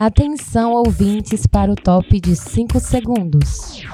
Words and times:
Atenção, 0.00 0.72
ouvintes, 0.72 1.46
para 1.46 1.70
o 1.70 1.74
top 1.74 2.18
de 2.18 2.34
5 2.34 2.80
segundos. 2.80 3.84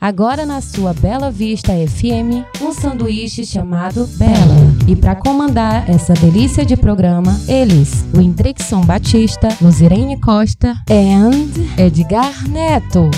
Agora 0.00 0.46
na 0.46 0.62
sua 0.62 0.94
Bela 0.94 1.30
Vista 1.30 1.74
FM, 1.74 2.46
um 2.62 2.72
sanduíche 2.72 3.44
chamado 3.44 4.06
Bela. 4.16 4.34
E 4.88 4.96
para 4.96 5.14
comandar 5.14 5.86
essa 5.90 6.14
delícia 6.14 6.64
de 6.64 6.78
programa, 6.78 7.38
eles, 7.46 8.06
o 8.16 8.22
Indrickson 8.22 8.80
Batista, 8.86 9.48
Luzirene 9.60 10.18
Costa 10.18 10.74
e 10.88 11.82
Edgar 11.82 12.48
Neto. 12.48 13.10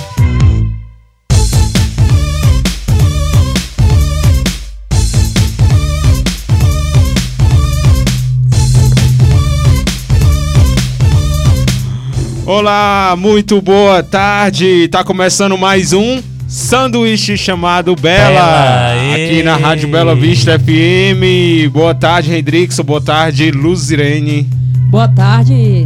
Olá, 12.48 13.14
muito 13.14 13.60
boa 13.60 14.02
tarde. 14.02 14.88
Tá 14.88 15.04
começando 15.04 15.58
mais 15.58 15.92
um 15.92 16.22
sanduíche 16.48 17.36
chamado 17.36 17.94
Bela, 17.94 18.94
Bela, 18.94 19.14
aqui 19.14 19.42
na. 19.42 19.56
Rádio 19.56 19.90
Bela 19.90 20.16
Vista 20.16 20.58
FM. 20.58 21.70
Boa 21.70 21.94
tarde, 21.94 22.34
Hendrixon. 22.34 22.82
Boa 22.84 23.02
tarde, 23.02 23.50
Luzirene. 23.50 24.44
Boa 24.88 25.06
tarde. 25.06 25.84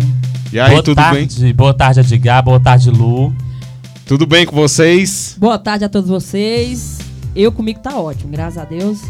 E 0.52 0.60
aí, 0.60 0.70
boa 0.70 0.82
tudo 0.84 1.02
bem? 1.02 1.26
tarde, 1.26 1.52
Boa 1.52 1.74
tarde, 1.74 1.98
Edgar. 1.98 2.44
Boa 2.44 2.60
tarde, 2.60 2.90
Lu. 2.90 3.34
Tudo 4.06 4.24
bem 4.24 4.46
com 4.46 4.54
vocês? 4.54 5.36
Boa 5.40 5.58
tarde 5.58 5.84
a 5.84 5.88
todos 5.88 6.08
vocês. 6.08 7.00
Eu 7.34 7.50
comigo 7.50 7.80
tá 7.80 7.96
ótimo, 7.96 8.30
graças 8.30 8.58
a 8.58 8.64
Deus. 8.64 9.00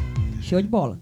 Show 0.40 0.62
de 0.62 0.68
bola. 0.68 0.96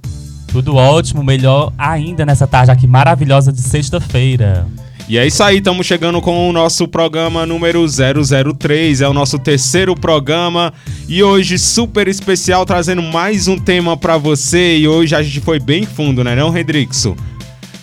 Tudo 0.49 0.75
ótimo, 0.75 1.23
melhor 1.23 1.73
ainda 1.79 2.27
nessa 2.27 2.45
tarde 2.45 2.73
aqui 2.73 2.89
maravilhosa 2.89 3.53
de 3.53 3.63
sexta-feira. 3.63 4.67
E 5.11 5.19
é 5.19 5.27
isso 5.27 5.43
aí, 5.43 5.59
estamos 5.59 5.89
chegando 5.89 6.21
com 6.21 6.49
o 6.49 6.53
nosso 6.53 6.87
programa 6.87 7.45
número 7.45 7.85
003, 7.85 9.01
é 9.01 9.09
o 9.09 9.13
nosso 9.13 9.41
terceiro 9.41 9.97
programa 9.97 10.73
e 11.09 11.21
hoje 11.21 11.59
super 11.59 12.07
especial 12.07 12.65
trazendo 12.65 13.03
mais 13.03 13.49
um 13.49 13.59
tema 13.59 13.97
pra 13.97 14.17
você 14.17 14.79
e 14.79 14.87
hoje 14.87 15.17
a 15.17 15.21
gente 15.21 15.41
foi 15.41 15.59
bem 15.59 15.85
fundo, 15.85 16.23
né 16.23 16.37
não, 16.37 16.57
Hendrixon? 16.57 17.17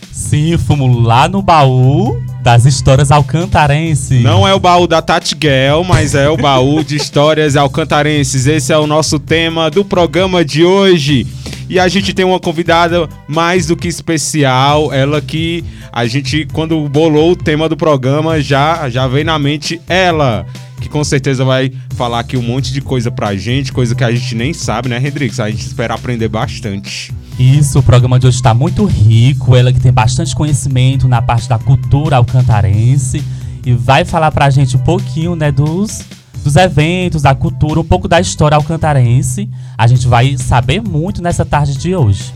Sim, 0.10 0.58
fomos 0.58 1.04
lá 1.06 1.28
no 1.28 1.42
baú 1.42 2.18
das 2.42 2.64
histórias 2.64 3.12
alcantarenses. 3.12 4.24
Não 4.24 4.48
é 4.48 4.54
o 4.54 4.60
baú 4.60 4.88
da 4.88 5.02
Tati 5.02 5.36
Gell, 5.38 5.84
mas 5.84 6.16
é 6.16 6.30
o 6.30 6.38
baú 6.38 6.82
de 6.82 6.96
histórias 6.96 7.58
alcantarenses. 7.58 8.48
Esse 8.48 8.72
é 8.72 8.78
o 8.78 8.88
nosso 8.88 9.20
tema 9.20 9.70
do 9.70 9.84
programa 9.84 10.46
de 10.46 10.64
hoje. 10.64 11.28
E 11.70 11.80
a 11.80 11.88
gente 11.88 12.14
tem 12.14 12.24
uma 12.24 12.40
convidada 12.40 13.10
mais 13.28 13.68
do 13.68 13.76
que 13.76 13.88
especial, 13.88 14.94
ela 14.94 15.22
que 15.22 15.64
a 15.92 16.06
gente, 16.06 16.48
quando 16.54 16.88
bolou 16.88 17.32
o 17.32 17.36
tema 17.36 17.68
do 17.68 17.76
programa, 17.76 18.40
já, 18.42 18.90
já 18.90 19.06
veio 19.08 19.26
na 19.26 19.38
mente 19.38 19.82
ela, 19.88 20.46
que 20.80 20.88
com 20.88 21.04
certeza 21.04 21.44
vai 21.44 21.72
falar 21.96 22.20
aqui 22.20 22.38
um 22.38 22.42
monte 22.42 22.72
de 22.72 22.80
coisa 22.80 23.12
pra 23.12 23.36
gente, 23.36 23.74
coisa 23.74 23.94
que 23.94 24.04
a 24.04 24.12
gente 24.12 24.34
nem 24.34 24.54
sabe, 24.54 24.88
né, 24.88 24.98
Hendrix? 24.98 25.40
A 25.40 25.50
gente 25.50 25.66
espera 25.66 25.94
aprender 25.94 26.30
bastante. 26.30 27.14
Isso, 27.38 27.80
o 27.80 27.84
programa 27.84 28.18
de 28.18 28.28
hoje 28.28 28.38
está 28.38 28.54
muito 28.54 28.86
rico. 28.86 29.56
Ela 29.56 29.72
que 29.72 29.80
tem 29.80 29.92
bastante 29.92 30.34
conhecimento 30.34 31.08
na 31.08 31.22
parte 31.22 31.48
da 31.48 31.60
cultura 31.60 32.16
alcantarense 32.16 33.22
e 33.66 33.74
vai 33.74 34.06
falar 34.06 34.32
pra 34.32 34.50
gente 34.50 34.76
um 34.78 34.80
pouquinho, 34.80 35.36
né, 35.36 35.52
dos, 35.52 36.02
dos 36.48 36.56
eventos, 36.56 37.22
da 37.22 37.36
cultura, 37.36 37.80
um 37.80 37.84
pouco 37.84 38.08
da 38.08 38.20
história 38.22 38.56
alcantarense. 38.56 39.50
A 39.78 39.86
gente 39.86 40.08
vai 40.08 40.38
saber 40.38 40.82
muito 40.82 41.22
nessa 41.22 41.44
tarde 41.46 41.78
de 41.78 41.94
hoje. 41.94 42.34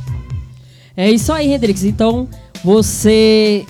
É 0.97 1.09
isso 1.09 1.31
aí, 1.31 1.53
Hendrix. 1.53 1.83
Então, 1.85 2.27
você 2.63 3.65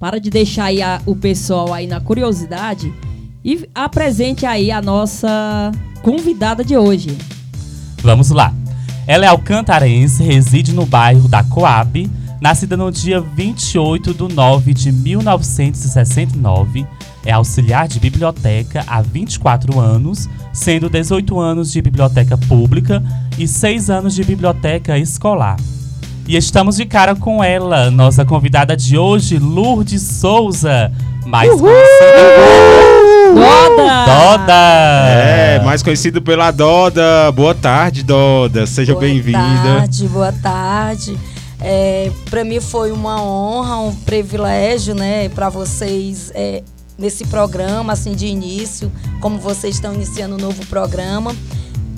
para 0.00 0.18
de 0.18 0.30
deixar 0.30 0.64
aí 0.64 0.82
a- 0.82 1.00
o 1.06 1.14
pessoal 1.14 1.72
aí 1.72 1.86
na 1.86 2.00
curiosidade 2.00 2.92
e 3.44 3.68
apresente 3.72 4.44
aí 4.44 4.72
a 4.72 4.82
nossa 4.82 5.70
convidada 6.02 6.64
de 6.64 6.76
hoje. 6.76 7.16
Vamos 8.02 8.30
lá. 8.30 8.52
Ela 9.06 9.26
é 9.26 9.28
alcantarense, 9.28 10.24
reside 10.24 10.72
no 10.72 10.84
bairro 10.84 11.28
da 11.28 11.44
Coab, 11.44 12.10
nascida 12.40 12.76
no 12.76 12.90
dia 12.90 13.20
28 13.20 14.12
de 14.12 14.34
9 14.34 14.74
de 14.74 14.90
1969. 14.90 16.84
É 17.24 17.32
auxiliar 17.32 17.86
de 17.86 18.00
biblioteca 18.00 18.84
há 18.86 19.00
24 19.00 19.78
anos, 19.78 20.28
sendo 20.52 20.90
18 20.90 21.38
anos 21.38 21.70
de 21.72 21.80
biblioteca 21.80 22.36
pública 22.36 23.02
e 23.38 23.46
6 23.46 23.90
anos 23.90 24.14
de 24.14 24.24
biblioteca 24.24 24.98
escolar. 24.98 25.56
E 26.26 26.36
estamos 26.36 26.76
de 26.76 26.84
cara 26.84 27.14
com 27.14 27.42
ela, 27.42 27.90
nossa 27.90 28.24
convidada 28.24 28.76
de 28.76 28.96
hoje, 28.96 29.38
Lourdes 29.38 30.02
Souza, 30.02 30.92
mais 31.26 31.50
conhecida 31.50 33.02
Doda! 33.34 34.06
Doda. 34.06 34.52
É, 35.08 35.60
mais 35.64 35.82
conhecido 35.82 36.20
pela 36.20 36.50
Doda. 36.50 37.32
Boa 37.32 37.54
tarde, 37.54 38.02
Doda. 38.02 38.66
Seja 38.66 38.92
Boa 38.92 39.04
bem-vinda. 39.04 39.38
tarde, 39.78 40.08
boa 40.08 40.32
tarde. 40.32 41.18
É, 41.60 42.10
para 42.28 42.44
mim 42.44 42.60
foi 42.60 42.90
uma 42.90 43.22
honra, 43.22 43.76
um 43.78 43.94
privilégio, 43.94 44.94
né, 44.94 45.28
para 45.28 45.48
vocês 45.48 46.32
é, 46.34 46.62
nesse 46.98 47.26
programa, 47.26 47.92
assim, 47.92 48.14
de 48.14 48.26
início, 48.26 48.92
como 49.20 49.38
vocês 49.38 49.74
estão 49.74 49.94
iniciando 49.94 50.36
um 50.36 50.38
novo 50.38 50.64
programa, 50.66 51.34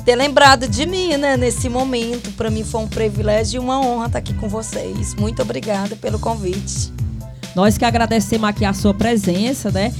ter 0.05 0.17
lembrado 0.17 0.69
de 0.69 0.87
mim, 0.87 1.17
né, 1.17 1.37
nesse 1.37 1.69
momento. 1.69 2.31
Para 2.33 2.51
mim 2.51 2.63
foi 2.63 2.83
um 2.83 2.89
privilégio 2.89 3.59
e 3.59 3.65
uma 3.65 3.81
honra 3.81 4.07
estar 4.07 4.19
aqui 4.19 4.35
com 4.35 4.49
vocês. 4.49 5.15
Muito 5.15 5.43
obrigada 5.43 5.97
pelo 5.97 6.19
convite. 6.19 6.93
Nós 7.55 7.79
que 7.79 7.85
agradecemos 7.85 8.49
aqui 8.49 8.65
a 8.65 8.73
sua 8.73 8.93
presença, 8.93 9.71
né? 9.71 9.95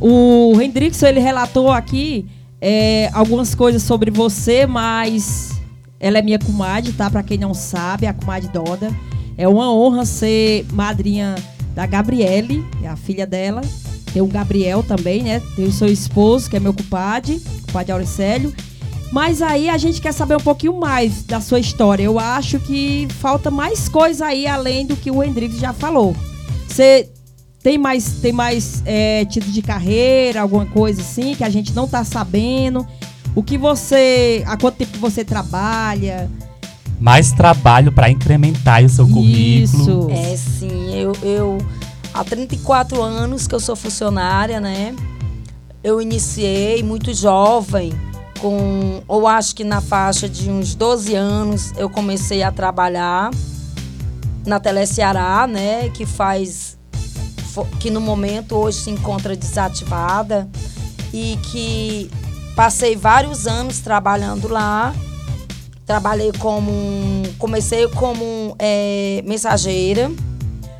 O 0.00 0.60
Hendrickson, 0.60 1.06
ele 1.06 1.20
relatou 1.20 1.70
aqui 1.70 2.26
é, 2.60 3.10
algumas 3.12 3.54
coisas 3.54 3.82
sobre 3.82 4.10
você, 4.10 4.66
mas 4.66 5.52
ela 6.00 6.18
é 6.18 6.22
minha 6.22 6.38
comadre, 6.38 6.92
tá? 6.92 7.10
Pra 7.10 7.22
quem 7.22 7.38
não 7.38 7.54
sabe, 7.54 8.06
a 8.06 8.14
comadre 8.14 8.48
Doda. 8.48 8.90
É 9.36 9.46
uma 9.46 9.72
honra 9.72 10.04
ser 10.04 10.66
madrinha 10.72 11.34
da 11.74 11.86
Gabriele, 11.86 12.64
é 12.82 12.88
a 12.88 12.96
filha 12.96 13.26
dela. 13.26 13.60
Tem 14.14 14.22
o 14.22 14.28
Gabriel 14.28 14.84
também, 14.84 15.24
né? 15.24 15.42
Tem 15.56 15.66
o 15.66 15.72
seu 15.72 15.88
esposo, 15.88 16.48
que 16.48 16.56
é 16.56 16.60
meu 16.60 16.72
compadre, 16.72 17.42
compadre 17.66 17.90
Auricélio. 17.90 18.54
Mas 19.10 19.42
aí 19.42 19.68
a 19.68 19.76
gente 19.76 20.00
quer 20.00 20.12
saber 20.12 20.36
um 20.36 20.40
pouquinho 20.40 20.78
mais 20.78 21.24
da 21.24 21.40
sua 21.40 21.58
história. 21.58 22.04
Eu 22.04 22.16
acho 22.20 22.60
que 22.60 23.08
falta 23.18 23.50
mais 23.50 23.88
coisa 23.88 24.26
aí 24.26 24.46
além 24.46 24.86
do 24.86 24.94
que 24.94 25.10
o 25.10 25.20
Hendrix 25.20 25.58
já 25.58 25.72
falou. 25.72 26.14
Você 26.68 27.08
tem 27.60 27.76
mais, 27.76 28.20
tem 28.20 28.32
mais 28.32 28.84
é, 28.86 29.24
título 29.24 29.52
de 29.52 29.62
carreira, 29.62 30.42
alguma 30.42 30.66
coisa 30.66 31.00
assim 31.00 31.34
que 31.34 31.42
a 31.42 31.50
gente 31.50 31.72
não 31.72 31.88
tá 31.88 32.04
sabendo? 32.04 32.86
O 33.34 33.42
que 33.42 33.58
você. 33.58 34.44
Há 34.46 34.56
quanto 34.56 34.76
tempo 34.76 34.92
que 34.92 34.98
você 34.98 35.24
trabalha? 35.24 36.30
Mais 37.00 37.32
trabalho 37.32 37.90
para 37.90 38.08
incrementar 38.10 38.84
o 38.84 38.88
seu 38.88 39.08
currículo. 39.08 40.08
Isso. 40.08 40.08
É, 40.10 40.36
sim, 40.36 40.94
eu, 40.94 41.12
eu 41.20 41.58
há 42.14 42.22
34 42.22 43.02
anos 43.02 43.48
que 43.48 43.54
eu 43.54 43.60
sou 43.60 43.74
funcionária, 43.74 44.60
né? 44.60 44.94
Eu 45.82 46.00
iniciei 46.00 46.82
muito 46.82 47.12
jovem, 47.12 47.92
com, 48.40 49.02
ou 49.08 49.26
acho 49.26 49.54
que 49.54 49.64
na 49.64 49.80
faixa 49.80 50.28
de 50.28 50.48
uns 50.48 50.74
12 50.74 51.14
anos, 51.14 51.72
eu 51.76 51.90
comecei 51.90 52.42
a 52.42 52.52
trabalhar 52.52 53.30
na 54.46 54.60
Teleceará, 54.60 55.46
né? 55.46 55.90
Que 55.90 56.06
faz, 56.06 56.78
que 57.80 57.90
no 57.90 58.00
momento 58.00 58.56
hoje 58.56 58.78
se 58.78 58.90
encontra 58.90 59.34
desativada 59.34 60.48
e 61.12 61.36
que 61.50 62.10
passei 62.54 62.94
vários 62.94 63.46
anos 63.46 63.80
trabalhando 63.80 64.48
lá. 64.48 64.94
Trabalhei 65.84 66.32
como. 66.38 66.72
Comecei 67.38 67.86
como 67.88 68.56
é, 68.58 69.22
mensageira. 69.26 70.10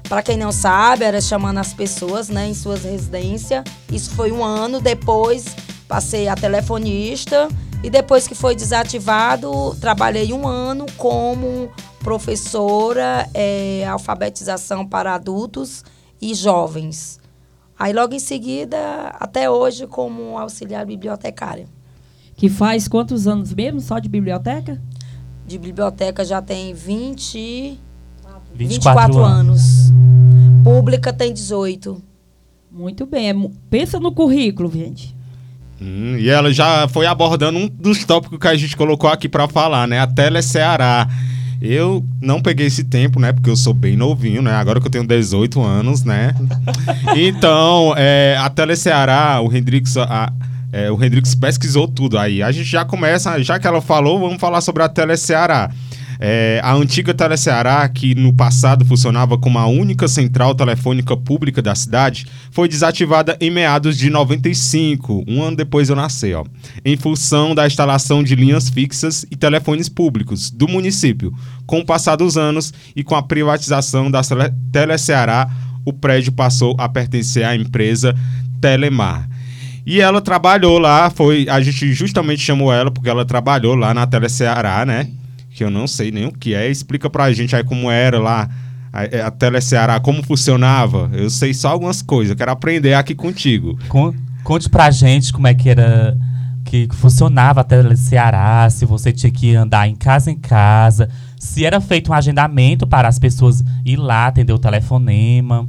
Para 0.09 0.23
quem 0.23 0.37
não 0.37 0.53
sabe, 0.53 1.05
era 1.05 1.21
chamando 1.21 1.59
as 1.59 1.73
pessoas 1.73 2.29
né, 2.29 2.47
em 2.47 2.55
suas 2.55 2.85
residências. 2.85 3.65
Isso 3.91 4.11
foi 4.11 4.31
um 4.31 4.45
ano. 4.45 4.81
Depois 4.81 5.45
passei 5.89 6.29
a 6.29 6.35
telefonista. 6.35 7.49
E 7.83 7.91
depois 7.91 8.27
que 8.27 8.35
foi 8.35 8.55
desativado, 8.55 9.75
trabalhei 9.79 10.33
um 10.33 10.49
ano 10.49 10.87
como 10.97 11.71
professora, 12.01 13.29
é, 13.35 13.87
alfabetização 13.87 14.87
para 14.87 15.15
adultos 15.15 15.85
e 16.21 16.35
jovens. 16.35 17.21
Aí 17.79 17.93
logo 17.93 18.15
em 18.15 18.19
seguida, 18.19 18.79
até 19.21 19.51
hoje, 19.51 19.87
como 19.87 20.39
auxiliar 20.39 20.87
bibliotecária. 20.87 21.67
Que 22.37 22.49
faz 22.49 22.89
quantos 22.89 23.27
anos 23.27 23.53
mesmo 23.53 23.81
só 23.81 23.99
de 23.99 24.09
biblioteca? 24.09 24.81
De 25.47 25.59
biblioteca 25.59 26.25
já 26.25 26.41
tem 26.41 26.73
20, 26.73 27.79
24, 28.55 29.13
24 29.13 29.25
anos. 29.25 29.91
anos. 29.91 29.95
Pública 30.63 31.13
tem 31.13 31.33
18. 31.33 32.03
Muito 32.71 33.07
bem. 33.07 33.31
é 33.31 33.35
pensa 33.69 34.01
no 34.01 34.13
currículo, 34.13 34.71
gente. 34.73 35.15
Hum, 35.81 36.17
e 36.19 36.29
ela 36.31 36.53
já 36.53 36.89
foi 36.89 37.07
abordando 37.07 37.59
um 37.59 37.69
dos 37.69 38.05
tópicos 38.05 38.39
que 38.39 38.49
a 38.49 38.55
gente 38.55 38.77
colocou 38.77 39.11
aqui 39.11 39.29
para 39.29 39.47
falar, 39.47 39.87
né? 39.87 40.01
A 40.01 40.07
Tele 40.07 40.41
Ceará. 40.43 41.09
Eu 41.61 42.05
não 42.21 42.43
peguei 42.43 42.67
esse 42.67 42.85
tempo, 42.85 43.19
né? 43.19 43.33
Porque 43.33 43.49
eu 43.49 43.57
sou 43.57 43.73
bem 43.73 43.97
novinho, 43.97 44.43
né? 44.43 44.53
Agora 44.53 44.81
que 44.81 44.87
eu 44.87 44.91
tenho 44.91 45.07
18 45.07 45.63
anos, 45.63 46.05
né? 46.05 46.35
Então, 47.17 47.95
é, 47.97 48.37
a 48.39 48.51
Tele 48.51 48.77
Ceará, 48.77 49.41
o 49.41 49.55
Hendrix, 49.55 49.97
a, 49.97 50.33
é, 50.73 50.91
o 50.91 51.03
Hendrix 51.03 51.35
pesquisou 51.35 51.87
tudo 51.87 52.19
aí. 52.19 52.43
A 52.43 52.51
gente 52.51 52.69
já 52.69 52.85
começa, 52.85 53.41
já 53.43 53.59
que 53.59 53.67
ela 53.67 53.81
falou, 53.81 54.19
vamos 54.19 54.41
falar 54.41 54.61
sobre 54.61 54.83
a 54.83 54.89
Tele 54.89 55.17
Ceará. 55.17 55.71
É, 56.19 56.61
a 56.63 56.75
antiga 56.75 57.13
Teleceará, 57.13 57.89
que 57.89 58.15
no 58.15 58.33
passado 58.33 58.85
funcionava 58.85 59.37
como 59.37 59.59
a 59.59 59.67
única 59.67 60.09
central 60.09 60.55
telefônica 60.55 61.17
pública 61.17 61.61
da 61.61 61.75
cidade, 61.75 62.27
foi 62.51 62.69
desativada 62.69 63.37
em 63.41 63.51
meados 63.51 63.97
de 63.97 64.11
95, 64.11 65.25
um 65.27 65.43
ano 65.43 65.57
depois 65.57 65.89
eu 65.89 65.97
nasci, 65.97 66.33
ó, 66.35 66.45
em 66.85 66.97
função 66.97 67.55
da 67.55 67.67
instalação 67.67 68.23
de 68.23 68.35
linhas 68.35 68.69
fixas 68.69 69.25
e 69.31 69.37
telefones 69.37 69.89
públicos 69.89 70.51
do 70.51 70.69
município. 70.69 71.33
Com 71.67 71.81
o 71.81 71.85
passar 71.85 72.17
dos 72.17 72.37
anos 72.37 72.73
e 72.95 73.03
com 73.03 73.15
a 73.15 73.23
privatização 73.23 74.11
da 74.11 74.21
Teleceará, 74.73 75.51
o 75.85 75.93
prédio 75.93 76.33
passou 76.33 76.75
a 76.79 76.89
pertencer 76.89 77.45
à 77.45 77.55
empresa 77.55 78.15
Telemar. 78.61 79.29
E 79.87 80.01
ela 80.01 80.21
trabalhou 80.21 80.79
lá, 80.79 81.11
foi 81.11 81.47
a 81.49 81.61
gente 81.61 81.93
justamente 81.93 82.41
chamou 82.41 82.73
ela 82.73 82.91
porque 82.91 83.09
ela 83.09 83.25
trabalhou 83.25 83.75
lá 83.75 83.93
na 83.93 84.07
Teleceará, 84.07 84.87
né? 84.87 85.09
Que 85.55 85.63
eu 85.63 85.71
não 85.71 85.87
sei 85.87 86.11
nem 86.11 86.27
o 86.27 86.33
que 86.33 86.53
é. 86.55 86.69
Explica 86.69 87.09
pra 87.09 87.33
gente 87.33 87.55
aí 87.55 87.63
como 87.63 87.91
era 87.91 88.19
lá 88.19 88.51
a, 88.93 89.05
é, 89.05 89.23
a 89.23 89.31
Teleceará, 89.31 90.01
como 90.01 90.23
funcionava. 90.23 91.09
Eu 91.13 91.31
sei 91.31 91.55
só 91.55 91.69
algumas 91.69 92.03
coisas, 92.03 92.31
eu 92.31 92.37
quero 92.37 92.51
aprender 92.51 92.95
aqui 92.95 93.15
contigo. 93.15 93.79
Conte 94.43 94.69
pra 94.69 94.91
gente 94.91 95.33
como 95.33 95.47
é 95.47 95.55
que 95.55 95.71
era 95.71 96.17
que 96.65 96.89
funcionava 96.93 97.61
a 97.61 97.65
Teleceará, 97.65 98.69
se 98.69 98.85
você 98.85 99.13
tinha 99.13 99.31
que 99.31 99.55
andar 99.55 99.87
em 99.87 99.95
casa 99.95 100.31
em 100.31 100.37
casa, 100.37 101.09
se 101.39 101.65
era 101.65 101.81
feito 101.81 102.11
um 102.11 102.15
agendamento 102.15 102.87
para 102.87 103.07
as 103.07 103.19
pessoas 103.19 103.63
ir 103.85 103.97
lá 103.97 104.27
atender 104.27 104.53
o 104.53 104.59
telefonema. 104.59 105.69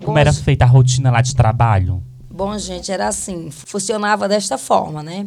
Como 0.00 0.14
Bom, 0.14 0.18
era 0.18 0.32
feita 0.32 0.64
a 0.64 0.68
rotina 0.68 1.10
lá 1.10 1.22
de 1.22 1.34
trabalho? 1.34 2.02
Bom, 2.30 2.56
gente, 2.58 2.92
era 2.92 3.08
assim, 3.08 3.50
funcionava 3.50 4.28
desta 4.28 4.58
forma, 4.58 5.02
né? 5.02 5.26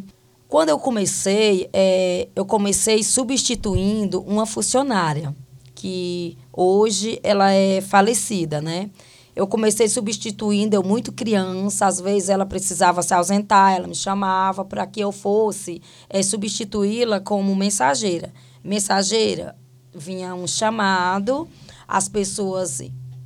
Quando 0.52 0.68
eu 0.68 0.78
comecei, 0.78 1.70
é, 1.72 2.28
eu 2.36 2.44
comecei 2.44 3.06
substituindo 3.06 4.20
uma 4.24 4.46
funcionária, 4.46 5.34
que 5.74 6.38
hoje 6.52 7.22
ela 7.24 7.54
é 7.54 7.80
falecida, 7.80 8.60
né? 8.60 8.90
Eu 9.34 9.48
comecei 9.48 9.88
substituindo, 9.88 10.76
eu 10.76 10.84
muito 10.84 11.14
criança, 11.14 11.86
às 11.86 12.02
vezes 12.02 12.28
ela 12.28 12.46
precisava 12.46 13.02
se 13.02 13.14
ausentar, 13.14 13.78
ela 13.78 13.88
me 13.88 13.96
chamava 13.96 14.66
para 14.66 14.86
que 14.86 15.00
eu 15.00 15.14
fosse 15.14 15.82
é, 16.10 16.22
substituí-la 16.22 17.22
como 17.22 17.56
mensageira. 17.56 18.34
Mensageira, 18.62 19.56
vinha 19.96 20.36
um 20.36 20.46
chamado, 20.46 21.48
as 21.88 22.10
pessoas 22.10 22.82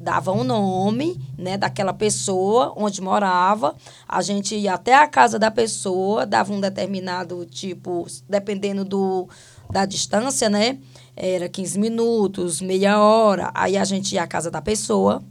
dava 0.05 0.31
o 0.31 0.41
um 0.41 0.43
nome, 0.43 1.19
né, 1.35 1.57
daquela 1.57 1.91
pessoa 1.91 2.71
onde 2.77 3.01
morava. 3.01 3.75
A 4.07 4.21
gente 4.21 4.55
ia 4.55 4.75
até 4.75 4.93
a 4.93 5.07
casa 5.07 5.39
da 5.39 5.49
pessoa, 5.49 6.27
dava 6.27 6.53
um 6.53 6.61
determinado 6.61 7.43
tipo, 7.47 8.05
dependendo 8.29 8.85
do 8.85 9.27
da 9.67 9.83
distância, 9.83 10.47
né? 10.47 10.77
Era 11.17 11.49
15 11.49 11.79
minutos, 11.79 12.61
meia 12.61 13.01
hora. 13.01 13.49
Aí 13.55 13.75
a 13.75 13.83
gente 13.83 14.13
ia 14.13 14.21
à 14.21 14.27
casa 14.27 14.51
da 14.51 14.61
pessoa, 14.61 15.23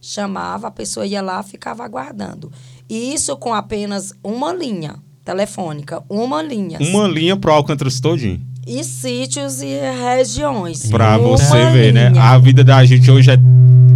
chamava, 0.00 0.68
a 0.68 0.70
pessoa 0.70 1.04
ia 1.04 1.20
lá, 1.20 1.42
ficava 1.42 1.84
aguardando. 1.84 2.52
E 2.88 3.12
isso 3.12 3.36
com 3.36 3.52
apenas 3.52 4.12
uma 4.22 4.52
linha 4.52 4.94
telefônica, 5.24 6.00
uma 6.08 6.40
linha. 6.40 6.78
Uma 6.80 7.08
linha 7.08 7.36
pro 7.36 7.52
Alcântara 7.52 7.90
todinho? 8.00 8.40
E 8.64 8.84
sítios 8.84 9.62
e 9.62 9.78
regiões. 9.90 10.88
Pra 10.88 11.18
uma 11.18 11.36
você 11.36 11.70
ver, 11.70 11.92
linha. 11.92 12.10
né? 12.10 12.20
A 12.20 12.38
vida 12.38 12.62
da 12.62 12.84
gente 12.84 13.10
hoje 13.10 13.32
é 13.32 13.36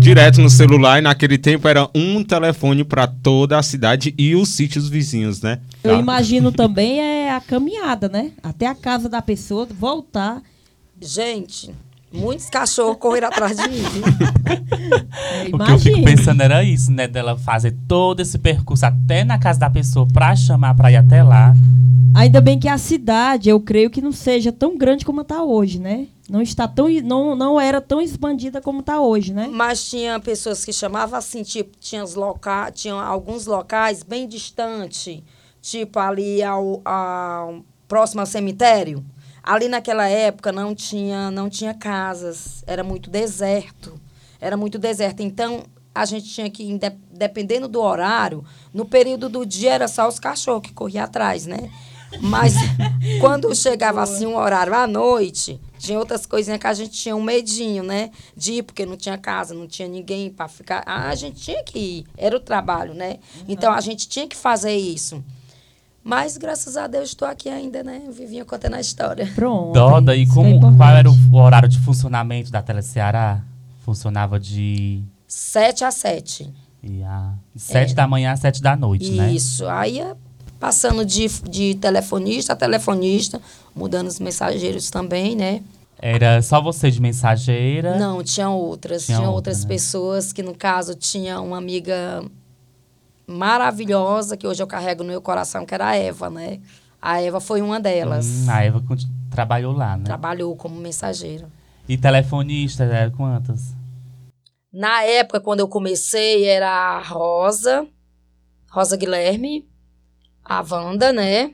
direto 0.00 0.40
no 0.40 0.48
celular 0.48 0.98
e 0.98 1.02
naquele 1.02 1.36
tempo 1.36 1.68
era 1.68 1.88
um 1.94 2.24
telefone 2.24 2.82
para 2.82 3.06
toda 3.06 3.58
a 3.58 3.62
cidade 3.62 4.14
e 4.16 4.34
os 4.34 4.48
sítios 4.48 4.88
vizinhos, 4.88 5.42
né? 5.42 5.60
Eu 5.84 5.94
tá. 5.94 6.00
imagino 6.00 6.50
também 6.50 6.98
é 6.98 7.30
a 7.30 7.40
caminhada, 7.40 8.08
né? 8.08 8.32
Até 8.42 8.66
a 8.66 8.74
casa 8.74 9.08
da 9.08 9.20
pessoa, 9.20 9.68
voltar. 9.78 10.40
Gente, 10.98 11.70
muitos 12.10 12.48
cachorros 12.48 12.96
correram 12.98 13.28
atrás 13.28 13.58
de 13.58 13.68
mim. 13.68 13.82
o 15.52 15.58
que 15.58 15.70
eu 15.70 15.78
fico 15.78 16.02
pensando 16.02 16.42
era 16.42 16.64
isso, 16.64 16.90
né? 16.90 17.06
Dela 17.06 17.36
fazer 17.36 17.76
todo 17.86 18.20
esse 18.20 18.38
percurso 18.38 18.86
até 18.86 19.22
na 19.22 19.38
casa 19.38 19.60
da 19.60 19.68
pessoa 19.68 20.08
pra 20.10 20.34
chamar 20.34 20.74
pra 20.74 20.90
ir 20.90 20.96
até 20.96 21.22
lá. 21.22 21.54
Ainda 22.14 22.40
bem 22.40 22.58
que 22.58 22.68
a 22.68 22.78
cidade, 22.78 23.50
eu 23.50 23.60
creio 23.60 23.90
que 23.90 24.00
não 24.00 24.12
seja 24.12 24.50
tão 24.50 24.76
grande 24.76 25.04
como 25.04 25.20
está 25.20 25.44
hoje, 25.44 25.78
né? 25.78 26.06
Não 26.30 26.40
está 26.40 26.68
tão 26.68 26.88
não, 27.02 27.34
não 27.34 27.60
era 27.60 27.80
tão 27.80 28.00
expandida 28.00 28.60
como 28.60 28.78
está 28.78 29.00
hoje, 29.00 29.34
né? 29.34 29.48
Mas 29.50 29.90
tinha 29.90 30.20
pessoas 30.20 30.64
que 30.64 30.72
chamavam 30.72 31.18
assim, 31.18 31.42
tipo, 31.42 31.76
tinha, 31.80 32.04
loca, 32.14 32.70
tinha 32.70 32.94
alguns 32.94 33.46
locais 33.46 34.04
bem 34.04 34.28
distantes, 34.28 35.24
tipo 35.60 35.98
ali 35.98 36.40
ao, 36.40 36.80
ao 36.84 37.64
próximo 37.88 38.20
ao 38.20 38.26
cemitério. 38.26 39.04
Ali 39.42 39.66
naquela 39.66 40.06
época 40.06 40.52
não 40.52 40.72
tinha 40.72 41.32
não 41.32 41.50
tinha 41.50 41.74
casas, 41.74 42.62
era 42.64 42.84
muito 42.84 43.10
deserto. 43.10 44.00
Era 44.40 44.56
muito 44.56 44.78
deserto. 44.78 45.22
Então, 45.22 45.64
a 45.92 46.04
gente 46.04 46.28
tinha 46.28 46.48
que, 46.48 46.78
dependendo 47.12 47.66
do 47.66 47.80
horário, 47.80 48.44
no 48.72 48.84
período 48.84 49.28
do 49.28 49.44
dia 49.44 49.72
era 49.72 49.88
só 49.88 50.06
os 50.08 50.20
cachorros 50.20 50.62
que 50.62 50.72
corriam 50.72 51.04
atrás, 51.04 51.44
né? 51.44 51.70
Mas 52.20 52.54
quando 53.20 53.54
chegava 53.54 54.02
assim 54.02 54.26
um 54.26 54.36
horário 54.36 54.74
à 54.74 54.86
noite, 54.86 55.60
tinha 55.78 55.98
outras 55.98 56.26
coisinhas 56.26 56.60
que 56.60 56.66
a 56.66 56.74
gente 56.74 56.90
tinha 56.90 57.16
um 57.16 57.22
medinho, 57.22 57.82
né? 57.82 58.10
De 58.36 58.54
ir, 58.54 58.62
porque 58.62 58.84
não 58.84 58.96
tinha 58.96 59.16
casa, 59.16 59.54
não 59.54 59.66
tinha 59.66 59.88
ninguém 59.88 60.30
para 60.30 60.48
ficar. 60.48 60.82
Ah, 60.84 61.08
a 61.08 61.14
gente 61.14 61.40
tinha 61.40 61.62
que 61.62 61.78
ir. 61.78 62.06
Era 62.16 62.36
o 62.36 62.40
trabalho, 62.40 62.94
né? 62.94 63.18
Então 63.48 63.72
a 63.72 63.80
gente 63.80 64.08
tinha 64.08 64.26
que 64.26 64.36
fazer 64.36 64.76
isso. 64.76 65.22
Mas 66.02 66.36
graças 66.36 66.76
a 66.76 66.86
Deus 66.86 67.10
estou 67.10 67.28
aqui 67.28 67.48
ainda, 67.48 67.82
né? 67.82 68.02
Vivinha 68.10 68.44
contando 68.44 68.74
a 68.74 68.80
história. 68.80 69.30
Pronto. 69.34 69.72
Doda, 69.72 70.16
e 70.16 70.26
como, 70.26 70.56
é 70.56 70.76
qual 70.76 70.90
era 70.90 71.10
o 71.10 71.36
horário 71.36 71.68
de 71.68 71.78
funcionamento 71.78 72.50
da 72.50 72.62
Teleceará? 72.62 73.42
Funcionava 73.84 74.38
de. 74.38 75.02
7 75.26 75.84
a 75.84 75.90
7. 75.90 76.50
E 76.82 77.02
a... 77.02 77.34
7 77.54 77.92
é. 77.92 77.94
da 77.94 78.08
manhã 78.08 78.32
às 78.32 78.40
7 78.40 78.62
da 78.62 78.74
noite, 78.74 79.04
Isso. 79.04 79.16
né? 79.16 79.32
Isso. 79.32 79.68
Aí 79.68 80.02
passando 80.60 81.04
de, 81.04 81.26
de 81.48 81.74
telefonista 81.76 82.52
a 82.52 82.56
telefonista, 82.56 83.40
mudando 83.74 84.08
os 84.08 84.20
mensageiros 84.20 84.90
também, 84.90 85.34
né? 85.34 85.62
Era 85.98 86.40
só 86.42 86.60
você 86.62 86.90
de 86.90 87.00
mensageira? 87.00 87.98
Não, 87.98 88.22
tinha 88.22 88.48
outras. 88.48 89.06
Tinha, 89.06 89.18
tinha 89.18 89.28
outra, 89.28 89.36
outras 89.36 89.64
né? 89.64 89.68
pessoas 89.68 90.32
que, 90.32 90.42
no 90.42 90.54
caso, 90.54 90.94
tinha 90.94 91.40
uma 91.40 91.58
amiga 91.58 92.24
maravilhosa 93.26 94.36
que 94.36 94.46
hoje 94.46 94.62
eu 94.62 94.66
carrego 94.66 95.02
no 95.02 95.10
meu 95.10 95.20
coração, 95.20 95.64
que 95.64 95.74
era 95.74 95.88
a 95.88 95.96
Eva, 95.96 96.30
né? 96.30 96.60
A 97.00 97.20
Eva 97.20 97.40
foi 97.40 97.62
uma 97.62 97.80
delas. 97.80 98.26
Hum, 98.26 98.50
a 98.50 98.64
Eva 98.64 98.82
trabalhou 99.30 99.72
lá, 99.72 99.96
né? 99.96 100.04
Trabalhou 100.04 100.54
como 100.56 100.74
mensageira. 100.76 101.48
E 101.88 101.96
telefonista, 101.96 102.84
era 102.84 103.10
quantas? 103.10 103.74
Na 104.72 105.02
época, 105.02 105.40
quando 105.40 105.60
eu 105.60 105.68
comecei, 105.68 106.44
era 106.44 106.70
a 106.70 107.02
Rosa, 107.02 107.86
Rosa 108.70 108.96
Guilherme, 108.96 109.69
a 110.50 110.64
Wanda, 110.68 111.12
né? 111.12 111.52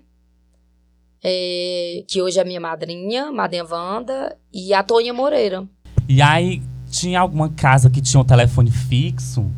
É, 1.22 2.02
que 2.08 2.22
hoje 2.22 2.40
é 2.40 2.44
minha 2.44 2.60
madrinha, 2.60 3.30
madrinha 3.30 3.66
Wanda, 3.70 4.34
e 4.50 4.72
a 4.72 4.82
Toninha 4.82 5.12
Moreira. 5.12 5.68
E 6.08 6.22
aí, 6.22 6.62
tinha 6.90 7.20
alguma 7.20 7.50
casa 7.50 7.90
que 7.90 8.00
tinha 8.00 8.18
um 8.18 8.24
telefone 8.24 8.70
fixo? 8.70 9.50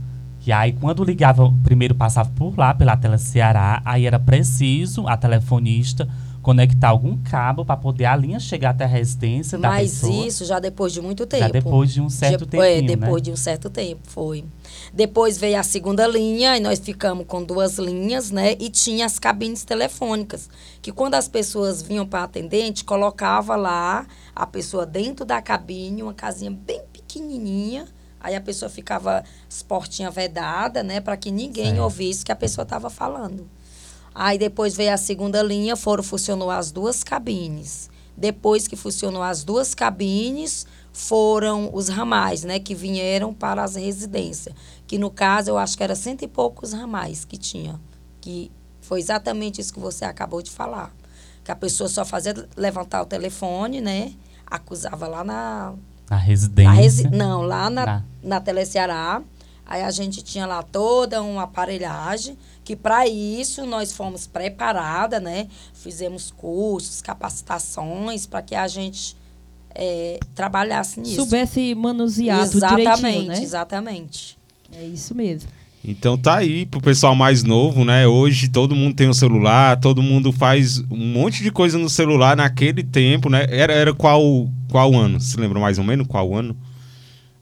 E 0.45 0.51
aí, 0.51 0.73
quando 0.73 1.05
ligava, 1.05 1.53
primeiro 1.63 1.95
passava 1.95 2.29
por 2.31 2.59
lá, 2.59 2.75
pela 2.75 2.97
tela 2.97 3.17
Ceará, 3.17 3.81
aí 3.85 4.07
era 4.07 4.19
preciso 4.19 5.07
a 5.07 5.17
telefonista 5.17 6.09
conectar 6.49 6.89
algum 6.89 7.15
cabo 7.19 7.63
para 7.63 7.77
poder 7.77 8.07
a 8.07 8.17
linha 8.17 8.41
chegar 8.41 8.71
até 8.71 8.85
a 8.85 8.87
residência 8.87 9.59
Mas 9.59 9.71
da 9.71 9.79
pessoa. 9.79 10.13
Mas 10.17 10.33
isso 10.33 10.47
já 10.47 10.59
depois 10.59 10.95
de 10.95 11.03
muito 11.03 11.27
tempo. 11.27 11.43
Já 11.43 11.51
depois 11.51 11.93
de 11.93 12.01
um 12.01 12.09
certo 12.09 12.47
tempo. 12.47 12.63
É, 12.63 12.81
depois 12.81 13.17
né? 13.17 13.21
de 13.21 13.31
um 13.33 13.37
certo 13.37 13.69
tempo, 13.69 14.01
foi. 14.05 14.43
Depois 14.91 15.37
veio 15.37 15.61
a 15.61 15.63
segunda 15.63 16.07
linha 16.07 16.57
e 16.57 16.61
nós 16.61 16.79
ficamos 16.79 17.27
com 17.27 17.45
duas 17.45 17.77
linhas, 17.79 18.31
né? 18.31 18.53
E 18.59 18.71
tinha 18.71 19.05
as 19.05 19.19
cabines 19.19 19.63
telefônicas, 19.63 20.49
que 20.81 20.91
quando 20.91 21.17
as 21.17 21.29
pessoas 21.29 21.83
vinham 21.83 22.07
para 22.07 22.23
atendente, 22.23 22.83
colocava 22.83 23.55
lá 23.55 24.07
a 24.35 24.47
pessoa 24.47 24.87
dentro 24.87 25.27
da 25.27 25.43
cabine, 25.43 26.03
uma 26.03 26.15
casinha 26.15 26.51
bem 26.51 26.81
pequenininha, 26.91 27.85
Aí 28.21 28.35
a 28.35 28.41
pessoa 28.41 28.69
ficava 28.69 29.23
as 29.49 29.63
portinhas 29.63 30.13
vedadas, 30.13 30.85
né, 30.85 31.01
para 31.01 31.17
que 31.17 31.31
ninguém 31.31 31.67
certo. 31.67 31.83
ouvisse 31.83 32.25
que 32.25 32.33
a 32.33 32.37
pessoa 32.37 32.65
estava 32.65 32.91
falando. 32.91 33.49
Aí 34.21 34.37
depois 34.37 34.75
veio 34.77 34.93
a 34.93 34.97
segunda 34.97 35.41
linha, 35.45 35.77
foram 35.77 36.03
funcionou 36.03 36.51
as 36.51 36.73
duas 36.73 37.05
cabines. 37.05 37.89
Depois 38.17 38.67
que 38.67 38.75
funcionou 38.75 39.23
as 39.23 39.45
duas 39.45 39.77
cabines, 39.77 40.67
foram 40.93 41.71
os 41.73 41.89
ramais, 41.89 42.43
né, 42.43 42.59
que 42.59 42.75
vieram 42.75 43.33
para 43.33 43.63
as 43.63 43.77
residências. 43.77 44.53
Que 44.89 44.99
no 44.99 45.09
caso 45.09 45.51
eu 45.51 45.57
acho 45.59 45.77
que 45.77 45.85
era 45.85 45.95
cento 45.95 46.23
e 46.25 46.27
poucos 46.27 46.73
ramais 46.73 47.25
que 47.25 47.37
tinha, 47.37 47.79
que 48.21 48.51
Foi 48.81 48.99
exatamente 48.99 49.61
isso 49.61 49.73
que 49.73 49.79
você 49.79 50.05
acabou 50.07 50.41
de 50.43 50.51
falar. 50.51 50.91
Que 51.45 51.53
a 51.53 51.57
pessoa 51.57 51.89
só 51.89 52.05
fazia 52.07 52.35
levantar 52.57 53.03
o 53.03 53.07
telefone, 53.07 53.81
né? 53.83 54.15
Acusava 54.47 55.07
lá 55.07 55.23
na. 55.23 55.75
Na 56.09 56.17
residência. 56.17 56.73
na 56.73 56.77
resi- 56.81 57.09
não, 57.11 57.43
lá 57.43 57.69
na, 57.69 57.85
Na- 57.87 58.05
na 58.23 58.41
Teleceará. 58.41 59.23
Aí 59.67 59.83
a 59.83 59.91
gente 59.91 60.23
tinha 60.23 60.47
lá 60.47 60.63
toda 60.63 61.21
uma 61.23 61.43
aparelhagem, 61.43 62.39
que 62.69 62.77
para 62.77 63.09
isso 63.09 63.65
nós 63.65 63.95
fomos 63.95 64.27
preparada 64.27 65.19
né? 65.19 65.47
Fizemos 65.73 66.31
cursos, 66.31 67.01
capacitações 67.01 68.27
para 68.27 68.43
que 68.43 68.55
a 68.55 68.69
gente 68.69 69.17
é, 69.75 70.21
trabalhasse 70.35 71.01
nisso. 71.01 71.15
Soubesse 71.15 71.75
manusear 71.75 72.37
né? 72.37 72.45
Exatamente, 72.45 73.29
né? 73.29 73.43
exatamente. 73.43 74.39
É 74.71 74.85
isso 74.85 75.15
mesmo. 75.15 75.49
Então 75.83 76.19
tá 76.19 76.37
aí 76.37 76.67
pro 76.67 76.79
pessoal 76.79 77.15
mais 77.15 77.43
novo, 77.43 77.87
né? 77.87 78.07
Hoje 78.07 78.49
todo 78.51 78.77
mundo 78.77 78.95
tem 78.95 79.09
um 79.09 79.15
celular, 79.15 79.81
todo 79.81 80.03
mundo 80.03 80.31
faz 80.31 80.79
um 80.91 81.13
monte 81.15 81.43
de 81.43 81.51
coisa 81.51 81.79
no 81.79 81.89
celular 81.89 82.37
naquele 82.37 82.83
tempo, 82.85 83.31
né? 83.31 83.47
Era, 83.49 83.73
era 83.73 83.95
qual 83.95 84.47
qual 84.69 84.95
ano? 84.95 85.19
Se 85.23 85.41
lembra 85.41 85.59
mais 85.59 85.79
ou 85.79 85.85
menos 85.85 86.07
qual 86.07 86.35
ano? 86.35 86.55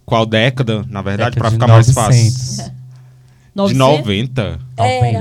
Qual 0.04 0.24
década, 0.24 0.84
na 0.88 1.02
verdade, 1.02 1.36
para 1.36 1.50
ficar 1.50 1.66
900. 1.66 1.96
mais 1.96 2.56
fácil? 2.56 2.76
De 3.64 3.74
90? 3.74 4.60
Era, 4.76 4.88
era, 4.88 5.20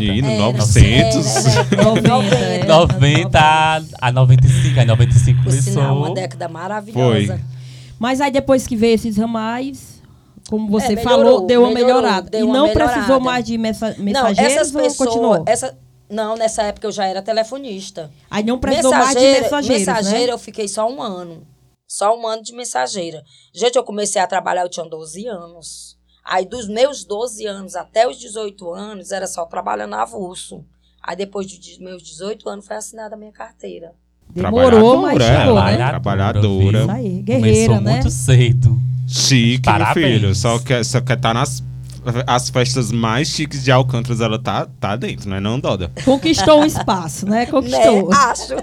900. 0.51 1.46
Era, 1.72 1.84
90, 1.84 2.36
era, 2.36 2.65
90 2.65 3.39
a 4.01 4.12
95. 4.12 4.80
Aí 4.80 4.86
95 4.86 5.44
pessoas 5.44 5.63
começou. 5.63 5.74
Sinal, 5.74 5.98
uma 5.98 6.13
década 6.13 6.50
maravilhosa. 6.50 7.38
Foi. 7.38 7.39
Mas 7.98 8.20
aí 8.20 8.32
depois 8.32 8.68
que 8.68 8.75
veio 8.75 8.96
esses 8.96 9.15
ramais, 9.15 10.01
como 10.50 10.70
você 10.70 10.88
é, 10.88 10.96
melhorou, 10.96 11.24
falou, 11.24 11.48
deu 11.48 11.62
uma 11.62 11.72
melhorou, 11.72 12.01
melhorada. 12.01 12.30
Deu 12.30 12.42
e 12.42 12.51
não 12.51 12.68
melhorada. 12.68 12.92
precisou 12.92 13.20
mais 13.22 13.46
de 13.46 13.58
mensageiros 13.58 14.13
não, 14.13 14.27
essas 14.27 14.72
pessoas, 14.72 14.98
continuou? 14.98 15.44
Essa, 15.48 15.77
não, 16.10 16.36
nessa 16.36 16.63
época 16.63 16.88
eu 16.88 16.92
já 16.92 17.06
era 17.06 17.22
telefonista. 17.22 18.12
Aí 18.30 18.44
não 18.44 18.60
precisou 18.60 18.92
mais 18.92 19.15
de 19.15 19.22
mensageiros, 19.22 19.88
Mensageira 19.88 20.27
né? 20.27 20.34
eu 20.34 20.38
fiquei 20.38 20.68
só 20.68 20.89
um 20.92 21.01
ano. 21.01 21.48
Só 21.88 22.20
um 22.20 22.27
ano 22.27 22.44
de 22.44 22.54
mensageira. 22.54 23.24
Gente, 23.54 23.75
eu 23.75 23.84
comecei 23.84 24.22
a 24.22 24.27
trabalhar, 24.27 24.63
eu 24.63 24.70
tinha 24.70 24.86
12 24.86 25.25
anos. 25.27 25.95
Aí, 26.25 26.46
dos 26.46 26.67
meus 26.67 27.05
12 27.05 27.46
anos 27.46 27.75
até 27.75 28.08
os 28.08 28.17
18 28.17 28.74
anos, 28.74 29.12
era 29.12 29.27
só 29.27 29.46
trabalhando 29.46 29.94
avulso. 29.94 30.65
Aí, 31.03 31.15
depois 31.15 31.46
dos 31.46 31.77
meus 31.77 32.01
18 32.01 32.50
anos, 32.50 32.65
foi 32.65 32.75
assinada 32.77 33.13
a 33.13 33.17
minha 33.17 33.32
carteira. 33.32 33.94
Demorou, 34.29 35.03
mas 35.03 35.15
Trabalhadora, 35.17 35.46
chegou, 35.46 35.63
né? 35.63 35.88
Trabalhadora. 35.88 36.79
Isso 36.79 36.91
aí, 36.91 37.22
guerreira, 37.22 37.67
Começou 37.67 37.82
né? 37.82 37.91
muito 37.94 38.10
cedo. 38.10 38.79
Chique, 39.08 39.70
meu 39.70 39.77
Parabéns. 39.79 40.20
filho. 40.20 40.36
Só 40.36 40.58
quer, 40.58 40.84
só 40.84 41.00
quer 41.00 41.20
tá 41.20 41.32
nas 41.32 41.63
as 42.28 42.50
festas 42.50 42.92
mais 42.92 43.30
chiques 43.30 43.64
de 43.64 43.72
Alcântara, 43.72 44.24
ela 44.24 44.40
tá, 44.40 44.68
tá 44.80 44.96
dentro, 44.96 45.30
né? 45.30 45.40
Não, 45.40 45.60
Doda? 45.60 45.92
Conquistou 46.04 46.62
um 46.62 46.66
espaço, 46.66 47.26
né? 47.26 47.46
Conquistou. 47.48 48.10
Né? 48.10 48.16
Acho. 48.18 48.56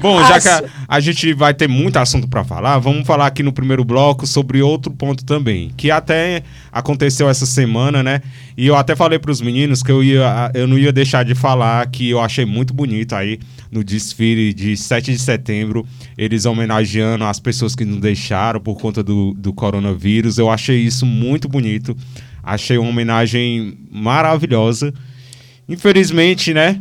Bom, 0.00 0.18
já 0.24 0.36
Acho. 0.36 0.42
que 0.42 0.48
a, 0.48 0.70
a 0.88 1.00
gente 1.00 1.32
vai 1.32 1.54
ter 1.54 1.68
muito 1.68 1.96
assunto 1.96 2.28
pra 2.28 2.44
falar, 2.44 2.78
vamos 2.78 3.06
falar 3.06 3.26
aqui 3.26 3.42
no 3.42 3.52
primeiro 3.52 3.84
bloco 3.84 4.26
sobre 4.26 4.62
outro 4.62 4.92
ponto 4.92 5.24
também, 5.24 5.72
que 5.76 5.90
até 5.90 6.42
aconteceu 6.70 7.28
essa 7.28 7.46
semana, 7.46 8.02
né? 8.02 8.20
E 8.56 8.66
eu 8.66 8.76
até 8.76 8.94
falei 8.94 9.18
pros 9.18 9.40
meninos 9.40 9.82
que 9.82 9.90
eu 9.90 10.02
ia 10.02 10.50
eu 10.54 10.66
não 10.66 10.78
ia 10.78 10.92
deixar 10.92 11.24
de 11.24 11.34
falar 11.34 11.86
que 11.88 12.10
eu 12.10 12.20
achei 12.20 12.44
muito 12.44 12.72
bonito 12.72 13.14
aí 13.14 13.38
no 13.70 13.82
desfile 13.82 14.54
de 14.54 14.76
7 14.76 15.12
de 15.12 15.18
setembro, 15.18 15.86
eles 16.16 16.46
homenageando 16.46 17.24
as 17.24 17.38
pessoas 17.38 17.74
que 17.74 17.84
nos 17.84 18.00
deixaram 18.00 18.60
por 18.60 18.78
conta 18.78 19.02
do, 19.02 19.34
do 19.34 19.52
coronavírus. 19.52 20.38
Eu 20.38 20.50
achei 20.50 20.78
isso 20.78 21.04
muito 21.04 21.48
bonito. 21.48 21.96
Achei 22.46 22.78
uma 22.78 22.88
homenagem 22.88 23.76
maravilhosa. 23.90 24.94
Infelizmente, 25.68 26.54
né? 26.54 26.80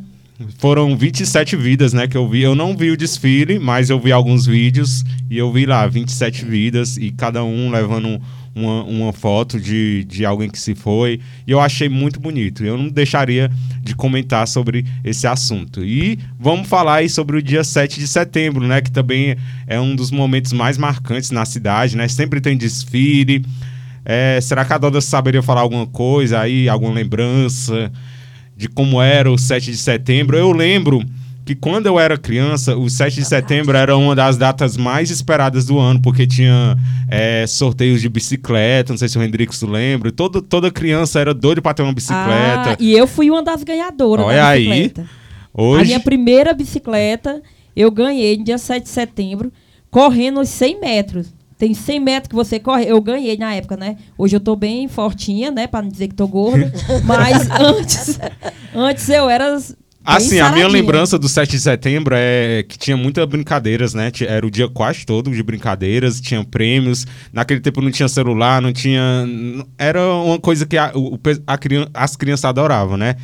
Foram 0.59 0.95
27 0.95 1.55
vidas, 1.55 1.91
né, 1.91 2.07
que 2.07 2.15
eu 2.15 2.29
vi. 2.29 2.43
Eu 2.43 2.53
não 2.53 2.77
vi 2.77 2.91
o 2.91 2.97
desfile, 2.97 3.57
mas 3.57 3.89
eu 3.89 3.99
vi 3.99 4.11
alguns 4.11 4.45
vídeos 4.45 5.03
e 5.29 5.37
eu 5.37 5.51
vi 5.51 5.65
lá 5.65 5.87
27 5.87 6.45
vidas 6.45 6.97
e 6.97 7.09
cada 7.09 7.43
um 7.43 7.71
levando 7.71 8.21
uma, 8.53 8.83
uma 8.83 9.13
foto 9.13 9.59
de, 9.59 10.03
de 10.03 10.25
alguém 10.25 10.49
que 10.49 10.59
se 10.59 10.75
foi. 10.75 11.19
E 11.47 11.51
eu 11.51 11.59
achei 11.59 11.89
muito 11.89 12.19
bonito. 12.19 12.63
Eu 12.63 12.77
não 12.77 12.89
deixaria 12.89 13.49
de 13.81 13.95
comentar 13.95 14.47
sobre 14.47 14.85
esse 15.03 15.25
assunto. 15.25 15.83
E 15.83 16.19
vamos 16.39 16.67
falar 16.67 16.95
aí 16.95 17.09
sobre 17.09 17.37
o 17.37 17.41
dia 17.41 17.63
7 17.63 17.99
de 17.99 18.07
setembro, 18.07 18.67
né, 18.67 18.81
que 18.81 18.91
também 18.91 19.35
é 19.65 19.79
um 19.79 19.95
dos 19.95 20.11
momentos 20.11 20.53
mais 20.53 20.77
marcantes 20.77 21.31
na 21.31 21.45
cidade, 21.45 21.97
né? 21.97 22.07
Sempre 22.07 22.39
tem 22.39 22.55
desfile. 22.55 23.43
É, 24.05 24.39
será 24.41 24.63
que 24.63 24.71
a 24.73 24.77
Doda 24.77 25.01
saberia 25.01 25.41
falar 25.41 25.61
alguma 25.61 25.87
coisa 25.87 26.39
aí, 26.39 26.69
alguma 26.69 26.93
lembrança? 26.93 27.91
de 28.57 28.69
como 28.69 29.01
era 29.01 29.29
o 29.29 29.37
7 29.37 29.69
de 29.69 29.75
setembro. 29.75 30.37
Eu 30.37 30.53
lembro 30.53 31.03
que 31.45 31.53
quando 31.53 31.87
eu 31.87 31.99
era 31.99 32.17
criança, 32.17 32.73
o 32.77 32.89
7 32.89 33.15
de 33.15 33.25
setembro 33.25 33.75
era 33.75 33.97
uma 33.97 34.15
das 34.15 34.37
datas 34.37 34.77
mais 34.77 35.09
esperadas 35.11 35.65
do 35.65 35.77
ano, 35.77 36.01
porque 36.01 36.25
tinha 36.25 36.77
é, 37.09 37.45
sorteios 37.47 37.99
de 38.01 38.07
bicicleta, 38.07 38.93
não 38.93 38.97
sei 38.97 39.09
se 39.09 39.17
o 39.17 39.21
Hendrix 39.21 39.61
lembra. 39.61 40.09
Todo, 40.09 40.41
toda 40.41 40.71
criança 40.71 41.19
era 41.19 41.33
doida 41.33 41.61
pra 41.61 41.73
ter 41.73 41.81
uma 41.83 41.91
Ah, 41.91 41.93
bicicleta. 41.93 42.77
e 42.79 42.93
eu 42.93 43.05
fui 43.07 43.29
uma 43.29 43.43
das 43.43 43.61
ganhadoras 43.61 44.25
Olha 44.25 44.37
da 44.37 44.47
aí. 44.47 44.65
bicicleta. 44.69 45.01
A 45.53 45.61
Hoje, 45.61 45.85
minha 45.87 45.99
primeira 45.99 46.53
bicicleta 46.53 47.41
eu 47.75 47.91
ganhei 47.91 48.37
no 48.37 48.45
dia 48.45 48.57
7 48.57 48.83
de 48.83 48.89
setembro, 48.89 49.51
correndo 49.91 50.39
os 50.39 50.47
100 50.47 50.79
metros. 50.79 51.27
Tem 51.57 51.73
100 51.73 51.99
metros 52.01 52.27
que 52.29 52.35
você 52.35 52.59
corre, 52.59 52.85
eu 52.85 52.99
ganhei 53.01 53.37
na 53.37 53.53
época, 53.55 53.77
né? 53.77 53.95
Hoje 54.17 54.35
eu 54.35 54.39
tô 54.41 54.55
bem 54.55 54.87
fortinha, 54.89 55.51
né? 55.51 55.67
Pra 55.67 55.81
não 55.81 55.89
dizer 55.89 56.09
que 56.09 56.15
tô 56.15 56.27
gorda. 56.27 56.71
Mas 57.05 57.49
antes, 57.49 58.19
antes 58.73 59.07
eu 59.09 59.29
era. 59.29 59.51
bem 59.57 59.75
Assim, 60.03 60.25
a 60.25 60.29
minha 60.29 60.43
saradinha. 60.45 60.67
lembrança 60.67 61.17
do 61.17 61.27
7 61.29 61.49
de 61.51 61.59
setembro 61.59 62.13
é 62.15 62.63
que 62.67 62.77
tinha 62.77 62.95
muitas 62.97 63.25
brincadeiras, 63.25 63.93
né? 63.93 64.11
Era 64.27 64.45
o 64.45 64.51
dia 64.51 64.67
quase 64.67 65.05
todo 65.05 65.31
de 65.31 65.41
brincadeiras, 65.41 66.19
tinha 66.21 66.43
prêmios. 66.43 67.07
Naquele 67.33 67.59
tempo 67.61 67.81
não 67.81 67.89
tinha 67.89 68.07
celular, 68.07 68.61
não 68.61 68.71
tinha. 68.73 69.01
Era 69.77 70.05
uma 70.13 70.37
coisa 70.39 70.65
que 70.65 70.77
a, 70.77 70.91
o- 70.93 71.17
a 71.47 72.03
as 72.03 72.15
crianças 72.15 72.45
adoravam, 72.45 72.97
né? 72.97 73.15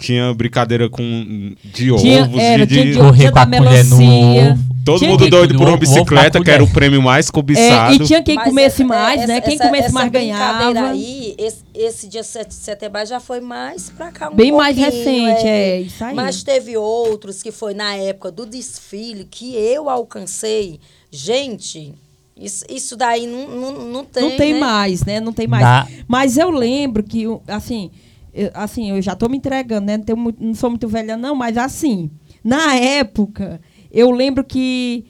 Tinha 0.00 0.32
brincadeira 0.34 0.88
com 0.88 1.54
de 1.62 1.94
Tinha- 1.96 2.22
ovos, 2.24 2.38
era, 2.40 2.66
de, 2.66 2.72
tinha 2.74 2.84
de- 2.86 2.92
de- 2.92 2.98
Correr 2.98 3.18
dia 3.18 3.32
com 3.32 3.38
a 3.38 3.46
colher 3.46 3.84
no 3.84 3.96
ovo. 4.02 4.58
todo 4.84 4.98
tinha 4.98 5.10
mundo 5.10 5.24
que- 5.24 5.30
doido 5.30 5.56
por 5.58 5.68
uma 5.68 5.76
bicicleta, 5.76 6.42
que 6.42 6.50
era 6.50 6.64
o 6.64 6.70
prêmio 6.70 7.02
mais 7.02 7.28
É, 7.28 7.32
cobiçado. 7.32 7.94
e 7.94 7.98
tinha 8.00 8.22
quem 8.22 8.34
Mas 8.34 8.44
comesse 8.48 8.82
mais, 8.82 9.20
é, 9.22 9.26
né? 9.26 9.34
essa- 9.34 9.42
Quem 9.42 9.54
essa- 9.56 9.64
comesse 9.66 9.84
essa 9.84 9.92
mais 9.94 10.10
ganhava. 10.10 10.88
aí, 10.88 11.34
esse, 11.38 11.58
esse 11.74 12.08
dia 12.08 12.22
7 12.22 12.48
de 12.48 12.54
setembro 12.54 13.04
já 13.04 13.20
foi 13.20 13.40
mais 13.40 13.90
pra 13.90 14.10
cá 14.10 14.30
um 14.30 14.34
Bem 14.34 14.50
mais 14.52 14.76
recente, 14.76 15.46
é, 15.46 15.80
isso 15.82 16.02
aí. 16.02 16.14
Mas 16.14 16.42
teve 16.42 16.76
outros 16.78 17.42
que 17.42 17.52
foi 17.52 17.74
na 17.74 17.94
época 17.94 18.32
do 18.32 18.46
desfile 18.46 19.24
que 19.30 19.54
eu 19.54 19.88
alcancei. 19.90 20.80
Gente, 21.12 21.92
isso, 22.40 22.64
isso 22.70 22.96
daí 22.96 23.26
não, 23.26 23.46
não, 23.48 23.72
não 23.86 24.04
tem. 24.04 24.22
não 24.22 24.36
tem 24.36 24.54
né? 24.54 24.60
mais, 24.60 25.04
né? 25.04 25.20
Não 25.20 25.32
tem 25.32 25.46
mais. 25.46 25.62
Na- 25.62 25.86
Mas 26.08 26.38
eu 26.38 26.50
lembro 26.50 27.02
que, 27.02 27.24
assim, 27.46 27.90
eu, 28.32 28.50
assim, 28.54 28.90
eu 28.90 29.02
já 29.02 29.14
tô 29.14 29.28
me 29.28 29.36
entregando, 29.36 29.86
né? 29.86 29.96
Não, 29.96 30.04
tenho 30.04 30.34
não 30.38 30.54
sou 30.54 30.70
muito 30.70 30.88
velha, 30.88 31.16
não, 31.16 31.34
mas 31.34 31.56
assim, 31.56 32.10
na 32.42 32.76
época, 32.76 33.60
eu 33.90 34.10
lembro 34.10 34.44
que, 34.44 35.04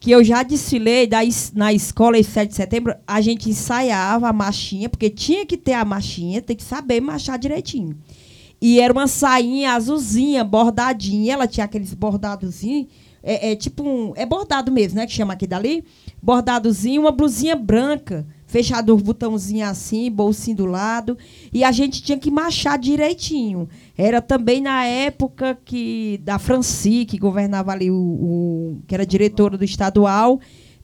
que 0.00 0.10
eu 0.10 0.24
já 0.24 0.42
desfilei 0.42 1.06
da, 1.06 1.18
na 1.54 1.72
escola 1.72 2.18
esse 2.18 2.30
7 2.30 2.48
de 2.50 2.54
setembro, 2.54 2.94
a 3.06 3.20
gente 3.20 3.50
ensaiava 3.50 4.28
a 4.28 4.32
marchinha, 4.32 4.88
porque 4.88 5.10
tinha 5.10 5.44
que 5.44 5.56
ter 5.56 5.74
a 5.74 5.84
marchinha, 5.84 6.42
tem 6.42 6.56
que 6.56 6.62
saber 6.62 7.00
marchar 7.00 7.38
direitinho. 7.38 7.96
E 8.60 8.80
era 8.80 8.92
uma 8.92 9.06
sainha 9.06 9.72
azulzinha, 9.72 10.42
bordadinha. 10.42 11.34
Ela 11.34 11.46
tinha 11.46 11.64
aqueles 11.64 11.92
bordadozinhos. 11.92 12.86
É, 13.22 13.52
é 13.52 13.56
tipo 13.56 13.82
um. 13.82 14.12
É 14.16 14.24
bordado 14.24 14.72
mesmo, 14.72 14.98
né? 14.98 15.06
Que 15.06 15.12
chama 15.12 15.34
aqui 15.34 15.46
dali. 15.46 15.84
Bordadozinho, 16.22 17.02
uma 17.02 17.12
blusinha 17.12 17.54
branca. 17.54 18.26
Fechado 18.46 18.94
os 18.94 19.02
botãozinhos 19.02 19.68
assim, 19.68 20.10
bolsinho 20.10 20.56
do 20.58 20.66
lado. 20.66 21.18
E 21.52 21.64
a 21.64 21.72
gente 21.72 22.00
tinha 22.02 22.16
que 22.16 22.30
marchar 22.30 22.78
direitinho. 22.78 23.68
Era 23.98 24.22
também 24.22 24.60
na 24.60 24.84
época 24.84 25.58
que 25.64 26.20
da 26.22 26.38
Franci, 26.38 27.04
que 27.04 27.18
governava 27.18 27.72
ali, 27.72 27.90
o, 27.90 27.96
o- 27.96 28.78
que 28.86 28.94
era 28.94 29.04
diretora 29.04 29.58
do 29.58 29.64
estadual. 29.64 30.40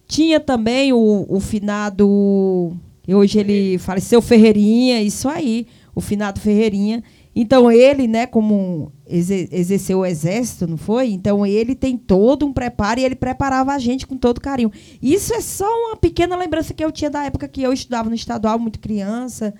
Tinha 0.08 0.40
também 0.40 0.92
o, 0.92 1.24
o 1.28 1.38
finado. 1.38 2.76
Hoje 3.08 3.38
ele 3.38 3.78
faleceu, 3.78 4.20
Ferreirinha, 4.20 5.00
isso 5.00 5.28
aí, 5.28 5.66
o 5.94 6.00
finado 6.00 6.40
Ferreirinha. 6.40 7.02
Então 7.34 7.70
ele, 7.72 8.06
né, 8.06 8.26
como 8.26 8.92
exer- 9.08 9.48
exerceu 9.50 10.00
o 10.00 10.06
exército, 10.06 10.66
não 10.66 10.76
foi? 10.76 11.10
Então 11.12 11.46
ele 11.46 11.74
tem 11.74 11.96
todo 11.96 12.44
um 12.44 12.52
preparo 12.52 13.00
e 13.00 13.04
ele 13.04 13.14
preparava 13.14 13.72
a 13.72 13.78
gente 13.78 14.06
com 14.06 14.16
todo 14.18 14.40
carinho. 14.40 14.70
Isso 15.00 15.32
é 15.34 15.40
só 15.40 15.64
uma 15.66 15.96
pequena 15.96 16.36
lembrança 16.36 16.74
que 16.74 16.84
eu 16.84 16.92
tinha 16.92 17.10
da 17.10 17.24
época 17.24 17.48
que 17.48 17.62
eu 17.62 17.72
estudava 17.72 18.08
no 18.10 18.14
estadual, 18.14 18.58
muito 18.58 18.78
criança. 18.78 19.54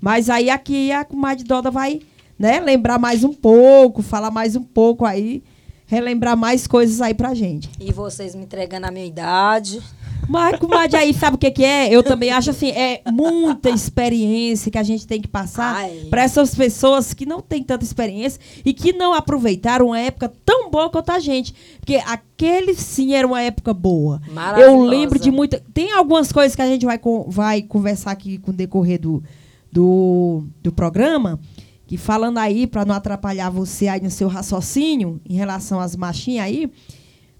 Mas 0.00 0.30
aí 0.30 0.48
aqui 0.48 0.92
a 0.92 1.04
comadre 1.04 1.42
Doda 1.42 1.72
vai, 1.72 2.00
né, 2.38 2.60
lembrar 2.60 3.00
mais 3.00 3.24
um 3.24 3.32
pouco, 3.34 4.00
falar 4.00 4.30
mais 4.30 4.54
um 4.54 4.62
pouco 4.62 5.04
aí, 5.04 5.42
relembrar 5.86 6.36
mais 6.36 6.68
coisas 6.68 7.00
aí 7.00 7.14
pra 7.14 7.34
gente. 7.34 7.68
E 7.80 7.92
vocês 7.92 8.32
me 8.36 8.44
entregando 8.44 8.86
a 8.86 8.92
minha 8.92 9.06
idade. 9.06 9.80
Mas, 10.28 10.58
comadre, 10.58 10.96
aí 10.96 11.14
sabe 11.14 11.36
o 11.36 11.38
que, 11.38 11.50
que 11.50 11.64
é? 11.64 11.88
Eu 11.88 12.02
também 12.02 12.30
acho 12.30 12.50
assim, 12.50 12.70
é 12.70 13.02
muita 13.10 13.70
experiência 13.70 14.70
que 14.70 14.78
a 14.78 14.82
gente 14.82 15.06
tem 15.06 15.20
que 15.20 15.28
passar 15.28 15.76
Ai. 15.76 16.06
para 16.10 16.22
essas 16.22 16.54
pessoas 16.54 17.14
que 17.14 17.24
não 17.24 17.40
têm 17.40 17.62
tanta 17.62 17.84
experiência 17.84 18.40
e 18.64 18.74
que 18.74 18.92
não 18.92 19.14
aproveitaram 19.14 19.86
uma 19.86 19.98
época 19.98 20.30
tão 20.44 20.70
boa 20.70 20.90
quanto 20.90 21.10
a 21.10 21.18
gente. 21.18 21.54
Porque 21.80 21.96
aquele 21.96 22.74
sim 22.74 23.14
era 23.14 23.26
uma 23.26 23.40
época 23.40 23.72
boa. 23.72 24.20
Eu 24.58 24.80
lembro 24.82 25.18
de 25.18 25.30
muita. 25.30 25.62
Tem 25.72 25.92
algumas 25.92 26.30
coisas 26.32 26.54
que 26.54 26.62
a 26.62 26.66
gente 26.66 26.84
vai, 26.84 27.00
vai 27.26 27.62
conversar 27.62 28.10
aqui 28.10 28.38
com 28.38 28.50
o 28.50 28.54
decorrer 28.54 29.00
do, 29.00 29.22
do, 29.72 30.44
do 30.62 30.72
programa. 30.72 31.38
Que 31.86 31.96
falando 31.96 32.36
aí, 32.36 32.66
para 32.66 32.84
não 32.84 32.94
atrapalhar 32.94 33.48
você 33.48 33.88
aí 33.88 34.02
no 34.02 34.10
seu 34.10 34.28
raciocínio 34.28 35.18
em 35.26 35.34
relação 35.36 35.80
às 35.80 35.96
machinhas 35.96 36.44
aí. 36.44 36.70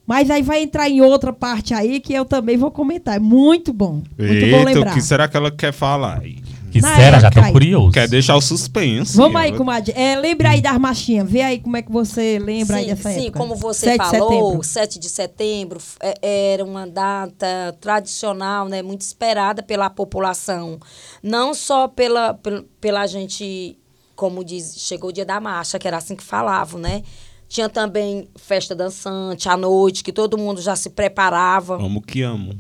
Mas 0.08 0.30
aí 0.30 0.40
vai 0.40 0.62
entrar 0.62 0.88
em 0.88 1.02
outra 1.02 1.34
parte 1.34 1.74
aí 1.74 2.00
que 2.00 2.14
eu 2.14 2.24
também 2.24 2.56
vou 2.56 2.70
comentar. 2.70 3.16
É 3.16 3.18
muito 3.18 3.74
bom. 3.74 4.02
Muito 4.16 4.16
bom 4.16 4.24
Eita, 4.24 4.56
o 4.56 4.64
lembrar. 4.64 4.94
que 4.94 5.02
será 5.02 5.28
que 5.28 5.36
ela 5.36 5.50
quer 5.50 5.70
falar? 5.70 6.20
aí? 6.22 6.36
Que 6.70 6.80
Na 6.80 6.96
será? 6.96 7.18
Já 7.20 7.30
tô 7.30 7.40
aí. 7.40 7.52
curioso. 7.52 7.90
Quer 7.92 8.08
deixar 8.08 8.34
o 8.36 8.40
suspense. 8.40 9.14
Vamos 9.16 9.36
aí, 9.40 9.48
Ela- 9.48 9.58
comadre. 9.58 9.92
É, 9.94 10.16
lembra 10.16 10.50
aí 10.50 10.62
das 10.62 10.78
machinhas. 10.78 11.30
Vê 11.30 11.42
aí 11.42 11.58
como 11.58 11.76
é 11.76 11.82
que 11.82 11.92
você 11.92 12.38
lembra 12.38 12.76
aí 12.76 12.84
sim, 12.84 12.94
dessa 12.94 13.10
sim, 13.12 13.20
época. 13.26 13.38
como 13.38 13.54
você 13.54 13.86
7 13.86 13.98
de 14.02 14.10
falou, 14.10 14.30
setembro. 14.30 14.62
7 14.64 14.98
de 14.98 15.08
setembro 15.10 15.80
é- 16.00 16.52
era 16.52 16.64
uma 16.64 16.86
data 16.86 17.76
tradicional, 17.80 18.66
né, 18.68 18.80
muito 18.82 19.02
esperada 19.02 19.62
pela 19.62 19.90
população. 19.90 20.78
Não 21.22 21.52
só 21.54 21.86
pela, 21.88 22.32
pel- 22.34 22.64
pela 22.80 23.06
gente, 23.06 23.78
como 24.16 24.42
diz, 24.44 24.74
chegou 24.78 25.10
o 25.10 25.12
dia 25.12 25.24
da 25.26 25.40
marcha, 25.40 25.78
que 25.78 25.86
era 25.88 25.96
assim 25.98 26.16
que 26.16 26.24
falavam, 26.24 26.80
né? 26.80 27.02
Tinha 27.48 27.68
também 27.68 28.28
festa 28.36 28.74
dançante 28.74 29.48
à 29.48 29.56
noite, 29.56 30.04
que 30.04 30.12
todo 30.12 30.36
mundo 30.36 30.60
já 30.60 30.76
se 30.76 30.90
preparava. 30.90 31.76
Amo 31.76 32.02
que 32.02 32.22
amo. 32.22 32.54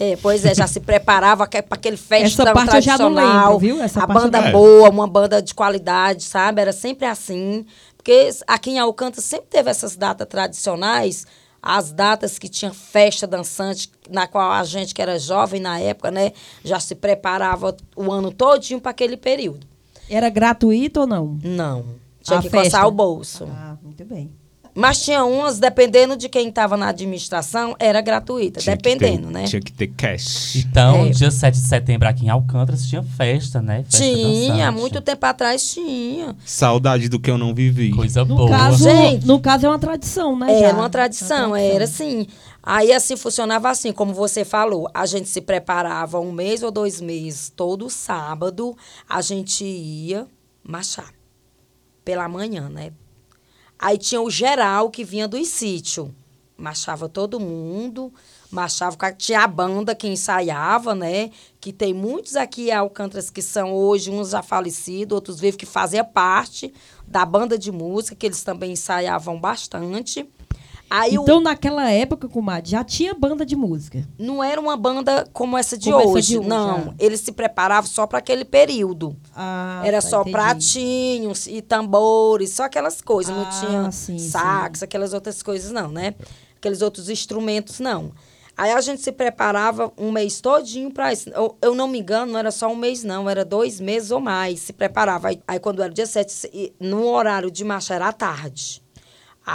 É, 0.00 0.16
pois 0.16 0.44
é, 0.44 0.54
já 0.54 0.66
se 0.68 0.78
preparava 0.78 1.44
para 1.48 1.64
aquele 1.70 1.96
festão 1.96 2.44
Essa 2.46 2.52
parte 2.54 2.76
eu 2.76 2.80
já 2.82 2.96
não 2.96 3.12
tradicional. 3.12 3.44
lembro, 3.54 3.58
viu? 3.58 3.82
Essa 3.82 4.04
a 4.04 4.06
banda 4.06 4.40
não- 4.40 4.52
boa, 4.52 4.88
uma 4.90 5.08
banda 5.08 5.42
de 5.42 5.52
qualidade, 5.52 6.22
sabe? 6.22 6.60
Era 6.62 6.72
sempre 6.72 7.04
assim. 7.04 7.66
Porque 7.96 8.30
aqui 8.46 8.70
em 8.70 8.78
Alcântara 8.78 9.20
sempre 9.20 9.48
teve 9.50 9.68
essas 9.68 9.96
datas 9.96 10.28
tradicionais, 10.28 11.26
as 11.60 11.90
datas 11.90 12.38
que 12.38 12.48
tinha 12.48 12.72
festa 12.72 13.26
dançante, 13.26 13.90
na 14.08 14.28
qual 14.28 14.52
a 14.52 14.62
gente 14.62 14.94
que 14.94 15.02
era 15.02 15.18
jovem 15.18 15.60
na 15.60 15.80
época, 15.80 16.12
né, 16.12 16.30
já 16.64 16.78
se 16.78 16.94
preparava 16.94 17.76
o 17.96 18.12
ano 18.12 18.30
todinho 18.32 18.80
para 18.80 18.92
aquele 18.92 19.16
período. 19.16 19.66
Era 20.08 20.30
gratuito 20.30 21.00
ou 21.00 21.06
não? 21.08 21.36
Não. 21.42 21.84
Tinha 22.28 22.38
A 22.38 22.42
que 22.42 22.48
festa? 22.50 22.64
coçar 22.70 22.86
o 22.86 22.90
bolso. 22.90 23.48
Ah, 23.50 23.76
muito 23.82 24.04
bem. 24.04 24.30
Mas 24.74 25.02
tinha 25.04 25.24
umas, 25.24 25.58
dependendo 25.58 26.16
de 26.16 26.28
quem 26.28 26.50
estava 26.50 26.76
na 26.76 26.88
administração, 26.90 27.74
era 27.80 28.00
gratuita, 28.00 28.60
Tinha 28.60 28.76
que 28.76 28.82
ter- 28.84 28.96
dependendo, 28.96 29.28
né? 29.28 29.42
Tinha 29.44 29.60
que 29.60 29.72
ter 29.72 29.88
cash. 29.88 30.54
Então, 30.54 31.06
É. 31.06 31.08
dia 31.10 31.32
7 31.32 31.54
de 31.60 31.66
setembro 31.66 32.06
aqui 32.08 32.26
em 32.26 32.28
Alcântara 32.28 32.78
tinha 32.78 33.02
festa, 33.02 33.60
né? 33.60 33.82
Festa 33.82 34.04
Tinha, 34.04 34.66
dançante. 34.66 34.78
muito 34.80 35.00
tempo 35.00 35.26
atrás 35.26 35.68
tinha. 35.72 36.36
Saudade 36.44 37.08
do 37.08 37.18
que 37.18 37.28
eu 37.28 37.36
não 37.36 37.52
vivi. 37.52 37.90
Coisa 37.90 38.24
No 38.24 38.36
boa. 38.36 38.50
caso, 38.50 38.84
Gente. 38.84 39.26
no 39.26 39.40
caso 39.40 39.66
é 39.66 39.68
uma 39.68 39.80
tradição, 39.80 40.38
né? 40.38 40.52
Era 40.60 40.68
já? 40.68 40.74
uma 40.76 40.90
tradição, 40.90 41.48
Uma 41.48 41.60
era 41.60 41.82
assim. 41.84 42.28
Aí 42.62 42.92
assim 42.92 43.16
funcionava 43.16 43.70
assim, 43.70 43.90
como 43.90 44.14
você 44.14 44.44
falou, 44.44 44.88
a 44.94 45.06
gente 45.06 45.28
se 45.28 45.40
preparava 45.40 46.20
um 46.20 46.30
mês 46.30 46.62
ou 46.62 46.70
dois 46.70 47.00
meses, 47.00 47.50
todo 47.56 47.90
sábado, 47.90 48.76
a 49.08 49.20
gente 49.22 49.64
ia 49.64 50.24
marchar 50.62 51.06
pela 52.08 52.26
manhã, 52.26 52.70
né? 52.70 52.90
Aí 53.78 53.98
tinha 53.98 54.22
o 54.22 54.30
geral 54.30 54.88
que 54.88 55.04
vinha 55.04 55.28
dos 55.28 55.46
sítios. 55.48 56.08
Marchava 56.56 57.06
todo 57.06 57.38
mundo, 57.38 58.10
marchava, 58.50 58.96
tinha 59.12 59.42
a 59.42 59.46
banda 59.46 59.94
que 59.94 60.08
ensaiava, 60.08 60.94
né? 60.94 61.30
Que 61.60 61.70
tem 61.70 61.92
muitos 61.92 62.34
aqui 62.34 62.72
Alcântaras 62.72 63.28
que 63.28 63.42
são 63.42 63.74
hoje, 63.74 64.10
uns 64.10 64.30
já 64.30 64.42
falecidos, 64.42 65.14
outros 65.14 65.38
vivos, 65.38 65.58
que 65.58 65.66
fazia 65.66 66.02
parte 66.02 66.72
da 67.06 67.26
banda 67.26 67.58
de 67.58 67.70
música, 67.70 68.16
que 68.16 68.24
eles 68.24 68.42
também 68.42 68.72
ensaiavam 68.72 69.38
bastante. 69.38 70.26
Aí 70.90 71.18
o- 71.18 71.22
Então, 71.22 71.40
naquela 71.40 71.90
época, 71.90 72.28
comadre, 72.28 72.70
já 72.70 72.82
tinha 72.82 73.12
banda 73.14 73.44
de 73.44 73.54
música. 73.54 74.06
não 74.18 74.42
era 74.42 74.60
uma 74.60 74.76
banda 74.76 75.28
como 75.32 75.56
essa 75.58 75.76
de 75.76 75.90
Como 75.90 76.00
essa 76.02 76.10
hoje, 76.10 76.28
de 76.28 76.38
hoje, 76.38 76.48
não. 76.48 76.88
ah. 76.90 76.94
Eles 76.98 77.20
se 77.20 77.32
preparavam 77.32 77.90
só 77.90 78.06
para 78.06 78.18
aquele 78.18 78.44
período. 78.44 79.14
Ah, 79.36 79.82
Era 79.84 80.00
tá, 80.00 80.08
só 80.08 80.20
entendi. 80.22 80.32
pratinhos 80.32 81.46
e 81.46 81.60
tambores, 81.62 82.50
só 82.50 82.64
aquelas 82.64 83.00
coisas. 83.00 83.34
não 83.34 83.42
Ah, 83.44 83.50
tinha 83.60 83.90
sim, 83.92 84.18
sax, 84.18 84.82
aquelas 84.82 85.12
outras 85.12 85.42
coisas, 85.42 85.70
não, 85.70 85.88
né? 85.88 86.14
Aqueles 86.56 86.82
outros 86.82 87.08
instrumentos, 87.08 87.78
não. 87.80 88.12
Aí 88.56 88.72
a 88.72 88.80
gente 88.80 89.00
se 89.00 89.12
preparava 89.12 89.92
um 89.96 90.10
mês 90.10 90.40
todinho 90.40 90.90
para 90.90 91.12
isso. 91.12 91.30
Eu, 91.30 91.56
eu 91.62 91.74
não 91.76 91.86
me 91.86 92.00
engano, 92.00 92.32
não 92.32 92.38
era 92.40 92.50
só 92.50 92.66
um 92.66 92.74
mês, 92.74 93.04
não. 93.04 93.30
Era 93.30 93.44
dois 93.44 93.78
meses 93.78 94.10
ou 94.10 94.18
mais. 94.18 94.58
Se 94.58 94.72
preparava. 94.72 95.28
Aí, 95.28 95.40
aí 95.46 95.60
quando 95.60 95.80
era 95.80 95.92
dia 95.92 96.06
7, 96.06 96.32
se- 96.32 96.50
e 96.52 96.72
no 96.80 97.06
horário 97.06 97.52
de 97.52 97.62
marcha 97.62 97.94
era 97.94 98.08
à 98.08 98.12
tarde. 98.12 98.82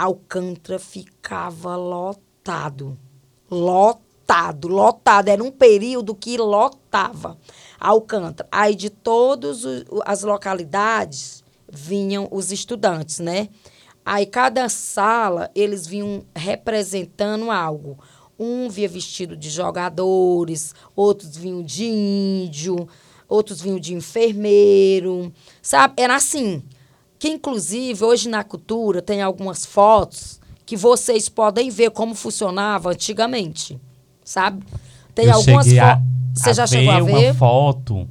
Alcântara 0.02 0.78
ficava 0.78 1.76
lotado. 1.76 2.98
Lotado, 3.48 4.66
lotado. 4.66 5.28
Era 5.28 5.42
um 5.42 5.52
período 5.52 6.14
que 6.14 6.36
lotava 6.36 7.38
Alcântara. 7.78 8.48
Aí 8.50 8.74
de 8.74 8.90
todas 8.90 9.62
as 10.04 10.22
localidades 10.22 11.44
vinham 11.70 12.28
os 12.30 12.50
estudantes, 12.50 13.20
né? 13.20 13.48
Aí 14.04 14.26
cada 14.26 14.68
sala 14.68 15.50
eles 15.54 15.86
vinham 15.86 16.24
representando 16.34 17.50
algo. 17.50 17.98
Um 18.38 18.68
via 18.68 18.88
vestido 18.88 19.36
de 19.36 19.48
jogadores, 19.48 20.74
outros 20.96 21.36
vinham 21.36 21.62
de 21.62 21.84
índio, 21.84 22.88
outros 23.28 23.60
vinham 23.60 23.78
de 23.78 23.94
enfermeiro, 23.94 25.32
sabe? 25.62 25.94
Era 26.02 26.16
assim. 26.16 26.62
Que 27.24 27.30
inclusive 27.30 28.04
hoje 28.04 28.28
na 28.28 28.44
cultura 28.44 29.00
tem 29.00 29.22
algumas 29.22 29.64
fotos 29.64 30.38
que 30.66 30.76
vocês 30.76 31.26
podem 31.26 31.70
ver 31.70 31.90
como 31.90 32.14
funcionava 32.14 32.90
antigamente, 32.90 33.80
sabe? 34.22 34.62
Tem 35.14 35.24
Eu 35.24 35.36
algumas 35.36 35.66
fotos. 35.66 36.02
Você 36.34 36.52
já 36.52 36.66
chegou 36.66 36.92
a 36.92 37.00
ver 37.00 37.30
uma 37.30 37.34
foto 37.34 38.06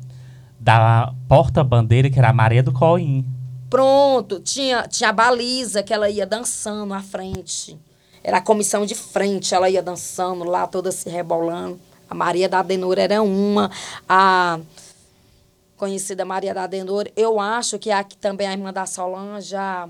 da 0.60 1.13
porta-bandeira, 1.30 2.10
que 2.10 2.17
era 2.17 2.32
a 2.32 2.34
Maria 2.34 2.63
do 2.63 2.71
Coim. 2.73 3.23
Pronto, 3.69 4.39
tinha, 4.39 4.88
tinha 4.88 5.12
a 5.12 5.13
baliza 5.13 5.84
que 5.84 5.93
ela 5.93 6.10
ia 6.10 6.26
dançando 6.26 6.91
à 6.91 6.99
frente. 7.04 7.78
Era 8.23 8.38
a 8.38 8.41
comissão 8.41 8.84
de 8.84 8.95
frente, 8.95 9.54
ela 9.54 9.69
ia 9.69 9.84
dançando 9.84 10.43
lá, 10.43 10.65
toda 10.65 10.91
se 10.91 11.08
rebolando. 11.08 11.80
A 12.10 12.15
Maria 12.15 12.49
da 12.49 12.62
Adenor 12.62 12.97
era 12.97 13.21
uma. 13.21 13.69
A 14.10 14.60
conhecida 15.84 16.24
Maria 16.24 16.54
da 16.54 16.63
Adenor, 16.63 17.10
eu 17.13 17.41
acho 17.41 17.78
que 17.78 17.91
aqui 17.91 18.15
também 18.17 18.48
a 18.48 18.54
irmã 18.54 18.72
da 18.72 18.86
Solange, 18.86 19.54
a 19.54 19.89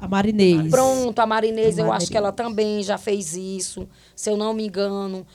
A 0.00 0.08
Marinês. 0.08 0.70
Pronto, 0.70 1.18
a 1.18 1.26
Marinês, 1.26 1.78
A 1.78 1.82
eu 1.82 1.92
acho 1.92 2.06
que 2.10 2.16
ela 2.16 2.32
também 2.32 2.82
já 2.82 2.96
fez 2.96 3.34
isso, 3.36 3.86
se 4.16 4.30
eu 4.30 4.38
não 4.38 4.54
me 4.54 4.66
engano. 4.66 5.26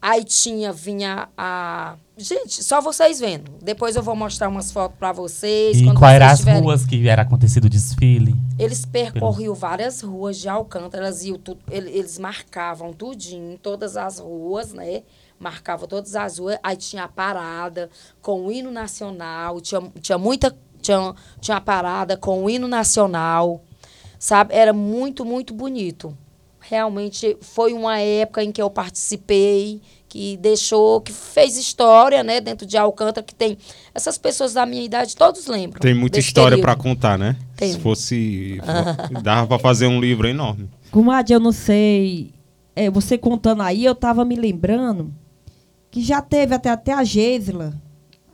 Aí 0.00 0.22
tinha, 0.22 0.72
vinha 0.72 1.28
a. 1.36 1.96
Gente, 2.16 2.62
só 2.62 2.80
vocês 2.80 3.18
vendo. 3.18 3.50
Depois 3.60 3.96
eu 3.96 4.02
vou 4.02 4.14
mostrar 4.14 4.48
umas 4.48 4.70
fotos 4.70 4.96
para 4.98 5.10
vocês. 5.10 5.78
E 5.78 5.84
quando 5.84 5.98
quais 5.98 6.14
eram 6.14 6.26
as 6.26 6.38
tiverem- 6.38 6.62
ruas 6.62 6.86
que 6.86 7.08
era 7.08 7.22
acontecido 7.22 7.64
o 7.64 7.68
desfile? 7.68 8.36
Eles 8.56 8.84
percorriam 8.86 9.52
várias 9.54 10.00
ruas 10.00 10.38
de 10.38 10.48
Alcântara, 10.48 11.04
elas 11.06 11.24
iam 11.24 11.40
eles 11.70 12.18
marcavam 12.18 12.92
tudinho, 12.92 13.58
todas 13.58 13.96
as 13.96 14.20
ruas, 14.20 14.72
né? 14.72 15.02
Marcavam 15.38 15.86
todas 15.86 16.16
as 16.16 16.38
ruas, 16.38 16.58
aí 16.62 16.76
tinha 16.76 17.04
a 17.04 17.08
parada 17.08 17.90
com 18.22 18.46
o 18.46 18.52
hino 18.52 18.70
nacional, 18.70 19.60
tinha, 19.60 19.82
tinha 20.00 20.18
muita. 20.18 20.56
Tinha, 20.80 21.14
tinha 21.40 21.56
a 21.56 21.60
parada 21.60 22.16
com 22.16 22.44
o 22.44 22.50
hino 22.50 22.68
nacional, 22.68 23.62
sabe? 24.18 24.54
Era 24.54 24.72
muito, 24.72 25.24
muito 25.24 25.52
bonito. 25.52 26.16
Realmente 26.60 27.36
foi 27.40 27.72
uma 27.72 27.98
época 27.98 28.42
em 28.42 28.52
que 28.52 28.62
eu 28.62 28.70
participei, 28.70 29.80
que 30.08 30.36
deixou, 30.36 31.00
que 31.00 31.12
fez 31.12 31.56
história, 31.56 32.22
né, 32.22 32.40
dentro 32.40 32.66
de 32.66 32.76
Alcântara, 32.76 33.24
que 33.24 33.34
tem. 33.34 33.58
Essas 33.94 34.16
pessoas 34.16 34.54
da 34.54 34.64
minha 34.64 34.82
idade, 34.82 35.14
todos 35.16 35.46
lembram. 35.46 35.80
Tem 35.80 35.94
muita 35.94 36.18
história 36.18 36.58
pra 36.58 36.74
contar, 36.74 37.18
né? 37.18 37.36
Tem. 37.56 37.72
Se 37.72 37.80
fosse. 37.80 38.60
dava 39.22 39.46
pra 39.46 39.58
fazer 39.58 39.86
um 39.86 40.00
livro 40.00 40.26
enorme. 40.26 40.70
Comadre, 40.90 41.34
eu 41.34 41.40
não 41.40 41.52
sei. 41.52 42.32
É, 42.74 42.90
você 42.90 43.18
contando 43.18 43.62
aí, 43.62 43.84
eu 43.84 43.94
tava 43.94 44.24
me 44.24 44.36
lembrando 44.36 45.12
que 45.96 46.02
já 46.02 46.20
teve 46.20 46.54
até, 46.54 46.68
até 46.68 46.92
a 46.92 47.02
Gesla, 47.02 47.72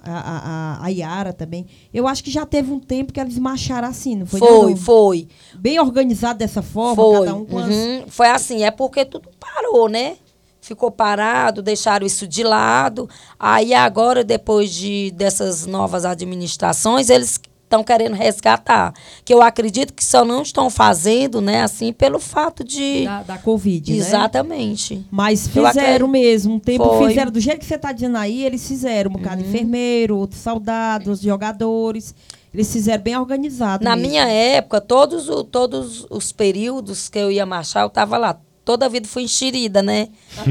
a, 0.02 0.80
a, 0.80 0.84
a, 0.84 0.88
Yara 0.88 1.32
também. 1.32 1.64
Eu 1.94 2.08
acho 2.08 2.24
que 2.24 2.28
já 2.28 2.44
teve 2.44 2.72
um 2.72 2.80
tempo 2.80 3.12
que 3.12 3.20
eles 3.20 3.38
marcharam 3.38 3.86
assim, 3.86 4.16
não 4.16 4.26
foi? 4.26 4.40
Foi, 4.40 4.70
não? 4.70 4.76
foi. 4.76 5.28
Bem 5.54 5.78
organizado 5.78 6.40
dessa 6.40 6.60
forma, 6.60 6.96
Foi. 6.96 7.20
cada 7.20 7.36
um 7.36 7.44
com 7.44 7.58
as- 7.60 7.68
Uhum. 7.72 8.04
Foi 8.08 8.26
assim, 8.26 8.64
é 8.64 8.72
porque 8.72 9.04
tudo 9.04 9.28
parou, 9.38 9.88
né? 9.88 10.16
Ficou 10.60 10.90
parado, 10.90 11.62
deixaram 11.62 12.04
isso 12.04 12.26
de 12.26 12.42
lado. 12.42 13.08
Aí 13.38 13.72
agora, 13.72 14.24
depois 14.24 14.74
de, 14.74 15.12
dessas 15.14 15.64
novas 15.64 16.04
administrações, 16.04 17.08
eles 17.10 17.38
estão 17.72 17.82
querendo 17.82 18.14
resgatar. 18.14 18.92
Que 19.24 19.32
eu 19.32 19.40
acredito 19.40 19.92
que 19.94 20.04
só 20.04 20.24
não 20.24 20.42
estão 20.42 20.68
fazendo, 20.68 21.40
né, 21.40 21.62
assim, 21.62 21.92
pelo 21.92 22.18
fato 22.18 22.62
de. 22.62 23.04
Da, 23.04 23.22
da 23.22 23.38
Covid, 23.38 23.90
né? 23.92 23.98
Exatamente. 23.98 25.04
Mas 25.10 25.46
Eu 25.54 25.66
fizeram 25.66 26.06
mesmo. 26.08 26.54
Um 26.54 26.58
tempo 26.58 26.84
Foi. 26.84 26.98
Uhum. 27.02 27.08
fizeram. 27.08 27.30
Do 27.30 27.40
jeito 27.40 27.58
que 27.60 27.64
você 27.66 27.76
está 27.76 27.92
dizendo 27.92 28.16
aí, 28.18 28.44
eles 28.44 28.66
fizeram. 28.66 29.10
Um 29.10 29.14
bocado 29.14 29.42
de 29.42 29.48
enfermeiro, 29.48 30.16
outros 30.18 30.40
soldados, 30.40 31.20
jogadores. 31.20 32.14
Eles 32.52 32.70
fizeram 32.70 33.02
bem 33.02 33.16
organizado. 33.16 33.82
Na 33.82 33.96
mesmo. 33.96 34.10
minha 34.10 34.28
época, 34.28 34.78
todos, 34.80 35.28
o- 35.30 35.42
todos 35.42 36.06
os 36.10 36.32
períodos 36.32 37.08
que 37.08 37.18
eu 37.18 37.30
ia 37.32 37.46
marchar, 37.46 37.82
eu 37.84 37.88
tava 37.88 38.18
lá. 38.18 38.38
Toda 38.62 38.84
a 38.86 38.88
vida 38.90 39.08
fui 39.08 39.22
enxerida, 39.22 39.82
né? 39.82 40.08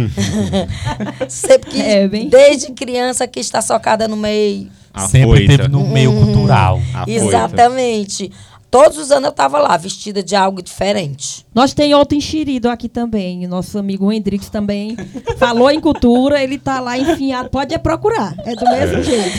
Sempre 1.29 1.69
que, 1.71 1.81
É, 1.81 2.07
bem- 2.07 2.27
desde 2.27 2.71
criança 2.71 3.27
que 3.27 3.39
está 3.39 3.61
socada 3.61 4.07
no 4.07 4.17
meio. 4.17 4.71
Sempre 4.97 5.21
Afoita. 5.21 5.57
teve 5.57 5.67
no 5.69 5.87
meio 5.87 6.11
cultural. 6.13 6.81
Afoita. 6.93 7.11
Exatamente. 7.11 8.31
Todos 8.71 8.97
os 8.97 9.11
anos 9.11 9.25
eu 9.25 9.31
tava 9.33 9.59
lá, 9.59 9.75
vestida 9.75 10.23
de 10.23 10.33
algo 10.33 10.61
diferente. 10.61 11.45
Nós 11.53 11.73
tem 11.73 11.93
outro 11.93 12.17
enxerido 12.17 12.69
aqui 12.69 12.87
também. 12.87 13.45
Nosso 13.45 13.77
amigo 13.77 14.09
Hendrix 14.09 14.47
também 14.47 14.95
falou 15.37 15.69
em 15.69 15.81
cultura, 15.81 16.41
ele 16.41 16.57
tá 16.57 16.79
lá 16.79 16.97
enfiado. 16.97 17.49
Pode 17.49 17.73
é 17.73 17.77
procurar. 17.77 18.33
É 18.45 18.55
do 18.55 18.63
mesmo 18.63 19.03
jeito. 19.03 19.37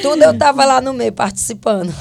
Tudo 0.00 0.22
eu 0.22 0.38
tava 0.38 0.64
lá 0.64 0.80
no 0.80 0.92
meio 0.92 1.12
participando. 1.12 1.92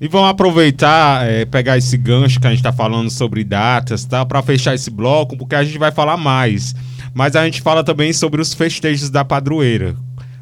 E 0.00 0.08
vamos 0.08 0.30
aproveitar, 0.30 1.28
é, 1.28 1.44
pegar 1.44 1.76
esse 1.76 1.98
gancho 1.98 2.40
que 2.40 2.46
a 2.46 2.50
gente 2.50 2.62
tá 2.62 2.72
falando 2.72 3.10
sobre 3.10 3.44
datas, 3.44 4.06
tá? 4.06 4.24
Pra 4.24 4.40
fechar 4.40 4.74
esse 4.74 4.88
bloco, 4.88 5.36
porque 5.36 5.54
a 5.54 5.62
gente 5.62 5.76
vai 5.76 5.92
falar 5.92 6.16
mais. 6.16 6.74
Mas 7.12 7.36
a 7.36 7.44
gente 7.44 7.60
fala 7.60 7.84
também 7.84 8.10
sobre 8.14 8.40
os 8.40 8.54
festejos 8.54 9.10
da 9.10 9.22
padroeira. 9.22 9.94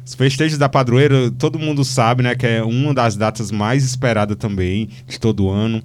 Os 0.09 0.15
festejos 0.15 0.57
da 0.57 0.67
padroeira, 0.67 1.29
todo 1.37 1.59
mundo 1.59 1.85
sabe, 1.85 2.23
né? 2.23 2.33
Que 2.33 2.47
é 2.47 2.63
uma 2.63 2.95
das 2.95 3.15
datas 3.15 3.51
mais 3.51 3.83
esperadas 3.85 4.35
também 4.37 4.89
de 5.07 5.19
todo 5.19 5.51
ano. 5.51 5.83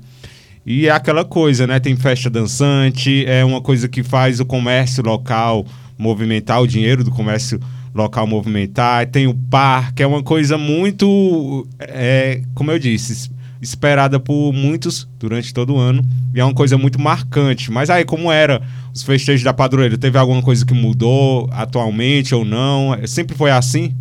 E 0.64 0.86
é 0.86 0.90
aquela 0.90 1.26
coisa, 1.26 1.66
né? 1.66 1.78
Tem 1.78 1.94
festa 1.94 2.30
dançante, 2.30 3.22
é 3.26 3.44
uma 3.44 3.60
coisa 3.60 3.86
que 3.86 4.02
faz 4.02 4.40
o 4.40 4.46
comércio 4.46 5.04
local 5.04 5.66
movimentar, 5.98 6.62
o 6.62 6.66
dinheiro 6.66 7.04
do 7.04 7.10
comércio 7.10 7.60
local 7.94 8.26
movimentar. 8.26 9.06
Tem 9.08 9.26
o 9.26 9.34
parque, 9.34 10.02
é 10.02 10.06
uma 10.06 10.22
coisa 10.22 10.56
muito, 10.56 11.68
é, 11.78 12.40
como 12.54 12.70
eu 12.70 12.78
disse, 12.78 13.12
es- 13.12 13.30
esperada 13.60 14.18
por 14.18 14.54
muitos 14.54 15.06
durante 15.18 15.52
todo 15.52 15.74
o 15.74 15.78
ano. 15.78 16.02
E 16.34 16.40
é 16.40 16.44
uma 16.44 16.54
coisa 16.54 16.78
muito 16.78 16.98
marcante. 16.98 17.70
Mas 17.70 17.90
aí, 17.90 18.06
como 18.06 18.32
era 18.32 18.62
os 18.90 19.02
festejos 19.02 19.44
da 19.44 19.52
padroeira? 19.52 19.98
Teve 19.98 20.16
alguma 20.16 20.40
coisa 20.40 20.64
que 20.64 20.72
mudou 20.72 21.46
atualmente 21.52 22.34
ou 22.34 22.42
não? 22.42 22.96
Sempre 23.06 23.36
foi 23.36 23.50
assim? 23.50 23.94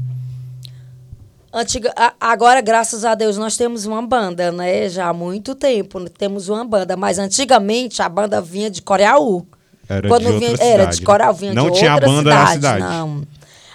Antiga, 1.54 1.94
agora, 2.20 2.62
graças 2.62 3.06
a 3.06 3.13
Deus, 3.13 3.38
nós 3.38 3.56
temos 3.56 3.86
uma 3.86 4.02
banda, 4.02 4.52
né? 4.52 4.89
Já 4.89 5.10
há 5.10 5.13
muito 5.13 5.54
tempo 5.54 6.00
né? 6.00 6.08
temos 6.18 6.50
uma 6.50 6.66
banda. 6.66 6.98
Mas 6.98 7.20
antigamente 7.20 8.02
a 8.02 8.10
banda 8.10 8.42
vinha 8.42 8.70
de 8.72 8.82
Coreaú. 8.82 9.46
Era 9.88 10.08
quando 10.08 10.22
de 10.26 10.32
outra 10.32 10.39
vinha, 10.39 10.58
Era 10.60 10.80
cidade. 10.84 10.96
de 10.98 11.02
Coreaú, 11.04 11.34
vinha 11.34 11.54
Não 11.54 11.70
de 11.70 11.78
tinha 11.78 11.94
outra 11.94 12.08
banda 12.08 12.32
cidade, 12.32 12.46
na 12.46 12.52
cidade. 12.54 12.80
Não. 12.84 13.22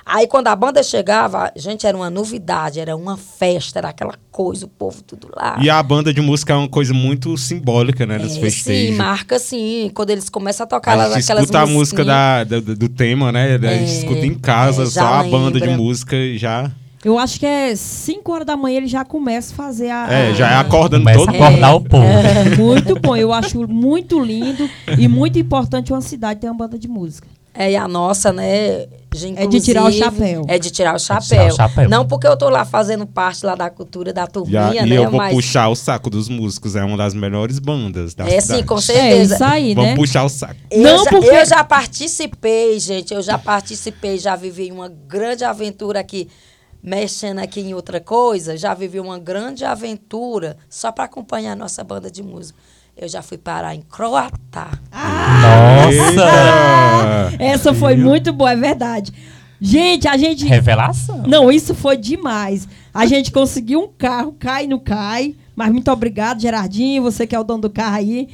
Aí 0.05 0.27
quando 0.27 0.49
a 0.49 0.57
banda 0.57 0.83
chegava, 0.83 1.53
gente, 1.55 1.87
era 1.87 1.95
uma 1.95 2.09
novidade, 2.09 2.81
era 2.81 2.97
uma 2.97 3.17
festa, 3.19 3.79
era 3.79 3.91
aquela 3.91 4.15
coisa, 4.33 4.65
o 4.65 4.69
povo 4.69 5.03
tudo 5.03 5.29
lá. 5.37 5.59
E 5.61 5.69
a 5.69 5.81
banda 5.83 6.13
de 6.15 6.21
música 6.23 6.55
é 6.55 6.57
uma 6.57 6.69
coisa 6.69 6.95
muito 6.95 7.37
simbólica, 7.37 8.07
né? 8.07 8.17
Nos 8.19 8.37
É, 8.39 8.41
festejos. 8.41 8.91
Sim, 8.93 8.97
marca 8.97 9.39
sim. 9.39 9.91
Quando 9.95 10.09
eles 10.11 10.29
começam 10.31 10.65
a 10.65 10.67
tocar 10.67 10.93
A 10.93 10.95
lá 10.97 11.05
gente 11.15 11.25
aquelas 11.25 11.43
escuta 11.45 11.61
a 11.61 11.67
música 11.67 12.05
da, 12.05 12.43
do, 12.43 12.75
do 12.75 12.89
tema, 12.89 13.31
né? 13.31 13.55
A 13.57 13.59
gente 13.59 13.67
É, 13.67 13.99
escuta 13.99 14.25
em 14.27 14.35
casa, 14.35 14.85
é, 14.85 14.87
só 14.87 14.93
já 15.01 15.21
a 15.21 15.23
banda 15.25 15.61
de 15.61 15.67
lembra. 15.67 15.77
música 15.77 16.17
já. 16.39 16.73
Eu 17.05 17.19
acho 17.19 17.39
que 17.39 17.47
é 17.47 17.77
5 17.77 18.33
horas 18.33 18.47
da 18.47 18.57
manhã 18.57 18.79
ele 18.79 18.87
já 18.89 19.05
começa 19.05 19.53
a 19.53 19.57
fazer 19.57 19.91
a. 19.91 20.13
É, 20.13 20.31
a- 20.31 20.35
já 20.35 20.51
é 20.51 20.57
acordando 20.57 21.05
Começa 21.05 21.19
todo 21.19 21.31
a 21.43 21.47
acordar 21.47 21.75
o 21.75 21.81
povo. 21.81 22.05
É, 22.05 22.45
muito 22.59 22.99
bom. 23.01 23.17
Eu 23.17 23.33
acho 23.33 23.69
muito 23.69 24.19
lindo 24.19 24.69
e 24.99 25.07
muito 25.07 25.39
importante 25.39 25.93
uma 25.93 26.01
cidade 26.01 26.41
ter 26.41 26.49
uma 26.49 26.55
banda 26.57 26.79
de 26.79 26.89
música. 26.89 27.27
É, 27.55 27.73
e 27.73 27.77
a 27.77 27.89
nossa, 27.89 28.33
né? 28.33 28.87
já, 29.13 29.29
É 29.35 29.47
de 29.47 29.61
tirar 29.61 29.85
o 29.85 29.91
chapéu. 29.91 30.45
É 30.47 30.59
de 30.61 30.71
tirar 30.71 30.95
o 30.95 30.99
chapéu. 30.99 31.27
tirar 31.27 31.47
o 31.47 31.57
chapéu. 31.57 31.89
Não 31.89 32.07
porque 32.07 32.27
eu 32.27 32.37
tô 32.37 32.49
lá 32.49 32.65
fazendo 32.65 33.05
parte 33.05 33.45
lá 33.45 33.57
da 33.57 33.69
cultura 33.69 34.13
da 34.13 34.29
turminha, 34.29 34.85
e 34.85 34.89
né? 34.89 34.97
eu 34.97 35.11
vou 35.11 35.19
Mas 35.19 35.35
puxar 35.35 35.69
o 35.69 35.75
saco 35.75 36.09
dos 36.09 36.29
músicos, 36.29 36.77
é 36.77 36.85
uma 36.85 36.97
das 36.97 37.15
melhores 37.15 37.59
bandas 37.59 38.15
da 38.15 38.29
é 38.29 38.41
cidade. 38.41 38.61
sim, 38.61 38.67
com 38.67 38.79
É 38.79 38.81
certeza. 38.81 39.35
isso 39.35 39.45
aí, 39.45 39.75
Vamos 39.75 39.91
né? 39.91 39.97
puxar 39.97 40.23
o 40.25 40.29
saco. 40.29 40.55
Eu, 40.71 40.83
Não, 40.83 41.05
já, 41.05 41.11
porque- 41.11 41.27
eu 41.31 41.47
já 41.47 41.65
participei, 41.65 42.79
gente. 42.79 43.13
Eu 43.13 43.23
já 43.23 43.37
participei, 43.39 44.19
já 44.19 44.37
vivi 44.37 44.71
uma 44.71 44.89
grande 45.09 45.43
aventura 45.43 45.99
aqui, 45.99 46.29
mexendo 46.83 47.39
aqui 47.39 47.61
em 47.61 47.75
outra 47.75 48.01
coisa. 48.01 48.57
Já 48.57 48.75
vivi 48.75 49.01
uma 49.01 49.19
grande 49.19 49.65
aventura 49.65 50.57
só 50.69 50.91
para 50.93 51.05
acompanhar 51.05 51.53
a 51.53 51.57
nossa 51.57 51.83
banda 51.85 52.11
de 52.11 52.23
música. 52.23 52.59
Eu 52.97 53.09
já 53.09 53.23
fui 53.23 53.39
parar 53.39 53.75
em 53.75 53.83
Croatá. 53.83 54.71
Nossa! 54.93 56.27
Essa 57.39 57.73
foi 57.73 57.97
muito 57.97 58.33
boa, 58.33 58.53
é 58.53 58.57
verdade. 58.57 59.13
Gente, 59.61 60.09
a 60.09 60.17
gente. 60.17 60.45
Revelação. 60.45 61.23
Não, 61.27 61.51
isso 61.51 61.75
foi 61.75 61.97
demais. 61.97 62.69
A 62.93 63.07
gente 63.07 63.31
conseguiu 63.31 63.85
um 63.85 63.89
carro, 63.89 64.35
cai 64.39 64.67
no 64.67 64.81
cai. 64.81 65.37
Mas 65.55 65.71
muito 65.73 65.91
obrigado, 65.91 66.41
Gerardinho, 66.41 67.03
você 67.03 67.27
que 67.27 67.35
é 67.35 67.41
o 67.41 67.45
dono 67.45 67.63
do 67.63 67.71
carro 67.71 67.97
aí. 67.97 68.29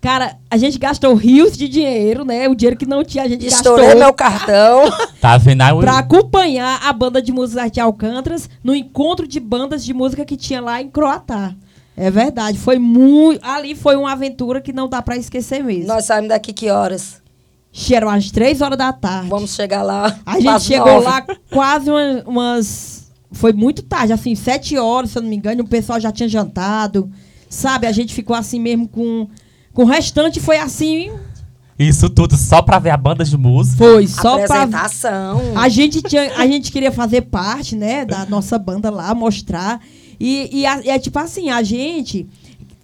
Cara, 0.00 0.36
a 0.50 0.56
gente 0.56 0.78
gastou 0.78 1.14
rios 1.14 1.56
de 1.56 1.68
dinheiro, 1.68 2.24
né? 2.24 2.48
O 2.48 2.54
dinheiro 2.54 2.76
que 2.78 2.86
não 2.86 3.04
tinha, 3.04 3.24
a 3.24 3.28
gente 3.28 3.46
Estourei 3.46 3.84
gastou 3.86 4.00
meu 4.02 4.14
cartão. 4.14 4.84
Tá 5.20 5.36
vendo 5.36 5.60
aí? 5.60 5.78
pra 5.78 5.98
acompanhar 5.98 6.80
a 6.82 6.92
banda 6.94 7.20
de 7.20 7.30
música 7.30 7.68
de 7.68 7.78
Alcântaras 7.80 8.48
no 8.64 8.74
encontro 8.74 9.28
de 9.28 9.38
bandas 9.38 9.84
de 9.84 9.92
música 9.92 10.24
que 10.24 10.36
tinha 10.36 10.62
lá 10.62 10.80
em 10.80 10.88
Croatá. 10.88 11.54
É 11.94 12.10
verdade, 12.10 12.56
foi 12.58 12.78
muito. 12.78 13.44
Ali 13.44 13.74
foi 13.74 13.94
uma 13.96 14.12
aventura 14.12 14.62
que 14.62 14.72
não 14.72 14.88
dá 14.88 15.02
pra 15.02 15.18
esquecer 15.18 15.62
mesmo. 15.62 15.88
Nós 15.88 16.06
saímos 16.06 16.30
daqui 16.30 16.54
que 16.54 16.70
horas? 16.70 17.20
Cheiro 17.70 18.08
às 18.08 18.30
três 18.30 18.62
horas 18.62 18.78
da 18.78 18.90
tarde. 18.94 19.28
Vamos 19.28 19.54
chegar 19.54 19.82
lá. 19.82 20.18
A 20.24 20.40
gente 20.40 20.62
chegou 20.62 20.86
nove. 20.94 21.04
lá 21.04 21.26
quase 21.52 21.90
uma- 21.90 22.22
umas. 22.26 23.10
Foi 23.32 23.52
muito 23.52 23.82
tarde, 23.82 24.12
assim, 24.14 24.34
sete 24.34 24.78
horas, 24.78 25.10
se 25.10 25.18
eu 25.18 25.22
não 25.22 25.28
me 25.28 25.36
engano, 25.36 25.62
o 25.62 25.68
pessoal 25.68 26.00
já 26.00 26.10
tinha 26.10 26.28
jantado. 26.28 27.10
Sabe, 27.50 27.86
a 27.86 27.92
gente 27.92 28.14
ficou 28.14 28.34
assim 28.34 28.58
mesmo 28.58 28.88
com. 28.88 29.28
Com 29.72 29.82
o 29.82 29.86
restante 29.86 30.40
foi 30.40 30.58
assim. 30.58 31.10
Isso 31.78 32.10
tudo 32.10 32.36
só 32.36 32.60
pra 32.60 32.78
ver 32.78 32.90
a 32.90 32.96
banda 32.96 33.24
de 33.24 33.36
música. 33.36 33.78
Foi 33.78 34.06
só 34.06 34.36
pra. 34.46 34.62
Apresentação. 34.62 35.40
A 35.56 35.68
gente, 35.68 36.02
tinha, 36.02 36.36
a 36.36 36.46
gente 36.46 36.70
queria 36.70 36.92
fazer 36.92 37.22
parte, 37.22 37.74
né, 37.74 38.04
da 38.04 38.26
nossa 38.26 38.58
banda 38.58 38.90
lá, 38.90 39.14
mostrar. 39.14 39.80
E, 40.18 40.50
e 40.60 40.66
a- 40.66 40.80
e 40.84 40.90
é 40.90 40.98
tipo 40.98 41.18
assim, 41.18 41.48
a 41.50 41.62
gente. 41.62 42.26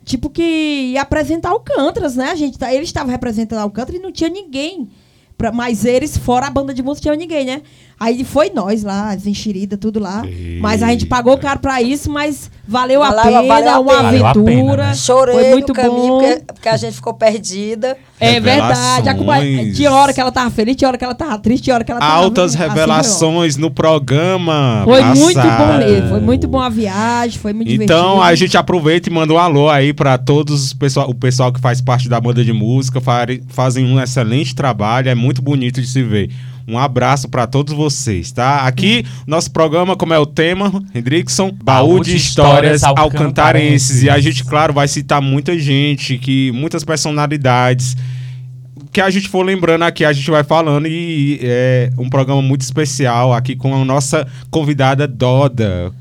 Tipo 0.05 0.31
que 0.31 0.93
ia 0.93 1.03
apresentar 1.03 1.51
Alcântaras, 1.51 2.15
né? 2.17 2.31
A 2.31 2.35
gente, 2.37 2.57
tá- 2.57 2.73
eles 2.73 2.89
estavam 2.89 3.11
representando 3.11 3.59
Alcântara 3.59 3.99
e 3.99 4.01
não 4.01 4.13
tinha 4.13 4.31
ninguém. 4.31 4.89
Pra, 5.37 5.53
mas 5.53 5.85
eles, 5.85 6.17
fora 6.17 6.47
a 6.47 6.51
banda 6.51 6.73
de 6.73 6.83
música, 6.83 7.11
não 7.11 7.17
tinha 7.19 7.27
ninguém, 7.29 7.45
né? 7.45 7.61
Aí 7.99 8.25
foi 8.25 8.51
nós 8.51 8.83
lá, 8.83 9.11
as 9.13 9.27
enxeridas, 9.27 9.79
tudo 9.81 9.99
lá. 9.99 10.23
Mas 10.61 10.83
a 10.83 10.89
gente 10.89 11.07
pagou 11.07 11.39
caro 11.39 11.61
pra 11.61 11.81
isso, 11.81 12.11
mas 12.11 12.51
valeu 12.69 13.03
a 13.03 13.09
Valeu- 13.11 13.25
pena, 13.25 13.43
valeu 13.55 13.71
a 13.73 13.81
uma 13.81 13.91
pena. 13.91 14.03
Valeu 14.03 14.27
a 14.27 14.35
pena, 14.35 14.51
aventura. 14.51 14.87
né? 14.89 14.95
Chorei 14.95 15.35
Foi 15.35 15.51
muito 15.51 15.69
no 15.69 15.75
caminho 15.75 16.09
bom. 16.09 16.19
porque, 16.21 16.43
porque 16.53 16.69
a 16.69 16.77
gente 16.77 16.93
ficou 16.95 17.15
perdida. 17.15 17.97
É 18.21 18.39
verdade. 18.39 19.09
A 19.09 19.13
Revelações. 19.13 19.77
Tinha 19.77 19.93
hora 19.93 20.13
que 20.13 20.21
ela 20.21 20.31
tava 20.33 20.51
feliz, 20.51 20.77
tinha 20.77 20.89
hora 20.89 20.99
que 20.99 21.05
ela 21.05 21.15
tava 21.15 21.39
triste, 21.39 21.65
tinha 21.65 21.75
hora 21.75 21.85
que 21.85 21.91
ela 21.91 22.01
tava. 22.01 22.13
Altas 22.13 22.55
assim, 22.55 22.59
revelações 22.69 23.57
no 23.57 23.71
programa. 23.71 24.83
Foi 24.85 25.03
muito 25.03 25.35
bom 25.41 25.45
passado. 25.45 25.79
mesmo. 25.79 26.09
Foi 26.11 26.21
muito 26.21 26.49
bom 26.49 26.61
a 26.61 26.69
viagem, 26.69 27.39
foi 27.39 27.53
muito 27.53 27.71
Então 27.73 27.83
divertido. 28.17 28.23
a 28.23 28.35
gente 28.35 28.57
aproveita 28.59 29.09
e 29.09 29.13
manda 29.13 29.33
um 29.33 29.39
alô 29.39 29.69
aí 29.71 29.93
pra 29.95 30.19
todos 30.19 30.65
os 30.65 30.73
pessoal, 30.75 31.09
o 31.09 31.15
pessoal 31.15 31.53
que 31.53 31.61
faz 31.61 31.81
parte 31.81 32.09
da 32.09 32.21
banda 32.21 32.45
de 32.45 32.53
música, 32.53 33.01
fazem 33.49 33.87
um 33.87 34.01
excelente 34.01 34.55
trabalho, 34.55 35.09
é 35.09 35.15
muito 35.15 35.41
bonito 35.41 35.81
de 35.81 35.87
se 35.87 36.03
ver. 36.03 36.31
Um 36.69 36.77
abraço 36.79 37.29
pra 37.29 37.47
todos 37.47 37.73
vocês, 37.75 38.33
tá? 38.33 38.67
Aqui, 38.67 39.05
nosso 39.27 39.51
programa, 39.53 39.95
como 39.97 40.13
é 40.13 40.19
o 40.19 40.27
tema, 40.27 40.83
Hendrickson, 40.95 41.53
baú 41.63 42.01
de 42.03 42.17
histórias 42.17 42.83
alcantarenses. 42.83 44.03
E 44.03 44.11
a 44.11 44.19
gente, 44.19 44.45
claro, 44.45 44.73
vai 44.73 44.89
citar 44.89 45.23
muita 45.23 45.57
gente, 45.59 46.19
que 46.19 46.51
muitas 46.53 46.83
personalidades. 46.85 47.97
Que 48.93 49.01
a 49.01 49.11
gente 49.11 49.29
for 49.29 49.45
lembrando 49.45 49.83
aqui, 49.83 50.05
a 50.05 50.13
gente 50.13 50.31
vai 50.31 50.43
falando 50.43 50.87
e 50.89 51.39
é 51.43 51.91
um 51.99 52.09
programa 52.09 52.41
muito 52.43 52.63
especial 52.63 53.33
aqui 53.33 53.55
com 53.55 53.75
a 53.75 53.85
nossa 53.85 54.27
convidada 54.51 55.07
Doda. 55.07 55.93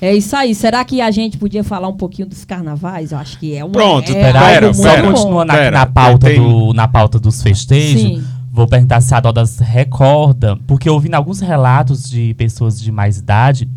É 0.00 0.14
isso 0.14 0.36
aí. 0.36 0.54
Será 0.54 0.84
que 0.84 1.00
a 1.00 1.10
gente 1.10 1.38
podia 1.38 1.64
falar 1.64 1.88
um 1.88 1.96
pouquinho 1.96 2.28
dos 2.28 2.44
carnavais? 2.44 3.12
Eu 3.12 3.18
acho 3.18 3.38
que 3.38 3.56
é 3.56 3.64
um. 3.64 3.70
Pronto, 3.70 4.10
é 4.12 4.14
Pera, 4.14 4.38
pera, 4.40 4.74
só 4.74 4.82
pera. 4.82 5.02
bom. 5.02 5.14
continuando 5.14 5.52
aqui 5.52 5.60
Pera, 5.62 5.78
na 5.78 5.86
pauta, 5.86 6.26
tem- 6.26 6.36
do, 6.40 6.72
na 6.74 6.86
pauta 6.86 7.18
dos 7.18 7.42
festejos, 7.42 8.00
Sim. 8.02 8.24
Vou 8.54 8.68
perguntar 8.68 9.00
se 9.00 9.12
a 9.12 9.18
Dodas 9.18 9.58
recorda, 9.58 10.56
porque 10.64 10.88
eu 10.88 10.94
ouvi 10.94 11.08
em 11.08 11.14
alguns 11.14 11.40
relatos 11.40 12.08
de 12.08 12.34
pessoas 12.34 12.80
de 12.80 12.92
mais 12.92 13.18
idade 13.18 13.68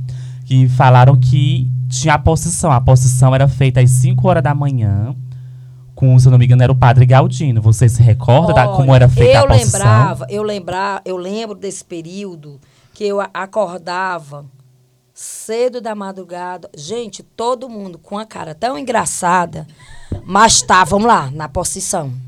que 0.46 0.70
falaram 0.70 1.16
que 1.16 1.68
tinha 1.90 2.14
a 2.14 2.20
procissão. 2.20 2.72
A 2.72 2.80
procissão 2.80 3.34
era 3.34 3.48
feita 3.48 3.82
às 3.82 3.90
5 3.90 4.28
horas 4.28 4.44
da 4.44 4.54
manhã, 4.54 5.16
com, 5.96 6.18
se 6.20 6.28
eu 6.28 6.32
não 6.32 6.38
me 6.38 6.46
engano, 6.46 6.62
era 6.62 6.72
o 6.72 6.76
Padre 6.76 7.08
Galdino. 7.08 7.60
Você 7.60 7.90
se 7.90 8.04
recorda 8.04 8.54
da, 8.54 8.68
como 8.68 8.92
Olha, 8.92 8.98
era 8.98 9.10
feita 9.10 9.40
eu 9.40 9.44
a 9.46 9.48
procissão? 9.48 9.80
lembrava, 9.80 10.28
eu 10.30 10.44
lembrava, 10.44 11.02
eu 11.06 11.18
lembro 11.18 11.56
desse 11.58 11.84
período 11.84 12.60
que 12.94 13.04
eu 13.04 13.20
acordava 13.34 14.46
cedo 15.12 15.82
da 15.82 15.96
madrugada. 15.96 16.70
Gente, 16.78 17.24
todo 17.24 17.68
mundo 17.68 17.98
com 17.98 18.16
a 18.16 18.28
cara 18.28 18.54
tão 18.54 18.78
engraçada, 18.78 19.66
mas 20.24 20.58
estavam 20.58 21.00
lá 21.00 21.32
na 21.32 21.50
posição. 21.50 22.27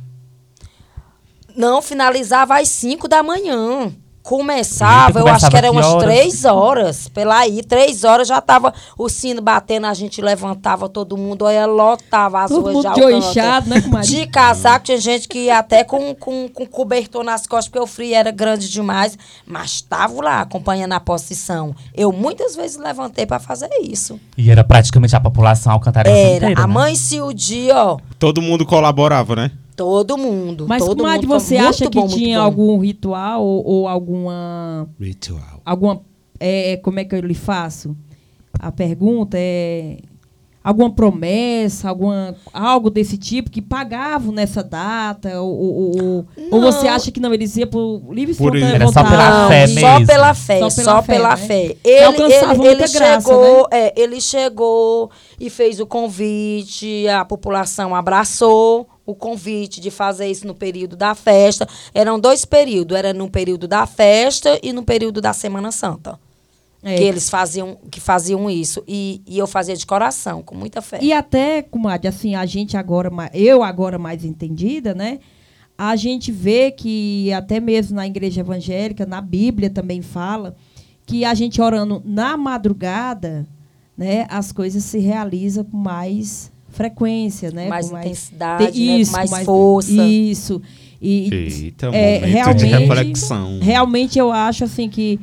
Não 1.59 1.81
finalizava 1.81 2.57
às 2.57 2.69
5 2.69 3.05
da 3.09 3.21
manhã. 3.21 3.91
Começava, 4.23 5.19
eu 5.19 5.27
acho 5.27 5.49
que 5.49 5.57
era 5.57 5.69
umas 5.69 5.85
horas? 5.87 6.03
três 6.03 6.45
horas. 6.45 7.09
Pela 7.09 7.39
aí, 7.39 7.61
três 7.61 8.05
horas 8.05 8.29
já 8.29 8.39
tava 8.39 8.73
o 8.97 9.09
sino 9.09 9.41
batendo, 9.41 9.85
a 9.85 9.93
gente 9.93 10.21
levantava 10.21 10.87
todo 10.87 11.17
mundo, 11.17 11.43
olha, 11.43 11.65
lotava 11.65 12.43
as 12.43 12.49
Todo 12.49 12.61
ruas 12.61 12.75
mundo 12.75 12.93
de 12.93 13.03
oixado, 13.03 13.69
né, 13.69 13.81
comadre? 13.81 14.07
De 14.07 14.25
casaco, 14.27 14.85
tinha 14.85 14.97
gente 14.99 15.27
que 15.27 15.45
ia 15.45 15.59
até 15.59 15.83
com, 15.83 16.15
com, 16.15 16.47
com 16.47 16.65
cobertor 16.65 17.25
nas 17.25 17.45
costas, 17.45 17.67
porque 17.67 17.83
o 17.83 17.87
frio 17.87 18.15
era 18.15 18.31
grande 18.31 18.69
demais. 18.69 19.17
Mas 19.45 19.71
estava 19.71 20.23
lá, 20.23 20.41
acompanhando 20.41 20.93
a 20.93 20.99
posição. 21.01 21.75
Eu 21.93 22.13
muitas 22.13 22.55
vezes 22.55 22.77
levantei 22.77 23.25
para 23.25 23.39
fazer 23.39 23.69
isso. 23.81 24.17
E 24.37 24.49
era 24.49 24.63
praticamente 24.63 25.13
a 25.13 25.19
população 25.19 25.73
alcantarense 25.73 26.17
Era, 26.17 26.35
inteira, 26.35 26.55
né? 26.55 26.61
amanhecia 26.63 27.25
o 27.25 27.33
dia, 27.33 27.75
ó, 27.75 27.97
Todo 28.17 28.41
mundo 28.41 28.65
colaborava, 28.65 29.35
né? 29.35 29.51
Todo 29.79 30.17
mundo. 30.17 30.65
Mas, 30.67 30.83
todo 30.83 30.97
comadre, 30.97 31.25
mundo, 31.25 31.39
você 31.39 31.55
acha 31.55 31.89
que 31.89 31.99
bom, 32.01 32.07
tinha 32.07 32.37
algum 32.39 32.77
ritual 32.79 33.41
ou, 33.43 33.65
ou 33.65 33.87
alguma. 33.87 34.89
Ritual. 34.99 35.61
alguma 35.65 36.01
é, 36.37 36.75
como 36.77 36.99
é 36.99 37.05
que 37.05 37.15
eu 37.15 37.21
lhe 37.21 37.33
faço? 37.33 37.95
A 38.59 38.71
pergunta 38.73 39.37
é 39.39 39.99
alguma 40.61 40.91
promessa, 40.91 41.87
alguma 41.89 42.35
algo 42.53 42.89
desse 42.89 43.17
tipo 43.17 43.49
que 43.49 43.61
pagavam 43.61 44.31
nessa 44.33 44.61
data 44.61 45.41
ou, 45.41 45.49
ou, 45.57 46.01
ou- 46.03 46.25
ou 46.51 46.61
você 46.61 46.87
acha 46.87 47.09
que 47.11 47.19
não 47.19 47.33
eles 47.33 47.55
iam 47.55 47.67
por 47.67 48.01
livre 48.13 48.33
e 48.33 48.37
Por 48.37 48.55
espontânea 48.55 48.75
Era 48.75 48.87
só 48.91 49.03
pela 49.03 49.43
vontade? 49.43 49.47
fé 49.47 49.67
Não, 49.67 49.81
só 49.81 49.91
mesmo. 49.93 50.07
pela 50.07 50.33
fé, 50.33 50.59
Só 50.59 50.69
só 50.69 50.83
pela 50.83 51.01
pela, 51.03 51.37
fé, 51.37 51.47
fé. 51.47 51.67
né? 51.69 51.75
Ele, 51.83 52.03
alcançava 52.03 52.51
ele, 52.53 52.57
muita 52.61 52.83
ele 52.83 52.93
graça, 52.93 53.27
chegou, 53.29 53.67
é, 53.71 53.93
ele 54.01 54.21
chegou 54.21 55.11
e 55.39 55.49
fez 55.49 55.79
o 55.79 55.85
convite, 55.87 57.07
a 57.07 57.23
população 57.25 57.95
abraçou 57.95 58.87
o 59.09 59.15
convite 59.15 59.81
de 59.81 59.89
fazer 59.89 60.27
isso 60.27 60.45
no 60.45 60.53
período 60.53 60.95
da 60.95 61.15
festa. 61.15 61.67
Eram 61.93 62.19
dois 62.19 62.45
períodos, 62.45 62.95
era 62.95 63.11
no 63.11 63.29
período 63.29 63.67
da 63.67 63.87
festa 63.87 64.59
e 64.61 64.71
no 64.71 64.83
período 64.83 65.19
da 65.19 65.33
Semana 65.33 65.71
Santa. 65.71 66.19
É. 66.83 66.95
Que 66.95 67.03
eles 67.03 67.27
faziam, 67.27 67.77
que 67.89 67.99
faziam 67.99 68.49
isso. 68.49 68.83
E, 68.87 69.21
e 69.25 69.37
eu 69.37 69.47
fazia 69.47 69.75
de 69.75 69.85
coração, 69.85 70.43
com 70.43 70.55
muita 70.55 70.81
fé. 70.81 70.99
E 71.01 71.11
até, 71.11 71.63
comadre, 71.63 72.07
assim, 72.07 72.35
a 72.35 72.45
gente 72.45 72.77
agora, 72.77 73.09
eu 73.33 73.63
agora 73.63 73.97
mais 73.97 74.23
entendida, 74.23 74.93
né? 74.93 75.19
A 75.75 75.95
gente 75.95 76.31
vê 76.31 76.71
que 76.71 77.33
até 77.33 77.59
mesmo 77.59 77.95
na 77.95 78.05
igreja 78.05 78.41
evangélica, 78.41 79.05
na 79.05 79.21
Bíblia 79.21 79.69
também 79.69 80.01
fala, 80.01 80.55
que 81.05 81.25
a 81.25 81.33
gente 81.33 81.59
orando 81.59 82.01
na 82.05 82.37
madrugada, 82.37 83.47
né, 83.97 84.27
as 84.29 84.51
coisas 84.51 84.83
se 84.83 84.99
realizam 84.99 85.63
com 85.63 85.77
mais 85.77 86.51
frequência, 86.79 87.51
né? 87.51 87.67
mais 87.67 87.89
com 87.89 87.99
intensidade, 87.99 88.71
Te- 88.71 88.97
né? 88.99 89.05
com 89.05 89.11
mais, 89.11 89.45
força. 89.45 89.91
Isso. 90.07 90.61
E, 91.01 91.29
Eita, 91.33 91.87
é, 91.87 92.19
momento 92.21 92.53
de 92.55 92.65
realmente- 92.65 92.87
reflexão. 92.87 93.59
Realmente 93.61 94.17
eu 94.19 94.31
acho 94.31 94.63
assim 94.63 94.87
que 94.89 95.19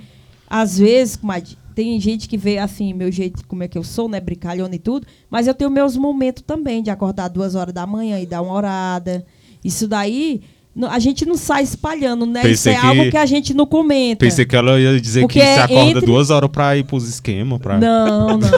às 0.49 0.79
vezes, 0.79 1.16
comadre, 1.16 1.57
tem 1.75 1.99
gente 1.99 2.29
que 2.29 2.37
vê 2.37 2.59
assim, 2.59 2.92
meu 2.92 3.11
jeito, 3.11 3.42
como 3.47 3.62
é 3.62 3.69
que 3.69 3.77
eu 3.77 3.83
sou, 3.85 4.09
né, 4.09 4.21
brincalhona 4.21 4.75
e 4.75 4.79
tudo, 4.79 5.07
mas 5.31 5.47
eu 5.47 5.55
tenho 5.55 5.71
meus 5.71 5.97
momentos 5.97 6.42
também 6.47 6.83
de 6.83 6.90
acordar 6.90 7.29
duas 7.29 7.55
horas 7.55 7.73
da 7.75 7.87
manhã 7.87 8.21
e 8.21 8.27
dar 8.27 8.42
uma 8.42 8.53
orada. 8.53 9.25
Isso 9.64 9.88
daí, 9.88 10.42
a 10.91 10.99
gente 10.99 11.25
não 11.25 11.37
sai 11.37 11.62
espalhando, 11.62 12.27
né? 12.27 12.43
Pensei 12.43 12.53
Isso 12.53 12.69
é 12.69 12.81
que- 12.81 12.87
algo 12.87 13.11
que 13.11 13.17
a 13.17 13.25
gente 13.27 13.55
não 13.55 13.65
comenta. 13.67 14.25
Pensei 14.25 14.45
que 14.45 14.55
ela 14.57 14.79
ia 14.81 15.01
dizer 15.01 15.21
Porque 15.23 15.39
que 15.41 15.45
você 15.47 15.51
é 15.53 15.62
acorda 15.62 15.91
entre- 15.91 16.07
duas 16.07 16.31
horas 16.31 16.51
pra 16.51 16.77
ir 16.77 16.85
pros 16.85 17.09
esquemas. 17.09 17.59
Pra... 17.61 17.79
Não, 17.79 18.37
não. 18.39 18.49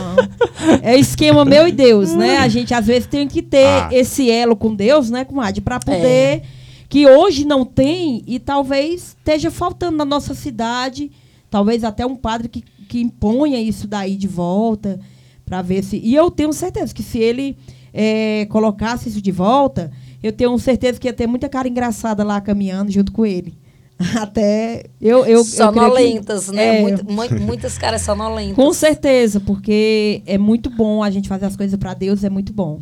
É 0.83 0.97
esquema 0.99 1.45
meu 1.45 1.69
e 1.69 1.73
Deus, 1.73 2.13
né? 2.15 2.39
A 2.39 2.49
gente 2.49 2.75
às 2.75 2.87
vezes 2.87 3.07
tem 3.07 3.29
que 3.29 3.43
ter 3.43 3.67
Ah. 3.67 3.89
esse 3.93 4.31
elo 4.31 4.57
com 4.57 4.75
Deus, 4.75 5.11
né, 5.11 5.25
comadre? 5.25 5.61
Pra 5.61 5.79
poder. 5.79 6.43
Que 6.89 7.07
hoje 7.07 7.45
não 7.45 7.65
tem 7.65 8.23
e 8.27 8.39
talvez 8.39 9.15
esteja 9.19 9.51
faltando 9.51 9.97
na 9.99 10.05
nossa 10.05 10.35
cidade. 10.35 11.11
Talvez 11.51 11.85
até 11.85 12.05
um 12.05 12.17
padre 12.17 12.49
que, 12.49 12.65
que 12.89 13.01
imponha 13.01 13.61
isso 13.61 13.87
daí 13.87 14.17
de 14.17 14.27
volta. 14.27 14.99
Pra 15.47 15.63
ver 15.63 15.83
se. 15.85 15.99
E 16.03 16.15
eu 16.15 16.31
tenho 16.31 16.53
certeza 16.53 16.93
que 16.93 17.03
se 17.03 17.19
ele 17.19 17.57
eh, 17.95 18.47
colocasse 18.51 19.09
isso 19.09 19.21
de 19.23 19.31
volta, 19.33 19.91
eu 20.23 20.33
tenho 20.33 20.59
certeza 20.59 20.99
que 20.99 21.07
ia 21.09 21.13
ter 21.13 21.27
muita 21.27 21.49
cara 21.49 21.69
engraçada 21.69 22.23
lá 22.25 22.41
caminhando 22.41 22.91
junto 22.91 23.13
com 23.13 23.25
ele. 23.27 23.55
Até. 24.17 24.85
Eu, 25.01 25.19
eu, 25.19 25.25
eu 25.27 25.27
creio 25.27 25.45
que- 25.45 25.51
Sonolentas, 25.57 26.49
né? 26.49 26.79
É. 26.79 26.83
Muito- 26.83 27.05
mu- 27.11 27.41
muitas 27.47 27.77
caras 27.77 28.03
sonolentas. 28.03 28.55
com 28.55 28.73
certeza, 28.73 29.41
porque 29.41 30.23
é 30.27 30.39
muito 30.39 30.71
bom 30.71 31.03
a 31.03 31.11
gente 31.11 31.29
fazer 31.29 31.47
as 31.47 31.57
coisas 31.57 31.79
pra 31.79 31.95
Deus, 31.95 32.23
é 32.23 32.31
muito 32.31 32.53
bom. 32.53 32.81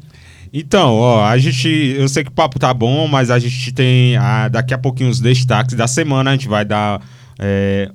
Então, 0.53 0.94
ó, 0.94 1.25
a 1.25 1.37
gente. 1.38 1.68
Eu 1.68 2.09
sei 2.09 2.22
que 2.22 2.31
o 2.31 2.33
papo 2.33 2.59
tá 2.59 2.72
bom, 2.72 3.07
mas 3.09 3.31
a 3.31 3.38
gente 3.38 3.72
tem 3.72 4.16
ah, 4.16 4.49
daqui 4.49 4.72
a 4.72 4.79
pouquinho 4.79 5.11
os 5.11 5.18
destaques 5.20 5.75
da 5.75 5.87
semana. 5.88 6.31
A 6.31 6.33
gente 6.35 6.49
vai 6.49 6.64
dar 6.64 7.03
é, 7.38 7.90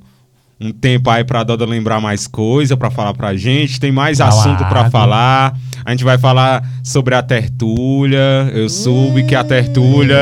um 0.62 0.72
tempo 0.72 1.10
aí 1.10 1.24
pra 1.24 1.44
Doda 1.44 1.66
lembrar 1.66 2.00
mais 2.00 2.28
coisa 2.28 2.78
pra 2.78 2.92
falar 2.92 3.14
pra 3.14 3.36
gente. 3.36 3.80
Tem 3.80 3.92
mais 3.92 4.20
uma 4.20 4.30
assunto 4.30 4.66
pra 4.66 4.82
água. 4.82 4.92
falar. 4.92 5.58
A 5.84 5.92
gente 5.92 6.04
vai 6.04 6.18
falar 6.18 6.64
sobre 6.84 7.16
a 7.16 7.22
tertúlia. 7.22 8.52
Eu 8.54 8.70
soube 8.70 9.24
que 9.24 9.36
a 9.36 9.44
tertúlia. 9.44 10.18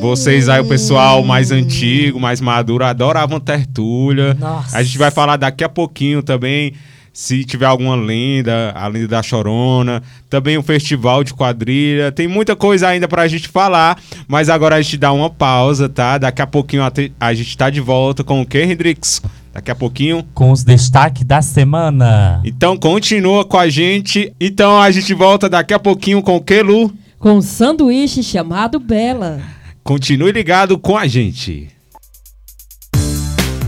Vocês 0.00 0.48
aí, 0.48 0.60
o 0.60 0.64
pessoal 0.64 1.22
mais 1.22 1.50
antigo, 1.50 2.18
mais 2.18 2.40
maduro, 2.40 2.84
adoravam 2.84 3.38
tertúlia. 3.38 4.34
Nossa. 4.38 4.78
A 4.78 4.82
gente 4.82 4.96
vai 4.96 5.10
falar 5.10 5.36
daqui 5.36 5.62
a 5.62 5.68
pouquinho 5.68 6.22
também, 6.22 6.72
se 7.12 7.44
tiver 7.44 7.66
alguma 7.66 7.94
lenda, 7.96 8.72
a 8.74 8.86
lenda 8.86 9.08
da 9.08 9.22
Chorona, 9.22 10.02
também 10.30 10.56
o 10.56 10.62
festival 10.62 11.22
de 11.22 11.34
quadrilha. 11.34 12.10
Tem 12.12 12.26
muita 12.26 12.56
coisa 12.56 12.88
ainda 12.88 13.06
pra 13.06 13.28
gente 13.28 13.46
falar, 13.48 13.98
mas 14.26 14.48
agora 14.48 14.76
a 14.76 14.80
gente 14.80 14.96
dá 14.96 15.12
uma 15.12 15.28
pausa, 15.28 15.86
tá? 15.86 16.16
Daqui 16.16 16.40
a 16.40 16.46
pouquinho 16.46 16.82
a, 16.82 16.90
te- 16.90 17.12
a 17.20 17.34
gente 17.34 17.54
tá 17.58 17.68
de 17.68 17.80
volta 17.80 18.24
com 18.24 18.40
o 18.40 18.46
que, 18.46 18.62
Hendrix? 18.62 19.20
Daqui 19.52 19.70
a 19.70 19.74
pouquinho. 19.74 20.24
Com 20.34 20.50
os 20.50 20.62
destaques 20.62 21.24
da 21.24 21.42
semana. 21.42 22.40
Então 22.44 22.76
continua 22.76 23.44
com 23.44 23.58
a 23.58 23.68
gente. 23.68 24.32
Então 24.40 24.80
a 24.80 24.90
gente 24.90 25.12
volta 25.12 25.48
daqui 25.48 25.74
a 25.74 25.78
pouquinho 25.78 26.22
com 26.22 26.36
o 26.36 26.40
que, 26.40 26.62
Lu? 26.62 26.92
Com 27.18 27.34
um 27.34 27.42
sanduíche 27.42 28.22
chamado 28.22 28.78
Bela. 28.78 29.40
Continue 29.82 30.32
ligado 30.32 30.78
com 30.78 30.96
a 30.96 31.06
gente. 31.06 31.68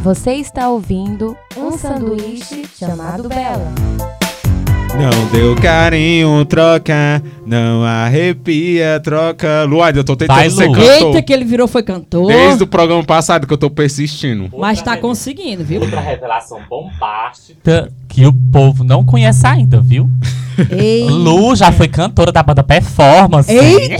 Você 0.03 0.33
está 0.33 0.69
ouvindo 0.69 1.37
um 1.57 1.77
sanduíche 1.77 2.65
chamado 2.77 3.29
Bela. 3.29 3.73
Não 4.99 5.27
deu 5.33 5.57
carinho, 5.57 6.45
troca. 6.45 7.23
Não 7.47 7.83
arrepia, 7.83 9.01
troca. 9.03 9.65
Luad, 9.65 9.97
eu 9.97 10.05
tô 10.05 10.15
tentando 10.15 10.37
Vai, 10.37 10.51
ser 10.51 10.67
Lu. 10.67 10.75
cantor. 10.75 11.07
Eita, 11.09 11.23
que 11.23 11.33
ele 11.33 11.45
virou 11.45 11.67
foi 11.67 11.83
cantor. 11.83 12.27
Desde 12.29 12.63
o 12.63 12.67
programa 12.67 13.03
passado 13.03 13.47
que 13.47 13.53
eu 13.53 13.59
tô 13.59 13.71
persistindo. 13.71 14.51
Mas 14.57 14.81
tá 14.83 14.97
conseguindo, 14.97 15.65
viu? 15.65 15.81
Outra 15.81 16.01
revelação 16.01 16.61
bombástica 16.69 17.91
que 18.09 18.25
o 18.27 18.33
povo 18.53 18.85
não 18.85 19.05
conhece 19.05 19.47
ainda, 19.47 19.81
viu? 19.81 20.09
Ei, 20.71 21.05
Lu 21.09 21.57
já 21.57 21.73
foi 21.73 21.89
cantora 21.89 22.31
da 22.31 22.43
banda 22.43 22.63
Performance. 22.63 23.51
Eita! 23.51 23.95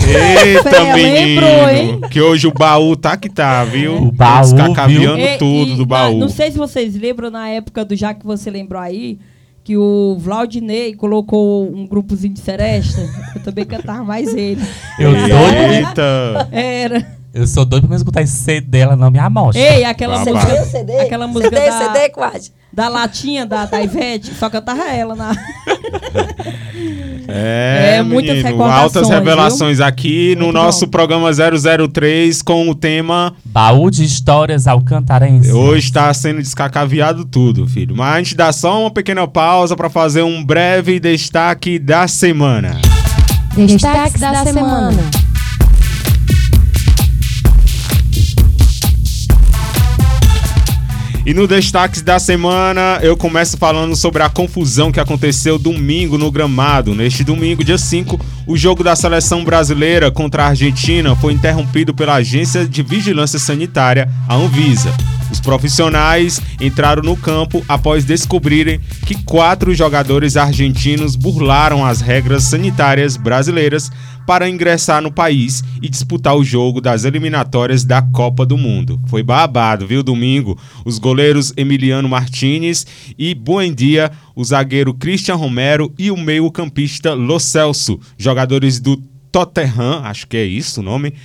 Eita, 0.45 0.69
Fé, 0.69 0.93
menino. 0.93 1.41
lembrou, 1.41 1.69
hein? 1.69 2.01
Que 2.11 2.21
hoje 2.21 2.45
o 2.47 2.53
baú 2.53 2.95
tá 2.95 3.17
que 3.17 3.27
tá, 3.27 3.63
viu? 3.65 3.95
O 3.97 4.11
baú, 4.11 4.41
Descacaviando 4.41 5.17
Ei, 5.17 5.37
tudo 5.39 5.71
e 5.71 5.75
do 5.75 5.81
na- 5.81 5.85
baú. 5.87 6.19
não 6.19 6.29
sei 6.29 6.51
se 6.51 6.57
vocês 6.57 6.95
lembram 6.95 7.31
na 7.31 7.49
época 7.49 7.83
do 7.83 7.95
já 7.95 8.13
que 8.13 8.23
você 8.23 8.51
lembrou 8.51 8.79
aí, 8.79 9.17
que 9.63 9.77
o 9.77 10.17
Vlaudinei 10.19 10.93
colocou 10.93 11.73
um 11.73 11.87
grupozinho 11.87 12.33
de 12.33 12.41
seresta. 12.41 13.01
Eu 13.33 13.41
também 13.41 13.65
cantava 13.65 14.03
mais 14.03 14.33
ele. 14.33 14.61
Eu, 14.99 15.11
doido. 15.11 16.49
Era. 16.51 17.22
Eu 17.33 17.47
sou 17.47 17.65
doido 17.65 17.87
pra 17.87 17.95
escutar 17.97 18.21
esse 18.21 18.35
CD 18.35 18.61
dela, 18.61 18.95
não 18.95 19.09
me 19.09 19.19
amostra. 19.19 19.61
Ei, 19.61 19.83
aquela 19.83 20.19
Babá. 20.19 20.23
CD, 20.25 20.37
música. 20.59 20.65
CD, 20.65 20.99
Aquela 20.99 21.27
música 21.27 21.55
CD, 21.57 21.69
da- 21.69 21.93
CD, 21.93 22.09
quase. 22.09 22.51
Da 22.71 22.87
latinha 22.89 23.45
da, 23.45 23.65
da 23.65 23.81
Ivete, 23.83 24.33
só 24.33 24.49
cantava 24.49 24.83
ela 24.89 25.15
na. 25.15 25.31
É, 27.27 27.95
É, 27.97 28.01
muitas 28.03 28.35
menino, 28.35 28.49
recordações, 28.49 28.81
altas 28.83 29.09
revelações 29.09 29.79
aqui 29.79 30.35
no 30.35 30.45
Muito 30.45 30.55
nosso 30.55 30.85
bom. 30.85 30.91
programa 30.91 31.29
003 31.31 32.41
com 32.41 32.67
o 32.69 32.75
tema 32.75 33.33
Baú 33.45 33.89
de 33.89 34.03
histórias 34.03 34.67
alcantarense. 34.67 35.51
Hoje 35.51 35.91
tá 35.91 36.13
sendo 36.13 36.41
descacaviado 36.41 37.23
tudo, 37.25 37.65
filho. 37.67 37.95
Mas 37.95 38.15
a 38.15 38.17
gente 38.17 38.35
dá 38.35 38.51
só 38.51 38.81
uma 38.81 38.91
pequena 38.91 39.27
pausa 39.27 39.75
pra 39.75 39.89
fazer 39.89 40.23
um 40.23 40.43
breve 40.43 40.99
destaque 40.99 41.77
da 41.79 42.07
semana. 42.07 42.79
Destaques 43.55 44.19
da 44.19 44.43
semana. 44.43 45.03
E 51.25 51.33
no 51.33 51.47
destaques 51.47 52.01
da 52.01 52.19
semana, 52.19 52.99
eu 53.01 53.15
começo 53.15 53.55
falando 53.55 53.95
sobre 53.95 54.21
a 54.21 54.29
confusão 54.29 54.91
que 54.91 54.99
aconteceu 54.99 55.57
domingo 55.57 56.17
no 56.17 56.29
gramado. 56.29 56.93
Neste 56.93 57.23
domingo, 57.23 57.63
dia 57.63 57.77
5, 57.77 58.19
o 58.45 58.57
jogo 58.57 58.83
da 58.83 58.93
seleção 58.93 59.41
brasileira 59.45 60.11
contra 60.11 60.43
a 60.43 60.47
Argentina 60.47 61.15
foi 61.15 61.31
interrompido 61.31 61.93
pela 61.93 62.15
Agência 62.15 62.67
de 62.67 62.83
Vigilância 62.83 63.39
Sanitária, 63.39 64.09
a 64.27 64.35
Anvisa. 64.35 64.93
Os 65.33 65.39
profissionais 65.39 66.39
entraram 66.61 67.01
no 67.01 67.17
campo 67.17 67.65
após 67.67 68.05
descobrirem 68.05 68.79
que 69.03 69.19
quatro 69.23 69.73
jogadores 69.73 70.37
argentinos 70.37 71.15
burlaram 71.15 71.83
as 71.83 72.01
regras 72.01 72.43
sanitárias 72.43 73.17
brasileiras 73.17 73.91
para 74.27 74.47
ingressar 74.47 75.01
no 75.01 75.11
país 75.11 75.63
e 75.81 75.89
disputar 75.89 76.35
o 76.35 76.43
jogo 76.43 76.79
das 76.79 77.03
eliminatórias 77.03 77.83
da 77.83 77.99
Copa 77.99 78.45
do 78.45 78.55
Mundo. 78.59 79.01
Foi 79.07 79.23
babado, 79.23 79.87
viu, 79.87 80.03
domingo? 80.03 80.55
Os 80.85 80.99
goleiros 80.99 81.51
Emiliano 81.57 82.07
Martinez 82.07 82.85
e 83.17 83.33
Buendia, 83.33 84.11
o 84.35 84.43
zagueiro 84.43 84.93
Christian 84.93 85.35
Romero 85.35 85.91
e 85.97 86.11
o 86.11 86.15
meio-campista 86.15 87.15
Lo 87.15 87.39
Celso, 87.39 87.99
jogadores 88.19 88.79
do 88.79 89.01
Tottenham, 89.33 90.03
acho 90.03 90.27
que 90.27 90.37
é 90.37 90.45
isso 90.45 90.79
o 90.79 90.83
nome, 90.83 91.15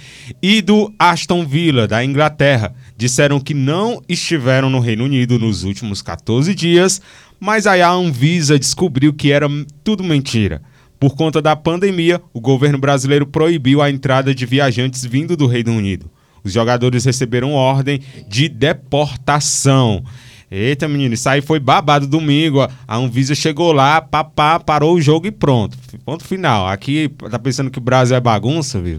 e 0.42 0.62
do 0.62 0.90
Aston 0.98 1.44
Villa, 1.44 1.86
da 1.86 2.02
Inglaterra. 2.02 2.74
Disseram 2.98 3.38
que 3.38 3.54
não 3.54 4.02
estiveram 4.08 4.68
no 4.68 4.80
Reino 4.80 5.04
Unido 5.04 5.38
nos 5.38 5.62
últimos 5.62 6.02
14 6.02 6.52
dias, 6.52 7.00
mas 7.38 7.64
aí 7.64 7.80
a 7.80 7.92
Anvisa 7.92 8.58
descobriu 8.58 9.14
que 9.14 9.30
era 9.30 9.46
tudo 9.84 10.02
mentira. 10.02 10.60
Por 10.98 11.14
conta 11.14 11.40
da 11.40 11.54
pandemia, 11.54 12.20
o 12.34 12.40
governo 12.40 12.76
brasileiro 12.76 13.24
proibiu 13.24 13.80
a 13.80 13.88
entrada 13.88 14.34
de 14.34 14.44
viajantes 14.44 15.04
vindo 15.04 15.36
do 15.36 15.46
Reino 15.46 15.76
Unido. 15.76 16.10
Os 16.42 16.52
jogadores 16.52 17.04
receberam 17.04 17.52
ordem 17.52 18.00
de 18.26 18.48
deportação. 18.48 20.02
Eita, 20.50 20.88
menino, 20.88 21.14
isso 21.14 21.28
aí 21.28 21.40
foi 21.40 21.60
babado 21.60 22.04
domingo. 22.04 22.66
A 22.88 22.96
Anvisa 22.96 23.32
chegou 23.32 23.70
lá, 23.70 24.00
papá, 24.00 24.58
parou 24.58 24.96
o 24.96 25.00
jogo 25.00 25.28
e 25.28 25.30
pronto. 25.30 25.78
Ponto 26.04 26.24
final. 26.24 26.66
Aqui 26.66 27.08
tá 27.30 27.38
pensando 27.38 27.70
que 27.70 27.78
o 27.78 27.82
Brasil 27.82 28.16
é 28.16 28.20
bagunça, 28.20 28.80
viu? 28.80 28.98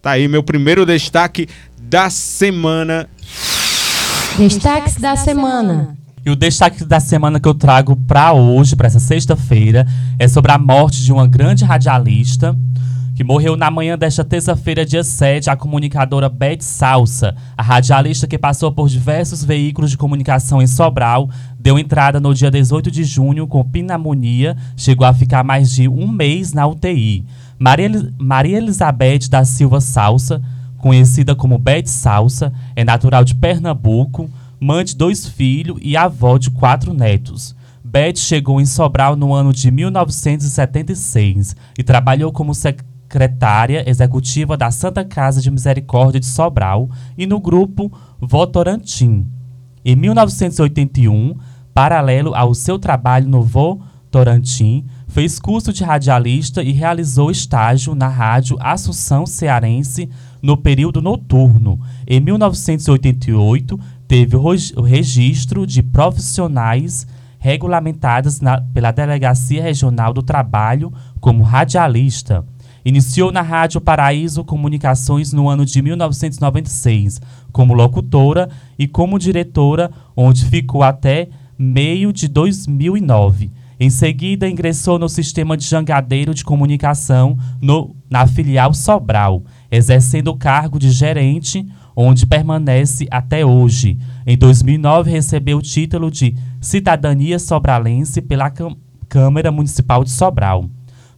Tá 0.00 0.12
aí 0.12 0.28
meu 0.28 0.42
primeiro 0.42 0.84
destaque 0.84 1.48
da 1.94 2.10
semana. 2.10 3.08
Destaques 4.36 4.96
da 4.96 5.14
semana. 5.14 5.96
E 6.26 6.30
o 6.30 6.34
destaque 6.34 6.84
da 6.84 6.98
semana 6.98 7.38
que 7.38 7.46
eu 7.46 7.54
trago 7.54 7.94
para 7.94 8.32
hoje, 8.32 8.74
para 8.74 8.88
essa 8.88 8.98
sexta-feira, 8.98 9.86
é 10.18 10.26
sobre 10.26 10.50
a 10.50 10.58
morte 10.58 11.04
de 11.04 11.12
uma 11.12 11.24
grande 11.24 11.64
radialista 11.64 12.58
que 13.14 13.22
morreu 13.22 13.56
na 13.56 13.70
manhã 13.70 13.96
desta 13.96 14.24
terça-feira, 14.24 14.84
dia 14.84 15.04
7, 15.04 15.48
a 15.48 15.54
comunicadora 15.54 16.28
Beth 16.28 16.62
Salsa. 16.62 17.36
A 17.56 17.62
radialista 17.62 18.26
que 18.26 18.36
passou 18.36 18.72
por 18.72 18.88
diversos 18.88 19.44
veículos 19.44 19.92
de 19.92 19.96
comunicação 19.96 20.60
em 20.60 20.66
Sobral 20.66 21.30
deu 21.56 21.78
entrada 21.78 22.18
no 22.18 22.34
dia 22.34 22.50
18 22.50 22.90
de 22.90 23.04
junho 23.04 23.46
com 23.46 23.62
pneumonia, 23.62 24.56
chegou 24.76 25.06
a 25.06 25.14
ficar 25.14 25.44
mais 25.44 25.70
de 25.70 25.88
um 25.88 26.08
mês 26.08 26.52
na 26.52 26.66
UTI. 26.66 27.24
Maria, 27.56 27.88
Maria 28.18 28.58
Elizabeth 28.58 29.28
da 29.30 29.44
Silva 29.44 29.80
Salsa, 29.80 30.42
conhecida 30.84 31.34
como 31.34 31.56
Beth 31.56 31.86
Salsa, 31.86 32.52
é 32.76 32.84
natural 32.84 33.24
de 33.24 33.34
Pernambuco, 33.34 34.28
mãe 34.60 34.84
de 34.84 34.94
dois 34.94 35.26
filhos 35.26 35.78
e 35.80 35.96
avó 35.96 36.36
de 36.36 36.50
quatro 36.50 36.92
netos. 36.92 37.56
Beth 37.82 38.18
chegou 38.18 38.60
em 38.60 38.66
Sobral 38.66 39.16
no 39.16 39.32
ano 39.32 39.50
de 39.50 39.70
1976 39.70 41.56
e 41.78 41.82
trabalhou 41.82 42.30
como 42.32 42.54
secretária 42.54 43.88
executiva 43.88 44.58
da 44.58 44.70
Santa 44.70 45.02
Casa 45.06 45.40
de 45.40 45.50
Misericórdia 45.50 46.20
de 46.20 46.26
Sobral 46.26 46.90
e 47.16 47.26
no 47.26 47.40
grupo 47.40 47.90
Votorantim. 48.20 49.26
Em 49.82 49.96
1981, 49.96 51.34
paralelo 51.72 52.34
ao 52.34 52.52
seu 52.52 52.78
trabalho 52.78 53.26
no 53.26 53.42
Votorantim, 53.42 54.84
fez 55.08 55.38
curso 55.38 55.72
de 55.72 55.82
radialista 55.82 56.62
e 56.62 56.72
realizou 56.72 57.30
estágio 57.30 57.94
na 57.94 58.08
Rádio 58.08 58.58
Assunção 58.60 59.24
Cearense 59.24 60.10
no 60.44 60.58
período 60.58 61.00
noturno. 61.00 61.80
Em 62.06 62.20
1988, 62.20 63.80
teve 64.06 64.36
o 64.36 64.82
registro 64.82 65.66
de 65.66 65.82
profissionais 65.82 67.06
regulamentadas 67.38 68.42
na, 68.42 68.60
pela 68.60 68.90
Delegacia 68.90 69.62
Regional 69.62 70.12
do 70.12 70.22
Trabalho 70.22 70.92
como 71.18 71.42
radialista. 71.42 72.44
Iniciou 72.84 73.32
na 73.32 73.40
Rádio 73.40 73.80
Paraíso 73.80 74.44
Comunicações 74.44 75.32
no 75.32 75.48
ano 75.48 75.64
de 75.64 75.80
1996, 75.80 77.22
como 77.50 77.72
locutora 77.72 78.50
e 78.78 78.86
como 78.86 79.18
diretora, 79.18 79.90
onde 80.14 80.44
ficou 80.44 80.82
até 80.82 81.28
meio 81.58 82.12
de 82.12 82.28
2009. 82.28 83.50
Em 83.80 83.88
seguida, 83.88 84.48
ingressou 84.48 84.98
no 84.98 85.08
sistema 85.08 85.56
de 85.56 85.64
jangadeiro 85.64 86.34
de 86.34 86.44
comunicação 86.44 87.38
no, 87.62 87.96
na 88.10 88.26
filial 88.26 88.74
Sobral, 88.74 89.42
exercendo 89.76 90.28
o 90.28 90.36
cargo 90.36 90.78
de 90.78 90.90
gerente, 90.90 91.66
onde 91.96 92.26
permanece 92.26 93.06
até 93.10 93.44
hoje. 93.44 93.98
Em 94.26 94.36
2009, 94.36 95.10
recebeu 95.10 95.58
o 95.58 95.62
título 95.62 96.10
de 96.10 96.34
Cidadania 96.60 97.38
Sobralense 97.38 98.22
pela 98.22 98.52
Câmara 99.08 99.50
Municipal 99.50 100.04
de 100.04 100.10
Sobral. 100.10 100.66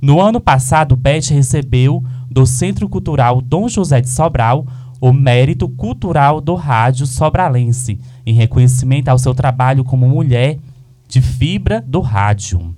No 0.00 0.20
ano 0.20 0.40
passado, 0.40 0.96
Beth 0.96 1.28
recebeu 1.30 2.02
do 2.30 2.46
Centro 2.46 2.88
Cultural 2.88 3.40
Dom 3.40 3.68
José 3.68 4.00
de 4.00 4.08
Sobral 4.08 4.66
o 5.00 5.12
mérito 5.12 5.68
cultural 5.68 6.40
do 6.40 6.54
rádio 6.54 7.06
sobralense, 7.06 8.00
em 8.24 8.34
reconhecimento 8.34 9.08
ao 9.08 9.18
seu 9.18 9.34
trabalho 9.34 9.84
como 9.84 10.08
mulher 10.08 10.58
de 11.06 11.20
fibra 11.20 11.84
do 11.86 12.00
rádio. 12.00 12.74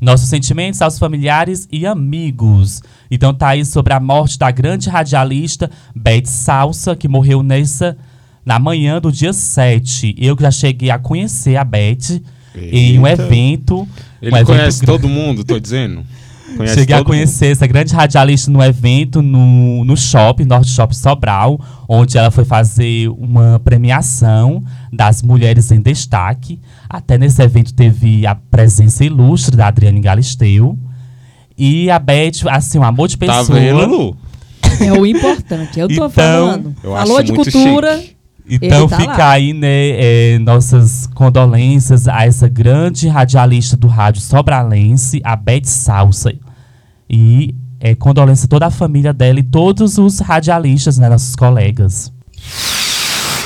Nossos 0.00 0.28
sentimentos 0.28 0.80
aos 0.80 0.98
familiares 0.98 1.68
e 1.70 1.86
amigos. 1.86 2.82
Então 3.10 3.34
tá 3.34 3.48
aí 3.48 3.64
sobre 3.64 3.92
a 3.92 4.00
morte 4.00 4.38
da 4.38 4.50
grande 4.50 4.88
radialista 4.88 5.70
Beth 5.94 6.26
Salsa, 6.26 6.96
que 6.96 7.06
morreu 7.06 7.42
nessa 7.42 7.96
na 8.44 8.58
manhã 8.58 9.00
do 9.00 9.12
dia 9.12 9.32
7. 9.32 10.14
Eu 10.18 10.36
já 10.40 10.50
cheguei 10.50 10.90
a 10.90 10.98
conhecer 10.98 11.56
a 11.56 11.64
Beth 11.64 12.20
Eita. 12.54 12.76
em 12.76 12.98
um 12.98 13.06
evento 13.06 13.86
ele 14.20 14.38
um 14.38 14.44
conhece 14.44 14.84
todo 14.84 15.08
mundo, 15.08 15.44
tô 15.44 15.58
dizendo. 15.58 16.04
Conhece 16.56 16.74
Cheguei 16.74 16.96
a 16.96 17.04
conhecer 17.04 17.46
mundo. 17.46 17.52
essa 17.52 17.66
grande 17.66 17.94
radialista 17.94 18.50
no 18.50 18.62
evento 18.62 19.22
no, 19.22 19.84
no 19.84 19.96
shopping, 19.96 20.44
Norte 20.44 20.70
Shop 20.70 20.94
Sobral, 20.94 21.60
onde 21.88 22.18
ela 22.18 22.30
foi 22.30 22.44
fazer 22.44 23.08
uma 23.08 23.60
premiação 23.60 24.62
das 24.92 25.22
mulheres 25.22 25.70
em 25.70 25.80
destaque. 25.80 26.60
Até 26.88 27.16
nesse 27.16 27.42
evento 27.42 27.72
teve 27.72 28.26
a 28.26 28.34
presença 28.34 29.04
ilustre 29.04 29.56
da 29.56 29.68
Adriane 29.68 30.00
Galisteu. 30.00 30.78
E 31.56 31.90
a 31.90 31.98
Beth, 31.98 32.48
assim, 32.48 32.78
um 32.78 32.84
amor 32.84 33.08
de 33.08 33.16
tá 33.16 33.26
pessoa. 33.26 33.58
Tá 33.58 33.64
vendo, 33.64 33.86
Lu? 33.86 34.16
É 34.80 34.92
o 34.92 35.04
importante, 35.04 35.78
eu 35.78 35.88
tô 35.88 35.94
então, 35.94 36.10
falando. 36.10 36.74
Eu 36.82 36.92
Falou 36.92 37.22
de 37.22 37.32
cultura. 37.32 37.98
Chique. 37.98 38.19
Então 38.50 38.88
tá 38.88 38.96
fica 38.96 39.16
lá. 39.16 39.30
aí, 39.30 39.52
né, 39.52 40.34
é, 40.34 40.38
nossas 40.40 41.06
condolências 41.14 42.08
a 42.08 42.26
essa 42.26 42.48
grande 42.48 43.06
radialista 43.06 43.76
do 43.76 43.86
rádio 43.86 44.20
sobralense, 44.20 45.20
a 45.22 45.36
Beth 45.36 45.66
Salsa. 45.66 46.32
E 47.08 47.54
é, 47.78 47.94
condolência 47.94 48.46
a 48.46 48.48
toda 48.48 48.66
a 48.66 48.70
família 48.70 49.12
dela 49.12 49.38
e 49.38 49.42
todos 49.42 49.98
os 49.98 50.18
radialistas, 50.18 50.98
né, 50.98 51.08
nossos 51.08 51.36
colegas. 51.36 52.12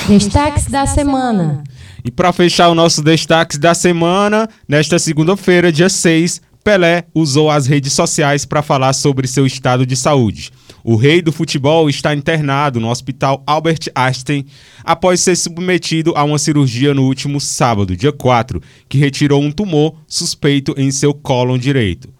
Destaques 0.07 0.65
da 0.65 0.85
semana. 0.85 1.63
E 2.03 2.11
para 2.11 2.31
fechar 2.31 2.69
o 2.69 2.75
nosso 2.75 3.01
destaques 3.01 3.57
da 3.57 3.73
semana, 3.73 4.47
nesta 4.67 4.99
segunda-feira, 4.99 5.71
dia 5.71 5.89
6, 5.89 6.41
Pelé 6.63 7.05
usou 7.13 7.49
as 7.49 7.67
redes 7.67 7.93
sociais 7.93 8.45
para 8.45 8.61
falar 8.61 8.93
sobre 8.93 9.27
seu 9.27 9.45
estado 9.45 9.85
de 9.85 9.95
saúde. 9.95 10.51
O 10.87 10.95
rei 10.95 11.19
do 11.19 11.31
futebol 11.31 11.89
está 11.89 12.13
internado 12.13 12.79
no 12.79 12.91
Hospital 12.91 13.41
Albert 13.47 13.89
Einstein 13.95 14.45
após 14.83 15.19
ser 15.19 15.35
submetido 15.35 16.13
a 16.15 16.23
uma 16.23 16.37
cirurgia 16.37 16.93
no 16.93 17.05
último 17.05 17.41
sábado, 17.41 17.97
dia 17.97 18.11
4, 18.11 18.61
que 18.87 18.99
retirou 18.99 19.41
um 19.41 19.51
tumor 19.51 19.95
suspeito 20.07 20.75
em 20.77 20.91
seu 20.91 21.11
cólon 21.11 21.57
direito. 21.57 22.13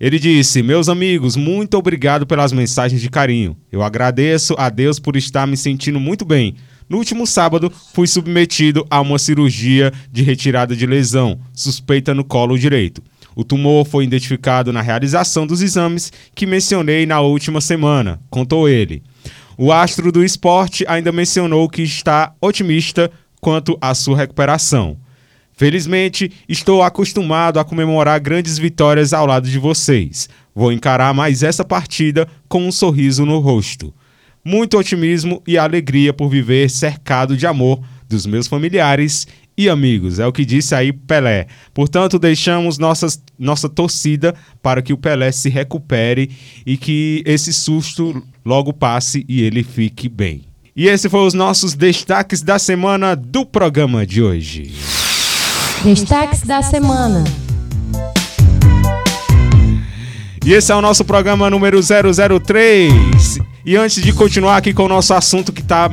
Ele 0.00 0.18
disse: 0.18 0.62
Meus 0.62 0.88
amigos, 0.88 1.36
muito 1.36 1.76
obrigado 1.76 2.26
pelas 2.26 2.50
mensagens 2.50 2.98
de 2.98 3.10
carinho. 3.10 3.54
Eu 3.70 3.82
agradeço 3.82 4.54
a 4.56 4.70
Deus 4.70 4.98
por 4.98 5.14
estar 5.14 5.46
me 5.46 5.58
sentindo 5.58 6.00
muito 6.00 6.24
bem. 6.24 6.54
No 6.88 6.96
último 6.96 7.26
sábado, 7.26 7.70
fui 7.92 8.06
submetido 8.06 8.86
a 8.88 9.02
uma 9.02 9.18
cirurgia 9.18 9.92
de 10.10 10.22
retirada 10.22 10.74
de 10.74 10.86
lesão 10.86 11.38
suspeita 11.52 12.14
no 12.14 12.24
colo 12.24 12.58
direito. 12.58 13.02
O 13.34 13.44
tumor 13.44 13.86
foi 13.86 14.04
identificado 14.04 14.72
na 14.72 14.82
realização 14.82 15.46
dos 15.46 15.62
exames 15.62 16.12
que 16.34 16.46
mencionei 16.46 17.06
na 17.06 17.20
última 17.20 17.60
semana, 17.60 18.20
contou 18.30 18.68
ele. 18.68 19.02
O 19.56 19.70
astro 19.72 20.10
do 20.10 20.24
esporte 20.24 20.84
ainda 20.88 21.12
mencionou 21.12 21.68
que 21.68 21.82
está 21.82 22.34
otimista 22.40 23.10
quanto 23.40 23.76
à 23.80 23.94
sua 23.94 24.16
recuperação. 24.16 24.96
Felizmente, 25.52 26.32
estou 26.48 26.82
acostumado 26.82 27.60
a 27.60 27.64
comemorar 27.64 28.18
grandes 28.18 28.58
vitórias 28.58 29.12
ao 29.12 29.26
lado 29.26 29.48
de 29.48 29.58
vocês. 29.58 30.28
Vou 30.54 30.72
encarar 30.72 31.14
mais 31.14 31.42
essa 31.42 31.64
partida 31.64 32.26
com 32.48 32.66
um 32.66 32.72
sorriso 32.72 33.24
no 33.24 33.38
rosto. 33.38 33.94
Muito 34.44 34.76
otimismo 34.78 35.42
e 35.46 35.56
alegria 35.56 36.12
por 36.12 36.28
viver 36.28 36.68
cercado 36.68 37.36
de 37.36 37.46
amor 37.46 37.80
dos 38.08 38.26
meus 38.26 38.46
familiares 38.46 39.26
e 39.56 39.68
amigos. 39.68 40.18
É 40.18 40.26
o 40.26 40.32
que 40.32 40.44
disse 40.44 40.74
aí 40.74 40.92
Pelé. 40.92 41.46
Portanto, 41.74 42.18
deixamos 42.18 42.78
nossas, 42.78 43.22
nossa 43.38 43.68
torcida 43.68 44.34
para 44.62 44.82
que 44.82 44.92
o 44.92 44.98
Pelé 44.98 45.30
se 45.32 45.48
recupere 45.48 46.30
e 46.64 46.76
que 46.76 47.22
esse 47.26 47.52
susto 47.52 48.22
logo 48.44 48.72
passe 48.72 49.24
e 49.28 49.42
ele 49.42 49.62
fique 49.62 50.08
bem. 50.08 50.42
E 50.74 50.88
esse 50.88 51.08
foi 51.08 51.26
os 51.26 51.34
nossos 51.34 51.74
destaques 51.74 52.40
da 52.40 52.58
semana 52.58 53.14
do 53.14 53.44
programa 53.44 54.06
de 54.06 54.22
hoje. 54.22 54.72
Destaques 55.84 56.42
da 56.42 56.62
semana. 56.62 57.24
E 60.44 60.54
esse 60.54 60.72
é 60.72 60.74
o 60.74 60.80
nosso 60.80 61.04
programa 61.04 61.48
número 61.50 61.78
003. 61.80 63.38
E 63.64 63.76
antes 63.76 64.02
de 64.02 64.12
continuar 64.12 64.56
aqui 64.56 64.72
com 64.72 64.84
o 64.84 64.88
nosso 64.88 65.14
assunto 65.14 65.52
que 65.52 65.62
tá 65.62 65.90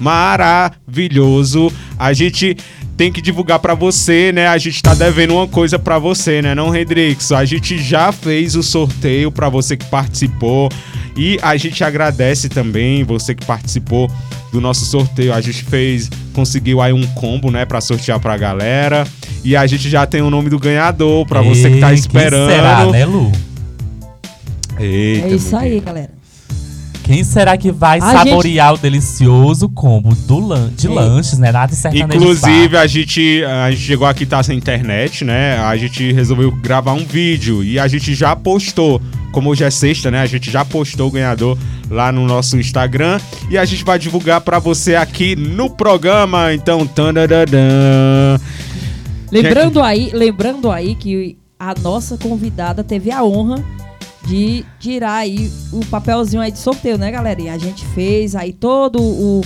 maravilhoso, 0.00 1.72
a 1.96 2.12
gente 2.12 2.56
tem 2.96 3.10
que 3.10 3.20
divulgar 3.20 3.58
para 3.58 3.74
você, 3.74 4.32
né? 4.32 4.46
A 4.46 4.58
gente 4.58 4.82
tá 4.82 4.94
devendo 4.94 5.34
uma 5.34 5.48
coisa 5.48 5.78
para 5.78 5.98
você, 5.98 6.42
né, 6.42 6.54
não, 6.54 6.70
Redrix? 6.70 7.32
A 7.32 7.44
gente 7.44 7.78
já 7.78 8.12
fez 8.12 8.54
o 8.54 8.62
sorteio 8.62 9.30
para 9.32 9.48
você 9.48 9.76
que 9.76 9.84
participou 9.86 10.68
e 11.16 11.38
a 11.42 11.56
gente 11.56 11.82
agradece 11.82 12.48
também 12.48 13.04
você 13.04 13.34
que 13.34 13.44
participou 13.44 14.10
do 14.52 14.60
nosso 14.60 14.84
sorteio. 14.84 15.32
A 15.32 15.40
gente 15.40 15.64
fez, 15.64 16.10
conseguiu 16.32 16.80
aí 16.80 16.92
um 16.92 17.06
combo, 17.08 17.50
né, 17.50 17.64
para 17.64 17.80
sortear 17.80 18.20
pra 18.20 18.36
galera. 18.36 19.06
E 19.44 19.56
a 19.56 19.66
gente 19.66 19.88
já 19.90 20.06
tem 20.06 20.22
o 20.22 20.30
nome 20.30 20.48
do 20.48 20.58
ganhador 20.58 21.26
para 21.26 21.42
você 21.42 21.70
que 21.70 21.80
tá 21.80 21.92
esperando. 21.92 22.50
Será, 22.50 22.86
né, 22.86 23.04
Lu? 23.04 23.32
Eita, 24.78 25.26
É 25.26 25.34
isso 25.34 25.56
aí, 25.56 25.80
galera. 25.80 26.21
Quem 27.12 27.24
será 27.24 27.58
que 27.58 27.70
vai 27.70 27.98
A 27.98 28.10
saborear 28.10 28.72
o 28.72 28.78
delicioso 28.78 29.68
combo 29.68 30.14
do 30.14 30.40
lan 30.40 30.72
de 30.74 30.86
É. 30.86 30.90
lanches, 30.90 31.38
né? 31.38 31.52
Nada 31.52 31.74
sertanejo 31.74 32.06
Inclusive, 32.06 32.74
a 32.74 32.86
gente, 32.86 33.44
a 33.44 33.70
gente 33.70 33.82
chegou 33.82 34.06
aqui, 34.06 34.24
tá 34.24 34.42
sem 34.42 34.56
internet, 34.56 35.22
né? 35.22 35.58
A 35.58 35.76
gente 35.76 36.10
resolveu 36.10 36.50
gravar 36.50 36.94
um 36.94 37.04
vídeo 37.04 37.62
e 37.62 37.78
a 37.78 37.86
gente 37.86 38.14
já 38.14 38.34
postou. 38.34 38.98
Como 39.30 39.50
hoje 39.50 39.62
é 39.62 39.70
sexta, 39.70 40.10
né? 40.10 40.22
A 40.22 40.26
gente 40.26 40.50
já 40.50 40.64
postou 40.64 41.08
o 41.08 41.10
ganhador 41.10 41.58
lá 41.90 42.10
no 42.10 42.26
nosso 42.26 42.56
Instagram 42.56 43.20
e 43.50 43.58
a 43.58 43.64
gente 43.66 43.84
vai 43.84 43.98
divulgar 43.98 44.40
pra 44.40 44.58
você 44.58 44.94
aqui 44.94 45.36
no 45.36 45.68
programa. 45.68 46.54
Então, 46.54 46.86
tanadadã. 46.86 48.40
Lembrando 49.30 49.82
aí, 49.82 50.10
lembrando 50.14 50.70
aí 50.70 50.94
que 50.94 51.36
a 51.58 51.74
nossa 51.78 52.16
convidada 52.16 52.82
teve 52.82 53.10
a 53.10 53.22
honra 53.22 53.62
de 54.32 54.64
tirar 54.80 55.16
aí 55.16 55.52
o 55.70 55.84
papelzinho 55.84 56.40
aí 56.40 56.50
de 56.50 56.58
sorteio, 56.58 56.96
né, 56.96 57.10
galera? 57.10 57.38
E 57.42 57.50
a 57.50 57.58
gente 57.58 57.84
fez 57.88 58.34
aí 58.34 58.50
todo 58.50 58.98
o 58.98 59.42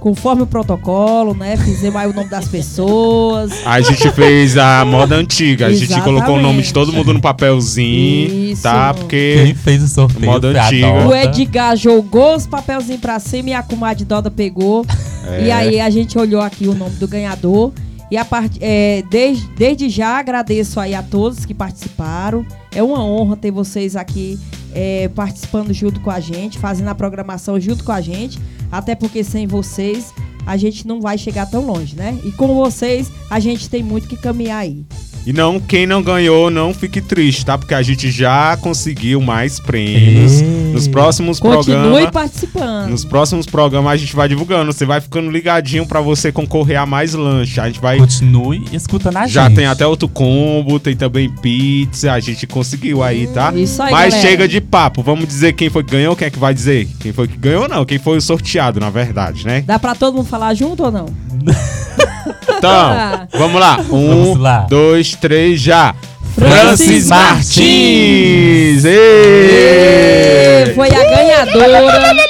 conforme 0.00 0.42
o 0.42 0.46
protocolo, 0.46 1.34
né? 1.34 1.54
Fizemos 1.58 1.96
aí 1.96 2.08
o 2.08 2.14
nome 2.14 2.30
das 2.30 2.48
pessoas. 2.48 3.52
A 3.66 3.80
gente 3.80 4.08
fez 4.12 4.56
a 4.56 4.84
moda 4.84 5.16
antiga. 5.16 5.66
A 5.66 5.70
gente 5.70 5.84
Exatamente. 5.84 6.04
colocou 6.04 6.36
o 6.36 6.40
nome 6.40 6.62
de 6.62 6.72
todo 6.72 6.92
mundo 6.92 7.12
no 7.12 7.20
papelzinho, 7.20 8.52
Isso. 8.52 8.62
tá? 8.62 8.94
Quem 8.94 9.00
Porque 9.02 9.56
fez 9.64 9.82
o 9.82 9.88
sorteio 9.88 10.26
Moda 10.26 10.48
antiga. 10.48 11.08
O 11.08 11.14
Edgar 11.14 11.76
jogou 11.76 12.36
os 12.36 12.46
papelzinhos 12.46 13.00
pra 13.00 13.18
cima 13.18 13.50
e 13.50 13.52
a 13.52 13.62
comadre 13.62 14.04
Doda 14.04 14.30
pegou. 14.30 14.86
É. 15.26 15.46
E 15.46 15.50
aí 15.50 15.80
a 15.80 15.90
gente 15.90 16.16
olhou 16.16 16.40
aqui 16.40 16.68
o 16.68 16.74
nome 16.74 16.94
do 16.96 17.08
ganhador. 17.08 17.72
E 18.10 18.16
a 18.16 18.24
part... 18.24 18.58
é, 18.60 19.02
desde, 19.10 19.48
desde 19.48 19.88
já 19.88 20.18
agradeço 20.18 20.78
aí 20.78 20.94
a 20.94 21.02
todos 21.02 21.44
que 21.44 21.54
participaram. 21.54 22.46
É 22.72 22.82
uma 22.82 23.02
honra 23.04 23.36
ter 23.36 23.50
vocês 23.50 23.96
aqui 23.96 24.38
é, 24.74 25.08
participando 25.08 25.72
junto 25.72 26.00
com 26.00 26.10
a 26.10 26.20
gente, 26.20 26.58
fazendo 26.58 26.88
a 26.88 26.94
programação 26.94 27.58
junto 27.58 27.82
com 27.82 27.92
a 27.92 28.00
gente. 28.00 28.38
Até 28.70 28.94
porque 28.94 29.24
sem 29.24 29.46
vocês 29.46 30.12
a 30.46 30.56
gente 30.56 30.86
não 30.86 31.00
vai 31.00 31.18
chegar 31.18 31.46
tão 31.46 31.66
longe, 31.66 31.96
né? 31.96 32.16
E 32.24 32.30
com 32.32 32.54
vocês 32.54 33.10
a 33.28 33.40
gente 33.40 33.68
tem 33.68 33.82
muito 33.82 34.06
que 34.06 34.16
caminhar 34.16 34.60
aí. 34.60 34.86
E 35.26 35.32
não, 35.32 35.58
quem 35.58 35.88
não 35.88 36.00
ganhou, 36.00 36.50
não 36.50 36.72
fique 36.72 37.00
triste, 37.00 37.44
tá? 37.44 37.58
Porque 37.58 37.74
a 37.74 37.82
gente 37.82 38.12
já 38.12 38.56
conseguiu 38.58 39.20
mais 39.20 39.58
prêmios. 39.58 40.40
Ei. 40.40 40.46
Nos 40.72 40.86
próximos 40.86 41.40
Continue 41.40 41.80
programas. 41.80 42.10
participando. 42.12 42.90
Nos 42.90 43.04
próximos 43.04 43.44
programas 43.44 43.94
a 43.94 43.96
gente 43.96 44.14
vai 44.14 44.28
divulgando. 44.28 44.72
Você 44.72 44.86
vai 44.86 45.00
ficando 45.00 45.28
ligadinho 45.28 45.84
pra 45.84 46.00
você 46.00 46.30
concorrer 46.30 46.78
a 46.78 46.86
mais 46.86 47.12
lanche. 47.12 47.58
A 47.58 47.66
gente 47.66 47.80
vai. 47.80 47.98
Continue 47.98 48.64
escutando 48.72 49.16
a 49.16 49.26
Já 49.26 49.48
gente. 49.48 49.56
tem 49.56 49.66
até 49.66 49.84
outro 49.84 50.08
combo, 50.08 50.78
tem 50.78 50.94
também 50.94 51.28
pizza. 51.28 52.12
A 52.12 52.20
gente 52.20 52.46
conseguiu 52.46 53.02
aí, 53.02 53.26
tá? 53.26 53.52
Isso 53.52 53.82
aí, 53.82 53.90
Mas 53.90 54.14
galera. 54.14 54.28
chega 54.30 54.46
de 54.46 54.60
papo. 54.60 55.02
Vamos 55.02 55.26
dizer 55.26 55.54
quem 55.54 55.68
foi 55.68 55.82
que 55.82 55.90
ganhou, 55.90 56.14
quem 56.14 56.28
é 56.28 56.30
que 56.30 56.38
vai 56.38 56.54
dizer? 56.54 56.86
Quem 57.00 57.12
foi 57.12 57.26
que 57.26 57.36
ganhou, 57.36 57.68
não. 57.68 57.84
Quem 57.84 57.98
foi 57.98 58.16
o 58.16 58.20
sorteado, 58.20 58.78
na 58.78 58.90
verdade, 58.90 59.44
né? 59.44 59.62
Dá 59.66 59.76
pra 59.76 59.96
todo 59.96 60.14
mundo 60.14 60.26
falar 60.28 60.54
junto 60.54 60.84
ou 60.84 60.92
não? 60.92 61.06
Então, 62.58 63.28
vamos 63.38 63.60
lá. 63.60 63.78
Um, 63.90 64.08
Vamos 64.24 64.38
lá. 64.38 64.60
dois, 64.68 65.14
três, 65.20 65.60
já. 65.60 65.94
Francis 66.34 67.06
Martins! 67.08 68.84
Ê! 68.84 70.72
Foi 70.74 70.88
a 70.88 71.04
ganhadora. 71.04 72.26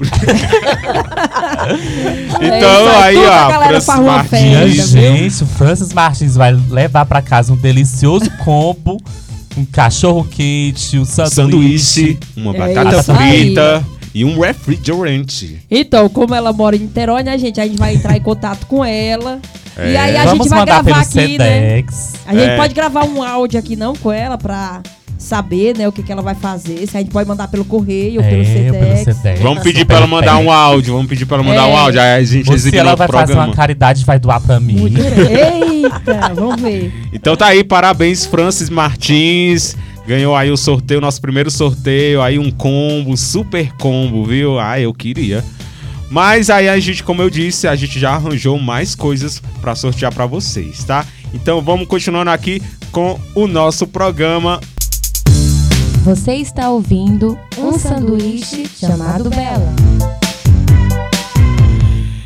Então 2.42 2.72
isso 2.72 2.96
aí, 2.96 3.02
aí, 3.02 3.14
toda 3.16 3.30
a 3.34 3.46
ó, 3.46 3.50
galera 3.50 3.80
Francis 3.80 3.88
aí, 3.90 4.04
Martins. 4.04 4.76
festa. 4.76 5.00
gente, 5.00 5.42
o 5.42 5.46
Francis 5.46 5.92
Martins 5.92 6.34
vai 6.36 6.52
levar 6.70 7.06
pra 7.06 7.20
casa 7.22 7.52
um 7.52 7.56
delicioso 7.56 8.30
combo, 8.44 8.98
um 9.56 9.64
cachorro 9.64 10.24
quente, 10.24 10.98
um 10.98 11.04
sanduíche. 11.04 11.34
sanduíche, 11.34 12.18
uma 12.36 12.54
É 12.56 12.74
batata 12.74 13.00
isso 13.00 13.12
aí. 13.12 13.44
frita 13.44 13.84
e 14.14 14.24
um 14.24 14.40
refrigerante. 14.40 15.58
Então, 15.70 16.08
como 16.08 16.34
ela 16.34 16.52
mora 16.52 16.76
em 16.76 16.80
Niterói, 16.80 17.22
né, 17.22 17.36
gente? 17.38 17.60
A 17.60 17.66
gente 17.66 17.78
vai 17.78 17.94
entrar 17.94 18.16
em 18.16 18.20
contato 18.22 18.66
com 18.66 18.84
ela. 18.84 19.38
E 19.86 19.94
É. 19.94 19.98
aí 19.98 20.16
a 20.16 20.24
Vamos 20.24 20.38
gente 20.44 20.48
vai 20.50 20.64
gravar 20.66 20.84
pelo 20.84 20.96
aqui, 20.96 21.38
né? 21.38 21.58
Sedex. 21.60 22.12
A 22.26 22.34
gente 22.34 22.50
É. 22.50 22.56
pode 22.56 22.74
gravar 22.74 23.04
um 23.04 23.22
áudio 23.22 23.58
aqui 23.58 23.76
não 23.76 23.94
com 23.94 24.10
ela 24.12 24.36
pra 24.38 24.82
saber, 25.18 25.76
né, 25.76 25.86
o 25.86 25.92
que, 25.92 26.02
que 26.02 26.10
ela 26.10 26.22
vai 26.22 26.34
fazer. 26.34 26.86
Se 26.86 26.96
a 26.96 27.00
gente 27.00 27.10
pode 27.10 27.28
mandar 27.28 27.46
pelo 27.48 27.62
correio 27.64 28.22
ou 28.22 28.26
pelo 28.26 28.42
É, 28.42 28.44
pelo 28.72 28.96
Sedex. 28.96 29.16
Sedex. 29.16 29.40
Vamos 29.40 29.62
pedir 29.62 29.80
Super 29.80 29.86
pra 29.88 29.96
ela 29.98 30.06
mandar 30.06 30.38
um 30.38 30.50
áudio, 30.50 30.94
vamos 30.94 31.08
pedir 31.10 31.26
pra 31.26 31.36
ela 31.36 31.44
mandar 31.46 31.68
É. 31.68 31.72
um 31.72 31.76
áudio. 31.76 32.00
Aí 32.00 32.12
a 32.14 32.24
gente 32.24 32.48
Ou 32.48 32.56
se 32.56 32.68
exige 32.68 32.78
ela 32.78 32.94
vai 32.96 33.06
fazer 33.06 33.26
programa. 33.26 33.48
uma 33.48 33.54
caridade, 33.54 34.04
vai 34.04 34.18
doar 34.18 34.40
pra 34.40 34.58
mim. 34.58 34.76
Muito 34.78 34.98
Eita, 34.98 36.32
vamos 36.34 36.60
ver. 36.60 36.92
Então 37.12 37.36
tá 37.36 37.46
aí, 37.46 37.62
parabéns 37.62 38.24
Francis 38.26 38.70
Martins. 38.70 39.76
Ganhou 40.06 40.34
aí 40.34 40.50
o 40.50 40.56
sorteio, 40.56 41.00
nosso 41.00 41.20
primeiro 41.20 41.50
sorteio, 41.50 42.20
aí 42.22 42.38
um 42.38 42.50
combo, 42.50 43.16
super 43.16 43.70
combo, 43.76 44.24
viu? 44.24 44.58
Ah, 44.58 44.80
eu 44.80 44.92
queria. 44.92 45.44
Mas 46.10 46.50
aí 46.50 46.68
a 46.68 46.78
gente, 46.80 47.04
como 47.04 47.22
eu 47.22 47.30
disse, 47.30 47.68
a 47.68 47.76
gente 47.76 48.00
já 48.00 48.10
arranjou 48.10 48.58
mais 48.58 48.96
coisas 48.96 49.40
pra 49.60 49.76
sortear 49.76 50.12
pra 50.12 50.26
vocês, 50.26 50.82
tá? 50.82 51.06
Então 51.32 51.62
vamos 51.62 51.86
continuando 51.86 52.30
aqui 52.30 52.60
com 52.90 53.18
o 53.32 53.46
nosso 53.46 53.86
programa. 53.86 54.60
Você 56.02 56.32
está 56.32 56.68
ouvindo 56.68 57.38
um 57.56 57.78
sanduíche 57.78 58.66
chamado 58.66 59.30
Bela. 59.30 59.72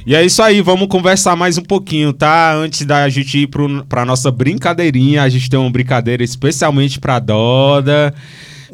E 0.06 0.14
é 0.14 0.24
isso 0.24 0.42
aí, 0.42 0.62
vamos 0.62 0.88
conversar 0.88 1.36
mais 1.36 1.58
um 1.58 1.62
pouquinho, 1.62 2.12
tá? 2.14 2.54
Antes 2.54 2.86
da 2.86 3.06
gente 3.10 3.38
ir 3.38 3.48
pro, 3.48 3.84
pra 3.84 4.06
nossa 4.06 4.30
brincadeirinha, 4.30 5.22
a 5.22 5.28
gente 5.28 5.50
tem 5.50 5.60
uma 5.60 5.70
brincadeira 5.70 6.24
especialmente 6.24 6.98
pra 6.98 7.18
Doda. 7.18 8.14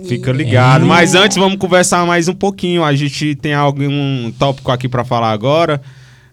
Fica 0.07 0.33
ligado. 0.33 0.87
Mas 0.87 1.15
antes, 1.15 1.37
vamos 1.37 1.59
conversar 1.59 2.07
mais 2.07 2.29
um 2.29 2.35
pouquinho. 2.35 2.85
A 2.85 2.95
gente 2.95 3.35
tem 3.35 3.55
algum 3.55 4.31
tópico 4.33 4.71
aqui 4.71 4.89
pra 4.89 5.05
falar 5.05 5.31
agora. 5.31 5.81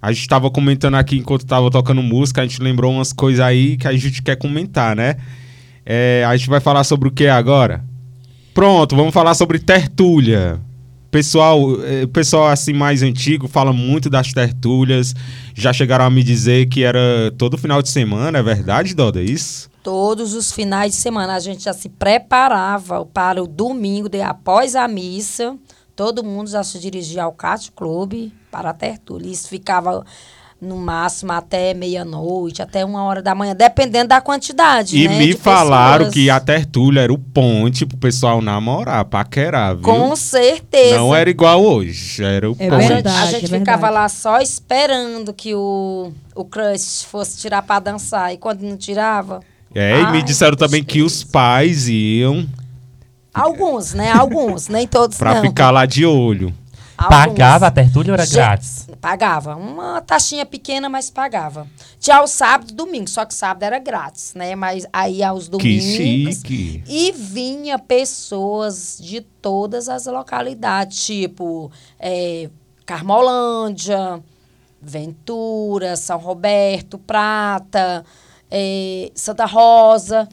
A 0.01 0.11
gente 0.11 0.27
tava 0.27 0.49
comentando 0.49 0.95
aqui 0.95 1.17
enquanto 1.17 1.45
tava 1.45 1.69
tocando 1.71 2.01
música, 2.03 2.41
a 2.41 2.45
gente 2.45 2.61
lembrou 2.61 2.93
umas 2.93 3.11
coisas 3.11 3.39
aí 3.39 3.77
que 3.77 3.87
a 3.87 3.93
gente 3.93 4.21
quer 4.21 4.35
comentar, 4.35 4.95
né? 4.95 5.15
É, 5.85 6.23
a 6.27 6.35
gente 6.37 6.49
vai 6.49 6.59
falar 6.59 6.83
sobre 6.83 7.07
o 7.07 7.11
que 7.11 7.27
agora? 7.27 7.83
Pronto, 8.53 8.95
vamos 8.95 9.13
falar 9.13 9.33
sobre 9.33 9.59
tertúlia. 9.59 10.59
Pessoal, 11.09 11.59
eh, 11.83 12.05
pessoal 12.07 12.47
assim 12.47 12.73
mais 12.73 13.01
antigo 13.01 13.47
fala 13.47 13.71
muito 13.71 14.09
das 14.09 14.33
tertúlias. 14.33 15.15
Já 15.55 15.71
chegaram 15.71 16.05
a 16.05 16.09
me 16.09 16.21
dizer 16.21 16.67
que 16.67 16.83
era 16.83 17.31
todo 17.37 17.57
final 17.57 17.81
de 17.81 17.89
semana, 17.89 18.39
é 18.39 18.43
verdade, 18.43 18.93
Doda? 18.93 19.21
Isso? 19.23 19.69
Todos 19.87 20.33
os 20.33 20.51
finais 20.51 20.91
de 20.91 20.97
semana 20.97 21.35
a 21.35 21.39
gente 21.39 21.63
já 21.63 21.71
se 21.71 21.87
preparava 21.87 23.05
para 23.05 23.41
o 23.41 23.47
domingo, 23.47 24.09
de, 24.09 24.21
após 24.21 24.75
a 24.75 24.85
missa. 24.85 25.55
Todo 25.95 26.25
mundo 26.25 26.49
já 26.49 26.61
se 26.61 26.77
dirigia 26.77 27.23
ao 27.23 27.31
Cate 27.31 27.71
Clube 27.71 28.33
para 28.51 28.71
a 28.71 28.73
tertúlia. 28.73 29.31
Isso 29.31 29.47
ficava 29.47 30.05
no 30.59 30.75
máximo 30.75 31.31
até 31.31 31.73
meia-noite, 31.73 32.61
até 32.61 32.83
uma 32.83 33.01
hora 33.03 33.21
da 33.21 33.33
manhã, 33.33 33.55
dependendo 33.55 34.09
da 34.09 34.19
quantidade. 34.19 34.97
E 34.97 35.07
né, 35.07 35.17
me 35.19 35.27
de 35.27 35.37
falaram 35.37 36.07
pessoas. 36.07 36.13
que 36.15 36.29
a 36.29 36.39
tertúlia 36.41 36.99
era 36.99 37.13
o 37.13 37.17
ponte 37.17 37.85
pro 37.85 37.97
pessoal 37.97 38.41
namorar, 38.41 39.05
paquerar, 39.05 39.73
viu? 39.73 39.85
Com 39.85 40.13
certeza. 40.17 40.97
Não 40.97 41.15
era 41.15 41.29
igual 41.29 41.63
hoje, 41.63 42.21
era 42.25 42.51
o 42.51 42.57
É 42.59 42.67
A 42.67 42.71
ponte. 42.71 42.81
gente, 42.81 42.93
verdade, 42.93 43.17
a 43.17 43.21
é 43.21 43.25
gente 43.39 43.49
verdade. 43.49 43.59
ficava 43.59 43.89
lá 43.89 44.09
só 44.09 44.41
esperando 44.41 45.33
que 45.33 45.55
o, 45.55 46.11
o 46.35 46.43
crush 46.43 47.05
fosse 47.05 47.37
tirar 47.37 47.61
para 47.61 47.79
dançar. 47.79 48.33
E 48.33 48.37
quando 48.37 48.63
não 48.63 48.75
tirava, 48.75 49.39
É, 49.79 50.01
e 50.01 50.11
me 50.11 50.23
disseram 50.23 50.57
também 50.57 50.83
que 50.83 51.01
os 51.03 51.23
pais 51.23 51.87
iam 51.87 52.47
alguns, 53.31 53.93
né? 53.93 54.11
Alguns, 54.11 54.67
nem 54.67 54.87
todos 54.87 55.17
pra 55.17 55.35
não. 55.35 55.41
ficar 55.43 55.69
lá 55.69 55.85
de 55.85 56.03
olho. 56.05 56.51
Alguns. 56.97 57.15
Pagava 57.15 57.67
a 57.67 57.71
tertúlia 57.71 58.11
ou 58.11 58.19
era 58.19 58.25
grátis? 58.25 58.89
Pagava. 58.99 59.55
Uma 59.55 60.01
taxinha 60.01 60.47
pequena, 60.47 60.89
mas 60.89 61.11
pagava. 61.11 61.67
Tinha 61.99 62.23
o 62.23 62.27
sábado 62.27 62.71
e 62.71 62.73
domingo, 62.73 63.07
só 63.07 63.23
que 63.23 63.35
sábado 63.35 63.61
era 63.61 63.77
grátis, 63.77 64.33
né? 64.33 64.55
Mas 64.55 64.87
aí 64.91 65.21
aos 65.21 65.45
Que 65.45 65.51
domingos. 65.51 66.37
chique. 66.37 66.83
E 66.87 67.11
vinha 67.11 67.77
pessoas 67.77 68.97
de 68.99 69.21
todas 69.21 69.87
as 69.87 70.07
localidades, 70.07 71.05
tipo, 71.05 71.71
é, 71.99 72.49
Carmolândia, 72.83 74.19
Ventura, 74.81 75.95
São 75.95 76.17
Roberto, 76.17 76.97
Prata, 76.97 78.03
eh, 78.51 79.11
Santa 79.15 79.45
Rosa. 79.45 80.27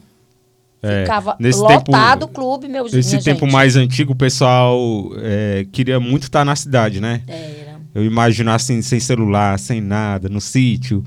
É, 0.81 1.01
Ficava 1.01 1.35
nesse 1.39 1.57
lotado 1.59 2.23
o 2.23 2.27
tempo, 2.27 2.33
clube, 2.39 2.67
meu 2.67 2.83
Nesse 2.83 3.23
tempo 3.23 3.45
gente. 3.45 3.51
mais 3.51 3.75
antigo, 3.75 4.13
o 4.13 4.15
pessoal 4.15 4.77
é, 5.17 5.65
queria 5.71 5.99
muito 5.99 6.23
estar 6.23 6.45
na 6.45 6.55
cidade, 6.55 7.01
né? 7.01 7.23
Era. 7.27 7.79
Eu 7.93 8.05
imagino 8.05 8.51
assim, 8.51 8.81
sem 8.83 8.99
celular, 8.99 9.57
sem 9.57 9.81
nada, 9.81 10.29
no 10.29 10.39
sítio. 10.39 10.99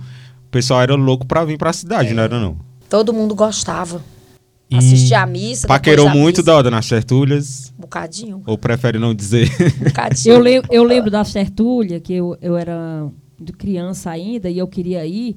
O 0.46 0.50
pessoal 0.50 0.80
era 0.82 0.94
louco 0.96 1.26
pra 1.26 1.44
vir 1.44 1.58
pra 1.58 1.72
cidade, 1.72 2.12
não 2.12 2.22
era 2.22 2.40
não? 2.40 2.56
Todo 2.88 3.12
mundo 3.12 3.34
gostava. 3.36 4.02
E- 4.70 4.76
Assistir 4.76 5.14
a 5.14 5.24
missa. 5.26 5.68
Paquerou 5.68 6.06
da 6.06 6.14
muito, 6.14 6.38
missa, 6.38 6.50
Doda, 6.50 6.70
nas 6.70 6.88
tertúlias? 6.88 7.72
Um 7.78 7.82
bocadinho. 7.82 8.42
Ou 8.46 8.58
prefere 8.58 8.98
não 8.98 9.14
dizer? 9.14 9.48
Um 9.80 9.84
bocadinho. 9.84 10.34
Eu, 10.34 10.40
lem 10.40 10.62
eu 10.70 10.82
lembro 10.82 11.10
da 11.10 11.22
Sertúlia, 11.24 12.00
que 12.00 12.14
eu, 12.14 12.36
eu 12.42 12.56
era 12.56 13.06
de 13.40 13.52
criança 13.52 14.10
ainda 14.10 14.50
e 14.50 14.58
eu 14.58 14.66
queria 14.66 15.06
ir. 15.06 15.36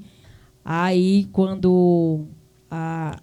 Aí, 0.63 1.27
quando 1.31 2.25
a, 2.69 3.17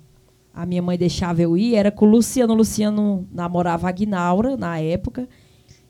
a 0.55 0.67
minha 0.67 0.83
mãe 0.83 0.99
deixava 0.99 1.41
eu 1.43 1.57
ir, 1.57 1.75
era 1.75 1.91
com 1.91 2.07
o 2.07 2.11
Luciano. 2.11 2.53
O 2.53 2.57
Luciano 2.57 3.27
namorava 3.33 3.89
a 3.89 3.93
Guinaura 3.93 4.57
na 4.57 4.79
época. 4.81 5.29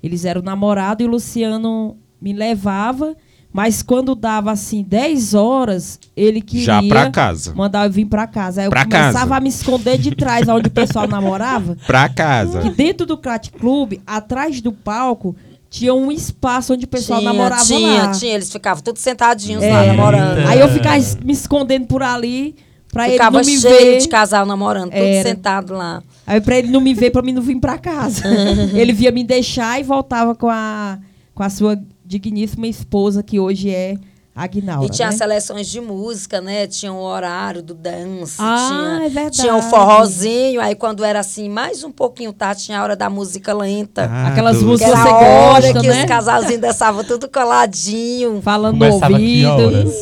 Eles 0.03 0.25
eram 0.25 0.43
namorados 0.43 1.05
e 1.05 1.09
o 1.09 1.11
Luciano 1.11 1.97
me 2.21 2.33
levava. 2.33 3.17
Mas 3.51 3.83
quando 3.83 4.15
dava 4.15 4.53
assim 4.53 4.83
10 4.87 5.33
horas, 5.33 5.99
ele 6.15 6.43
queria 6.43 6.65
Já 6.67 6.83
pra 6.83 7.11
casa. 7.11 7.55
mandar 7.55 7.87
eu 7.87 7.91
vir 7.91 8.05
pra 8.05 8.27
casa. 8.27 8.61
Aí 8.61 8.67
eu 8.67 8.71
Pra 8.71 8.85
começava 8.85 9.13
casa. 9.21 9.35
a 9.37 9.41
me 9.41 9.49
esconder 9.49 9.97
de 9.99 10.15
trás, 10.15 10.47
onde 10.49 10.69
o 10.69 10.71
pessoal 10.71 11.09
namorava. 11.09 11.75
Pra 11.87 12.11
casa. 12.11 12.61
Que 12.61 12.69
dentro 12.71 13.07
do 13.07 13.17
Crat 13.17 13.49
Club, 13.51 13.95
atrás 14.07 14.61
do 14.61 14.71
palco, 14.71 15.35
tinha 15.71 15.93
um 15.95 16.11
espaço 16.11 16.73
onde 16.75 16.85
o 16.85 16.89
pessoal 16.89 17.21
tinha, 17.21 17.33
namorava 17.33 17.65
tinha, 17.65 18.03
lá. 18.05 18.11
tinha. 18.13 18.35
Eles 18.35 18.51
ficavam 18.51 18.83
todos 18.83 19.03
sentadinhos 19.03 19.63
É. 19.63 19.73
lá 19.73 19.87
namorando. 19.87 20.47
Aí 20.47 20.61
eu 20.61 20.69
ficava 20.69 20.97
me 21.25 21.33
escondendo 21.33 21.87
por 21.87 22.03
ali, 22.03 22.57
pra 22.93 23.09
Ficava 23.09 23.41
ele 23.41 23.47
não 23.49 23.55
me 23.55 23.61
cheio 23.61 23.93
ver. 23.95 23.99
de 24.01 24.09
casal 24.09 24.47
namorando, 24.47 24.93
Era. 24.93 25.29
sentado 25.29 25.75
lá. 25.75 26.03
Aí 26.27 26.41
pra 26.41 26.59
ele 26.59 26.69
não 26.69 26.81
me 26.81 26.95
ver, 26.95 27.11
pra 27.11 27.23
mim 27.23 27.33
não 27.33 27.43
vir 27.43 27.59
pra 27.61 27.77
casa. 27.79 28.23
ele 28.75 28.93
via 28.93 29.13
me 29.13 29.23
deixar 29.25 29.79
e 29.79 29.83
voltava 29.83 30.35
com 30.35 30.49
a, 30.49 30.99
com 31.35 31.43
a 31.43 31.51
sua 31.51 31.79
digníssima 32.05 32.67
esposa, 32.67 33.23
que 33.23 33.39
hoje 33.39 33.71
é 33.71 33.97
a 34.39 34.47
Guinaura. 34.47 34.87
E 34.87 34.89
tinha 34.89 35.11
né? 35.11 35.17
seleções 35.17 35.67
de 35.67 35.81
música, 35.81 36.41
né? 36.41 36.67
Tinha 36.69 36.93
o 36.93 37.03
horário 37.03 37.61
do 37.61 37.75
dance. 37.75 38.37
Ah, 38.39 38.69
tinha, 38.69 39.07
é 39.07 39.09
verdade. 39.09 39.37
Tinha 39.37 39.57
o 39.57 39.63
forrozinho. 39.63 40.61
Aí 40.61 40.77
quando 40.77 41.05
era 41.05 41.19
assim, 41.19 41.49
mais 41.49 41.83
um 41.83 41.91
pouquinho 41.91 42.33
tarde, 42.33 42.63
tinha 42.65 42.79
a 42.79 42.83
hora 42.83 42.95
da 42.95 43.11
música 43.11 43.53
lenta. 43.53 44.09
Ah, 44.09 44.29
Aquelas 44.29 44.59
que 44.59 44.65
músicas 44.65 44.93
era 44.93 45.03
você 45.03 45.09
hora 45.09 45.61
gosta, 45.73 45.81
que 45.81 45.89
né? 45.89 46.03
os 46.03 46.09
casalzinhos 46.09 46.61
dançavam 46.61 47.03
tudo 47.03 47.29
coladinho. 47.29 48.41
Falando 48.41 48.79
Começava 48.79 49.19
no 49.19 49.19
que 49.19 49.45
ouvido. 49.45 49.93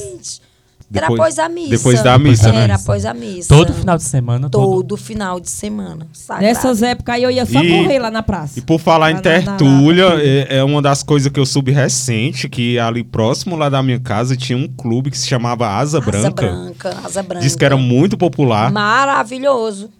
Horas? 0.88 0.94
Era 0.94 1.00
Depois- 1.08 1.20
após 1.20 1.38
a 1.40 1.48
missa. 1.48 1.70
depois 1.70 2.02
da 2.02 2.18
missa, 2.18 2.52
né? 2.52 2.62
Era 2.64 2.74
após 2.76 3.04
a 3.04 3.12
missa. 3.12 3.48
Todo 3.48 3.72
final 3.74 3.96
de 3.96 4.04
semana, 4.04 4.48
todo. 4.48 4.64
Todo 4.82 4.96
final 4.96 5.40
de 5.40 5.50
semana. 5.50 6.06
Sagrado. 6.12 6.44
Nessas 6.46 6.82
épocas 6.82 7.14
aí 7.16 7.22
eu 7.24 7.30
ia 7.30 7.44
só 7.44 7.60
E- 7.60 7.68
correr 7.82 7.98
lá 7.98 8.10
na 8.10 8.22
praça. 8.22 8.58
E 8.58 8.62
por 8.62 8.78
falar 8.78 9.10
em 9.10 9.14
Lá 9.14 9.20
na- 9.20 9.30
na- 9.30 9.40
tertúlia, 9.42 10.04
é, 10.22 10.58
é 10.58 10.64
uma 10.64 10.80
das 10.80 11.02
coisas 11.02 11.30
que 11.32 11.40
eu 11.40 11.44
soube 11.46 11.72
recente, 11.72 12.48
que 12.48 12.78
ali 12.78 13.02
próximo 13.02 13.56
lá 13.56 13.68
da 13.68 13.82
minha 13.82 13.98
casa 13.98 14.36
tinha 14.36 14.56
um 14.56 14.68
clube 14.68 15.10
que 15.10 15.18
se 15.18 15.26
chamava 15.26 15.66
Asa 15.68 15.98
Asa 15.98 16.00
Branca. 16.00 16.30
branca. 16.46 16.96
Asa 17.04 17.22
branca. 17.22 17.42
Diz 17.44 17.56
que 17.56 17.64
era 17.64 17.76
muito 17.76 18.16
popular. 18.16 18.70
Maravilhoso. 18.70 19.90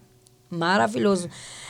Maravilhoso. 0.51 1.28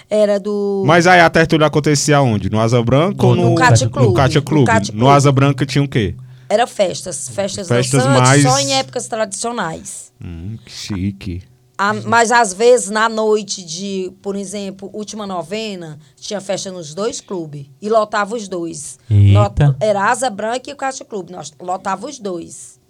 Era 0.08 0.38
do. 0.38 0.84
Mas 0.86 1.06
aí 1.06 1.20
a 1.20 1.28
tertúlia 1.28 1.66
acontecia 1.66 2.20
onde? 2.20 2.48
No 2.50 2.60
Asa 2.60 2.80
Branca 2.82 3.26
ou 3.26 3.34
No 3.34 3.42
no, 3.44 3.48
no 3.50 3.54
Cátia 3.56 3.88
Clube. 3.88 4.08
no 4.08 4.14
Cátia 4.14 4.40
Clube? 4.42 4.60
No 4.60 4.66
Cátia 4.66 4.92
No 4.92 5.00
Clube. 5.00 5.14
Asa 5.16 5.32
Branca 5.32 5.66
tinha 5.66 5.82
o 5.82 5.88
quê? 5.88 6.14
Era 6.48 6.66
festas. 6.66 7.28
Festas, 7.28 7.68
Festas 7.68 8.04
dançantes 8.04 8.20
mais- 8.28 8.42
só 8.42 8.58
em 8.60 8.74
épocas 8.74 9.08
tradicionais. 9.08 10.12
Hum, 10.22 10.56
que 10.64 10.70
chique. 10.72 11.42
A- 11.78 11.92
mas 11.92 12.32
às 12.32 12.54
vezes 12.54 12.88
na 12.88 13.06
noite 13.08 13.62
de, 13.64 14.10
por 14.22 14.34
exemplo, 14.34 14.88
última 14.94 15.26
novena, 15.26 15.98
tinha 16.16 16.40
festa 16.40 16.72
nos 16.72 16.94
dois 16.94 17.20
clubes. 17.20 17.66
E 17.82 17.88
lotava 17.90 18.34
os 18.34 18.48
dois. 18.48 18.98
Eita. 19.10 19.76
Era 19.78 20.10
Asa 20.10 20.30
Branca 20.30 20.70
e 20.70 20.72
o 20.72 20.76
Caixa 20.76 21.04
Clube. 21.04 21.32
Nós 21.32 21.52
lotava 21.60 22.06
os 22.06 22.18
dois. 22.18 22.80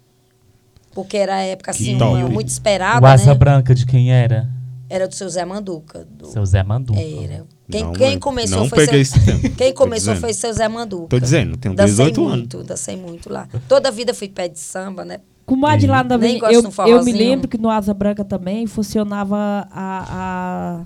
Porque 0.93 1.17
era 1.17 1.35
a 1.35 1.41
época 1.43 1.73
Que 1.73 1.83
assim, 1.83 1.97
top. 1.97 2.15
uma- 2.15 2.29
muito 2.29 2.47
esperada, 2.49 3.01
o 3.05 3.05
Asa 3.09 3.25
né? 3.25 3.35
Branca 3.35 3.75
de 3.75 3.85
quem 3.85 4.11
era? 4.11 4.49
Era 4.89 5.05
do 5.07 5.13
seu 5.13 5.27
Zé 5.29 5.43
Manduca. 5.43 6.05
do- 6.09 6.27
Seu 6.31 6.45
Zé 6.45 6.63
Manduca. 6.63 6.99
Era. 6.99 7.45
Quem, 7.69 7.83
Não, 7.83 7.91
quem 7.93 8.17
começou 8.17 8.59
não 8.59 8.69
foi 8.69 8.85
peguei 8.85 9.03
seu, 9.03 9.17
esse 9.19 9.25
tempo. 9.25 9.55
Quem 9.57 9.73
começou 9.73 10.15
foi 10.15 10.31
seu 10.33 10.53
Zé 10.53 10.69
Manduca. 10.69 11.07
Tô 11.09 11.19
dizendo, 11.19 11.57
tenho 11.57 11.75
dancei 11.75 11.91
18 12.05 12.21
anos. 12.21 12.37
muito, 12.37 12.63
dancei 12.63 12.95
muito 12.95 13.31
lá. 13.31 13.47
Toda 13.67 13.89
a 13.89 13.91
vida 13.91 14.13
fui 14.13 14.29
pé 14.29 14.47
de 14.47 14.59
samba, 14.59 15.03
né? 15.03 15.19
Comadre 15.45 15.87
lá 15.87 16.03
também, 16.03 16.39
eu, 16.49 16.61
eu 16.87 17.03
me 17.03 17.11
lembro 17.13 17.47
que 17.47 17.57
no 17.57 17.69
Asa 17.69 17.93
Branca 17.93 18.23
também 18.23 18.67
funcionava 18.67 19.67
a, 19.71 20.05
a- 20.09 20.81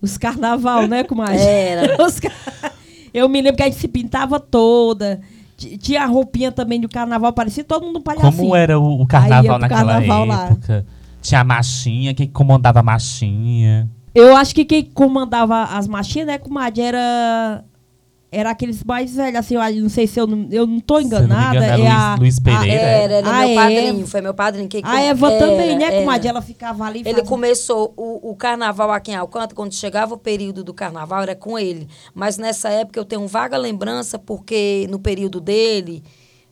os 0.00 0.18
carnaval, 0.18 0.86
né, 0.86 1.04
comadre? 1.04 1.38
Era. 1.40 1.96
Eu 3.14 3.28
me 3.28 3.40
lembro 3.40 3.56
que 3.58 3.62
a 3.62 3.66
gente 3.66 3.78
se 3.78 3.86
pintava 3.86 4.40
toda. 4.40 5.20
Tinha 5.56 6.02
a 6.02 6.06
roupinha 6.06 6.50
também 6.50 6.80
do 6.80 6.88
carnaval, 6.88 7.32
parecia 7.32 7.62
todo 7.62 7.86
mundo 7.86 8.00
palhacinho. 8.00 8.32
Como 8.32 8.56
era 8.56 8.78
o, 8.78 9.00
o 9.02 9.06
carnaval 9.06 9.56
naquela 9.58 9.84
carnaval 10.00 10.24
lá. 10.26 10.46
época? 10.46 10.84
Tinha 11.22 11.40
a 11.40 11.44
machinha, 11.44 12.12
quem 12.12 12.26
comandava 12.28 12.80
a 12.80 12.82
machinha? 12.82 13.88
Eu 14.14 14.36
acho 14.36 14.54
que 14.54 14.64
quem 14.64 14.84
comandava 14.84 15.64
as 15.64 15.88
machinhas, 15.88 16.26
né, 16.28 16.38
comadre, 16.38 16.82
era... 16.82 17.64
Era 18.36 18.50
aqueles 18.50 18.82
mais 18.82 19.14
velhos, 19.14 19.38
assim, 19.38 19.54
eu 19.54 19.82
não 19.82 19.88
sei 19.88 20.08
se 20.08 20.18
eu 20.20 20.26
não, 20.26 20.48
eu 20.50 20.66
não 20.66 20.80
tô 20.80 20.94
não 20.94 21.02
enganada. 21.02 21.56
engano, 21.56 21.64
era 21.66 21.74
é 21.74 21.76
Luiz- 21.76 21.92
a, 21.92 22.14
Luiz 22.16 22.40
Pereira. 22.40 22.64
a- 22.82 22.88
Era, 22.88 23.12
era 23.14 23.28
A 23.28 23.32
meu 23.38 23.48
Eva- 23.50 23.60
padrinho, 23.60 24.06
foi 24.08 24.20
meu 24.20 24.34
padrinho. 24.34 24.68
Quem 24.68 24.82
A 24.84 25.00
Eva 25.02 25.30
também, 25.30 25.70
era, 25.70 25.78
né, 25.78 25.84
era. 25.84 26.00
comadre? 26.00 26.28
Ela 26.28 26.42
ficava 26.42 26.84
ali 26.84 26.98
Ele 26.98 27.10
fazendo- 27.10 27.28
começou 27.28 27.94
o, 27.96 28.30
o 28.32 28.34
carnaval 28.34 28.90
aqui 28.90 29.12
em 29.12 29.14
Alcântara, 29.14 29.54
quando 29.54 29.72
chegava 29.72 30.14
o 30.14 30.18
período 30.18 30.64
do 30.64 30.74
carnaval, 30.74 31.22
era 31.22 31.36
com 31.36 31.56
ele. 31.56 31.86
Mas 32.12 32.36
nessa 32.36 32.68
época 32.70 32.98
eu 32.98 33.04
tenho 33.04 33.24
vaga 33.28 33.56
lembrança, 33.56 34.18
porque 34.18 34.88
no 34.90 34.98
período 34.98 35.40
dele, 35.40 36.02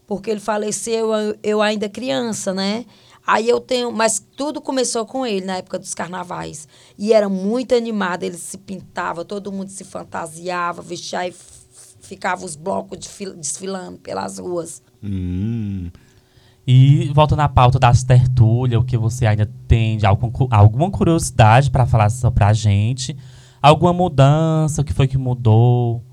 porque 0.06 0.30
ele 0.30 0.38
faleceu, 0.38 1.12
eu, 1.12 1.36
eu 1.42 1.60
ainda 1.60 1.88
criança, 1.88 2.54
né? 2.54 2.84
Aí 3.26 3.48
eu 3.48 3.60
tenho, 3.60 3.90
mas 3.92 4.24
tudo 4.36 4.60
começou 4.60 5.06
com 5.06 5.24
ele 5.24 5.46
na 5.46 5.56
época 5.56 5.78
dos 5.78 5.94
carnavais. 5.94 6.66
E 7.02 7.12
era 7.12 7.28
muito 7.28 7.74
animado, 7.74 8.22
ele 8.22 8.36
se 8.36 8.56
pintava, 8.56 9.24
todo 9.24 9.50
mundo 9.50 9.70
se 9.70 9.82
fantasiava, 9.82 10.80
vestia 10.82 11.26
e 11.26 11.34
ficava 12.00 12.44
os 12.44 12.54
blocos 12.54 12.96
desfil- 12.96 13.34
desfilando 13.34 13.98
pelas 13.98 14.38
ruas. 14.38 14.80
Hum. 15.02 15.90
E 16.64 17.10
voltando 17.12 17.40
à 17.40 17.48
pauta 17.48 17.76
das 17.76 18.04
tertúlias, 18.04 18.80
o 18.80 18.84
que 18.84 18.96
você 18.96 19.26
ainda 19.26 19.50
tem 19.66 19.98
de 19.98 20.06
algum 20.06 20.30
alguma 20.48 20.92
curiosidade 20.92 21.72
para 21.72 21.86
falar 21.86 22.08
só 22.08 22.30
pra 22.30 22.52
gente? 22.52 23.16
Alguma 23.60 23.92
mudança? 23.92 24.82
O 24.82 24.84
que 24.84 24.92
foi 24.92 25.08
que 25.08 25.18
mudou? 25.18 26.04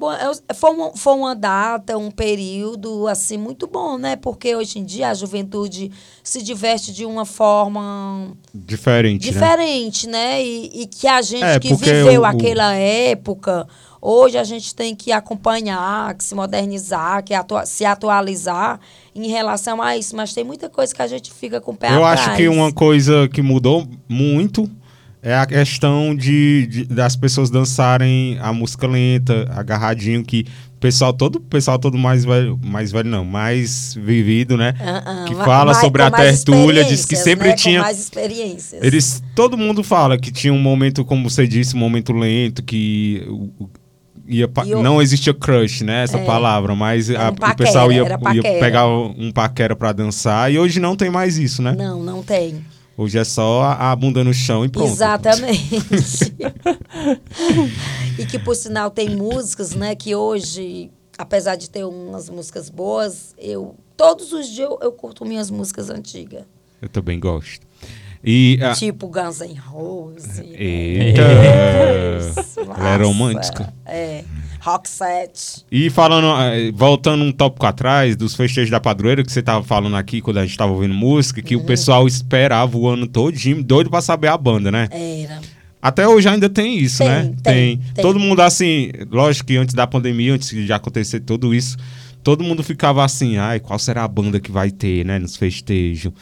Bom, 0.00 0.08
foi, 0.54 0.70
uma, 0.70 0.96
foi 0.96 1.12
uma 1.12 1.36
data, 1.36 1.98
um 1.98 2.10
período, 2.10 3.06
assim, 3.06 3.36
muito 3.36 3.66
bom, 3.66 3.98
né? 3.98 4.16
Porque 4.16 4.56
hoje 4.56 4.78
em 4.78 4.84
dia 4.84 5.10
a 5.10 5.14
juventude 5.14 5.92
se 6.24 6.42
diverte 6.42 6.90
de 6.90 7.04
uma 7.04 7.26
forma 7.26 8.32
Diferente, 8.54 9.26
né? 9.26 9.30
diferente, 9.32 10.08
né? 10.08 10.42
E, 10.42 10.82
e 10.82 10.86
que 10.86 11.06
a 11.06 11.20
gente 11.20 11.44
É, 11.44 11.60
que 11.60 11.74
viveu 11.74 12.20
o- 12.20 12.22
o- 12.22 12.26
aquela 12.26 12.74
época, 12.74 13.68
hoje 14.00 14.38
a 14.38 14.44
gente 14.44 14.74
tem 14.74 14.96
que 14.96 15.12
acompanhar, 15.12 16.14
que 16.14 16.24
se 16.24 16.34
modernizar, 16.34 17.22
que 17.22 17.34
atua- 17.34 17.66
se 17.66 17.84
atualizar 17.84 18.80
em 19.14 19.28
relação 19.28 19.82
a 19.82 19.98
isso. 19.98 20.16
Mas 20.16 20.32
tem 20.32 20.44
muita 20.44 20.70
coisa 20.70 20.94
que 20.94 21.02
a 21.02 21.06
gente 21.06 21.30
fica 21.30 21.60
com 21.60 21.72
o 21.72 21.76
pé 21.76 21.88
Eu 21.94 22.04
atrás. 22.06 22.20
acho 22.28 22.36
que 22.38 22.48
uma 22.48 22.72
coisa 22.72 23.28
que 23.28 23.42
mudou 23.42 23.86
muito 24.08 24.66
é 25.22 25.34
a 25.34 25.44
questão 25.46 26.14
de, 26.14 26.66
de- 26.66 26.84
das 26.86 27.14
pessoas 27.16 27.50
dançarem 27.50 28.38
a 28.40 28.52
música 28.52 28.86
lenta, 28.86 29.46
agarradinho, 29.54 30.24
que 30.24 30.46
o 30.76 30.80
pessoal 30.80 31.12
todo, 31.12 31.36
o 31.36 31.40
pessoal 31.40 31.78
todo 31.78 31.98
mais 31.98 32.24
velho, 32.24 32.58
mais 32.64 32.90
velho 32.90 33.08
não, 33.10 33.22
mais 33.24 33.94
vivido, 33.94 34.56
né? 34.56 34.74
Ah, 34.80 35.02
ah, 35.04 35.24
que 35.28 35.34
fala 35.34 35.66
mais- 35.72 35.78
sobre 35.78 36.00
a 36.02 36.10
tertúlia, 36.10 36.84
diz 36.84 37.04
que 37.04 37.16
sempre 37.16 37.48
né? 37.48 37.54
tinha 37.54 37.80
Com 37.80 37.84
mais 37.84 37.98
experiências. 38.00 38.82
Eles, 38.82 39.22
todo 39.34 39.58
mundo 39.58 39.82
fala 39.82 40.16
que 40.16 40.32
tinha 40.32 40.52
um 40.54 40.58
momento, 40.58 41.04
como 41.04 41.28
você 41.28 41.46
disse, 41.46 41.76
um 41.76 41.78
momento 41.78 42.14
lento, 42.14 42.62
que 42.62 43.22
ia 44.26 44.48
pa- 44.48 44.64
E 44.64 44.74
o- 44.74 44.82
não 44.82 45.02
existia 45.02 45.34
crush, 45.34 45.82
né? 45.84 46.04
Essa 46.04 46.16
É. 46.18 46.24
palavra, 46.24 46.74
mas 46.74 47.10
a- 47.10 47.26
um 47.26 47.32
o 47.32 47.34
paquera, 47.34 47.56
pessoal 47.56 47.92
ia, 47.92 47.98
ia 48.04 48.18
paquera. 48.18 48.58
pegar 48.58 48.86
um 48.88 49.30
paquera 49.34 49.76
pra 49.76 49.92
dançar 49.92 50.50
e 50.50 50.58
hoje 50.58 50.80
não 50.80 50.96
tem 50.96 51.10
mais 51.10 51.36
isso, 51.36 51.60
né? 51.60 51.74
Não, 51.76 52.02
não 52.02 52.22
tem. 52.22 52.64
Hoje 53.00 53.16
é 53.16 53.24
só 53.24 53.62
a, 53.62 53.96
bunda 53.96 54.22
no 54.22 54.34
chão 54.34 54.62
e 54.62 54.68
pronto. 54.68 54.86
Exatamente. 54.92 56.34
e 58.18 58.26
que, 58.26 58.38
por 58.38 58.54
sinal, 58.54 58.90
tem 58.90 59.16
músicas, 59.16 59.74
né? 59.74 59.94
Que 59.94 60.14
hoje, 60.14 60.90
apesar 61.16 61.56
de 61.56 61.70
ter 61.70 61.82
umas 61.82 62.28
músicas 62.28 62.68
boas, 62.68 63.34
eu... 63.38 63.74
Todos 63.96 64.34
os 64.34 64.46
dias 64.48 64.68
eu, 64.68 64.78
eu 64.82 64.92
curto 64.92 65.24
minhas 65.24 65.50
músicas 65.50 65.88
antigas. 65.88 66.44
Eu 66.82 66.90
também 66.90 67.18
gosto. 67.18 67.66
E 68.22 68.58
a- 68.62 68.74
Tipo 68.74 69.08
Guns 69.08 69.40
N' 69.40 69.54
Roses. 69.54 70.38
Eita! 70.38 71.22
Nossa, 72.66 72.80
Ela 72.80 73.02
é 73.02 73.06
romântica. 73.06 73.72
É. 73.86 74.24
Rock 74.60 74.88
set. 74.88 75.64
E 75.72 75.88
falando, 75.90 76.26
eh, 76.42 76.70
voltando 76.72 77.24
um 77.24 77.32
tópico 77.32 77.64
atrás 77.66 78.14
dos 78.14 78.34
festejos 78.34 78.70
da 78.70 78.78
padroeira, 78.78 79.24
que 79.24 79.32
você 79.32 79.42
tava 79.42 79.64
falando 79.64 79.96
aqui 79.96 80.20
quando 80.20 80.38
a 80.38 80.44
gente 80.44 80.56
tava 80.56 80.72
ouvindo 80.72 80.92
música, 80.94 81.40
que 81.40 81.56
o 81.56 81.64
pessoal 81.64 82.06
esperava 82.06 82.76
o 82.76 82.86
ano 82.86 83.06
todinho, 83.06 83.62
doido 83.62 83.88
pra 83.90 84.00
saber 84.02 84.28
a 84.28 84.36
banda, 84.36 84.70
né? 84.70 84.88
Era. 84.90 85.40
Até 85.82 86.06
hoje 86.06 86.28
ainda 86.28 86.48
tem 86.48 86.76
isso, 86.76 86.98
Tem, 86.98 87.08
né? 87.08 87.32
tem, 87.42 87.78
tem. 87.94 88.02
Todo 88.02 88.18
mundo 88.18 88.40
assim, 88.40 88.90
lógico 89.10 89.46
que 89.46 89.56
antes 89.56 89.74
da 89.74 89.86
pandemia, 89.86 90.34
antes 90.34 90.50
de 90.50 90.70
acontecer 90.70 91.20
tudo 91.20 91.54
isso, 91.54 91.78
todo 92.22 92.44
mundo 92.44 92.62
ficava 92.62 93.02
assim, 93.02 93.38
ai, 93.38 93.60
qual 93.60 93.78
será 93.78 94.04
a 94.04 94.08
banda 94.08 94.38
que 94.38 94.50
vai 94.50 94.70
ter, 94.70 95.06
né, 95.06 95.18
nos 95.18 95.36
festejos? 95.36 96.12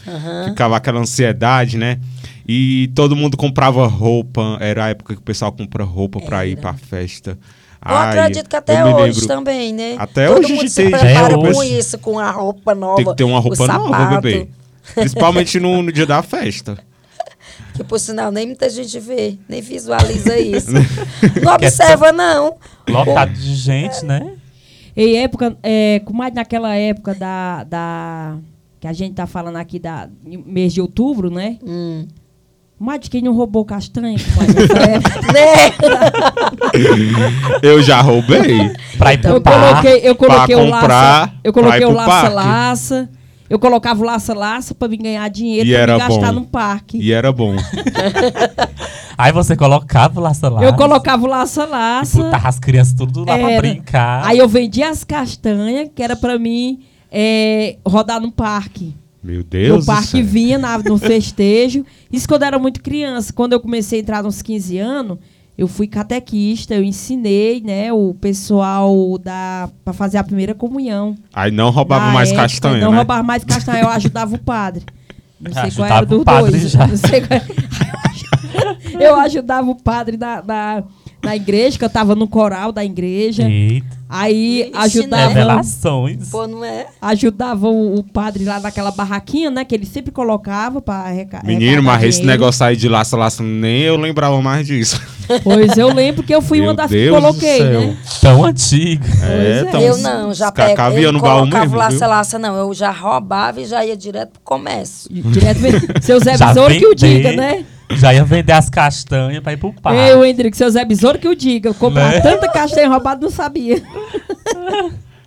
Ficava 0.48 0.76
aquela 0.76 1.00
ansiedade, 1.00 1.76
né? 1.76 1.98
E 2.46 2.88
todo 2.94 3.16
mundo 3.16 3.36
comprava 3.36 3.84
roupa, 3.88 4.56
era 4.60 4.84
a 4.84 4.88
época 4.90 5.14
que 5.14 5.20
o 5.20 5.24
pessoal 5.24 5.50
compra 5.50 5.82
roupa 5.82 6.20
pra 6.20 6.46
ir 6.46 6.52
Era. 6.52 6.60
pra 6.60 6.74
festa. 6.74 7.36
Eu 7.84 7.94
Ai, 7.96 8.18
acredito 8.18 8.48
que 8.48 8.56
até 8.56 8.84
hoje 8.84 9.20
lembro- 9.20 9.26
também, 9.28 9.72
né? 9.72 9.94
Até 9.98 10.26
Todo 10.26 10.40
hoje 10.44 10.52
mundo 10.54 10.68
se 10.68 10.82
ter- 10.84 10.90
prepara 10.98 11.34
com 11.34 11.46
hoje. 11.48 11.78
isso, 11.78 11.98
com 11.98 12.18
a 12.18 12.30
roupa 12.30 12.74
nova. 12.74 12.96
Tem 12.96 13.04
que 13.06 13.14
ter 13.16 13.24
uma 13.24 13.38
roupa 13.40 13.66
nova, 13.66 14.20
bebê. 14.20 14.48
Principalmente 14.94 15.60
no, 15.60 15.82
no 15.82 15.92
dia 15.92 16.06
da 16.06 16.22
festa. 16.22 16.76
Que 17.74 17.84
por 17.84 18.00
sinal 18.00 18.32
nem 18.32 18.44
muita 18.44 18.68
gente 18.68 18.98
vê, 18.98 19.36
nem 19.48 19.60
visualiza 19.60 20.36
isso. 20.36 20.72
não 21.44 21.54
observa, 21.54 22.10
não. 22.10 22.56
Lotado 22.88 23.32
de 23.32 23.54
gente, 23.54 24.04
né? 24.04 24.32
Em 24.96 25.18
época, 25.18 25.56
é, 25.62 26.00
com 26.04 26.12
mais 26.12 26.34
naquela 26.34 26.74
época 26.74 27.14
da, 27.14 27.62
da. 27.62 28.36
Que 28.80 28.88
a 28.88 28.92
gente 28.92 29.14
tá 29.14 29.28
falando 29.28 29.56
aqui 29.56 29.78
da 29.78 30.08
mês 30.24 30.72
de 30.72 30.80
outubro, 30.80 31.30
né? 31.30 31.56
Hum. 31.64 32.08
Mais 32.78 33.00
de 33.00 33.10
quem 33.10 33.20
não 33.22 33.32
roubou 33.34 33.64
castanha. 33.64 34.16
Né? 34.16 35.72
Eu 37.62 37.82
já 37.82 38.00
roubei. 38.00 38.70
Pra 38.96 39.14
ir 39.14 39.18
pro 39.18 39.30
Eu 39.32 39.40
bar. 39.40 39.52
coloquei, 39.82 40.00
eu 40.08 40.14
coloquei 40.14 40.54
pra 40.56 40.64
o 40.64 40.68
laça. 40.68 40.80
comprar, 40.80 41.34
Eu 41.42 41.52
pra 41.52 41.62
coloquei 41.62 41.84
o 41.86 41.94
parque. 41.94 42.10
laça-laça. 42.10 43.08
Eu 43.50 43.58
colocava 43.58 44.00
o 44.02 44.04
laça-laça 44.04 44.74
pra 44.74 44.88
me 44.88 44.96
ganhar 44.98 45.26
dinheiro 45.30 45.66
E 45.68 45.72
pra 45.72 45.80
era 45.80 45.98
gastar 45.98 46.26
bom. 46.32 46.40
no 46.40 46.44
parque. 46.46 46.98
E 46.98 47.12
era 47.12 47.32
bom. 47.32 47.56
Aí 49.16 49.32
você 49.32 49.56
colocava 49.56 50.20
o 50.20 50.22
laça 50.22 50.48
lá. 50.50 50.62
Eu 50.62 50.74
colocava 50.74 51.24
o 51.24 51.26
laça-laça. 51.26 52.22
Botava 52.22 52.46
as 52.48 52.58
crianças 52.60 52.92
tudo 52.94 53.20
lá 53.20 53.38
pra 53.38 53.50
Era. 53.50 53.60
brincar. 53.62 54.24
Aí 54.26 54.38
eu 54.38 54.46
vendia 54.48 54.90
as 54.90 55.02
castanhas, 55.02 55.88
que 55.94 56.02
era 56.02 56.14
pra 56.14 56.38
mim 56.38 56.80
é, 57.10 57.76
rodar 57.86 58.20
no 58.20 58.30
parque. 58.30 58.94
Meu 59.28 59.42
Deus 59.42 59.80
no 59.80 59.92
parque 59.92 60.22
vinha 60.22 60.56
na- 60.56 60.78
no 60.78 60.96
festejo. 60.96 61.84
Isso 62.10 62.26
quando 62.26 62.42
eu 62.42 62.46
era 62.48 62.58
muito 62.58 62.80
criança. 62.82 63.30
Quando 63.32 63.52
eu 63.52 63.60
comecei 63.60 63.98
a 63.98 64.02
entrar 64.02 64.22
nos 64.22 64.40
15 64.40 64.78
anos, 64.78 65.18
eu 65.56 65.68
fui 65.68 65.86
catequista, 65.86 66.74
eu 66.74 66.82
ensinei, 66.82 67.60
né, 67.60 67.92
o 67.92 68.14
pessoal 68.14 69.18
da 69.18 69.68
para 69.84 69.92
fazer 69.92 70.16
a 70.16 70.24
primeira 70.24 70.54
comunhão. 70.54 71.14
Aí 71.34 71.50
não 71.50 71.68
roubava 71.70 72.06
Na 72.06 72.12
mais 72.12 72.30
época, 72.30 72.42
castanha, 72.44 72.80
Não 72.84 72.90
né? 72.92 72.96
roubava 72.96 73.22
mais 73.22 73.44
castanha, 73.44 73.82
eu 73.82 73.88
ajudava 73.90 74.34
o 74.34 74.38
padre. 74.38 74.84
Não 75.40 75.52
sei 75.52 75.70
qual 75.72 75.86
era 75.88 76.04
o 76.04 76.08
dos 76.08 76.24
padre 76.24 76.50
dois. 76.52 76.70
já. 76.70 76.86
Não 76.86 76.96
sei 76.96 77.20
qual- 77.20 77.40
Eu 79.00 79.14
ajudava 79.20 79.70
o 79.70 79.74
padre 79.74 80.16
da, 80.16 80.40
da, 80.40 80.82
da 81.22 81.34
igreja, 81.34 81.78
que 81.78 81.84
eu 81.84 81.90
tava 81.90 82.14
no 82.14 82.28
coral 82.28 82.70
da 82.72 82.84
igreja. 82.84 83.42
Eita. 83.48 83.98
Aí 84.10 84.70
Vixe, 84.72 84.78
ajudava, 85.00 85.22
né? 85.22 85.28
Revelações. 85.28 86.30
Pô, 86.30 86.46
não 86.46 86.64
é? 86.64 86.86
ajudava 87.02 87.68
o, 87.68 87.96
o 87.98 88.02
padre 88.02 88.42
lá 88.44 88.58
naquela 88.58 88.90
barraquinha, 88.90 89.50
né? 89.50 89.64
Que 89.66 89.74
ele 89.74 89.84
sempre 89.84 90.10
colocava 90.10 90.80
pra 90.80 90.94
arreca- 90.94 91.42
Menino, 91.44 91.82
mas 91.82 92.02
esse 92.04 92.22
negócio 92.24 92.64
aí 92.64 92.74
de 92.74 92.88
laça-laça, 92.88 93.42
nem 93.42 93.82
eu 93.82 93.96
lembrava 93.96 94.40
mais 94.40 94.66
disso. 94.66 95.00
Pois 95.44 95.76
eu 95.76 95.92
lembro 95.92 96.22
que 96.22 96.34
eu 96.34 96.40
fui 96.40 96.58
Meu 96.58 96.68
uma 96.70 96.74
das 96.74 96.90
Deus 96.90 97.04
que 97.14 97.20
do 97.20 97.20
coloquei, 97.20 97.58
céu. 97.58 97.80
né? 97.82 97.96
Tão 98.18 98.44
antigo. 98.46 99.04
É, 99.22 99.58
é. 99.58 99.60
então, 99.68 99.78
eu 99.82 99.98
não, 99.98 100.32
já 100.32 100.50
cabia 100.50 101.02
Eu 101.02 101.12
no 101.12 101.20
baú 101.20 101.40
colocava 101.40 101.64
mesmo, 101.66 101.76
laça, 101.76 101.98
viu? 101.98 102.08
laça, 102.08 102.38
não. 102.38 102.56
Eu 102.56 102.72
já 102.72 102.90
roubava 102.90 103.60
e 103.60 103.66
já 103.66 103.84
ia 103.84 103.94
direto 103.94 104.30
pro 104.30 104.40
comércio. 104.42 105.10
Direto 105.12 105.60
mesmo. 105.60 105.80
Seu 106.00 106.18
Zé 106.18 106.34
Besouro 106.38 106.74
que 106.74 106.86
o 106.86 106.94
diga, 106.94 107.32
né? 107.32 107.62
Já 107.96 108.12
ia 108.12 108.24
vender 108.24 108.52
as 108.52 108.68
castanhas 108.68 109.42
pra 109.42 109.52
ir 109.52 109.56
pro 109.56 109.72
parque. 109.72 109.98
Eu, 109.98 110.24
Hendrick, 110.24 110.56
seu 110.56 110.70
Zé 110.70 110.84
Besouro 110.84 111.18
que 111.18 111.26
o 111.28 111.34
diga. 111.34 111.70
Eu 111.70 111.74
comprava 111.74 112.10
Né? 112.10 112.20
tanta 112.20 112.48
castanha 112.48 112.88
roubada, 112.88 113.20
não 113.20 113.30
sabia. 113.30 113.82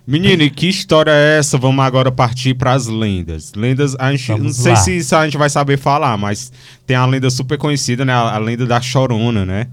Menino, 0.06 0.42
e 0.42 0.50
que 0.50 0.68
história 0.68 1.12
é 1.12 1.38
essa? 1.38 1.56
Vamos 1.56 1.84
agora 1.84 2.10
partir 2.10 2.54
pras 2.54 2.86
lendas. 2.88 3.52
Lendas, 3.54 3.94
a 3.98 4.10
gente, 4.10 4.26
Vamos 4.28 4.44
não 4.44 4.52
sei 4.52 4.72
lá. 4.72 4.76
se 4.76 4.96
isso 4.96 5.14
a 5.14 5.24
gente 5.24 5.36
vai 5.38 5.48
saber 5.48 5.78
falar, 5.78 6.16
mas 6.18 6.52
tem 6.86 6.96
a 6.96 7.06
lenda 7.06 7.30
super 7.30 7.56
conhecida, 7.56 8.04
né? 8.04 8.12
A, 8.12 8.34
a 8.34 8.38
lenda 8.38 8.66
da 8.66 8.80
Chorona, 8.80 9.46
né? 9.46 9.68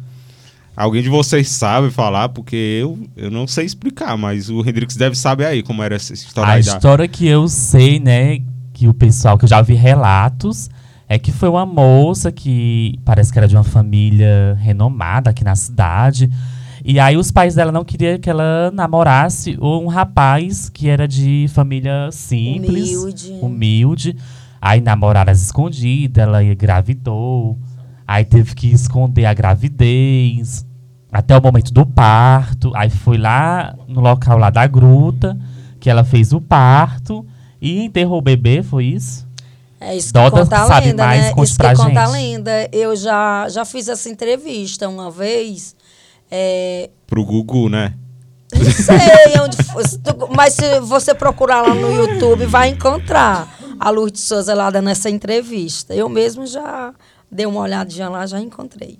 Alguém 0.77 1.01
de 1.01 1.09
vocês 1.09 1.49
sabe 1.49 1.89
falar, 1.89 2.29
porque 2.29 2.55
eu, 2.55 2.97
eu 3.17 3.29
não 3.31 3.47
sei 3.47 3.65
explicar, 3.65 4.15
mas 4.17 4.49
o 4.49 4.61
Hendrix 4.61 4.95
deve 4.95 5.15
saber 5.15 5.45
aí 5.45 5.61
como 5.63 5.81
era 5.83 5.95
essa 5.95 6.13
história 6.13 6.51
A 6.51 6.55
aí 6.55 6.63
da... 6.63 6.73
história 6.75 7.07
que 7.07 7.27
eu 7.27 7.47
sei, 7.49 7.99
né, 7.99 8.39
que 8.73 8.87
o 8.87 8.93
pessoal, 8.93 9.37
que 9.37 9.43
eu 9.43 9.49
já 9.49 9.61
vi 9.61 9.73
relatos, 9.73 10.69
é 11.09 11.17
que 11.17 11.31
foi 11.31 11.49
uma 11.49 11.65
moça 11.65 12.31
que 12.31 12.99
parece 13.03 13.33
que 13.33 13.39
era 13.39 13.47
de 13.47 13.55
uma 13.55 13.63
família 13.63 14.55
renomada 14.61 15.31
aqui 15.31 15.43
na 15.43 15.55
cidade. 15.55 16.29
E 16.85 16.99
aí 16.99 17.17
os 17.17 17.31
pais 17.31 17.55
dela 17.55 17.71
não 17.71 17.83
queriam 17.83 18.19
que 18.19 18.29
ela 18.29 18.69
namorasse 18.71 19.57
um 19.59 19.87
rapaz 19.87 20.69
que 20.69 20.87
era 20.87 21.07
de 21.07 21.47
família 21.49 22.11
simples, 22.11 22.95
Humilde. 22.95 23.33
humilde. 23.41 24.15
Aí 24.61 24.79
namoraram 24.81 25.31
às 25.31 25.41
escondidas, 25.41 26.23
ela 26.23 26.43
engravidou. 26.43 27.57
Aí 28.07 28.23
teve 28.23 28.53
que 28.53 28.67
esconder 28.67 29.25
a 29.25 29.33
gravidez 29.33 30.63
até 31.11 31.35
o 31.35 31.41
momento 31.41 31.73
do 31.73 31.87
parto. 31.87 32.71
Aí 32.75 32.91
foi 32.91 33.17
lá 33.17 33.75
no 33.87 33.99
local 33.99 34.37
lá 34.37 34.51
da 34.51 34.67
gruta 34.67 35.35
que 35.79 35.89
ela 35.89 36.03
fez 36.03 36.33
o 36.33 36.39
parto 36.41 37.25
e 37.59 37.83
enterrou 37.83 38.19
o 38.19 38.21
bebê, 38.21 38.61
foi 38.61 38.85
isso? 38.85 39.28
É 39.81 39.95
isso 39.95 40.07
que 40.07 40.13
Doda 40.13 40.41
conta 40.41 40.63
a 40.63 40.67
sabe 40.67 40.87
lenda, 40.87 41.05
mais, 41.05 41.21
né? 41.21 41.33
conte 41.33 41.47
Isso 41.47 41.57
pra 41.57 41.69
que 41.69 41.75
conta 41.77 42.01
a 42.01 42.05
gente. 42.05 42.13
lenda. 42.13 42.69
Eu 42.71 42.95
já, 42.95 43.47
já 43.49 43.63
fiz 43.63 43.87
essa 43.87 44.09
entrevista 44.09 44.89
uma 44.89 45.09
vez. 45.09 45.75
É, 46.29 46.89
Pro 47.07 47.23
Gugu, 47.25 47.69
né? 47.69 47.93
não 48.53 48.71
sei 48.71 49.41
onde 49.41 49.57
mas 50.35 50.55
se 50.55 50.79
você 50.81 51.13
procurar 51.13 51.61
lá 51.61 51.73
no 51.73 51.93
YouTube, 51.93 52.45
vai 52.45 52.69
encontrar 52.69 53.47
a 53.79 53.89
Lourdes 53.89 54.21
Souza 54.23 54.53
lá 54.53 54.69
dando 54.69 54.89
essa 54.89 55.09
entrevista. 55.09 55.93
Eu 55.93 56.09
mesmo 56.09 56.45
já 56.47 56.93
dei 57.31 57.45
uma 57.45 57.61
olhadinha 57.61 58.09
lá, 58.09 58.25
já 58.25 58.39
encontrei. 58.39 58.99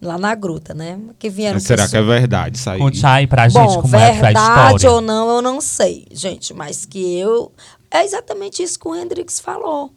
Lá 0.00 0.16
na 0.16 0.34
gruta, 0.34 0.72
né? 0.72 0.98
Que 1.18 1.28
vieram 1.28 1.54
Mas 1.56 1.64
será 1.64 1.86
que 1.86 1.94
é 1.96 2.02
verdade 2.02 2.56
isso 2.56 2.70
aí? 2.70 2.78
Conte 2.78 3.04
aí 3.04 3.26
pra 3.26 3.48
gente 3.50 3.62
Bom, 3.66 3.82
como 3.82 3.96
é 3.96 4.12
que 4.12 4.18
foi 4.18 4.28
a 4.28 4.32
verdade 4.32 4.78
história. 4.78 4.90
ou 4.92 5.00
não, 5.02 5.28
eu 5.36 5.42
não 5.42 5.60
sei, 5.60 6.06
gente. 6.10 6.54
Mas 6.54 6.86
que 6.86 7.18
eu. 7.18 7.52
É 7.90 8.04
exatamente 8.04 8.62
isso 8.62 8.78
que 8.78 8.88
o 8.88 8.94
Hendrix 8.94 9.40
falou. 9.40 9.90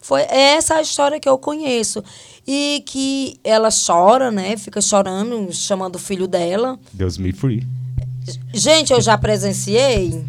Foi 0.00 0.22
é 0.22 0.54
essa 0.54 0.76
a 0.76 0.82
história 0.82 1.18
que 1.18 1.28
eu 1.28 1.36
conheço. 1.36 2.02
E 2.46 2.82
que 2.86 3.40
ela 3.42 3.68
chora, 3.70 4.30
né? 4.30 4.56
Fica 4.56 4.80
chorando, 4.80 5.52
chamando 5.52 5.96
o 5.96 5.98
filho 5.98 6.26
dela. 6.26 6.78
Deus 6.92 7.18
me 7.18 7.32
free. 7.32 7.66
Gente, 8.52 8.92
eu 8.92 9.00
já 9.00 9.16
presenciei. 9.16 10.24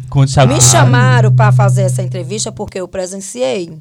Me 0.54 0.60
chamaram 0.60 1.34
para 1.34 1.52
fazer 1.52 1.82
essa 1.82 2.02
entrevista 2.02 2.52
porque 2.52 2.80
eu 2.80 2.88
presenciei. 2.88 3.76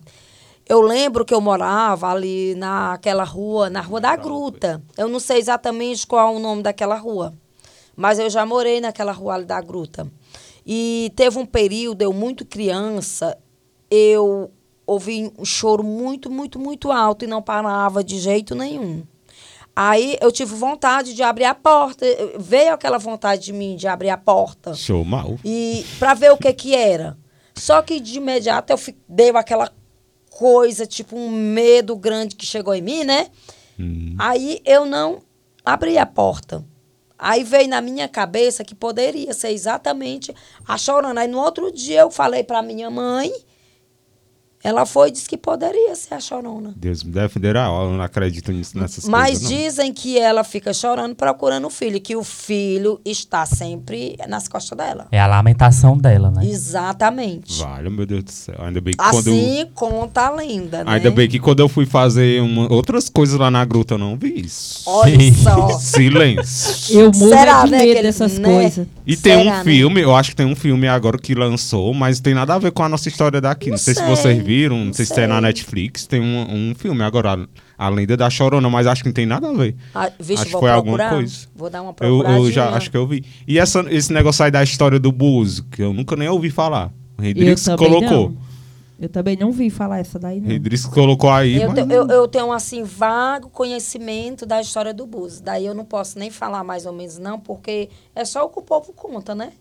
Eu 0.67 0.82
lembro 0.82 1.23
que 1.23 1.34
eu 1.34 1.39
morava 1.39 2.11
ali 2.11 2.53
naquela 2.55 3.23
rua, 3.23 3.69
na 3.69 3.80
Rua 3.80 4.01
da 4.01 4.15
Gruta. 4.15 4.82
Eu 4.97 5.07
não 5.07 5.19
sei 5.19 5.38
exatamente 5.38 6.05
qual 6.05 6.34
é 6.34 6.38
o 6.38 6.39
nome 6.39 6.61
daquela 6.61 6.95
rua, 6.95 7.34
mas 7.95 8.19
eu 8.19 8.30
já 8.30 8.45
morei 8.45 8.82
naquela 8.82 9.13
rua 9.13 9.36
ali 9.36 9.45
da 9.45 9.61
Gruta. 9.61 10.07
E 10.70 11.13
teve 11.15 11.39
um 11.39 11.45
período, 11.45 12.01
eu 12.01 12.11
muito 12.11 12.45
criança, 12.45 13.38
eu 13.89 14.51
ouvi 14.86 15.32
um 15.39 15.45
choro 15.45 15.82
muito, 15.82 16.30
muito, 16.30 16.59
muito 16.59 16.91
alto 16.91 17.24
e 17.24 17.28
não 17.28 17.41
parava 17.41 18.03
de 18.03 18.20
jeito 18.20 18.53
nenhum. 18.53 19.03
Aí 19.74 20.18
eu 20.20 20.30
tive 20.32 20.55
vontade 20.55 21.13
de 21.13 21.24
abrir 21.24 21.45
a 21.45 21.55
porta. 21.55 22.05
Veio 22.38 22.74
aquela 22.74 22.97
vontade 22.97 23.45
de 23.45 23.53
mim 23.53 23.76
de 23.78 23.88
abrir 23.88 24.09
a 24.09 24.18
porta 24.18 24.74
Show 24.74 25.05
mal. 25.05 25.38
e 25.45 25.86
para 25.99 26.13
ver 26.13 26.32
o 26.32 26.38
que 26.38 26.51
que 26.51 26.76
era. 26.76 27.18
Só 27.55 27.82
que 27.82 27.99
de 27.99 28.18
imediato 28.18 28.74
eu 28.74 28.80
deu 29.07 29.38
aquela 29.38 29.72
coisa, 30.32 30.86
tipo 30.86 31.15
um 31.15 31.30
medo 31.30 31.95
grande 31.95 32.36
que 32.36 32.45
chegou 32.45 32.74
em 32.74 32.82
mim, 32.82 33.03
né? 33.03 33.28
Hum. 33.80 34.15
Aí 34.20 34.59
eu 34.65 34.86
não 34.86 35.22
abri 35.63 35.97
a 35.97 36.05
porta. 36.05 36.65
Aí 37.18 37.43
veio 37.43 37.68
na 37.68 37.82
minha 37.82 38.07
cabeça 38.07 38.63
que 38.63 38.76
poderia 38.76 39.34
ser 39.34 39.49
exatamente 39.49 40.34
a 40.68 40.78
chorando. 40.78 41.18
Aí 41.18 41.28
no 41.28 41.39
outro 41.39 41.72
dia 41.72 42.01
eu 42.01 42.11
falei 42.11 42.43
para 42.43 42.61
minha 42.61 42.89
mãe 42.89 43.32
Ela 44.64 44.86
foi 44.86 45.10
e 45.10 45.12
disse 45.12 45.30
que 45.30 45.38
poderia 45.38 45.95
ser 45.95 46.16
a 46.16 46.20
chorona. 46.20 46.74
Deus 46.76 47.03
me 47.03 47.12
defenderá, 47.12 47.68
eu 47.68 47.91
não 47.91 48.01
acredito 48.01 48.51
nisso, 48.51 48.78
nessas 48.78 49.05
Mas 49.08 49.39
coisas. 49.39 49.47
dizem 49.49 49.93
que 49.93 50.18
ela 50.18 50.43
fica 50.43 50.74
chorando 50.74 51.16
procurando 51.16 51.66
o 51.68 51.70
filho, 51.70 52.01
que 52.01 52.16
o 52.16 52.24
filho 52.24 52.99
está 53.05 53.45
sempre 53.45 54.18
nas 54.28 54.47
costas 54.47 54.78
dela. 54.78 55.08
É 55.12 55.20
a 55.20 55.28
lamentação 55.28 55.97
dela, 55.97 56.32
né? 56.32 56.45
Exatamente. 56.45 57.60
Vale, 57.60 57.89
meu 57.89 58.05
Deus 58.05 58.24
do 58.24 58.32
céu. 58.32 58.55
Ainda 58.60 58.82
bem 58.82 58.93
que 58.93 58.97
quando. 58.97 59.18
Assim 59.30 59.68
conta 59.76 60.22
a 60.28 60.30
lenda, 60.32 60.84
né? 60.84 60.91
Ainda 60.93 61.12
bem 61.12 61.30
que 61.30 61.39
quando 61.39 61.60
eu 61.60 61.70
fui 61.70 61.86
fazer 61.86 62.41
uma- 62.41 62.72
outras 62.74 63.10
coisas 63.10 63.39
lá 63.39 63.49
na 63.51 63.64
gruta, 63.64 63.93
eu 63.93 63.97
não 63.97 64.16
vi 64.18 64.41
isso. 64.41 64.84
Olha 64.88 65.18
só. 65.43 65.70
Silêncio. 65.80 66.99
Eu 66.99 67.12
morro 67.16 67.30
Será, 67.30 67.64
de 67.66 67.72
né, 67.72 67.78
medo 67.80 68.01
dessas 68.01 68.38
né? 68.38 68.49
coisas. 68.49 68.88
E 69.05 69.16
tem 69.16 69.38
Será, 69.38 69.43
um 69.43 69.58
né? 69.58 69.64
filme, 69.64 70.01
eu 70.01 70.16
acho 70.16 70.32
que 70.32 70.36
tem 70.36 70.45
um 70.45 70.55
filme 70.55 70.88
agora 70.88 71.18
que 71.18 71.34
lançou, 71.36 71.93
mas 71.93 72.20
tem 72.20 72.34
nada 72.34 72.55
a 72.55 72.60
ver 72.60 72.72
com 72.72 72.84
a 72.84 72.89
nossa 72.89 73.08
história 73.08 73.39
daqui. 73.39 73.68
Não, 73.68 73.72
Não 73.72 73.78
sei, 73.78 73.93
se 73.93 73.99
sei, 74.01 74.10
vocês 74.10 74.43
viram, 74.48 74.78
não, 74.78 74.86
não 74.86 74.93
sei, 74.93 75.06
se 75.06 75.14
tem 75.14 75.28
na. 75.28 75.39
Netflix, 75.41 76.08
tem 76.08 76.20
um, 76.22 76.70
um 76.72 76.76
filme 76.76 77.04
agora, 77.04 77.48
a, 77.78 77.86
a 77.86 77.89
Lenda 77.89 78.16
da 78.18 78.30
Chorona, 78.30 78.70
mas 78.70 78.88
acho 78.88 79.04
que 79.04 79.10
não 79.10 79.14
tem 79.14 79.26
nada 79.26 79.50
a 79.50 79.54
ver. 79.54 79.76
Ah, 79.93 80.10
vixe, 80.20 80.41
Acho 80.41 80.45
que 80.45 80.52
foi 80.60 80.72
alguma 80.72 80.98
procurar. 80.98 81.16
coisa. 81.18 81.48
Vou 81.56 81.70
dar 81.70 81.82
uma 81.82 81.89
Eu, 81.91 81.93
procuradinha. 81.93 82.39
eu 82.48 82.52
já 82.52 82.70
acho 82.72 82.89
que 82.89 82.98
eu 82.98 83.06
vi. 83.06 83.24
E 83.48 83.60
essa, 83.60 83.86
esse 83.89 84.12
negócio 84.12 84.43
aí 84.43 84.50
da 84.52 84.64
história 84.64 85.00
do 85.00 85.12
Buzo, 85.12 85.66
que 85.72 85.82
eu 85.84 85.93
nunca 85.93 86.16
nem 86.16 86.28
ouvi 86.30 86.50
falar. 86.50 86.91
O 87.18 87.22
Redrix 87.22 87.64
também 87.64 87.88
colocou. 87.88 88.30
não. 88.32 88.48
Eu 89.00 89.10
também 89.10 89.38
não 89.38 89.52
vi 89.52 89.70
falar 89.70 90.00
essa 90.00 90.18
daí, 90.18 90.39
não. 90.41 90.48
Redrix 90.48 90.84
colocou 90.88 91.30
aí. 91.30 91.62
Eu, 91.62 91.70
mas 91.70 91.86
te- 91.86 91.93
eu, 91.93 92.08
eu 92.08 92.28
tenho, 92.28 92.52
assim, 92.52 92.84
vago 92.84 93.48
conhecimento 93.48 94.43
da 94.43 94.60
história 94.60 94.91
do 94.91 95.06
Buzo. 95.06 95.43
Daí 95.43 95.68
eu 95.68 95.76
não 95.76 95.86
posso 95.86 96.18
nem 96.18 96.32
falar 96.32 96.64
mais 96.64 96.86
ou 96.88 96.91
menos, 96.93 97.20
não, 97.20 97.39
porque 97.39 97.89
é 98.16 98.26
só 98.26 98.43
o 98.45 98.50
que 98.50 98.58
o 98.58 98.64
povo 98.64 98.91
conta, 98.93 99.36
né? 99.36 99.52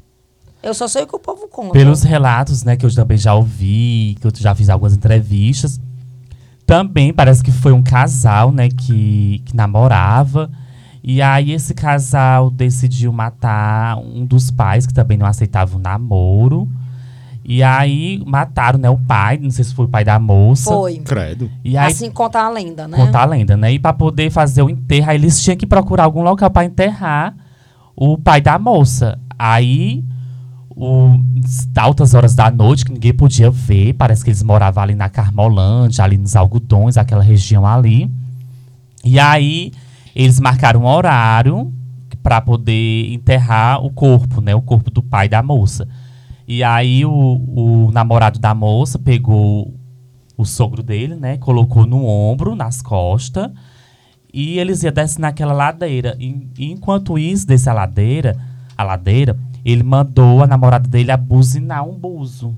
Eu 0.66 0.74
só 0.74 0.88
sei 0.88 1.04
o 1.04 1.06
que 1.06 1.14
o 1.14 1.18
povo 1.20 1.46
conta. 1.46 1.72
Pelos 1.72 2.02
relatos, 2.02 2.64
né, 2.64 2.76
que 2.76 2.84
eu 2.84 2.92
também 2.92 3.16
já 3.16 3.32
ouvi, 3.32 4.16
que 4.20 4.26
eu 4.26 4.32
já 4.34 4.52
fiz 4.52 4.68
algumas 4.68 4.94
entrevistas, 4.94 5.80
também 6.66 7.14
parece 7.14 7.40
que 7.40 7.52
foi 7.52 7.70
um 7.70 7.82
casal, 7.82 8.50
né, 8.50 8.68
que, 8.68 9.40
que 9.44 9.54
namorava. 9.54 10.50
E 11.04 11.22
aí 11.22 11.52
esse 11.52 11.72
casal 11.72 12.50
decidiu 12.50 13.12
matar 13.12 13.96
um 13.98 14.26
dos 14.26 14.50
pais, 14.50 14.88
que 14.88 14.92
também 14.92 15.16
não 15.16 15.24
aceitava 15.24 15.76
o 15.76 15.78
namoro. 15.78 16.68
E 17.44 17.62
aí 17.62 18.20
mataram, 18.26 18.76
né, 18.76 18.90
o 18.90 18.98
pai, 18.98 19.38
não 19.38 19.52
sei 19.52 19.62
se 19.64 19.72
foi 19.72 19.84
o 19.84 19.88
pai 19.88 20.02
da 20.02 20.18
moça. 20.18 20.68
Foi. 20.68 20.98
Credo. 20.98 21.48
E 21.64 21.78
aí 21.78 21.92
Assim 21.92 22.10
conta 22.10 22.40
a 22.40 22.48
lenda, 22.48 22.88
né? 22.88 22.96
contar 22.96 23.22
a 23.22 23.26
lenda, 23.26 23.56
né? 23.56 23.72
E 23.72 23.78
para 23.78 23.92
poder 23.92 24.30
fazer 24.30 24.62
o 24.62 24.68
enterro, 24.68 25.10
aí 25.10 25.16
eles 25.16 25.40
tinham 25.40 25.56
que 25.56 25.64
procurar 25.64 26.02
algum 26.02 26.22
local 26.22 26.50
para 26.50 26.64
enterrar 26.64 27.36
o 27.94 28.18
pai 28.18 28.40
da 28.40 28.58
moça. 28.58 29.16
Aí, 29.38 30.02
o, 30.76 31.18
altas 31.74 32.12
horas 32.12 32.34
da 32.34 32.50
noite, 32.50 32.84
que 32.84 32.92
ninguém 32.92 33.14
podia 33.14 33.50
ver, 33.50 33.94
parece 33.94 34.22
que 34.22 34.28
eles 34.28 34.42
moravam 34.42 34.82
ali 34.82 34.94
na 34.94 35.08
Carmolândia, 35.08 36.04
ali 36.04 36.18
nos 36.18 36.36
algodões, 36.36 36.98
aquela 36.98 37.22
região 37.22 37.66
ali. 37.66 38.10
E 39.02 39.18
aí, 39.18 39.72
eles 40.14 40.38
marcaram 40.38 40.82
um 40.82 40.86
horário 40.86 41.72
para 42.22 42.42
poder 42.42 43.10
enterrar 43.10 43.82
o 43.82 43.90
corpo, 43.90 44.42
né? 44.42 44.54
O 44.54 44.60
corpo 44.60 44.90
do 44.90 45.02
pai 45.02 45.30
da 45.30 45.42
moça. 45.42 45.88
E 46.46 46.62
aí, 46.62 47.06
o, 47.06 47.10
o 47.10 47.90
namorado 47.90 48.38
da 48.38 48.54
moça 48.54 48.98
pegou 48.98 49.74
o 50.36 50.44
sogro 50.44 50.82
dele, 50.82 51.14
né? 51.14 51.38
Colocou 51.38 51.86
no 51.86 52.04
ombro, 52.04 52.54
nas 52.54 52.82
costas. 52.82 53.50
E 54.32 54.58
eles 54.58 54.82
iam 54.82 54.92
descer 54.92 55.20
naquela 55.20 55.54
ladeira. 55.54 56.14
E, 56.20 56.50
enquanto 56.58 57.18
isso, 57.18 57.46
descer 57.46 57.70
a 57.70 57.72
ladeira, 57.72 58.36
a 58.76 58.82
ladeira, 58.84 59.38
ele 59.72 59.82
mandou 59.82 60.42
a 60.42 60.46
namorada 60.46 60.88
dele 60.88 61.10
abuzinar 61.10 61.86
um 61.88 61.92
buzo. 61.92 62.56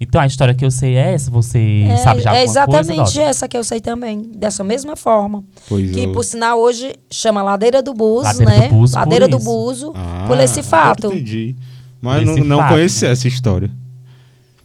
Então 0.00 0.20
a 0.20 0.26
história 0.26 0.52
que 0.52 0.64
eu 0.64 0.70
sei 0.70 0.96
é 0.96 1.14
essa, 1.14 1.30
você 1.30 1.84
É, 1.88 1.96
sabe 1.98 2.20
já 2.22 2.30
é 2.34 2.40
alguma 2.40 2.50
exatamente 2.50 2.96
coisa? 2.96 3.22
Essa 3.22 3.46
que 3.48 3.56
eu 3.56 3.62
sei 3.62 3.80
também, 3.80 4.20
dessa 4.34 4.64
mesma 4.64 4.96
forma. 4.96 5.44
Pois 5.68 5.92
Que, 5.92 6.00
eu- 6.00 6.12
por 6.12 6.24
sinal, 6.24 6.58
hoje 6.58 6.92
chama 7.08 7.40
Ladeira 7.42 7.80
do 7.80 7.94
Buzo, 7.94 8.24
Ladeira 8.24 8.50
né? 8.50 8.68
do 8.68 8.74
Buzo, 8.74 8.92
por 8.94 8.98
Ladeira 8.98 9.28
do. 9.28 9.38
Buzo, 9.38 9.92
Ah, 9.94 10.24
por 10.26 10.38
esse 10.40 10.62
fato. 10.62 11.06
Entendi. 11.06 11.54
Mas 12.00 12.26
não, 12.26 12.34
não 12.38 12.58
fato, 12.58 12.70
conhecia 12.74 13.08
né? 13.08 13.12
essa 13.12 13.28
história. 13.28 13.70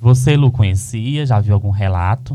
Você, 0.02 0.36
Lu, 0.36 0.52
conhecia? 0.52 1.24
Já 1.26 1.40
viu 1.40 1.54
algum 1.54 1.70
relato? 1.70 2.34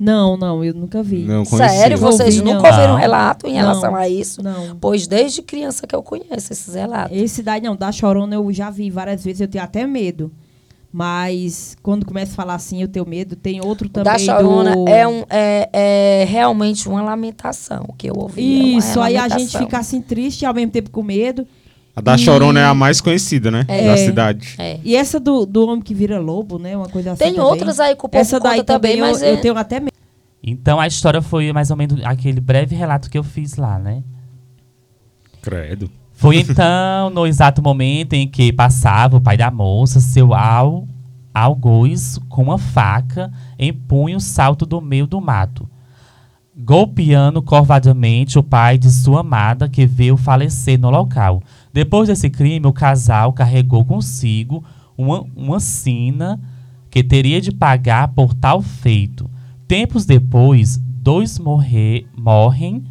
Não, 0.00 0.34
não, 0.34 0.64
eu 0.64 0.72
nunca 0.72 1.02
vi. 1.02 1.24
Não 1.24 1.44
conhecia. 1.44 1.78
Sério, 1.78 1.98
vocês 1.98 2.38
Ouvi, 2.38 2.50
nunca 2.50 2.70
não. 2.70 2.74
ouviram 2.74 2.94
relato 2.96 3.46
em 3.46 3.52
relação 3.52 3.90
Não. 3.90 3.98
a 3.98 4.08
isso? 4.08 4.42
Não. 4.42 4.74
Pois 4.80 5.06
desde 5.06 5.42
criança 5.42 5.86
que 5.86 5.94
eu 5.94 6.02
conheço 6.02 6.50
esses 6.54 6.74
relatos. 6.74 7.14
Esse 7.14 7.42
daí 7.42 7.60
não, 7.60 7.76
da 7.76 7.92
Chorona 7.92 8.36
eu 8.36 8.50
já 8.50 8.70
vi 8.70 8.88
várias 8.88 9.22
vezes, 9.22 9.42
eu 9.42 9.48
tenho 9.48 9.62
até 9.62 9.86
medo. 9.86 10.32
Mas 10.90 11.76
quando 11.82 12.06
começa 12.06 12.32
a 12.32 12.34
falar 12.34 12.54
assim, 12.54 12.80
eu 12.80 12.88
tenho 12.88 13.06
medo. 13.06 13.36
Tem 13.36 13.60
outro 13.62 13.90
também 13.90 14.10
da 14.10 14.18
Chorona 14.18 14.74
do... 14.74 14.88
é, 14.88 15.06
um, 15.06 15.22
é, 15.28 15.68
é 15.70 16.24
realmente 16.26 16.88
uma 16.88 17.02
lamentação 17.02 17.94
que 17.98 18.08
eu 18.08 18.14
ouvi. 18.16 18.40
é 18.40 18.62
uma 18.62 18.78
Isso, 18.78 19.00
aí 19.00 19.18
a 19.18 19.28
gente 19.28 19.56
fica 19.58 19.78
assim 19.78 20.00
triste 20.00 20.42
e 20.42 20.46
ao 20.46 20.54
mesmo 20.54 20.72
tempo 20.72 20.90
com 20.90 21.02
medo. 21.02 21.46
A 21.94 22.00
da 22.00 22.14
E- 22.14 22.18
Chorona 22.18 22.60
é 22.60 22.64
a 22.64 22.74
mais 22.74 23.00
conhecida, 23.00 23.50
né? 23.50 23.64
É. 23.68 23.86
Da 23.86 23.96
cidade. 23.96 24.54
É. 24.58 24.78
E 24.84 24.94
essa 24.96 25.18
do, 25.18 25.44
do 25.44 25.66
homem 25.66 25.82
que 25.82 25.94
vira 25.94 26.18
lobo, 26.20 26.58
né? 26.58 26.76
Uma 26.76 26.88
coisa 26.88 27.12
assim 27.12 27.24
Tem 27.24 27.34
também. 27.34 27.50
outras 27.50 27.80
aí 27.80 27.96
que 27.96 28.04
o 28.06 28.08
Essa 28.12 28.38
daí 28.38 28.62
também, 28.62 28.96
também, 28.96 28.98
eu, 28.98 29.06
mas 29.06 29.22
é- 29.22 29.32
eu 29.32 29.40
tenho 29.40 29.56
até 29.56 29.80
medo. 29.80 29.90
Então 30.42 30.80
a 30.80 30.86
história 30.86 31.20
foi 31.20 31.52
mais 31.52 31.70
ou 31.70 31.76
menos 31.76 32.00
aquele 32.04 32.40
breve 32.40 32.74
relato 32.74 33.10
que 33.10 33.18
eu 33.18 33.22
fiz 33.24 33.56
lá, 33.56 33.78
né? 33.78 34.02
Credo. 35.42 35.90
Foi 36.14 36.36
então 36.36 37.10
no 37.10 37.26
exato 37.26 37.62
momento 37.62 38.12
em 38.14 38.28
que 38.28 38.52
passava 38.52 39.16
o 39.16 39.20
pai 39.20 39.36
da 39.36 39.50
moça, 39.50 40.00
seu 40.00 40.32
al, 40.34 40.86
algoz, 41.34 42.18
com 42.28 42.42
uma 42.44 42.58
faca, 42.58 43.30
em 43.58 43.72
punho 43.72 44.20
salto 44.20 44.64
do 44.66 44.80
meio 44.80 45.06
do 45.06 45.20
mato, 45.20 45.68
golpeando 46.56 47.40
corvadamente 47.42 48.38
o 48.38 48.42
pai 48.42 48.76
de 48.76 48.90
sua 48.90 49.20
amada 49.20 49.68
que 49.68 49.86
veio 49.86 50.16
falecer 50.16 50.78
no 50.78 50.90
local. 50.90 51.42
Depois 51.72 52.08
desse 52.08 52.28
crime, 52.28 52.66
o 52.66 52.72
casal 52.72 53.32
carregou 53.32 53.84
consigo 53.84 54.64
uma, 54.96 55.24
uma 55.36 55.60
sina 55.60 56.40
que 56.90 57.02
teria 57.02 57.40
de 57.40 57.52
pagar 57.52 58.08
por 58.08 58.34
tal 58.34 58.60
feito. 58.60 59.30
Tempos 59.68 60.04
depois, 60.04 60.76
dois 60.78 61.38
morrer, 61.38 62.06
morrem 62.16 62.84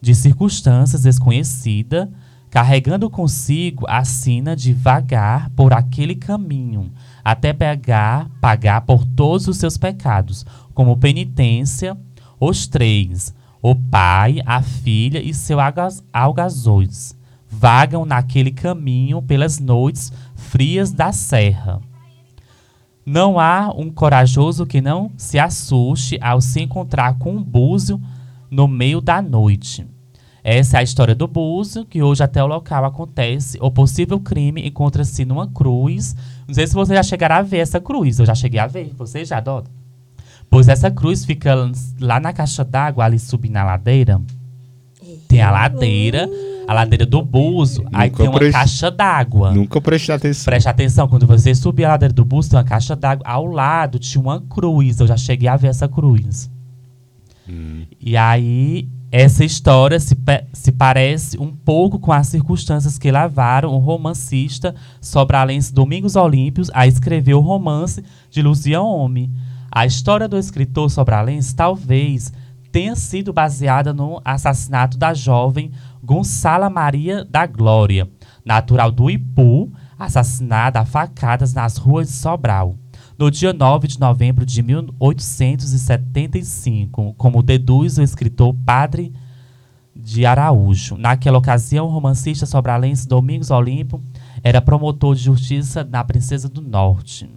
de 0.00 0.14
circunstâncias 0.14 1.02
desconhecidas, 1.02 2.08
carregando 2.50 3.10
consigo 3.10 3.84
a 3.88 4.04
sina 4.04 4.54
de 4.54 4.72
vagar 4.72 5.50
por 5.50 5.72
aquele 5.72 6.14
caminho, 6.14 6.92
até 7.24 7.52
pegar, 7.52 8.30
pagar 8.40 8.82
por 8.82 9.04
todos 9.04 9.48
os 9.48 9.56
seus 9.56 9.76
pecados, 9.76 10.46
como 10.72 10.96
penitência, 10.96 11.98
os 12.40 12.68
três, 12.68 13.34
o 13.60 13.74
pai, 13.74 14.40
a 14.46 14.62
filha 14.62 15.20
e 15.20 15.34
seu 15.34 15.58
algaz- 15.58 16.04
vagam 17.58 18.04
naquele 18.04 18.52
caminho 18.52 19.20
pelas 19.20 19.58
noites 19.58 20.12
frias 20.34 20.92
da 20.92 21.12
serra. 21.12 21.80
Não 23.04 23.40
há 23.40 23.72
um 23.74 23.90
corajoso 23.90 24.66
que 24.66 24.80
não 24.80 25.10
se 25.16 25.38
assuste 25.38 26.18
ao 26.20 26.40
se 26.40 26.60
encontrar 26.60 27.18
com 27.18 27.32
um 27.32 27.42
búzio 27.42 28.00
no 28.50 28.68
meio 28.68 29.00
da 29.00 29.20
noite. 29.20 29.86
Essa 30.44 30.76
é 30.76 30.80
a 30.80 30.82
história 30.82 31.14
do 31.14 31.26
búzio, 31.26 31.84
que 31.84 32.02
hoje 32.02 32.22
até 32.22 32.42
o 32.42 32.46
local 32.46 32.84
acontece. 32.84 33.58
O 33.60 33.70
possível 33.70 34.20
crime 34.20 34.66
encontra-se 34.66 35.24
numa 35.24 35.48
cruz. 35.48 36.14
Não 36.46 36.54
sei 36.54 36.66
se 36.66 36.74
vocês 36.74 36.96
já 36.96 37.02
chegaram 37.02 37.36
a 37.36 37.42
ver 37.42 37.58
essa 37.58 37.80
cruz. 37.80 38.18
Eu 38.18 38.26
já 38.26 38.34
cheguei 38.34 38.60
a 38.60 38.66
ver. 38.66 38.92
Vocês 38.96 39.28
já, 39.28 39.40
Dota? 39.40 39.70
Pois 40.48 40.68
essa 40.68 40.90
cruz 40.90 41.24
fica 41.24 41.54
lá 42.00 42.20
na 42.20 42.32
caixa 42.32 42.64
d'água, 42.64 43.04
ali 43.04 43.18
subindo 43.18 43.52
na 43.52 43.64
ladeira. 43.64 44.20
Tem 45.28 45.42
a 45.42 45.50
ladeira, 45.50 46.28
a 46.66 46.72
ladeira 46.72 47.04
do. 47.06 47.18
Aí 47.92 48.08
Nunca 48.08 48.16
tem 48.22 48.28
uma 48.28 48.38
prestei- 48.38 48.52
caixa 48.52 48.90
d'água. 48.90 49.52
Nunca 49.52 49.80
prestei 49.80 50.14
atenção. 50.14 50.44
Preste 50.46 50.68
atenção, 50.68 51.06
quando 51.06 51.26
você 51.26 51.54
subir 51.54 51.84
a 51.84 51.90
ladeira 51.90 52.12
do 52.14 52.24
búzio, 52.24 52.50
tem 52.52 52.58
uma 52.58 52.64
caixa 52.64 52.96
d'água. 52.96 53.24
Ao 53.28 53.44
lado 53.46 53.98
tinha 53.98 54.20
uma 54.20 54.40
cruz. 54.40 54.98
Eu 55.00 55.06
já 55.06 55.16
cheguei 55.16 55.46
a 55.48 55.56
ver 55.56 55.68
essa 55.68 55.86
cruz. 55.86 56.50
E 58.00 58.14
aí, 58.16 58.88
essa 59.10 59.42
história 59.44 59.98
se, 59.98 60.14
se 60.52 60.70
parece 60.70 61.38
um 61.40 61.50
pouco 61.50 61.98
com 61.98 62.12
as 62.12 62.26
circunstâncias 62.28 62.98
que 62.98 63.10
levaram 63.10 63.70
o 63.70 63.78
romancista 63.78 64.74
sobralense 65.00 65.72
Domingos 65.72 66.14
Olímpios 66.14 66.70
a 66.74 66.86
escrever 66.86 67.32
o 67.34 67.40
romance 67.40 68.02
de 68.30 68.42
Luzia 68.42 68.82
Homem. 68.82 69.30
A 69.70 69.86
história 69.86 70.28
do 70.28 70.36
escritor 70.36 70.90
sobralense 70.90 71.54
talvez 71.54 72.32
tenha 72.78 72.94
sido 72.94 73.32
baseada 73.32 73.92
no 73.92 74.20
assassinato 74.24 74.96
da 74.96 75.12
jovem 75.12 75.72
Gonçala 76.00 76.70
Maria 76.70 77.24
da 77.24 77.44
Glória, 77.44 78.08
natural 78.44 78.92
do 78.92 79.10
Ipu, 79.10 79.72
assassinada 79.98 80.78
a 80.78 80.84
facadas 80.84 81.52
nas 81.52 81.76
ruas 81.76 82.06
de 82.06 82.14
Sobral 82.14 82.76
no 83.18 83.32
dia 83.32 83.52
9 83.52 83.88
de 83.88 83.98
novembro 83.98 84.46
de 84.46 84.62
1875, 84.62 87.14
como 87.14 87.42
deduz 87.42 87.98
o 87.98 88.02
escritor 88.02 88.54
Padre 88.64 89.12
de 89.92 90.24
Araújo. 90.24 90.96
Naquela 90.96 91.38
ocasião, 91.38 91.86
o 91.86 91.90
romancista 91.90 92.46
sobralense 92.46 93.08
Domingos 93.08 93.50
Olimpo 93.50 94.00
era 94.40 94.62
promotor 94.62 95.16
de 95.16 95.22
justiça 95.24 95.82
na 95.82 96.04
Princesa 96.04 96.48
do 96.48 96.62
Norte. 96.62 97.28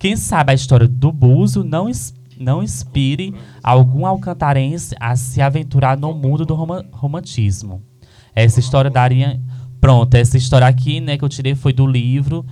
Quem 0.00 0.16
sabe 0.16 0.50
a 0.50 0.54
história 0.54 0.88
do 0.88 1.12
Búzio 1.12 1.62
não, 1.62 1.88
es- 1.88 2.12
não 2.38 2.62
inspire 2.62 3.34
algum 3.62 4.06
alcantarense 4.06 4.94
a 5.00 5.14
se 5.16 5.40
aventurar 5.40 5.96
no 5.96 6.12
mundo 6.14 6.44
do 6.44 6.54
roma- 6.54 6.84
romantismo. 6.92 7.82
Essa 8.34 8.60
história 8.60 8.90
daria. 8.90 9.40
Pronto, 9.80 10.14
essa 10.14 10.36
história 10.36 10.66
aqui, 10.66 11.00
né, 11.00 11.16
que 11.18 11.24
eu 11.24 11.28
tirei 11.28 11.54
foi 11.54 11.72
do 11.72 11.86
livro 11.86 12.44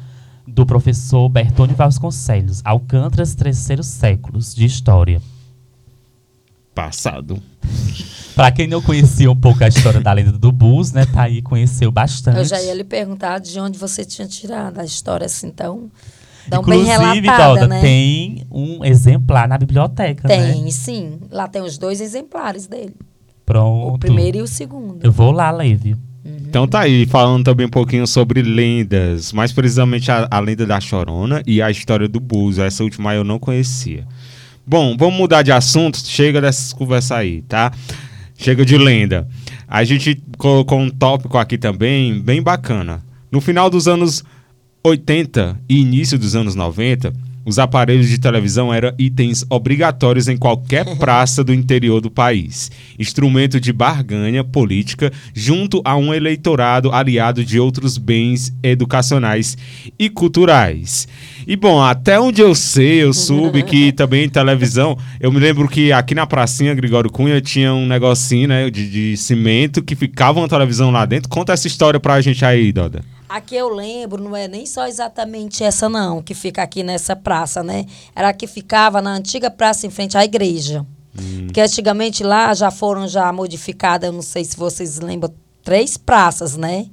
do 0.47 0.66
professor 0.66 1.28
Bertone 1.28 1.72
Vasconcelos, 1.72 2.61
Alcântaras 2.64 3.35
Terceiros 3.35 3.87
Séculos 3.87 4.55
de 4.55 4.64
História. 4.66 5.22
Passado. 6.74 7.43
Pra 8.35 8.51
quem 8.51 8.66
não 8.66 8.80
conhecia 8.80 9.30
um 9.30 9.37
pouco 9.37 9.62
a 9.62 9.68
história 9.68 10.01
da 10.01 10.12
lenda 10.12 10.33
do 10.33 10.51
Bus, 10.51 10.91
né, 10.93 11.05
tá 11.05 11.24
aí, 11.24 11.43
conheceu 11.43 11.93
bastante. 11.93 12.39
Eu 12.39 12.45
já 12.45 12.61
ia 12.62 12.72
lhe 12.74 12.85
perguntar 12.85 13.39
de 13.39 13.61
onde 13.61 13.78
você 13.78 14.05
tinha 14.05 14.26
tirado 14.26 14.78
a 14.78 14.85
história 14.85 15.26
assim 15.26 15.51
tão, 15.51 15.91
tão 16.49 16.62
bem 16.62 16.80
Inclusive, 16.80 17.20
relatada, 17.20 17.55
Doda, 17.55 17.68
né? 17.68 17.80
tem 17.80 18.47
um 18.51 18.84
exemplar 18.84 19.49
na 19.49 19.59
biblioteca, 19.59 20.28
né? 20.28 20.53
Tem, 20.53 20.70
sim. 20.70 21.20
Lá 21.30 21.49
tem 21.49 21.62
os 21.62 21.78
dois 21.78 22.01
exemplares 22.01 22.66
dele. 22.66 22.95
Pronto. 23.45 23.95
O 23.95 23.99
primeiro 23.99 24.38
e 24.38 24.43
o 24.43 24.47
segundo. 24.47 25.05
Eu 25.05 25.12
vou 25.12 25.32
lá, 25.32 25.51
Levi. 25.51 25.97
Então 26.24 26.68
tá 26.68 26.80
aí, 26.80 27.07
falando 27.07 27.45
também 27.45 27.66
um 27.66 27.70
pouquinho 27.70 28.07
sobre 28.07 28.43
lendas, 28.43 29.32
mais 29.32 29.53
precisamente 29.53 30.11
a, 30.11 30.28
a 30.30 30.38
lenda 30.38 30.64
da 30.66 30.78
Chorona 30.80 31.43
e 31.47 31.61
a 31.61 31.70
história 31.70 32.07
do 32.07 32.20
Buzo. 32.20 32.62
Essa 32.62 32.84
última 32.84 33.14
eu 33.14 33.24
não 33.24 33.38
conhecia. 33.38 34.07
Bom, 34.64 34.97
vamos 34.97 35.16
mudar 35.16 35.43
de 35.43 35.51
assunto, 35.51 35.99
chega 35.99 36.40
dessas 36.40 36.72
conversas 36.72 37.12
aí, 37.12 37.43
tá? 37.43 37.72
Chega 38.36 38.64
de 38.64 38.78
lenda. 38.78 39.26
A 39.66 39.82
gente 39.82 40.22
colocou 40.38 40.78
um 40.78 40.90
tópico 40.90 41.38
aqui 41.38 41.59
também, 41.59 42.20
bem 42.20 42.43
bacana. 42.43 43.03
No 43.30 43.40
final 43.40 43.68
dos 43.68 43.88
anos 43.88 44.22
80 44.85 45.61
e 45.68 45.80
início 45.80 46.18
dos 46.18 46.35
anos 46.35 46.57
90, 46.57 47.12
os 47.45 47.59
aparelhos 47.59 48.09
de 48.09 48.18
televisão 48.18 48.74
eram 48.74 48.93
itens 48.99 49.45
obrigatórios 49.49 50.26
em 50.26 50.37
qualquer 50.37 50.85
praça 50.99 51.45
do 51.45 51.55
interior 51.55 52.01
do 52.01 52.11
país. 52.11 52.70
Instrumento 52.99 53.61
de 53.61 53.72
barganha 53.72 54.43
política 54.43 55.12
junto 55.33 55.80
a 55.85 55.97
um 55.97 56.12
eleitorado 56.12 56.91
aliado 56.93 57.45
de 57.45 57.61
outros 57.61 57.97
bens 57.97 58.53
educacionais 58.61 59.57
e 59.97 60.09
culturais. 60.09 61.07
E 61.47 61.55
bom, 61.55 61.80
até 61.80 62.18
onde 62.18 62.41
eu 62.41 62.53
sei, 62.55 63.05
eu 63.05 63.12
soube 63.12 63.62
que 63.62 63.91
também 63.95 64.24
em 64.24 64.28
televisão, 64.28 64.99
eu 65.20 65.30
me 65.30 65.39
lembro 65.39 65.68
que 65.68 65.93
aqui 65.93 66.14
na 66.14 66.26
pracinha 66.26 66.74
Gregório 66.74 67.11
Cunha 67.11 67.41
tinha 67.41 67.72
um 67.72 67.87
negocinho, 67.87 68.49
né, 68.49 68.68
de, 68.68 68.91
de 68.91 69.16
cimento 69.16 69.80
que 69.80 69.95
ficava 69.95 70.41
uma 70.41 70.49
televisão 70.49 70.91
lá 70.91 71.05
dentro. 71.07 71.28
Conta 71.28 71.53
essa 71.53 71.68
história 71.68 72.01
pra 72.01 72.20
gente 72.20 72.45
aí, 72.45 72.72
Doda. 72.72 73.03
Aqui 73.37 73.55
eu 73.57 73.68
lembro, 73.70 74.22
não 74.22 74.37
é 74.37 74.47
nem 74.47 74.66
só 74.66 74.87
exatamente 74.87 75.64
essa 75.64 75.89
não, 75.89 76.20
que 76.22 76.35
fica 76.35 76.62
aqui 76.62 76.83
nessa 76.83 77.16
praça, 77.16 77.62
né? 77.62 77.87
Era 78.14 78.28
a 78.28 78.33
que 78.35 78.47
ficava 78.47 79.01
na 79.01 79.11
antiga 79.14 79.51
praça 79.51 79.87
em 79.87 79.91
frente 79.91 80.18
à 80.18 80.24
igreja. 80.24 80.85
Porque 81.47 81.61
antigamente 81.61 82.22
lá 82.22 82.53
já 82.55 82.70
foram 82.70 83.09
já 83.09 83.33
modificadas, 83.33 84.07
eu 84.07 84.12
não 84.12 84.22
sei 84.22 84.45
se 84.45 84.57
vocês 84.57 84.99
lembram, 85.01 85.33
três 85.62 85.97
praças, 85.97 86.57
né? 86.57 86.87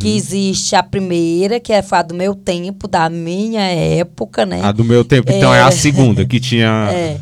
Que 0.00 0.16
existe 0.16 0.76
a 0.76 0.82
primeira, 0.82 1.58
que 1.60 1.72
é 1.72 1.84
a 1.90 2.02
do 2.02 2.14
meu 2.14 2.34
tempo, 2.34 2.86
da 2.88 3.08
minha 3.10 3.62
época, 3.62 4.44
né? 4.46 4.62
A 4.62 4.72
do 4.72 4.84
meu 4.84 5.04
tempo, 5.04 5.30
então, 5.32 5.52
é, 5.54 5.58
É. 5.58 5.62
a 5.62 5.70
segunda, 5.70 6.24
que 6.24 6.38
tinha... 6.40 6.88
É. 6.92 7.20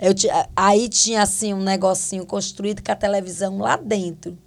Eu 0.00 0.14
ti- 0.14 0.28
aí 0.54 0.88
tinha 0.88 1.22
assim 1.22 1.52
um 1.52 1.60
negocinho 1.62 2.24
construído 2.24 2.82
com 2.84 2.92
a 2.92 2.94
televisão 2.94 3.58
lá 3.58 3.76
dentro. 3.76 4.38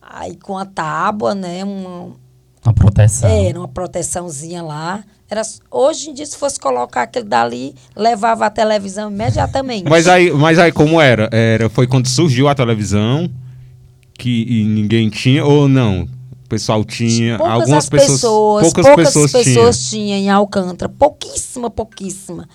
Aí 0.00 0.36
com 0.36 0.56
a 0.56 0.64
tábua, 0.64 1.34
né? 1.34 1.64
Uma, 1.64 2.12
Uma 2.66 2.74
proteção. 2.74 3.28
é, 3.28 3.48
era 3.48 3.58
uma 3.58 3.68
proteçãozinha 3.68 4.62
lá. 4.62 5.04
Era, 5.28 5.42
hoje 5.70 6.10
em 6.10 6.14
dia, 6.14 6.26
se 6.26 6.36
fosse 6.36 6.58
colocar 6.58 7.02
aquele 7.02 7.24
dali, 7.24 7.74
levava 7.96 8.46
a 8.46 8.50
televisão 8.50 9.10
imediatamente. 9.10 9.88
Mas 9.88 10.06
aí, 10.06 10.30
mas 10.32 10.58
aí 10.58 10.70
como 10.70 11.00
era? 11.00 11.28
era? 11.32 11.68
Foi 11.68 11.86
quando 11.86 12.06
surgiu 12.06 12.48
a 12.48 12.54
televisão 12.54 13.28
que 14.14 14.46
e 14.48 14.64
ninguém 14.64 15.10
tinha 15.10 15.44
ou 15.44 15.68
não? 15.68 16.08
O 16.44 16.48
pessoal 16.48 16.84
tinha, 16.84 17.38
poucas 17.38 17.54
algumas 17.54 17.84
as 17.84 17.90
pessoas, 17.90 18.62
poucas, 18.62 18.86
poucas 18.86 19.06
pessoas, 19.08 19.32
pessoas 19.32 19.88
tinham 19.88 20.16
em 20.16 20.30
Alcântara, 20.30 20.88
pouquíssima, 20.88 21.68
pouquíssima. 21.68 22.48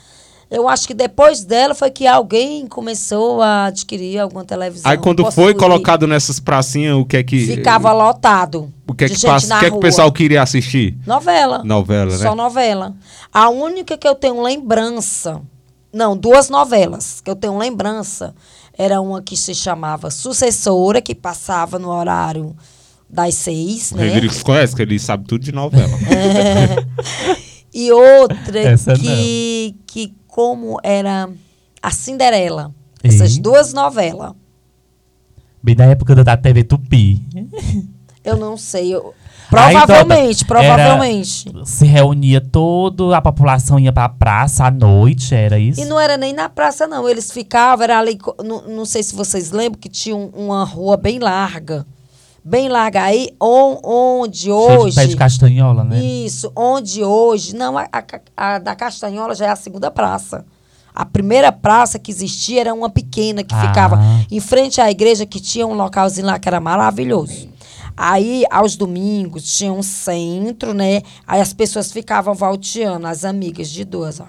Eu 0.51 0.67
acho 0.67 0.85
que 0.85 0.93
depois 0.93 1.45
dela 1.45 1.73
foi 1.73 1.89
que 1.89 2.05
alguém 2.05 2.67
começou 2.67 3.41
a 3.41 3.67
adquirir 3.67 4.19
alguma 4.19 4.43
televisão. 4.43 4.91
Aí 4.91 4.97
quando 4.97 5.31
foi 5.31 5.53
colocado 5.53 6.05
nessas 6.05 6.41
pracinhas, 6.41 6.97
o 6.97 7.05
que 7.05 7.15
é 7.15 7.23
que 7.23 7.45
ficava 7.45 7.93
lotado. 7.93 8.69
o 8.85 8.93
que 8.93 9.05
é 9.05 9.07
de 9.07 9.13
que 9.13 9.21
gente 9.21 9.31
passa, 9.31 9.47
na 9.47 9.55
o 9.55 9.59
que 9.61 9.65
é 9.67 9.71
que 9.71 9.77
o 9.77 9.79
pessoal 9.79 10.11
queria 10.11 10.41
assistir? 10.41 10.97
Novela. 11.07 11.63
Novela, 11.63 12.11
né? 12.11 12.17
Só 12.17 12.35
novela. 12.35 12.93
A 13.31 13.49
única 13.49 13.97
que 13.97 14.05
eu 14.05 14.13
tenho 14.13 14.43
lembrança, 14.43 15.41
não, 15.93 16.17
duas 16.17 16.49
novelas 16.49 17.21
que 17.21 17.31
eu 17.31 17.35
tenho 17.37 17.57
lembrança, 17.57 18.35
era 18.77 18.99
uma 18.99 19.21
que 19.21 19.37
se 19.37 19.55
chamava 19.55 20.11
Sucessora, 20.11 21.01
que 21.01 21.15
passava 21.15 21.79
no 21.79 21.87
horário 21.89 22.53
das 23.09 23.35
seis, 23.35 23.93
O 23.93 23.95
né? 23.95 24.09
Rodrigues 24.09 24.43
conhece, 24.43 24.75
que 24.75 24.81
ele 24.81 24.99
sabe 24.99 25.23
tudo 25.25 25.45
de 25.45 25.53
novela. 25.53 25.97
E 27.73 27.89
outra 27.91 28.59
Essa 28.59 28.93
que, 28.95 29.75
que 29.87 30.13
como 30.31 30.79
era 30.81 31.29
a 31.83 31.91
Cinderela. 31.91 32.73
Essas 33.03 33.37
duas 33.37 33.73
novelas. 33.73 34.31
Bem 35.61 35.75
da 35.75 35.85
época 35.85 36.15
da 36.23 36.37
TV 36.37 36.63
Tupi. 36.63 37.21
Eu 38.23 38.37
não 38.37 38.55
sei. 38.57 38.95
eu- 38.95 39.13
Aí, 39.51 39.73
provavelmente, 39.75 40.45
era- 40.45 40.47
provavelmente. 40.47 41.51
Se 41.65 41.85
reunia 41.85 42.39
toda 42.39 43.17
a 43.17 43.21
população, 43.21 43.77
ia 43.77 43.91
pra 43.91 44.07
praça 44.07 44.63
à 44.65 44.71
noite, 44.71 45.35
era 45.35 45.59
isso? 45.59 45.81
E 45.81 45.85
não 45.85 45.99
era 45.99 46.15
nem 46.15 46.31
na 46.31 46.47
praça, 46.47 46.87
não. 46.87 47.09
Eles 47.09 47.29
ficavam, 47.31 47.83
era 47.83 47.99
ali. 47.99 48.17
Não, 48.45 48.61
não 48.69 48.85
sei 48.85 49.03
se 49.03 49.13
vocês 49.13 49.51
lembram 49.51 49.77
que 49.81 49.89
tinha 49.89 50.15
um- 50.15 50.29
uma 50.33 50.63
rua 50.63 50.95
bem 50.95 51.19
larga. 51.19 51.85
Bem 52.43 52.69
larga. 52.69 53.03
Aí, 53.03 53.29
on- 53.39 53.79
onde 53.83 54.39
Cheio 54.45 54.55
hoje. 54.55 54.95
pé 54.95 55.05
de 55.05 55.15
castanhola, 55.15 55.83
né? 55.83 55.99
Isso, 56.03 56.51
onde 56.55 57.03
hoje. 57.03 57.55
Não, 57.55 57.77
a, 57.77 57.87
a- 57.91 58.03
a 58.55 58.59
da 58.59 58.75
Castanhola 58.75 59.35
já 59.35 59.45
é 59.45 59.49
a 59.49 59.55
segunda 59.55 59.91
praça. 59.91 60.43
A 60.93 61.05
primeira 61.05 61.51
praça 61.51 61.97
que 61.99 62.11
existia 62.11 62.61
era 62.61 62.73
uma 62.73 62.89
pequena 62.89 63.43
que 63.43 63.53
Ah. 63.53 63.61
ficava 63.67 63.99
em 64.29 64.39
frente 64.39 64.81
à 64.81 64.89
igreja, 64.89 65.25
que 65.25 65.39
tinha 65.39 65.65
um 65.67 65.73
localzinho 65.73 66.25
lá 66.27 66.39
que 66.39 66.49
era 66.49 66.59
maravilhoso. 66.59 67.47
Aí, 67.95 68.43
aos 68.49 68.75
domingos, 68.75 69.43
tinha 69.43 69.71
um 69.71 69.83
centro, 69.83 70.73
né? 70.73 71.01
Aí 71.27 71.39
as 71.39 71.53
pessoas 71.53 71.91
ficavam 71.91 72.33
volteando, 72.33 73.05
as 73.05 73.23
amigas 73.23 73.69
de 73.69 73.85
duas, 73.85 74.19
ó. 74.19 74.25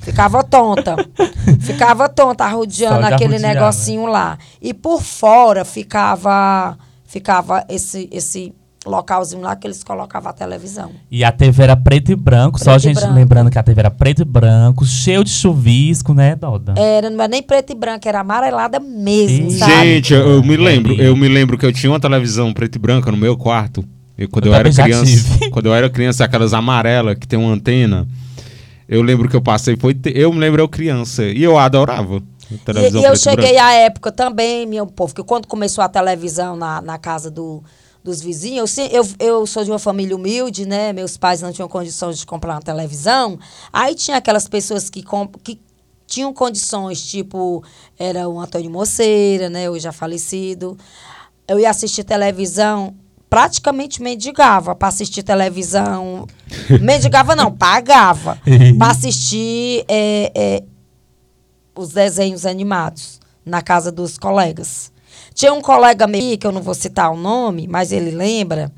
Ficava 0.00 0.42
tonta. 0.42 0.96
ficava 1.60 2.08
tonta, 2.08 2.44
de 2.66 2.84
aquele 2.84 3.36
arrodear, 3.36 3.40
negocinho 3.54 4.06
lá. 4.06 4.36
E 4.60 4.74
por 4.74 5.00
fora 5.00 5.64
ficava 5.64 6.76
ficava 7.12 7.62
esse, 7.68 8.08
esse 8.10 8.54
localzinho 8.86 9.42
lá 9.42 9.54
que 9.54 9.66
eles 9.66 9.84
colocavam 9.84 10.30
a 10.30 10.32
televisão. 10.32 10.90
E 11.10 11.22
a 11.22 11.30
TV 11.30 11.62
era 11.62 11.76
preto 11.76 12.10
e 12.10 12.16
branco, 12.16 12.58
só 12.58 12.70
a 12.70 12.72
Preto 12.72 12.82
gente 12.84 13.00
branco. 13.00 13.14
lembrando 13.14 13.50
que 13.50 13.58
a 13.58 13.62
TV 13.62 13.80
era 13.80 13.90
preto 13.90 14.22
e 14.22 14.24
branco, 14.24 14.86
cheio 14.86 15.22
de 15.22 15.28
chuvisco, 15.30 16.14
né, 16.14 16.34
Doda? 16.34 16.72
Era, 16.74 17.10
não 17.10 17.20
era 17.20 17.28
nem 17.28 17.42
preto 17.42 17.70
e 17.70 17.74
branco, 17.76 18.08
era 18.08 18.20
amarelada 18.20 18.80
mesmo, 18.80 19.50
sabe? 19.50 19.72
Gente, 19.72 20.14
eu, 20.14 20.20
eu 20.36 20.42
me 20.42 20.56
lembro, 20.56 20.94
eu 20.94 21.14
me 21.14 21.28
lembro 21.28 21.58
que 21.58 21.66
eu 21.66 21.72
tinha 21.72 21.92
uma 21.92 22.00
televisão 22.00 22.50
preto 22.54 22.76
e 22.76 22.78
branca 22.78 23.10
no 23.10 23.18
meu 23.18 23.36
quarto. 23.36 23.84
E 24.16 24.26
quando 24.26 24.46
eu, 24.46 24.52
Eu 24.52 24.58
era 24.58 24.72
criança, 24.72 25.04
tive. 25.04 25.50
quando 25.52 25.66
eu 25.66 25.74
era 25.74 25.90
criança, 25.90 26.24
aquelas 26.24 26.54
amarelas 26.54 27.16
que 27.18 27.28
tem 27.28 27.38
uma 27.38 27.52
antena. 27.52 28.08
Eu 28.88 29.02
lembro 29.02 29.28
que 29.28 29.36
eu 29.36 29.40
passei, 29.42 29.76
foi 29.76 29.94
eu 30.14 30.32
me 30.32 30.38
lembro 30.38 30.62
eu 30.62 30.68
criança 30.68 31.24
e 31.24 31.42
eu 31.42 31.58
adorava. 31.58 32.22
E, 32.54 32.58
Televisão 32.58 33.00
e 33.00 33.04
eu 33.04 33.16
cheguei 33.16 33.52
branco. 33.52 33.66
à 33.66 33.72
época 33.72 34.12
também, 34.12 34.66
meu 34.66 34.86
povo, 34.86 35.14
que 35.14 35.22
quando 35.22 35.46
começou 35.46 35.82
a 35.82 35.88
televisão 35.88 36.56
na, 36.56 36.80
na 36.82 36.98
casa 36.98 37.30
do, 37.30 37.62
dos 38.02 38.20
vizinhos, 38.20 38.76
eu, 38.78 38.86
eu, 38.86 39.06
eu 39.18 39.46
sou 39.46 39.64
de 39.64 39.70
uma 39.70 39.78
família 39.78 40.14
humilde, 40.16 40.66
né? 40.66 40.92
Meus 40.92 41.16
pais 41.16 41.40
não 41.40 41.52
tinham 41.52 41.68
condições 41.68 42.18
de 42.18 42.26
comprar 42.26 42.54
uma 42.54 42.62
televisão. 42.62 43.38
Aí 43.72 43.94
tinha 43.94 44.16
aquelas 44.16 44.46
pessoas 44.48 44.88
que, 44.90 45.02
comp- 45.02 45.36
que 45.42 45.60
tinham 46.06 46.32
condições, 46.34 47.00
tipo, 47.02 47.62
era 47.98 48.28
o 48.28 48.38
Antônio 48.40 48.70
Moceira, 48.70 49.48
né? 49.48 49.70
Hoje 49.70 49.84
já 49.84 49.92
falecido. 49.92 50.76
Eu 51.48 51.58
ia 51.58 51.70
assistir 51.70 52.04
televisão, 52.04 52.94
praticamente 53.30 54.02
mendigava 54.02 54.74
para 54.74 54.88
assistir 54.88 55.22
televisão. 55.22 56.26
mendigava 56.82 57.34
não, 57.34 57.50
pagava. 57.50 58.38
para 58.78 58.90
assistir 58.90 59.84
é, 59.88 60.32
é, 60.34 60.62
os 61.74 61.90
desenhos 61.92 62.44
animados 62.46 63.20
na 63.44 63.60
casa 63.62 63.90
dos 63.92 64.18
colegas. 64.18 64.90
Tinha 65.34 65.52
um 65.52 65.60
colega 65.62 66.06
meu, 66.06 66.36
que 66.38 66.46
eu 66.46 66.52
não 66.52 66.62
vou 66.62 66.74
citar 66.74 67.10
o 67.10 67.16
nome, 67.16 67.66
mas 67.68 67.90
ele 67.92 68.10
lembra. 68.10 68.70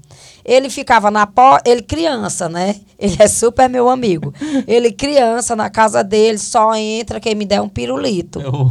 Ele 0.45 0.69
ficava 0.69 1.11
na 1.11 1.27
porta, 1.27 1.71
ele 1.71 1.81
criança, 1.83 2.49
né? 2.51 2.77
Ele 2.99 3.17
é 3.19 3.27
super 3.27 3.69
meu 3.69 3.89
amigo. 3.89 4.33
Ele 4.67 4.93
criança 4.93 5.57
na 5.57 5.71
casa 5.71 6.05
dele, 6.05 6.39
só 6.39 6.75
entra 6.77 7.19
quem 7.19 7.35
me 7.35 7.45
der 7.47 7.61
um 7.63 7.69
pirulito. 7.69 8.41
Eu- 8.41 8.71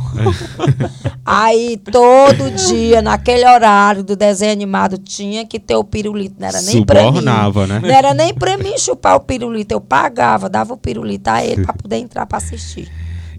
Aí 1.26 1.78
todo 1.78 2.52
dia, 2.52 3.02
naquele 3.02 3.46
horário 3.46 4.04
do 4.04 4.16
desenho 4.16 4.52
animado, 4.52 4.98
tinha 4.98 5.46
que 5.46 5.60
ter 5.60 5.76
o 5.76 5.84
pirulito. 5.84 6.36
Não 6.40 6.48
era 6.48 6.62
nem 6.62 6.86
pra 6.86 7.02
mim. 7.02 7.08
Subornava, 7.08 7.68
né? 7.68 7.80
Não 7.80 7.90
era 7.90 8.14
nem 8.14 8.34
pra 8.34 8.58
mim 8.58 8.78
chupar 8.78 9.16
o 9.16 9.20
pirulito. 9.22 9.74
Eu 9.74 9.82
pagava, 9.82 10.50
dava 10.50 10.74
o 10.74 10.78
pirulito 10.78 11.30
a 11.30 11.44
ele 11.44 11.64
pra 11.64 11.74
poder 11.74 11.98
entrar 11.98 12.26
pra 12.26 12.38
assistir. 12.38 12.92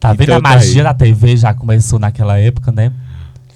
Tá 0.08 0.12
vendo? 0.12 0.22
Então 0.24 0.36
a 0.36 0.40
tá 0.42 0.48
magia 0.50 0.82
aí. 0.82 0.84
da 0.84 0.94
TV 0.94 1.36
já 1.36 1.54
começou 1.54 1.98
naquela 1.98 2.38
época, 2.38 2.70
né? 2.72 2.92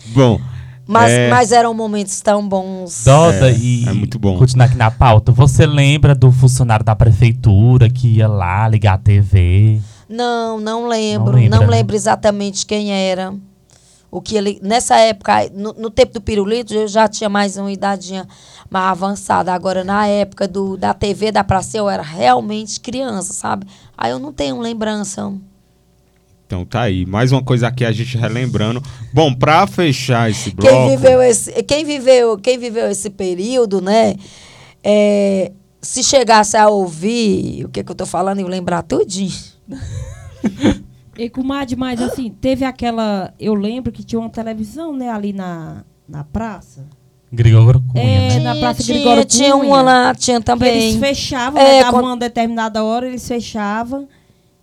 Bom, 0.08 0.40
Mas, 0.86 1.10
É. 1.12 1.28
mas 1.28 1.52
eram 1.52 1.74
momentos 1.74 2.18
tão 2.22 2.48
bons. 2.48 3.04
Doda 3.04 3.50
É, 3.50 3.54
e. 3.58 3.86
é 3.86 3.92
muito 3.92 4.18
bom. 4.18 4.38
Continuar 4.38 4.64
aqui 4.66 4.76
na 4.76 4.90
pauta. 4.90 5.30
Você 5.32 5.66
lembra 5.66 6.14
do 6.14 6.32
funcionário 6.32 6.82
da 6.82 6.96
prefeitura 6.96 7.90
que 7.90 8.08
ia 8.08 8.26
lá 8.26 8.66
ligar 8.66 8.94
a 8.94 8.98
TV? 8.98 9.80
Não, 10.08 10.58
não 10.58 10.88
lembro. 10.88 11.38
Não 11.38 11.48
Não, 11.48 11.60
né? 11.60 11.66
lembro 11.66 11.94
exatamente 11.94 12.64
quem 12.64 12.90
era. 12.90 13.34
O 14.10 14.22
que 14.22 14.34
ele. 14.34 14.58
Nessa 14.62 14.96
época, 14.96 15.50
no, 15.54 15.74
no 15.74 15.90
tempo 15.90 16.14
do 16.14 16.22
pirulito, 16.22 16.72
eu 16.72 16.88
já 16.88 17.06
tinha 17.06 17.28
mais 17.28 17.58
uma 17.58 17.70
idadinha 17.70 18.26
mais 18.70 18.86
avançada. 18.90 19.52
Agora, 19.52 19.84
na 19.84 20.06
época 20.06 20.48
do, 20.48 20.78
da 20.78 20.94
TV 20.94 21.30
da 21.30 21.44
Praça, 21.44 21.76
eu 21.76 21.90
era 21.90 22.02
realmente 22.02 22.80
criança, 22.80 23.34
sabe? 23.34 23.66
Aí 23.98 24.10
eu 24.10 24.18
não 24.18 24.32
tenho 24.32 24.58
lembrança. 24.58 25.30
Então 26.48 26.64
tá 26.64 26.80
aí. 26.80 27.04
Mais 27.04 27.30
uma 27.30 27.42
coisa 27.42 27.68
aqui 27.68 27.84
a 27.84 27.92
gente 27.92 28.16
relembrando. 28.16 28.82
Bom, 29.12 29.34
pra 29.34 29.66
fechar 29.66 30.30
esse 30.30 30.50
bloco. 30.50 30.74
Quem 30.74 30.88
viveu 30.96 31.20
esse, 31.22 31.62
quem 31.62 31.84
viveu, 31.84 32.38
quem 32.38 32.58
viveu 32.58 32.90
esse 32.90 33.10
período, 33.10 33.82
né? 33.82 34.16
é, 34.82 35.52
se 35.82 36.02
chegasse 36.02 36.56
a 36.56 36.68
ouvir 36.68 37.64
o 37.66 37.68
que, 37.68 37.84
que 37.84 37.90
eu 37.92 37.94
tô 37.94 38.06
falando 38.06 38.40
e 38.40 38.44
lembrar 38.44 38.82
tudinho. 38.82 39.30
E 41.20 41.28
comadre, 41.28 41.74
mas 41.74 42.00
assim, 42.00 42.30
teve 42.30 42.64
aquela. 42.64 43.34
Eu 43.40 43.52
lembro 43.52 43.90
que 43.90 44.04
tinha 44.04 44.20
uma 44.20 44.30
televisão, 44.30 44.92
né, 44.96 45.10
ali 45.10 45.32
na, 45.32 45.82
na 46.08 46.22
praça. 46.22 46.86
Grigório 47.32 47.82
Cunha, 47.92 48.04
É, 48.04 48.28
né? 48.34 48.38
na 48.38 48.54
Praça 48.54 48.84
tinha, 48.84 49.24
tinha 49.24 49.52
Cunha. 49.52 49.64
uma 49.68 49.82
lá, 49.82 50.14
tinha 50.14 50.40
Que 50.40 50.50
eles 50.52 50.94
também. 50.94 50.98
fechavam, 51.00 51.60
É, 51.60 51.64
né, 51.64 51.78
dava 51.80 51.90
quando- 51.92 52.04
uma 52.06 52.16
determinada 52.16 52.84
hora, 52.84 53.06
eles 53.08 53.26
fechavam. 53.26 54.08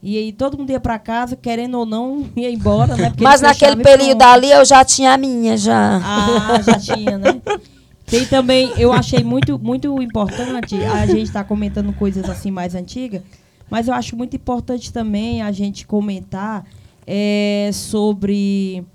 E 0.08 0.20
aí 0.20 0.32
todo 0.32 0.56
mundo 0.56 0.70
ia 0.70 0.80
pra 0.80 0.99
casa, 0.99 1.36
querendo 1.36 1.80
ou 1.80 1.86
não, 1.86 2.30
ia 2.38 2.51
embora, 2.51 2.95
né? 2.95 3.10
porque 3.10 3.24
Mas 3.24 3.41
naquele 3.41 3.78
período 3.78 4.22
ali 4.22 4.51
eu 4.51 4.64
já 4.64 4.86
tinha 4.86 5.14
a 5.14 5.18
minha, 5.18 5.58
já. 5.58 5.99
Ah, 6.03 6.62
já 6.62 6.78
tinha, 6.80 7.18
né? 7.18 7.41
Tem 8.06 8.24
também, 8.28 8.72
eu 8.78 8.93
achei 8.93 9.24
muito, 9.24 9.58
muito 9.58 9.99
importante, 9.99 10.76
a 10.86 11.08
gente 11.08 11.32
tá 11.32 11.43
comentando 11.43 11.91
coisas 11.93 12.30
assim 12.30 12.51
mais 12.51 12.76
antigas, 12.76 13.24
mas 13.68 13.88
eu 13.88 13.95
acho 13.95 14.16
muito 14.16 14.36
importante 14.36 14.93
também 14.93 15.41
a 15.41 15.51
gente 15.51 15.88
comentar 15.88 16.64
é, 17.08 17.72
sobre 17.74 18.86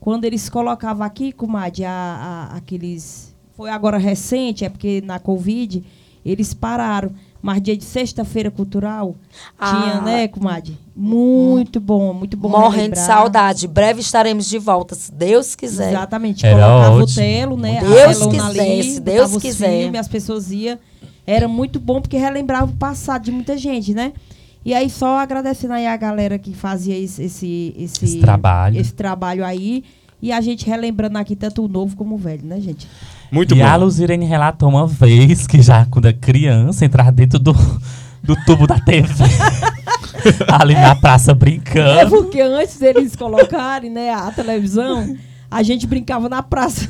quando 0.00 0.24
eles 0.24 0.48
colocavam 0.48 1.06
aqui, 1.06 1.30
comadre, 1.30 1.84
a, 1.84 2.48
a- 2.50 2.56
aqueles. 2.56 3.32
Foi 3.56 3.70
agora 3.70 3.96
recente, 3.96 4.64
é 4.64 4.68
porque 4.68 5.00
na 5.04 5.20
Covid 5.20 5.84
eles 6.26 6.52
pararam. 6.52 7.12
Mas 7.40 7.62
dia 7.62 7.76
de 7.76 7.84
sexta-feira 7.84 8.50
cultural 8.50 9.14
tinha, 9.58 9.94
Ah. 9.98 10.00
né, 10.00 10.28
comadre? 10.28 10.76
Muito 10.96 11.78
bom, 11.78 12.12
muito 12.12 12.36
bom. 12.36 12.48
Morrendo 12.48 12.94
de 12.94 12.98
saudade. 12.98 13.68
Breve 13.68 14.00
estaremos 14.00 14.46
de 14.48 14.58
volta, 14.58 14.94
se 14.96 15.12
Deus 15.12 15.54
quiser. 15.54 15.90
Exatamente. 15.90 16.44
Era 16.44 16.56
colocava 16.66 16.96
ótimo. 16.96 17.04
o 17.04 17.14
telo, 17.14 17.56
né? 17.56 17.80
Deus 17.80 18.26
quiser, 18.26 18.42
ali, 18.42 18.82
se 18.82 19.00
Deus 19.00 19.36
quiser. 19.36 19.70
filmes, 19.82 20.00
as 20.00 20.08
pessoas 20.08 20.50
iam. 20.50 20.76
Era 21.26 21.46
muito 21.46 21.78
bom 21.78 22.00
porque 22.00 22.16
relembrava 22.16 22.72
o 22.72 22.74
passado 22.76 23.22
de 23.24 23.30
muita 23.30 23.56
gente, 23.56 23.94
né? 23.94 24.12
E 24.64 24.74
aí, 24.74 24.90
só 24.90 25.18
agradecendo 25.18 25.74
aí 25.74 25.86
a 25.86 25.96
galera 25.96 26.38
que 26.38 26.52
fazia 26.52 26.96
esse, 26.98 27.22
esse, 27.22 27.74
esse, 27.78 28.04
Esse 28.04 28.18
trabalho. 28.20 28.78
esse 28.80 28.92
trabalho 28.92 29.44
aí. 29.44 29.84
E 30.20 30.32
a 30.32 30.40
gente 30.40 30.66
relembrando 30.66 31.16
aqui 31.18 31.36
tanto 31.36 31.64
o 31.64 31.68
novo 31.68 31.96
como 31.96 32.14
o 32.16 32.18
velho, 32.18 32.44
né, 32.44 32.60
gente? 32.60 32.86
Muito 33.30 33.54
e 33.54 33.58
bom. 33.58 33.64
a 33.66 33.76
Luzirene 33.76 34.24
relatou 34.24 34.68
uma 34.68 34.86
vez 34.86 35.46
que 35.46 35.62
já 35.62 35.86
quando 35.86 36.08
é 36.08 36.12
criança 36.12 36.84
entrar 36.84 37.12
dentro 37.12 37.38
do, 37.38 37.52
do 38.22 38.34
tubo 38.44 38.66
da 38.66 38.80
TV. 38.80 39.06
ali 40.48 40.74
na 40.74 40.96
praça 40.96 41.32
É 41.32 41.34
brincando. 41.34 42.10
porque 42.10 42.40
antes 42.40 42.78
deles 42.78 43.14
colocarem, 43.14 43.90
né, 43.90 44.10
a 44.10 44.30
televisão, 44.32 45.16
a 45.50 45.62
gente 45.62 45.86
brincava 45.86 46.28
na 46.28 46.42
praça, 46.42 46.88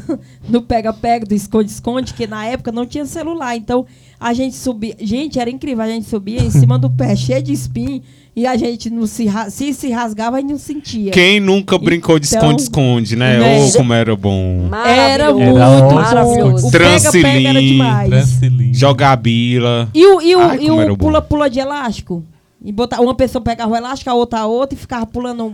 no 0.48 0.62
pega-pega, 0.62 1.26
do 1.26 1.34
esconde-esconde, 1.34 2.14
que 2.14 2.26
na 2.26 2.44
época 2.46 2.72
não 2.72 2.86
tinha 2.86 3.04
celular. 3.06 3.56
Então, 3.56 3.86
a 4.18 4.32
gente 4.32 4.56
subia. 4.56 4.96
Gente, 5.00 5.38
era 5.38 5.50
incrível. 5.50 5.84
A 5.84 5.88
gente 5.88 6.08
subia 6.08 6.42
em 6.42 6.50
cima 6.50 6.78
do 6.78 6.90
pé, 6.90 7.14
cheio 7.14 7.42
de 7.42 7.52
espinho, 7.52 8.02
e 8.38 8.46
a 8.46 8.56
gente 8.56 8.88
não 8.88 9.04
se, 9.04 9.26
se 9.50 9.74
se 9.74 9.90
rasgava 9.90 10.40
e 10.40 10.44
não 10.44 10.56
sentia. 10.56 11.10
Quem 11.10 11.40
nunca 11.40 11.76
brincou 11.76 12.20
de 12.20 12.28
Então, 12.28 12.38
esconde-esconde, 12.38 13.16
né? 13.16 13.36
né? 13.36 13.64
Ô, 13.64 13.72
como 13.72 13.92
era 13.92 14.14
bom. 14.14 14.70
Era 14.86 15.32
muito 15.34 15.58
Era 15.58 15.80
bom. 15.80 15.94
maravilhoso. 15.94 16.68
O 16.68 16.70
pega-pega 16.70 17.48
era 17.48 18.06
Transilim. 18.06 18.72
Jogar 18.72 19.16
bila. 19.16 19.90
E 19.92 20.06
o, 20.06 20.22
e 20.22 20.36
o, 20.36 20.40
Ai, 20.40 20.58
e 20.60 20.70
o 20.70 20.96
pula-pula 20.96 21.50
de 21.50 21.58
elástico? 21.58 22.22
E 22.64 22.70
botar, 22.70 23.00
uma 23.00 23.16
pessoa 23.16 23.42
pegava 23.42 23.72
o 23.72 23.76
elástico, 23.76 24.08
a 24.08 24.14
outra 24.14 24.38
a 24.38 24.46
outra, 24.46 24.78
e 24.78 24.80
ficava 24.80 25.04
pulando. 25.04 25.52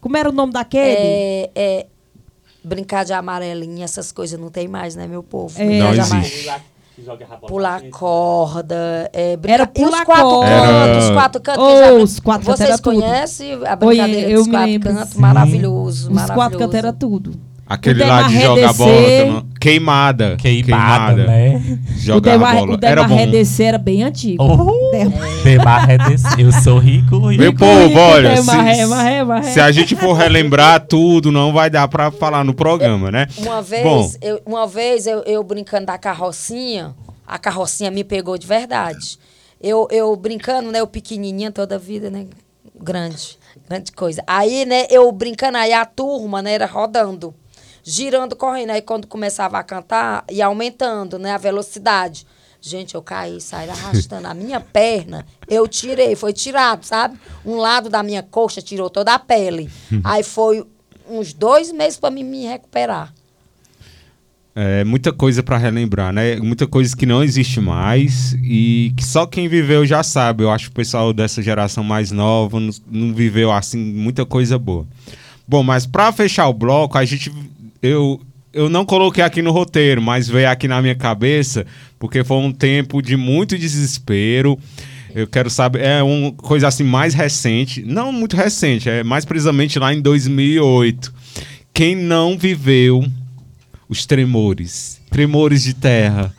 Como 0.00 0.16
era 0.16 0.28
o 0.28 0.32
nome 0.32 0.52
daquele? 0.52 0.84
É, 0.84 1.50
é, 1.56 1.86
brincar 2.62 3.04
de 3.04 3.12
amarelinha, 3.12 3.84
essas 3.84 4.12
coisas 4.12 4.38
não 4.38 4.50
tem 4.50 4.68
mais, 4.68 4.94
né, 4.94 5.08
meu 5.08 5.24
povo? 5.24 5.60
É. 5.60 5.78
Não 5.80 5.92
existe. 5.92 6.48
Pular 7.46 7.82
corda. 7.90 9.10
É, 9.12 9.36
brincar... 9.36 9.54
Era 9.54 9.70
e 9.74 9.84
os 9.84 9.90
pular 9.90 10.04
quatro 10.04 10.24
corda. 10.24 10.50
cantos, 10.50 11.04
os 11.04 11.10
quatro 11.10 11.40
cantos. 11.42 11.64
Oh, 11.64 11.78
já 11.78 11.92
os 11.92 12.20
quatro 12.20 12.46
cantos 12.46 12.60
Vocês 12.66 12.80
conhecem 12.80 13.52
a 13.54 13.56
Oi, 13.56 13.76
brincadeira 13.76 14.30
eu 14.30 14.38
dos 14.40 14.48
quatro 14.48 14.70
lembro, 14.70 14.94
cantos? 14.94 15.10
sim. 15.10 15.20
Maravilhoso, 15.20 16.08
Os 16.08 16.14
maravilhoso. 16.14 16.34
quatro 16.34 16.58
cantos 16.58 16.74
era 16.74 16.92
tudo. 16.92 17.32
Aquele 17.70 18.02
lá 18.02 18.24
de 18.24 18.40
jogar 18.42 18.72
bola. 18.72 18.90
Também. 18.92 19.44
Queimada. 19.60 20.36
Queimada, 20.36 21.24
né? 21.24 21.78
Jogar 21.98 22.36
bola. 22.36 22.76
o 23.04 23.08
bom. 23.08 23.14
Redecer 23.14 23.68
era 23.68 23.78
bem 23.78 24.02
antigo. 24.02 24.42
Oh, 24.42 24.90
Redes- 25.86 26.24
Eu 26.36 26.50
sou 26.50 26.78
rico 26.80 27.30
e 27.30 27.38
Meu 27.38 27.54
povo, 27.54 27.96
olha, 27.96 28.36
se, 28.36 29.52
se 29.52 29.60
a 29.60 29.70
gente 29.70 29.94
for 29.94 30.14
relembrar 30.14 30.84
tudo, 30.84 31.30
não 31.30 31.52
vai 31.52 31.70
dar 31.70 31.86
pra 31.86 32.10
falar 32.10 32.42
no 32.42 32.52
programa, 32.52 33.08
né? 33.12 33.28
Uma 33.38 33.62
vez, 33.62 33.84
Bom. 33.84 34.10
eu, 34.20 34.42
uma 34.44 34.66
vez 34.66 35.06
eu, 35.06 35.22
eu 35.22 35.40
brincando 35.44 35.86
da 35.86 35.96
carrocinha, 35.96 36.92
a 37.24 37.38
carrocinha 37.38 37.92
me 37.92 38.02
pegou 38.02 38.36
de 38.36 38.48
verdade. 38.48 39.16
Eu, 39.62 39.86
eu 39.92 40.16
brincando, 40.16 40.72
né? 40.72 40.80
Eu 40.80 40.88
pequenininha 40.88 41.52
toda 41.52 41.76
a 41.76 41.78
vida, 41.78 42.10
né? 42.10 42.26
Grande, 42.82 43.38
grande 43.68 43.92
coisa. 43.92 44.24
Aí, 44.26 44.64
né, 44.64 44.86
eu 44.90 45.12
brincando, 45.12 45.58
aí 45.58 45.72
a 45.72 45.84
turma, 45.84 46.42
né, 46.42 46.54
era 46.54 46.66
rodando, 46.66 47.32
girando, 47.90 48.36
correndo. 48.36 48.70
Aí 48.70 48.82
quando 48.82 49.06
começava 49.06 49.58
a 49.58 49.62
cantar, 49.62 50.24
ia 50.30 50.46
aumentando, 50.46 51.18
né, 51.18 51.32
a 51.32 51.38
velocidade. 51.38 52.26
Gente, 52.62 52.94
eu 52.94 53.02
caí, 53.02 53.40
saí 53.40 53.70
arrastando 53.70 54.28
a 54.28 54.34
minha 54.34 54.60
perna. 54.60 55.26
Eu 55.48 55.66
tirei, 55.66 56.14
foi 56.14 56.32
tirado, 56.32 56.84
sabe? 56.84 57.18
Um 57.44 57.56
lado 57.56 57.88
da 57.88 58.02
minha 58.02 58.22
coxa 58.22 58.60
tirou 58.60 58.90
toda 58.90 59.14
a 59.14 59.18
pele. 59.18 59.70
Aí 60.04 60.22
foi 60.22 60.64
uns 61.08 61.32
dois 61.32 61.72
meses 61.72 61.98
para 61.98 62.10
mim 62.10 62.22
me 62.22 62.44
recuperar. 62.44 63.12
É 64.54 64.84
muita 64.84 65.12
coisa 65.12 65.42
pra 65.42 65.56
relembrar, 65.56 66.12
né? 66.12 66.36
Muita 66.36 66.66
coisa 66.66 66.94
que 66.94 67.06
não 67.06 67.22
existe 67.24 67.60
mais 67.60 68.36
e 68.42 68.92
que 68.96 69.04
só 69.04 69.24
quem 69.24 69.48
viveu 69.48 69.86
já 69.86 70.02
sabe. 70.02 70.44
Eu 70.44 70.50
acho 70.50 70.66
que 70.66 70.72
o 70.72 70.74
pessoal 70.74 71.12
dessa 71.14 71.40
geração 71.40 71.82
mais 71.82 72.10
nova 72.10 72.60
não, 72.60 72.70
não 72.90 73.14
viveu 73.14 73.50
assim 73.50 73.78
muita 73.78 74.26
coisa 74.26 74.58
boa. 74.58 74.86
Bom, 75.48 75.62
mas 75.62 75.86
pra 75.86 76.12
fechar 76.12 76.46
o 76.46 76.52
bloco, 76.52 76.98
a 76.98 77.04
gente 77.04 77.32
eu 77.82 78.20
eu 78.52 78.68
não 78.68 78.84
coloquei 78.84 79.22
aqui 79.22 79.40
no 79.42 79.52
roteiro, 79.52 80.02
mas 80.02 80.26
veio 80.28 80.50
aqui 80.50 80.66
na 80.66 80.82
minha 80.82 80.94
cabeça 80.96 81.64
porque 82.00 82.24
foi 82.24 82.38
um 82.38 82.50
tempo 82.50 83.00
de 83.00 83.16
muito 83.16 83.56
desespero. 83.56 84.58
Eu 85.14 85.26
quero 85.28 85.48
saber, 85.48 85.82
é 85.82 86.02
uma 86.02 86.32
coisa 86.32 86.66
assim 86.68 86.82
mais 86.84 87.14
recente, 87.14 87.82
não 87.84 88.12
muito 88.12 88.36
recente, 88.36 88.88
é 88.88 89.04
mais 89.04 89.24
precisamente 89.24 89.78
lá 89.78 89.94
em 89.94 90.00
2008. 90.00 91.12
Quem 91.72 91.94
não 91.94 92.36
viveu 92.36 93.04
os 93.88 94.04
tremores, 94.06 95.00
tremores 95.10 95.62
de 95.62 95.74
terra, 95.74 96.32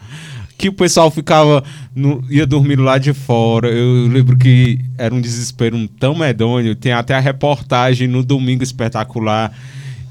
que 0.58 0.70
o 0.70 0.74
pessoal 0.74 1.10
ficava, 1.12 1.64
no- 1.96 2.24
ia 2.30 2.46
dormir 2.46 2.78
lá 2.80 2.98
de 2.98 3.14
fora. 3.14 3.70
Eu 3.70 4.08
lembro 4.08 4.38
que 4.38 4.80
era 4.98 5.14
um 5.14 5.20
desespero 5.22 5.88
tão 6.00 6.14
medonho. 6.16 6.76
Tem 6.76 6.92
até 6.94 7.14
a 7.14 7.20
reportagem 7.20 8.08
no 8.08 8.24
Domingo 8.24 8.64
Espetacular, 8.64 9.52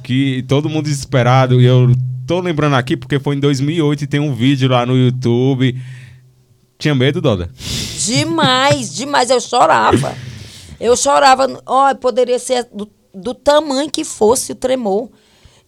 que 0.03 0.45
todo 0.49 0.69
mundo 0.69 0.85
desesperado. 0.85 1.61
E 1.61 1.65
eu 1.65 1.93
tô 2.27 2.41
lembrando 2.41 2.77
aqui 2.77 2.97
porque 2.97 3.19
foi 3.19 3.37
em 3.37 3.41
2008 3.41 4.05
e 4.05 4.07
tem 4.07 4.21
um 4.21 4.35
vídeo 4.35 4.69
lá 4.69 4.85
no 4.87 4.97
YouTube. 4.97 5.81
Tinha 6.79 6.95
medo, 6.95 7.21
Doda? 7.21 7.51
Demais, 8.07 8.95
demais. 8.95 9.31
Eu 9.31 9.41
chorava. 9.41 10.15
Eu 10.81 10.97
chorava. 10.97 11.61
Ó, 11.67 11.95
poderia 11.95 12.39
ser 12.39 12.67
do, 12.73 12.89
do 13.15 13.35
tamanho 13.35 13.91
que 13.91 14.05
fosse 14.05 14.53
o 14.53 14.55
tremor. 14.55 15.11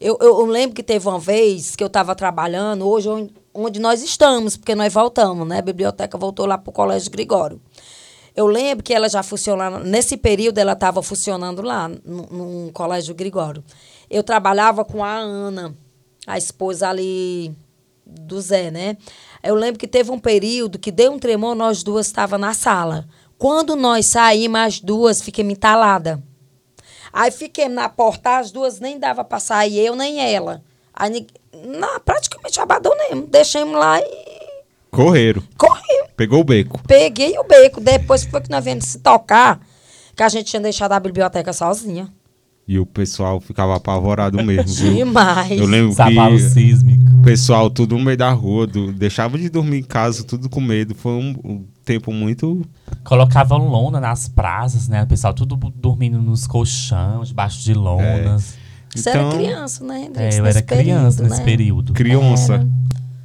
Eu, 0.01 0.17
eu, 0.21 0.41
eu 0.41 0.47
lembro 0.47 0.75
que 0.75 0.83
teve 0.83 1.07
uma 1.07 1.19
vez 1.19 1.77
que 1.77 1.83
eu 1.85 1.87
estava 1.87 2.15
trabalhando, 2.15 2.89
hoje 2.89 3.09
onde, 3.09 3.33
onde 3.55 3.81
nós 3.81 4.03
estamos, 4.03 4.57
porque 4.57 4.75
nós 4.75 4.93
voltamos, 4.93 5.47
né? 5.47 5.59
A 5.59 5.63
biblioteca 5.63 6.19
voltou 6.19 6.47
lá 6.47 6.59
para 6.59 6.71
o 6.71 6.73
Colégio 6.73 7.11
Gregório. 7.11 7.61
Eu 8.35 8.47
lembro 8.47 8.83
que 8.83 8.95
ela 8.95 9.09
já 9.09 9.23
funcionava, 9.23 9.79
nesse 9.81 10.17
período 10.17 10.59
ela 10.59 10.73
estava 10.73 11.03
funcionando 11.03 11.61
lá, 11.61 11.89
no, 11.89 12.27
no 12.65 12.73
Colégio 12.73 13.15
Gregório. 13.15 13.63
Eu 14.13 14.23
trabalhava 14.23 14.85
com 14.85 15.03
a 15.03 15.15
Ana, 15.17 15.75
a 16.27 16.37
esposa 16.37 16.87
ali 16.87 17.57
do 18.05 18.39
Zé, 18.43 18.71
né? 18.71 18.99
Eu 19.43 19.55
lembro 19.55 19.79
que 19.81 19.89
teve 19.89 20.11
um 20.11 20.19
período 20.19 20.79
que 20.79 20.93
deu 20.93 21.11
um 21.13 21.19
tremor, 21.19 21.55
nós 21.55 21.83
duas 21.83 22.09
estávamos 22.09 22.47
na 22.47 22.53
sala. 22.53 23.09
Quando 23.39 23.75
nós 23.75 24.05
saímos, 24.05 24.61
as 24.61 24.81
duas 24.81 25.23
ficamos 25.23 25.55
entaladas. 25.55 26.19
Aí 27.11 27.31
fiquei 27.31 27.69
na 27.69 27.89
porta, 27.89 28.39
as 28.39 28.51
duas 28.51 28.81
nem 28.81 28.99
dava 28.99 29.25
pra 29.25 29.41
sair, 29.41 29.79
eu 29.79 29.97
nem 29.97 30.21
ela. 30.21 30.63
Aí 30.93 31.27
não, 31.65 31.99
praticamente 32.01 32.61
abandonemos. 32.61 33.31
Deixemos 33.31 33.75
lá 33.79 33.99
e 33.99 34.43
Correram. 34.91 35.43
corremos. 35.57 36.11
Pegou 36.15 36.41
o 36.41 36.45
beco. 36.45 36.79
Peguei 36.87 37.39
o 37.39 37.45
beco. 37.45 37.81
Depois 37.81 38.25
foi 38.25 38.43
que 38.43 38.51
nós 38.51 38.63
viemos 38.63 38.85
se 38.85 38.99
tocar, 38.99 39.59
que 40.15 40.23
a 40.23 40.29
gente 40.29 40.45
tinha 40.51 40.61
deixado 40.61 40.93
a 40.93 41.01
biblioteca 41.01 41.51
sozinha. 41.55 42.13
E 42.67 42.79
o 42.79 42.87
pessoal 42.87 43.41
ficava 43.41 43.77
apavorado 43.77 44.43
mesmo. 44.43 44.73
viu? 44.85 44.95
Demais. 45.05 45.51
Eu 45.61 45.67
lembro 45.67 45.93
Sabalo 45.93 46.37
que 46.37 46.43
sísmico. 46.43 47.11
o 47.19 47.23
pessoal 47.23 47.69
tudo 47.69 47.99
no 47.99 48.05
meio 48.05 48.17
da 48.17 48.31
rua, 48.33 48.67
do- 48.67 48.93
deixava 48.93 49.37
de 49.37 49.49
dormir 49.51 49.79
em 49.79 49.83
casa, 49.83 50.23
tudo 50.25 50.49
com 50.49 50.61
medo. 50.61 50.95
Foi 50.95 51.13
um, 51.13 51.35
um 51.45 51.65
tempo 51.85 52.13
muito. 52.13 52.65
Colocavam 53.05 53.67
lona 53.69 54.01
nas 54.01 54.29
praças, 54.29 54.87
né? 54.89 55.03
O 55.03 55.07
pessoal 55.07 55.35
tudo 55.35 55.57
dormindo 55.75 56.23
nos 56.23 56.47
colchões, 56.47 57.29
debaixo 57.29 57.61
de 57.65 57.75
lonas. 57.75 58.55
Você 58.95 59.11
Então, 59.11 59.29
era 59.31 59.37
criança, 59.39 59.85
né, 59.85 60.05
Hendrix? 60.07 60.37
É, 60.37 60.41
eu 60.41 60.47
era 60.47 60.63
criança 60.63 61.17
período, 61.19 61.23
nesse 61.31 61.39
né? 61.41 61.45
período. 61.45 61.93
Criança. 61.95 62.69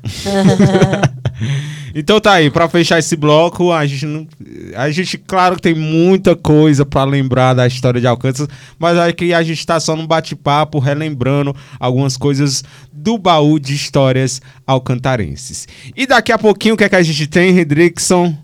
então 1.94 2.20
tá 2.20 2.34
aí, 2.34 2.50
pra 2.50 2.68
fechar 2.68 3.00
esse 3.00 3.16
bloco, 3.16 3.72
a 3.72 3.86
gente 3.86 4.06
não. 4.06 4.28
A 4.76 4.90
gente, 4.90 5.18
claro 5.18 5.56
que 5.56 5.62
tem 5.62 5.76
muita 5.76 6.36
coisa 6.36 6.86
pra 6.86 7.04
lembrar 7.04 7.54
da 7.54 7.68
história 7.68 8.02
de 8.02 8.08
Alcântara, 8.08 8.50
mas 8.80 8.98
aqui 8.98 9.34
a 9.34 9.44
gente 9.44 9.66
tá 9.66 9.80
só 9.80 9.96
num 9.96 10.08
bate-papo, 10.08 10.80
relembrando 10.80 11.56
algumas 11.80 12.18
coisas 12.18 12.64
do 12.92 13.18
baú 13.18 13.60
de 13.60 13.74
histórias 13.74 14.42
alcantarenses. 14.66 15.68
E 15.96 16.06
daqui 16.06 16.32
a 16.32 16.38
pouquinho, 16.38 16.76
o 16.76 16.78
que 16.78 16.84
é 16.84 16.90
que 16.90 16.96
a 16.96 17.04
gente 17.04 17.28
tem, 17.28 17.52
Redrickson? 17.52 18.36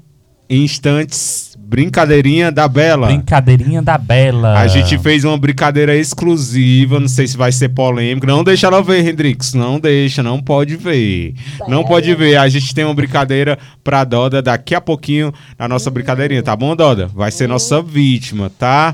Em 0.50 0.64
instantes, 0.64 1.53
brincadeirinha 1.66 2.52
da 2.52 2.68
Bela. 2.68 3.08
Brincadeirinha 3.08 3.82
da 3.82 3.98
Bela. 3.98 4.60
A 4.60 4.68
gente 4.68 4.98
fez 5.00 5.24
uma 5.24 5.38
brincadeira 5.38 5.96
exclusiva, 5.96 7.00
não 7.00 7.08
sei 7.08 7.26
se 7.28 7.38
vai 7.38 7.52
ser 7.52 7.70
polêmico. 7.70 8.28
Não 8.28 8.44
deixa 8.44 8.68
ela 8.68 8.84
ver, 8.84 9.08
Hendrix. 9.08 9.54
Não 9.54 9.80
deixa, 9.80 10.22
não 10.22 10.42
pode 10.42 10.76
ver. 10.76 11.34
Não 11.68 11.84
pode 11.84 12.14
ver. 12.14 12.38
A 12.38 12.48
gente 12.50 12.76
tem 12.76 12.84
uma 12.84 12.94
brincadeira 12.94 13.58
pra 13.84 14.04
Doda 14.04 14.42
daqui 14.42 14.76
a 14.76 14.82
pouquinho 14.82 15.34
na 15.58 15.68
nossa 15.68 15.90
brincadeirinha, 15.90 16.44
tá 16.44 16.56
bom, 16.56 16.76
Doda? 16.76 17.08
Vai 17.08 17.32
ser 17.32 17.48
nossa 17.48 17.82
vítima, 17.82 18.52
tá? 18.60 18.94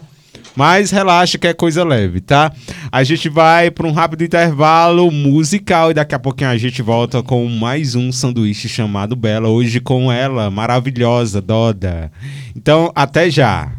Mas 0.56 0.92
relaxa 0.92 1.38
que 1.38 1.48
é 1.48 1.54
coisa 1.54 1.84
leve, 1.84 2.22
tá? 2.22 2.52
A 2.92 3.04
gente 3.04 3.30
vai 3.30 3.72
para 3.72 3.88
um 3.88 3.92
rápido 3.92 4.24
intervalo 4.24 5.10
musical 5.12 5.92
e 5.92 5.94
daqui 5.94 6.16
a 6.16 6.20
pouquinho 6.20 6.50
a 6.50 6.58
gente 6.58 6.82
volta 6.82 7.24
com 7.24 7.48
mais 7.48 7.96
um 7.96 8.12
sanduíche 8.12 8.68
chamado 8.68 9.16
Bela. 9.16 9.48
Hoje 9.48 9.80
com 9.80 10.12
ela, 10.12 10.50
maravilhosa, 10.50 11.42
Doda. 11.42 12.12
Então, 12.56 12.92
até 12.96 13.30
já. 13.30 13.72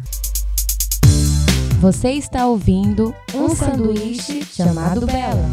Você 1.79 2.11
está 2.11 2.45
ouvindo 2.45 3.13
um 3.33 3.49
sanduíche 3.49 4.43
chamado 4.45 5.05
Bela. 5.05 5.49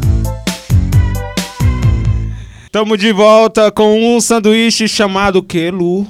Tamo 2.71 2.95
de 2.95 3.11
volta 3.11 3.71
com 3.71 4.15
um 4.15 4.21
sanduíche 4.21 4.87
chamado 4.87 5.41
que, 5.41 5.71
Lu? 5.71 6.05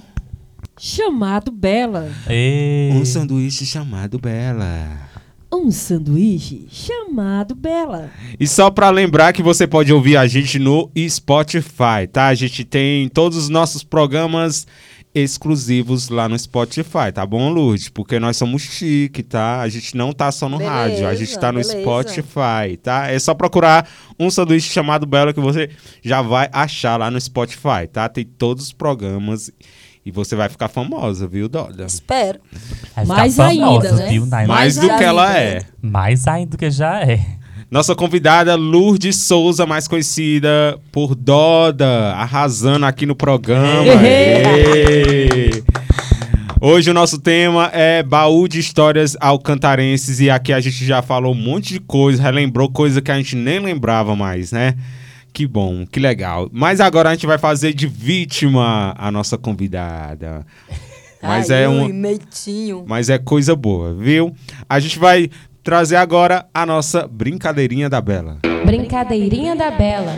Chamado 0.82 1.52
Bela. 1.52 2.10
Ê, 2.30 2.90
Um 2.94 3.04
sanduíche 3.04 3.66
chamado 3.66 4.18
Bela. 4.18 4.88
Um 5.52 5.70
sanduíche 5.72 6.68
chamado 6.72 7.54
Bela. 7.54 8.10
E 8.40 8.48
só 8.48 8.72
pra 8.72 8.90
lembrar 8.90 9.34
que 9.34 9.44
você 9.44 9.68
pode 9.68 9.92
ouvir 9.92 10.16
a 10.16 10.26
gente 10.26 10.58
no 10.58 10.90
Spotify, 11.10 12.08
tá? 12.10 12.28
A 12.28 12.34
gente 12.34 12.64
tem 12.64 13.10
todos 13.10 13.38
os 13.38 13.50
nossos 13.50 13.84
programas 13.84 14.66
exclusivos 15.14 16.08
lá 16.08 16.30
no 16.30 16.38
Spotify, 16.40 17.12
tá 17.14 17.26
bom, 17.26 17.50
Lourdes? 17.52 17.90
Porque 17.90 18.18
nós 18.18 18.38
somos 18.38 18.62
chique, 18.62 19.22
tá? 19.22 19.60
A 19.60 19.68
gente 19.68 19.98
não 19.98 20.14
tá 20.14 20.32
só 20.32 20.48
no 20.48 20.60
Beleza, 20.60 20.74
rádio, 20.76 21.08
a 21.08 21.16
gente 21.16 21.38
tá 21.38 21.52
no 21.52 21.60
beleza. 21.60 21.82
Spotify, 21.82 22.78
tá? 22.82 23.08
É 23.12 23.20
só 23.20 23.34
procurar 23.34 23.90
um 24.18 24.30
sanduíche 24.30 24.72
chamado 24.72 25.06
Bela 25.06 25.34
que 25.34 25.42
você 25.42 25.72
já 26.02 26.22
vai 26.22 26.48
achar 26.54 26.96
lá 26.96 27.12
no 27.12 27.20
Spotify, 27.20 27.86
tá? 27.92 28.08
Tem 28.08 28.24
todos 28.24 28.66
os 28.66 28.72
programas 28.72 29.52
e 30.10 30.12
você 30.12 30.36
vai 30.36 30.50
ficar 30.50 30.68
famosa, 30.68 31.28
viu, 31.28 31.48
Doda? 31.48 31.86
Espero. 31.86 32.40
vai 32.96 33.06
Mais 33.06 33.36
famosa, 33.36 33.90
ainda, 33.90 33.92
né? 33.92 34.10
viu? 34.10 34.26
Mais 34.26 34.48
Mais 34.48 34.76
do 34.76 34.88
que 34.88 35.04
ela 35.04 35.38
é. 35.38 35.62
Mais 35.82 36.28
ainda 36.28 36.52
do 36.52 36.58
que 36.58 36.72
já 36.72 37.02
é. 37.02 37.24
Nossa 37.70 37.94
convidada 37.94 38.56
Lourdes 38.56 39.18
Souza, 39.18 39.68
mais 39.68 39.88
conhecida 39.88 40.80
por 40.92 41.14
Doda, 41.14 42.16
arrasando 42.16 42.88
aqui 42.88 43.06
no 43.06 43.16
programa. 43.16 43.94
Hoje 46.60 46.90
o 46.90 46.94
nosso 46.94 47.20
tema 47.20 47.70
é 47.72 48.02
baú 48.02 48.48
de 48.48 48.60
histórias 48.60 49.16
alcantarenses 49.22 50.20
e 50.20 50.32
aqui 50.32 50.52
a 50.52 50.60
gente 50.60 50.84
já 50.84 51.04
falou 51.04 51.34
um 51.34 51.38
monte 51.38 51.74
de 51.74 51.80
coisa, 51.80 52.24
relembrou 52.24 52.70
coisa 52.72 53.00
que 53.00 53.12
a 53.12 53.16
gente 53.16 53.36
nem 53.36 53.60
lembrava 53.60 54.16
mais, 54.16 54.52
né? 54.52 54.74
Que 55.34 55.48
bom, 55.48 55.86
que 55.86 56.00
legal. 56.00 56.50
Mas 56.52 56.80
agora 56.82 57.10
a 57.10 57.14
gente 57.14 57.26
vai 57.26 57.38
fazer 57.38 57.74
de 57.74 57.88
vítima 57.88 58.94
a 58.98 59.12
nossa 59.12 59.38
convidada. 59.38 60.46
Mas 61.22 61.52
Ai, 61.52 61.64
é 61.66 61.70
um, 61.70 61.90
Meitinho. 61.90 62.86
mas 62.88 63.10
é 63.10 63.18
coisa 63.18 63.54
boa, 63.54 63.94
viu? 63.94 64.34
A 64.70 64.80
gente 64.80 64.98
vai 64.98 65.30
trazer 65.62 65.98
agora 65.98 66.46
a 66.54 66.66
nossa 66.66 67.06
brincadeirinha 67.06 67.90
da 67.90 68.00
Bela. 68.00 68.38
Brincadeirinha 68.66 69.54
da 69.54 69.70
Bela. 69.70 70.16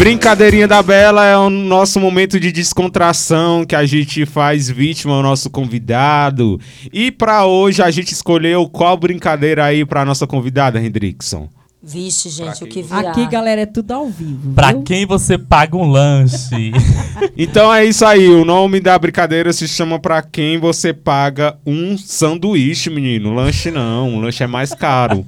Brincadeirinha 0.00 0.66
da 0.66 0.82
Bela 0.82 1.26
é 1.26 1.36
o 1.36 1.50
nosso 1.50 2.00
momento 2.00 2.40
de 2.40 2.50
descontração 2.50 3.66
que 3.66 3.76
a 3.76 3.84
gente 3.84 4.24
faz 4.24 4.66
vítima 4.66 5.12
ao 5.12 5.22
nosso 5.22 5.50
convidado. 5.50 6.58
E 6.90 7.12
pra 7.12 7.44
hoje 7.44 7.82
a 7.82 7.90
gente 7.90 8.14
escolheu 8.14 8.66
qual 8.66 8.96
brincadeira 8.96 9.62
aí 9.62 9.84
pra 9.84 10.02
nossa 10.02 10.26
convidada, 10.26 10.80
Hendrickson? 10.80 11.50
Vixe, 11.82 12.28
gente, 12.28 12.62
o 12.62 12.66
que 12.66 12.82
virar. 12.82 13.10
Aqui, 13.10 13.26
galera, 13.26 13.62
é 13.62 13.66
tudo 13.66 13.92
ao 13.92 14.06
vivo. 14.06 14.52
Pra 14.52 14.70
viu? 14.72 14.82
quem 14.82 15.06
você 15.06 15.38
paga 15.38 15.76
um 15.76 15.90
lanche? 15.90 16.72
Então 17.36 17.72
é 17.72 17.84
isso 17.84 18.04
aí, 18.04 18.28
o 18.28 18.44
nome 18.44 18.80
da 18.80 18.98
brincadeira 18.98 19.52
se 19.52 19.66
chama 19.66 19.98
Pra 19.98 20.22
quem 20.22 20.58
você 20.58 20.92
paga 20.92 21.58
um 21.64 21.96
sanduíche, 21.96 22.90
menino. 22.90 23.32
Lanche 23.32 23.70
não, 23.70 24.10
um 24.10 24.20
lanche 24.20 24.42
é 24.42 24.46
mais 24.46 24.74
caro. 24.74 25.24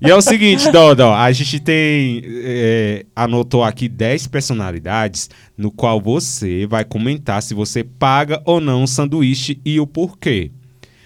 E 0.00 0.10
é 0.10 0.14
o 0.14 0.20
seguinte, 0.22 0.70
Dodo, 0.70 1.00
ó, 1.00 1.14
a 1.14 1.30
gente 1.32 1.60
tem. 1.60 2.22
é, 2.24 3.06
anotou 3.14 3.62
aqui 3.62 3.88
10 3.88 4.26
personalidades 4.28 5.28
no 5.56 5.70
qual 5.70 6.00
você 6.00 6.66
vai 6.66 6.84
comentar 6.84 7.42
se 7.42 7.54
você 7.54 7.82
paga 7.84 8.40
ou 8.44 8.60
não 8.60 8.82
um 8.82 8.86
sanduíche 8.86 9.60
e 9.64 9.78
o 9.80 9.86
porquê. 9.86 10.50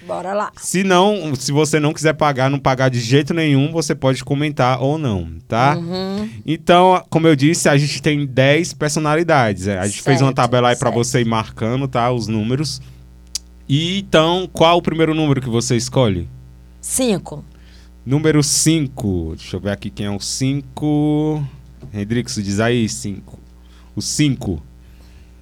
Bora 0.07 0.35
lá. 0.35 0.53
Se 0.57 0.83
não, 0.85 1.35
se 1.35 1.51
você 1.51 1.81
não 1.81 1.93
quiser 1.95 2.13
pagar, 2.13 2.51
não 2.51 2.59
pagar 2.59 2.89
de 2.91 3.01
jeito 3.01 3.33
nenhum, 3.33 3.73
você 3.73 3.95
pode 3.95 4.23
comentar 4.25 4.83
ou 4.83 4.99
não, 4.99 5.29
tá? 5.49 5.77
Uhum. 5.77 6.29
Então, 6.45 7.03
como 7.09 7.27
eu 7.27 7.35
disse, 7.35 7.69
a 7.69 7.77
gente 7.77 8.03
tem 8.03 8.27
10 8.27 8.75
personalidades. 8.75 9.67
é, 9.67 9.79
A 9.79 9.87
gente 9.87 10.03
fez 10.03 10.21
uma 10.21 10.27
Certo, 10.29 10.37
tabela 10.37 10.69
aí 10.69 10.77
pra 10.77 10.91
certo. 10.91 11.05
você 11.05 11.21
ir 11.21 11.27
marcando, 11.27 11.89
tá? 11.89 12.11
Os 12.13 12.29
números. 12.29 12.83
E 13.69 13.99
então, 14.01 14.49
qual 14.53 14.77
o 14.79 14.83
primeiro 14.83 15.15
número 15.15 15.41
que 15.41 15.49
você 15.49 15.75
escolhe? 15.77 16.29
Cinco. 16.81 17.43
Número 18.05 18.43
5. 18.43 19.35
Deixa 19.39 19.57
eu 19.57 19.61
ver 19.61 19.71
aqui 19.71 19.89
quem 19.89 20.05
é 20.05 20.11
o 20.11 20.21
5. 20.21 21.43
Hendrix, 21.95 22.35
diz 22.35 22.61
aí, 22.61 22.87
5. 22.87 23.39
O 23.97 24.03
5. 24.03 24.63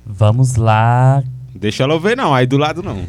Vamos 0.07 0.55
lá. 0.55 1.25
Deixa 1.63 1.85
ela 1.85 1.97
ver, 1.97 2.17
não. 2.17 2.35
Aí 2.35 2.45
do 2.45 2.59
lado, 2.59 2.83
não. 2.83 3.03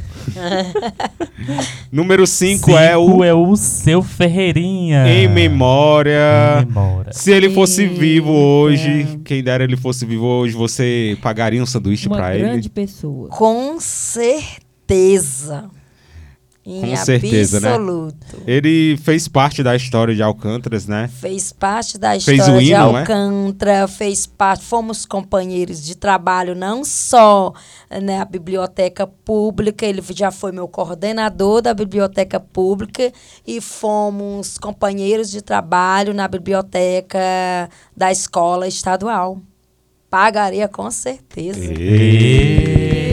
Número 1.91 2.27
5 2.27 2.65
Cinco 2.67 2.77
é 2.77 2.95
o 2.95 3.23
é 3.23 3.33
o 3.33 3.55
seu 3.55 4.03
Ferreirinha. 4.03 5.07
Em 5.07 5.27
Memória. 5.27 6.61
Em 6.61 6.65
memória. 6.67 7.11
Se 7.11 7.31
ele 7.31 7.49
fosse 7.49 7.81
Eita. 7.81 7.95
vivo 7.99 8.31
hoje, 8.31 9.19
quem 9.25 9.43
dera 9.43 9.63
ele 9.63 9.75
fosse 9.75 10.05
vivo 10.05 10.25
hoje, 10.25 10.53
você 10.55 11.17
pagaria 11.19 11.63
um 11.63 11.65
sanduíche 11.65 12.07
Uma 12.07 12.17
pra 12.17 12.31
grande 12.37 12.67
ele? 12.67 12.69
pessoa. 12.69 13.27
Com 13.29 13.79
certeza. 13.79 15.65
Em 16.65 16.79
Com 16.79 16.95
certeza, 16.95 17.59
né? 17.59 17.67
absoluto. 17.67 18.41
Ele 18.47 18.95
fez 19.03 19.27
parte 19.27 19.61
da 19.61 19.75
história 19.75 20.15
de 20.15 20.23
Alcântaras, 20.23 20.87
né? 20.87 21.09
Fez 21.09 21.51
parte 21.51 21.97
da 21.97 22.15
história 22.15 22.41
o 22.41 22.59
de 22.59 22.65
hino, 22.67 22.93
né? 22.93 22.99
Alcântara, 22.99 23.85
fez 23.85 24.25
parte, 24.25 24.63
fomos 24.63 25.05
companheiros 25.05 25.83
de 25.83 25.95
trabalho, 25.95 26.55
não 26.55 26.85
só 26.85 27.51
na 27.91 27.99
né, 27.99 28.25
biblioteca 28.25 29.05
pública, 29.05 29.85
ele 29.85 30.01
já 30.11 30.31
foi 30.31 30.53
meu 30.53 30.67
coordenador 30.67 31.61
da 31.61 31.73
biblioteca 31.73 32.39
pública 32.39 33.11
e 33.45 33.59
fomos 33.59 34.57
companheiros 34.57 35.29
de 35.29 35.41
trabalho 35.41 36.13
na 36.13 36.29
biblioteca 36.29 37.19
da 37.95 38.09
escola 38.09 38.69
estadual. 38.69 39.41
Pagaria 40.09 40.69
com 40.69 40.89
certeza. 40.89 41.73
E... 41.73 43.12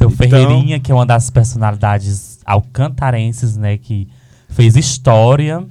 Seu 0.00 0.08
Então- 0.08 0.16
Ferreirinha, 0.16 0.80
que 0.80 0.90
é 0.90 0.94
uma 0.94 1.04
das 1.04 1.28
personalidades 1.28 2.38
alcantarenses, 2.46 3.54
né? 3.56 3.76
Que 3.76 4.08
fez 4.48 4.74
história. 4.76 5.66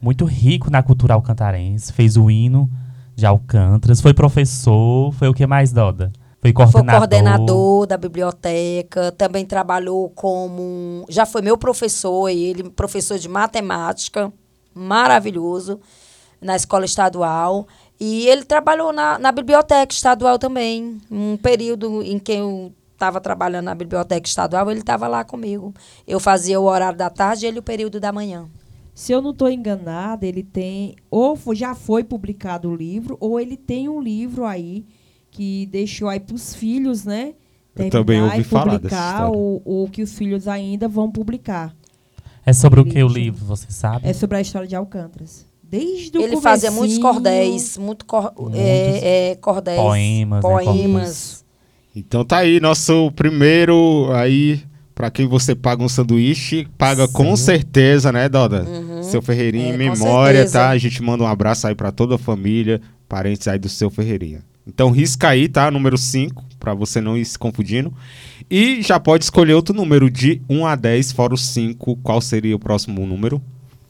muito 0.00 0.24
rico 0.24 0.68
na 0.68 0.82
cultura 0.82 1.14
alcantarense, 1.14 1.92
fez 1.92 2.16
o 2.16 2.28
hino 2.28 2.68
de 3.14 3.24
Alcântaras, 3.24 4.00
foi 4.00 4.12
professor, 4.12 5.12
foi 5.12 5.28
o 5.28 5.32
que 5.34 5.46
mais, 5.46 5.70
Doda? 5.70 6.10
Foi 6.40 6.52
Foi 6.52 6.52
coordenador. 6.52 6.98
coordenador 6.98 7.86
da 7.86 7.96
biblioteca, 7.96 9.12
também 9.12 9.46
trabalhou 9.46 10.10
como. 10.10 11.06
Já 11.08 11.24
foi 11.24 11.40
meu 11.40 11.56
professor, 11.56 12.28
ele, 12.28 12.68
professor 12.70 13.16
de 13.16 13.28
matemática, 13.28 14.32
maravilhoso, 14.74 15.78
na 16.40 16.56
escola 16.56 16.84
estadual. 16.84 17.68
E 18.00 18.26
ele 18.26 18.42
trabalhou 18.42 18.92
na, 18.92 19.20
na 19.20 19.30
biblioteca 19.30 19.94
estadual 19.94 20.36
também. 20.36 21.00
Um 21.08 21.36
período 21.36 22.02
em 22.02 22.18
que 22.18 22.32
eu 22.32 22.72
estava 23.02 23.20
trabalhando 23.20 23.64
na 23.64 23.74
biblioteca 23.74 24.28
estadual, 24.28 24.70
ele 24.70 24.80
estava 24.80 25.08
lá 25.08 25.24
comigo. 25.24 25.74
Eu 26.06 26.20
fazia 26.20 26.60
o 26.60 26.64
horário 26.64 26.96
da 26.96 27.10
tarde 27.10 27.44
e 27.44 27.48
ele 27.48 27.58
o 27.58 27.62
período 27.62 27.98
da 27.98 28.12
manhã. 28.12 28.48
Se 28.94 29.10
eu 29.10 29.20
não 29.20 29.30
estou 29.30 29.50
enganada, 29.50 30.24
ele 30.24 30.42
tem. 30.42 30.94
Ou 31.10 31.36
já 31.52 31.74
foi 31.74 32.04
publicado 32.04 32.70
o 32.70 32.76
livro, 32.76 33.16
ou 33.18 33.40
ele 33.40 33.56
tem 33.56 33.88
um 33.88 34.00
livro 34.00 34.44
aí 34.44 34.84
que 35.30 35.66
deixou 35.66 36.08
aí 36.08 36.20
para 36.20 36.36
os 36.36 36.54
filhos, 36.54 37.04
né? 37.04 37.34
Eu 37.74 37.88
também 37.88 38.22
ouvi 38.22 38.40
e 38.40 38.44
falar 38.44 38.78
dessa 38.78 39.28
ou, 39.28 39.62
ou 39.64 39.88
que 39.88 40.02
os 40.02 40.12
filhos 40.12 40.46
ainda 40.46 40.86
vão 40.86 41.10
publicar. 41.10 41.74
É 42.44 42.52
sobre 42.52 42.80
o 42.80 42.84
que 42.84 43.02
o 43.02 43.08
Livro. 43.08 43.44
você 43.44 43.70
sabe? 43.70 44.06
É 44.06 44.12
sobre 44.12 44.36
a 44.36 44.40
história 44.40 44.68
de 44.68 44.76
Alcântaras. 44.76 45.46
Desde 45.62 46.18
o 46.18 46.20
ele 46.20 46.38
fazia 46.38 46.70
muitos 46.70 46.98
cordéis, 46.98 47.78
muito 47.78 48.04
cor, 48.04 48.34
é, 48.52 49.30
é, 49.30 49.36
cordéis, 49.36 49.80
Poemas, 49.80 50.44
né, 50.44 50.50
poemas. 50.50 51.41
Então 51.94 52.24
tá 52.24 52.38
aí, 52.38 52.58
nosso 52.60 53.10
primeiro 53.12 54.08
aí, 54.14 54.60
pra 54.94 55.10
quem 55.10 55.26
você 55.26 55.54
paga 55.54 55.82
um 55.82 55.88
sanduíche, 55.88 56.66
paga 56.78 57.06
com 57.06 57.36
certeza, 57.36 58.10
né, 58.10 58.28
Doda? 58.28 58.66
Seu 59.02 59.20
Ferreirinha 59.20 59.72
É, 59.72 59.74
em 59.74 59.78
memória, 59.78 60.36
certeza. 60.38 60.58
tá? 60.60 60.68
A 60.70 60.78
gente 60.78 61.02
manda 61.02 61.22
um 61.22 61.26
abraço 61.26 61.66
aí 61.66 61.74
pra 61.74 61.92
toda 61.92 62.14
a 62.14 62.18
família, 62.18 62.80
parentes 63.08 63.46
aí 63.46 63.58
do 63.58 63.68
seu 63.68 63.90
Ferreirinha. 63.90 64.40
Então 64.66 64.90
risca 64.90 65.28
aí, 65.28 65.48
tá? 65.48 65.70
Número 65.70 65.98
5, 65.98 66.44
pra 66.58 66.72
você 66.72 67.00
não 67.00 67.18
ir 67.18 67.24
se 67.24 67.38
confundindo. 67.38 67.92
E 68.50 68.80
já 68.80 68.98
pode 69.00 69.24
escolher 69.24 69.54
outro 69.54 69.74
número 69.74 70.08
de 70.10 70.40
1 70.48 70.64
a 70.64 70.76
10, 70.76 71.12
fora 71.12 71.34
o 71.34 71.36
5. 71.36 71.96
Qual 71.96 72.20
seria 72.20 72.54
o 72.54 72.58
próximo 72.60 73.04
número? 73.04 73.42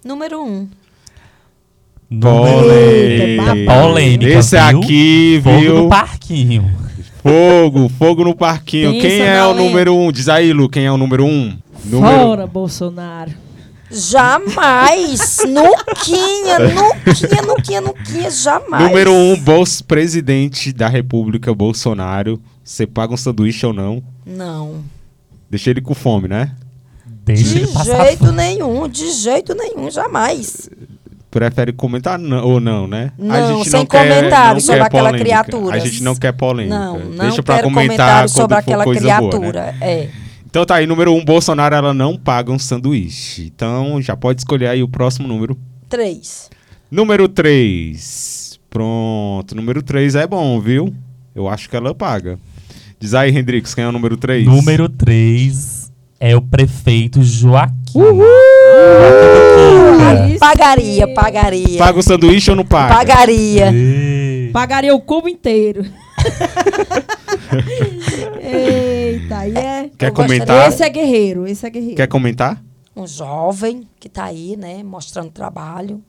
Número 0.04 0.42
um. 0.42 0.66
Polêmica. 2.20 3.54
Polêmica, 3.72 4.30
Esse 4.38 4.56
viu? 4.56 4.64
aqui, 4.80 5.40
Fogo 5.42 5.60
viu? 5.60 5.74
no 5.84 5.88
parquinho. 5.88 6.70
Fogo, 7.22 7.88
fogo 7.88 8.24
no 8.24 8.34
parquinho. 8.34 8.92
Pensa 8.92 9.06
quem 9.06 9.20
é 9.20 9.44
o 9.44 9.52
lenda. 9.52 9.62
número 9.62 9.94
1? 9.94 10.06
Um? 10.06 10.12
Diz 10.12 10.28
aí, 10.28 10.52
Lu, 10.52 10.68
quem 10.68 10.86
é 10.86 10.92
o 10.92 10.96
número 10.96 11.24
1? 11.24 11.28
Um? 11.28 11.58
Número... 11.84 12.16
Fora, 12.16 12.46
Bolsonaro. 12.46 13.30
Jamais! 13.90 15.38
Nuquinha, 15.46 16.58
Nuquinha, 16.58 17.42
Nuquinha, 17.42 17.80
Nuquinha, 17.80 18.30
jamais. 18.30 18.88
Número 18.88 19.12
1, 19.12 19.32
um, 19.32 19.36
Bolso 19.36 19.84
presidente 19.84 20.72
da 20.72 20.88
República, 20.88 21.54
Bolsonaro. 21.54 22.40
Você 22.64 22.86
paga 22.86 23.14
um 23.14 23.16
sanduíche 23.16 23.66
ou 23.66 23.72
não? 23.72 24.02
Não. 24.24 24.82
Deixa 25.50 25.70
ele 25.70 25.80
com 25.80 25.94
fome, 25.94 26.26
né? 26.26 26.52
Deixa 27.24 27.42
De 27.44 27.66
jeito 27.66 28.18
fome. 28.24 28.32
nenhum, 28.32 28.88
de 28.88 29.12
jeito 29.12 29.54
nenhum, 29.54 29.90
jamais. 29.90 30.68
Prefere 31.32 31.72
comentar 31.72 32.18
não- 32.18 32.44
ou 32.44 32.60
não, 32.60 32.86
né? 32.86 33.10
Não, 33.16 33.64
sem 33.64 33.86
comentário 33.86 34.60
sobre 34.60 34.82
aquela 34.82 35.10
criatura. 35.14 35.74
A 35.74 35.78
gente 35.78 36.02
não 36.02 36.14
quer 36.14 36.30
polêmica. 36.32 36.78
Não, 36.78 36.98
não 36.98 37.24
Deixa 37.24 37.42
pra 37.42 37.56
quero 37.56 37.70
comentar 37.70 38.28
sobre 38.28 38.54
aquela 38.58 38.84
coisa 38.84 39.00
boa, 39.00 39.20
né? 39.22 39.30
criatura. 39.30 39.74
É. 39.80 40.08
Então 40.44 40.66
tá 40.66 40.74
aí, 40.74 40.86
número 40.86 41.10
1, 41.14 41.16
um, 41.16 41.24
Bolsonaro, 41.24 41.74
ela 41.74 41.94
não 41.94 42.18
paga 42.18 42.52
um 42.52 42.58
sanduíche. 42.58 43.46
Então 43.46 43.98
já 44.02 44.14
pode 44.14 44.42
escolher 44.42 44.66
aí 44.66 44.82
o 44.82 44.88
próximo 44.88 45.26
número. 45.26 45.56
Três. 45.88 46.50
Número 46.90 47.26
3. 47.26 48.60
Pronto, 48.68 49.54
número 49.56 49.82
3 49.82 50.14
é 50.14 50.26
bom, 50.26 50.60
viu? 50.60 50.92
Eu 51.34 51.48
acho 51.48 51.66
que 51.70 51.74
ela 51.74 51.94
paga. 51.94 52.38
Diz 53.00 53.14
aí, 53.14 53.34
Hendrix, 53.34 53.74
quem 53.74 53.84
é 53.84 53.88
o 53.88 53.92
número 53.92 54.18
3? 54.18 54.44
Número 54.44 54.86
3 54.86 55.71
é 56.24 56.36
o 56.36 56.40
prefeito 56.40 57.20
Joaquim. 57.20 57.72
Aí 60.08 60.38
Pagaria, 60.38 61.06
sim. 61.08 61.14
pagaria. 61.14 61.78
Paga 61.78 61.98
o 61.98 62.02
sanduíche 62.02 62.48
ou 62.50 62.56
não 62.56 62.64
paga? 62.64 62.94
Pagaria. 62.94 63.72
Ei. 63.72 64.50
Pagaria 64.52 64.94
o 64.94 65.00
cubo 65.00 65.28
inteiro. 65.28 65.84
Eita, 68.40 69.38
aí 69.38 69.52
é. 69.56 69.90
Quer 69.98 70.08
Eu 70.08 70.12
gostaria- 70.12 70.12
comentar? 70.12 70.68
Esse 70.68 70.84
é 70.84 70.88
guerreiro, 70.88 71.44
esse 71.46 71.66
é 71.66 71.70
guerreiro. 71.70 71.96
Quer 71.96 72.06
comentar? 72.06 72.62
Um 72.94 73.04
jovem 73.06 73.88
que 73.98 74.08
tá 74.08 74.24
aí, 74.26 74.56
né, 74.56 74.84
mostrando 74.84 75.30
trabalho. 75.30 76.00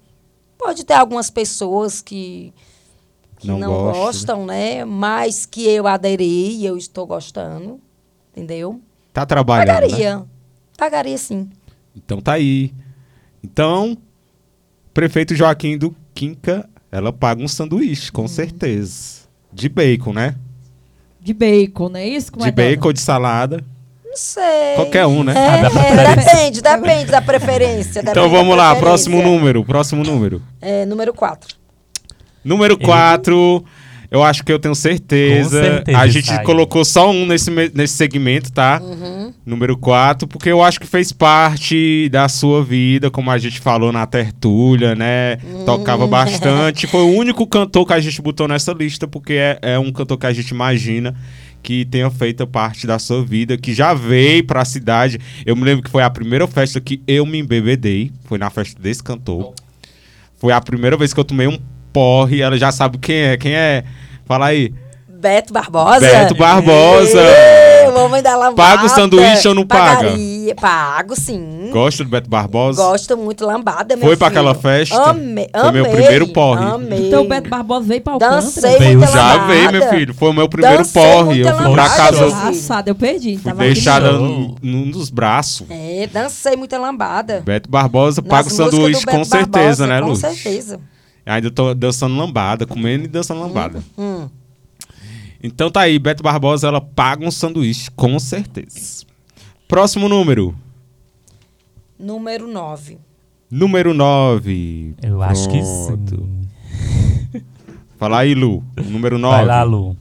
Pode 0.60 0.84
ter 0.85 0.94
algumas 0.94 1.31
pessoas 1.31 2.02
que, 2.02 2.53
que 3.40 3.48
Não 3.48 3.57
não, 3.57 3.69
gostam, 3.73 4.03
gostam, 4.03 4.45
né? 4.45 4.85
Mas 4.85 5.48
que 5.48 5.68
eu 5.68 5.88
aderi 5.88 6.57
e 6.57 6.65
eu 6.65 6.77
estou 6.77 7.07
gostando. 7.07 7.80
Entendeu? 8.31 8.80
Tá 9.14 9.26
trabalhando, 9.26 9.68
né? 9.68 9.73
Pagaria. 9.81 10.23
Pagaria 10.77 11.18
sim. 11.18 11.49
Então 11.95 12.19
tá 12.19 12.34
aí. 12.34 12.73
Então, 13.44 13.95
prefeito 14.94 15.35
Joaquim 15.35 15.77
do 15.77 15.95
Quinca, 16.15 16.68
ela 16.91 17.14
paga 17.14 17.41
um 17.41 17.48
sanduíche, 17.48 18.11
com 18.11 18.27
certeza. 18.27 19.23
De 19.52 19.69
bacon, 19.69 20.14
né? 20.14 20.35
De 21.22 21.34
bacon, 21.34 21.90
não 21.90 21.99
é 21.99 22.07
isso? 22.07 22.31
Como 22.31 22.44
de 22.44 22.49
é, 22.49 22.52
Dona? 22.52 22.69
bacon 22.69 22.88
ou 22.88 22.94
de 22.94 23.02
salada. 23.02 23.64
Não 24.03 24.18
sei. 24.18 24.76
Qualquer 24.76 25.06
um, 25.06 25.23
né? 25.23 25.34
É, 25.34 25.38
Ah, 25.38 25.57
é, 25.57 26.15
depende, 26.15 26.61
depende 26.61 27.11
da 27.11 27.22
preferência. 27.22 27.99
Então 27.99 28.14
depende 28.14 28.34
da 28.34 28.38
vamos 28.40 28.57
lá, 28.57 28.76
próximo 28.76 29.22
número, 29.22 29.64
próximo 29.64 30.03
número. 30.03 30.41
É, 30.61 30.85
número 30.85 31.14
4. 31.14 31.56
Número 32.44 32.77
4, 32.77 33.64
eu 34.14 34.22
acho 34.22 34.44
que 34.44 34.53
eu 34.53 34.60
tenho 34.60 34.76
certeza. 34.76 35.60
Com 35.60 35.65
certeza 35.65 35.98
A 35.98 36.07
gente 36.07 36.31
aí. 36.31 36.44
colocou 36.44 36.85
só 36.85 37.10
um 37.10 37.26
nesse, 37.26 37.49
nesse 37.49 37.95
segmento, 37.95 38.52
tá? 38.52 38.80
Uhum. 38.80 39.34
Número 39.44 39.76
4, 39.76 40.27
porque 40.27 40.49
eu 40.49 40.61
acho 40.61 40.80
que 40.80 40.85
fez 40.85 41.11
parte 41.11 42.07
da 42.10 42.30
sua 42.30 42.64
vida, 42.64 43.10
como 43.10 43.31
a 43.31 43.40
gente 43.40 43.60
falou 43.60 43.91
na 43.91 44.06
tertúlia, 44.06 44.94
né? 44.94 45.40
Hum. 45.44 45.65
Tocava 45.65 46.06
bastante. 46.06 46.85
Foi 46.85 47.02
o 47.02 47.18
único 47.18 47.48
cantor 47.48 47.88
que 47.88 47.94
a 47.94 47.99
gente 47.99 48.22
botou 48.22 48.48
nessa 48.48 48.72
lista, 48.72 49.07
porque 49.07 49.34
é, 49.34 49.57
é 49.64 49.80
um 49.80 49.91
cantor 49.91 50.19
que 50.19 50.27
a 50.27 50.34
gente 50.34 50.49
imagina 50.49 51.15
que 51.64 51.84
tenha 51.84 52.11
feito 52.11 52.45
parte 52.45 52.85
da 52.85 52.99
sua 52.99 53.26
vida, 53.26 53.57
que 53.57 53.73
já 53.73 53.95
veio 53.95 54.45
pra 54.45 54.64
cidade. 54.64 55.19
Eu 55.44 55.56
me 55.56 55.64
lembro 55.64 55.84
que 55.84 55.90
foi 55.90 56.03
a 56.03 56.10
primeira 56.11 56.45
festa 56.45 56.80
que 56.80 57.02
eu 57.07 57.26
me 57.26 57.40
embebedei, 57.40 58.11
foi 58.26 58.38
na 58.38 58.52
festa 58.52 58.80
desse 58.80 59.02
cantor. 59.02 59.56
Foi 60.38 60.53
a 60.53 60.61
primeira 60.61 60.95
vez 60.95 61.15
que 61.15 61.19
eu 61.19 61.23
tomei 61.23 61.48
um 61.48 61.57
porre, 61.94 62.41
ela 62.41 62.57
já 62.57 62.72
sabe 62.72 62.98
quem 62.98 63.15
é, 63.15 63.38
quem 63.38 63.53
é. 63.53 63.84
Fala 64.26 64.48
aí. 64.48 64.74
Beto 65.08 65.54
Barbosa. 65.54 66.02
Beto 66.02 66.36
Barbosa. 66.36 67.22
Ê, 67.22 67.88
o 67.88 67.98
homem 68.04 68.22
da 68.22 68.36
lambada. 68.36 68.56
Paga 68.56 68.86
o 68.86 68.90
sanduíche 68.90 69.48
ou 69.48 69.56
não 69.56 69.66
paga? 69.66 69.95
Pagaria. 70.10 70.54
Pago, 70.56 71.16
sim. 71.16 71.70
Gosta 71.72 72.04
do 72.04 72.10
Beto 72.10 72.30
Barbosa? 72.30 72.84
Gosto 72.84 73.16
muito, 73.16 73.45
lambada, 73.45 73.95
meu 73.95 74.06
Foi 74.06 74.18
pra 74.18 74.28
filho. 74.30 74.40
aquela 74.41 74.54
festa? 74.56 75.02
Amei, 75.02 75.48
Foi 75.50 75.72
meu 75.72 75.86
amei, 75.86 75.95
primeiro 75.95 76.28
porre. 76.28 76.66
Amei. 76.66 77.08
Então 77.08 77.24
o 77.24 77.28
Beto 77.30 77.50
Barbosa 77.50 77.88
veio 77.88 78.02
pra 78.02 78.14
Alcântara. 78.14 78.41
Dancei 78.41 78.78
Veio 78.78 78.98
muita 78.98 79.14
Já 79.14 79.34
lambada. 79.34 79.48
veio, 79.54 79.72
meu 79.72 79.90
filho. 79.90 80.14
Foi 80.14 80.30
o 80.30 80.34
meu 80.34 80.50
primeiro 80.50 80.78
Dancei 80.80 81.02
porre. 81.02 81.40
Eu 81.40 81.56
fui 81.58 81.72
pra 81.72 81.90
casa, 81.90 82.20
meu 82.20 82.32
fui. 82.32 82.50
Assada, 82.50 82.90
eu 82.91 82.95
perdi. 82.95 83.38
Tava 83.38 83.64
aqui 83.64 83.74
deixada 83.74 84.12
num, 84.12 84.56
num 84.62 84.91
dos 84.91 85.10
braços. 85.10 85.66
É, 85.70 86.06
dancei 86.12 86.58
muita 86.58 86.78
lambada. 86.78 87.41
Beto 87.45 87.70
Barbosa 87.70 88.22
paga 88.22 88.50
o 88.50 88.52
sanduíche 88.52 89.06
com 89.06 89.24
certeza, 89.24 89.48
Barbosa, 89.86 89.88
né, 89.88 90.02
Com 90.02 90.08
Luz? 90.10 90.20
certeza. 90.20 90.80
Ainda 91.26 91.50
tô 91.50 91.74
dançando 91.74 92.16
lambada, 92.16 92.66
comendo 92.66 93.06
e 93.06 93.08
dançando 93.08 93.40
lambada. 93.40 93.84
Hum. 93.98 94.28
Então 95.41 95.70
tá 95.70 95.82
aí, 95.82 96.00
Beto 96.00 96.24
Barbosa, 96.24 96.68
ela 96.68 96.82
paga 96.82 97.26
um 97.26 97.32
sanduíche, 97.32 97.91
com 97.91 98.18
certeza. 98.20 99.06
Próximo 99.68 100.08
número. 100.08 100.56
Número 102.00 102.48
9. 102.48 102.98
Número 103.50 103.94
9. 103.94 104.95
Eu 105.02 105.22
acho 105.22 105.50
que 105.50 105.64
sim. 105.64 106.40
Fala 107.98 108.20
aí, 108.20 108.34
Lu. 108.34 108.64
O 108.78 108.84
número 108.90 109.18
9. 109.18 109.36
Vai 109.38 109.45
lá, 109.45 109.64
Lu. 109.64 109.95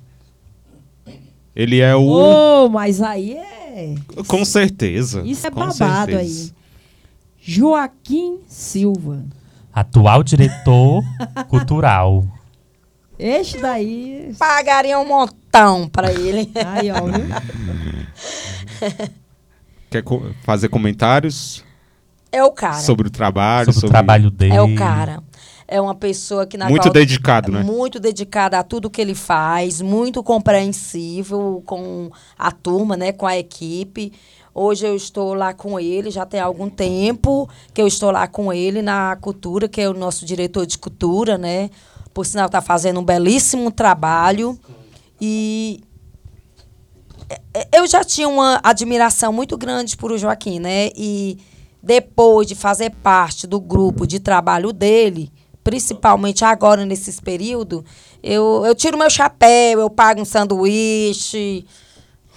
Ele 1.54 1.80
é 1.80 1.94
o. 1.94 2.02
Ô, 2.02 2.68
mas 2.68 3.00
aí 3.00 3.34
é. 3.34 3.94
Com 4.26 4.44
certeza. 4.44 5.22
Isso 5.24 5.46
é 5.46 5.50
com 5.50 5.60
babado 5.60 5.76
certeza. 5.76 6.18
aí. 6.18 6.52
Joaquim 7.40 8.38
Silva. 8.46 9.24
Atual 9.72 10.22
diretor 10.22 11.02
cultural. 11.48 12.24
Este 13.18 13.58
daí. 13.58 14.34
Pagaria 14.38 14.98
um 14.98 15.06
montão 15.06 15.88
pra 15.88 16.12
ele. 16.12 16.50
Aí, 16.66 16.90
ó, 16.90 17.00
viu? 17.04 17.26
Quer 19.90 20.02
co- 20.02 20.22
fazer 20.42 20.68
comentários 20.68 21.64
É 22.30 22.42
o 22.42 22.50
cara. 22.50 22.78
sobre 22.80 23.08
o 23.08 23.10
trabalho? 23.10 23.72
Sobre 23.72 23.88
o 23.88 23.90
trabalho 23.90 24.30
dele. 24.30 24.54
É 24.54 24.62
o 24.62 24.74
cara. 24.74 25.22
é 25.68 25.80
uma 25.80 25.94
pessoa 25.94 26.46
que 26.46 26.56
na 26.56 26.68
Muito 26.68 26.84
qual- 26.84 26.92
dedicado, 26.92 27.52
né? 27.52 27.62
muito 27.62 28.00
dedicada 28.00 28.58
a 28.58 28.62
tudo 28.62 28.90
que 28.90 29.00
ele 29.00 29.14
faz, 29.14 29.80
muito 29.80 30.22
compreensível 30.22 31.62
com 31.66 32.10
a 32.38 32.50
turma, 32.50 32.96
né, 32.96 33.12
com 33.12 33.26
a 33.26 33.36
equipe. 33.38 34.12
Hoje 34.54 34.86
eu 34.86 34.94
estou 34.94 35.32
lá 35.32 35.54
com 35.54 35.80
ele, 35.80 36.10
já 36.10 36.26
tem 36.26 36.38
algum 36.38 36.68
tempo 36.68 37.48
que 37.72 37.80
eu 37.80 37.86
estou 37.86 38.10
lá 38.10 38.28
com 38.28 38.52
ele 38.52 38.82
na 38.82 39.16
cultura, 39.16 39.66
que 39.66 39.80
é 39.80 39.88
o 39.88 39.94
nosso 39.94 40.26
diretor 40.26 40.66
de 40.66 40.76
cultura, 40.78 41.38
né? 41.38 41.70
Por 42.12 42.26
sinal, 42.26 42.46
está 42.46 42.60
fazendo 42.60 43.00
um 43.00 43.04
belíssimo 43.04 43.70
trabalho. 43.70 44.58
E 45.18 45.82
é, 47.54 47.78
eu 47.78 47.86
já 47.86 48.04
tinha 48.04 48.28
uma 48.28 48.60
admiração 48.62 49.32
muito 49.32 49.56
grande 49.56 49.96
por 49.96 50.12
o 50.12 50.18
Joaquim, 50.18 50.60
né? 50.60 50.90
E 50.94 51.38
depois 51.82 52.46
de 52.46 52.54
fazer 52.54 52.90
parte 53.02 53.46
do 53.46 53.58
grupo 53.58 54.06
de 54.06 54.20
trabalho 54.20 54.70
dele, 54.72 55.32
principalmente 55.64 56.44
agora 56.44 56.84
nesses 56.84 57.20
períodos, 57.20 57.82
eu, 58.22 58.64
eu 58.66 58.74
tiro 58.74 58.98
meu 58.98 59.08
chapéu, 59.08 59.80
eu 59.80 59.88
pago 59.88 60.20
um 60.20 60.24
sanduíche. 60.24 61.64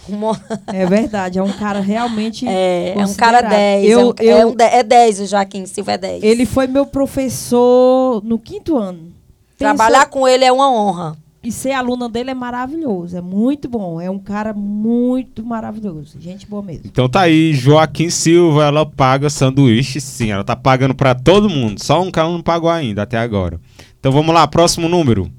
Uma- 0.10 0.40
É 0.68 0.86
verdade, 0.86 1.40
é 1.40 1.44
um 1.44 1.52
cara 1.53 1.80
realmente. 1.80 2.48
É, 2.48 2.90
é 2.90 3.06
um 3.06 3.14
cara 3.14 3.38
considerado. 3.41 3.49
10. 3.49 3.86
Eu, 3.90 3.99
é, 3.99 4.03
um, 4.03 4.14
eu, 4.19 4.38
é, 4.38 4.45
um 4.45 4.56
de- 4.56 4.64
é 4.64 4.84
10 4.84 5.19
o 5.22 5.26
Joaquim 5.26 5.65
Silva, 5.65 5.94
é 5.94 5.98
10. 5.98 6.23
Ele 6.23 6.45
foi 6.45 6.68
meu 6.68 6.86
professor 6.86 8.22
no 8.23 8.38
quinto 8.40 8.77
ano. 8.77 9.14
Trabalhar 9.57 10.07
com 10.07 10.27
ele 10.27 10.44
é 10.45 10.52
uma 10.52 10.72
honra. 10.72 11.18
E 11.44 11.52
ser 11.52 11.73
aluna 11.73 12.10
dele 12.10 12.32
é 12.32 12.34
maravilhoso, 12.34 13.15
é 13.15 13.22
muito 13.22 13.69
bom. 13.69 14.02
É 14.02 14.10
um 14.10 14.18
cara 14.18 14.52
muito 14.52 15.45
maravilhoso. 15.45 16.19
Gente 16.19 16.48
boa 16.48 16.64
mesmo. 16.64 16.82
Então 16.86 17.07
tá 17.07 17.22
aí, 17.22 17.53
Joaquim 17.53 18.10
Silva, 18.10 18.65
ela 18.65 18.84
paga 18.84 19.30
sanduíche 19.30 20.02
sim, 20.02 20.32
ela 20.32 20.44
tá 20.44 20.56
pagando 20.56 20.95
pra 20.95 21.14
todo 21.14 21.48
mundo, 21.48 21.84
só 21.84 22.02
um 22.02 22.10
cara 22.10 22.30
não 22.30 22.41
pagou 22.41 22.68
ainda 22.68 23.03
até 23.03 23.19
agora. 23.19 23.60
Então 23.99 24.11
vamos 24.11 24.34
lá, 24.34 24.48
próximo 24.48 24.90
número. 24.90 25.32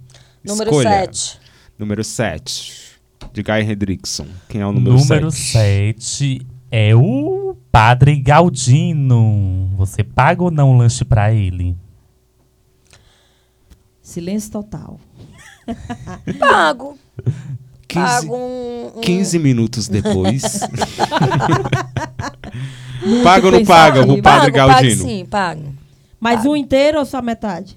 Número 0.44 0.70
Escolha. 0.70 0.88
7. 0.90 1.38
Número 1.76 2.04
7. 2.04 2.85
De 3.32 3.42
Guy 3.42 3.60
Hendrickson. 3.70 4.26
Quem 4.48 4.60
é 4.60 4.66
o 4.66 4.72
número 4.72 4.96
Número 4.96 5.30
7? 5.30 6.02
7 6.02 6.46
é 6.70 6.94
o 6.94 7.56
Padre 7.70 8.16
Galdino. 8.20 9.70
Você 9.76 10.02
paga 10.02 10.42
ou 10.42 10.50
não 10.50 10.72
o 10.72 10.78
lanche 10.78 11.04
pra 11.04 11.32
ele? 11.32 11.76
Silêncio 14.00 14.50
total. 14.52 14.98
Pago. 16.38 16.98
15, 17.88 18.04
Pago 18.04 18.36
um, 18.36 18.92
um- 18.96 19.00
15 19.00 19.38
minutos 19.38 19.88
depois. 19.88 20.42
paga 23.22 23.46
ou 23.46 23.52
não 23.52 23.64
paga, 23.64 24.00
o 24.02 24.06
Padre 24.06 24.22
pago, 24.22 24.22
pago 24.22 24.52
Galdino? 24.52 25.02
sim, 25.04 25.24
pago. 25.26 25.74
Mas 26.18 26.44
um 26.46 26.56
inteiro 26.56 26.98
ou 26.98 27.04
só 27.06 27.20
metade? 27.22 27.76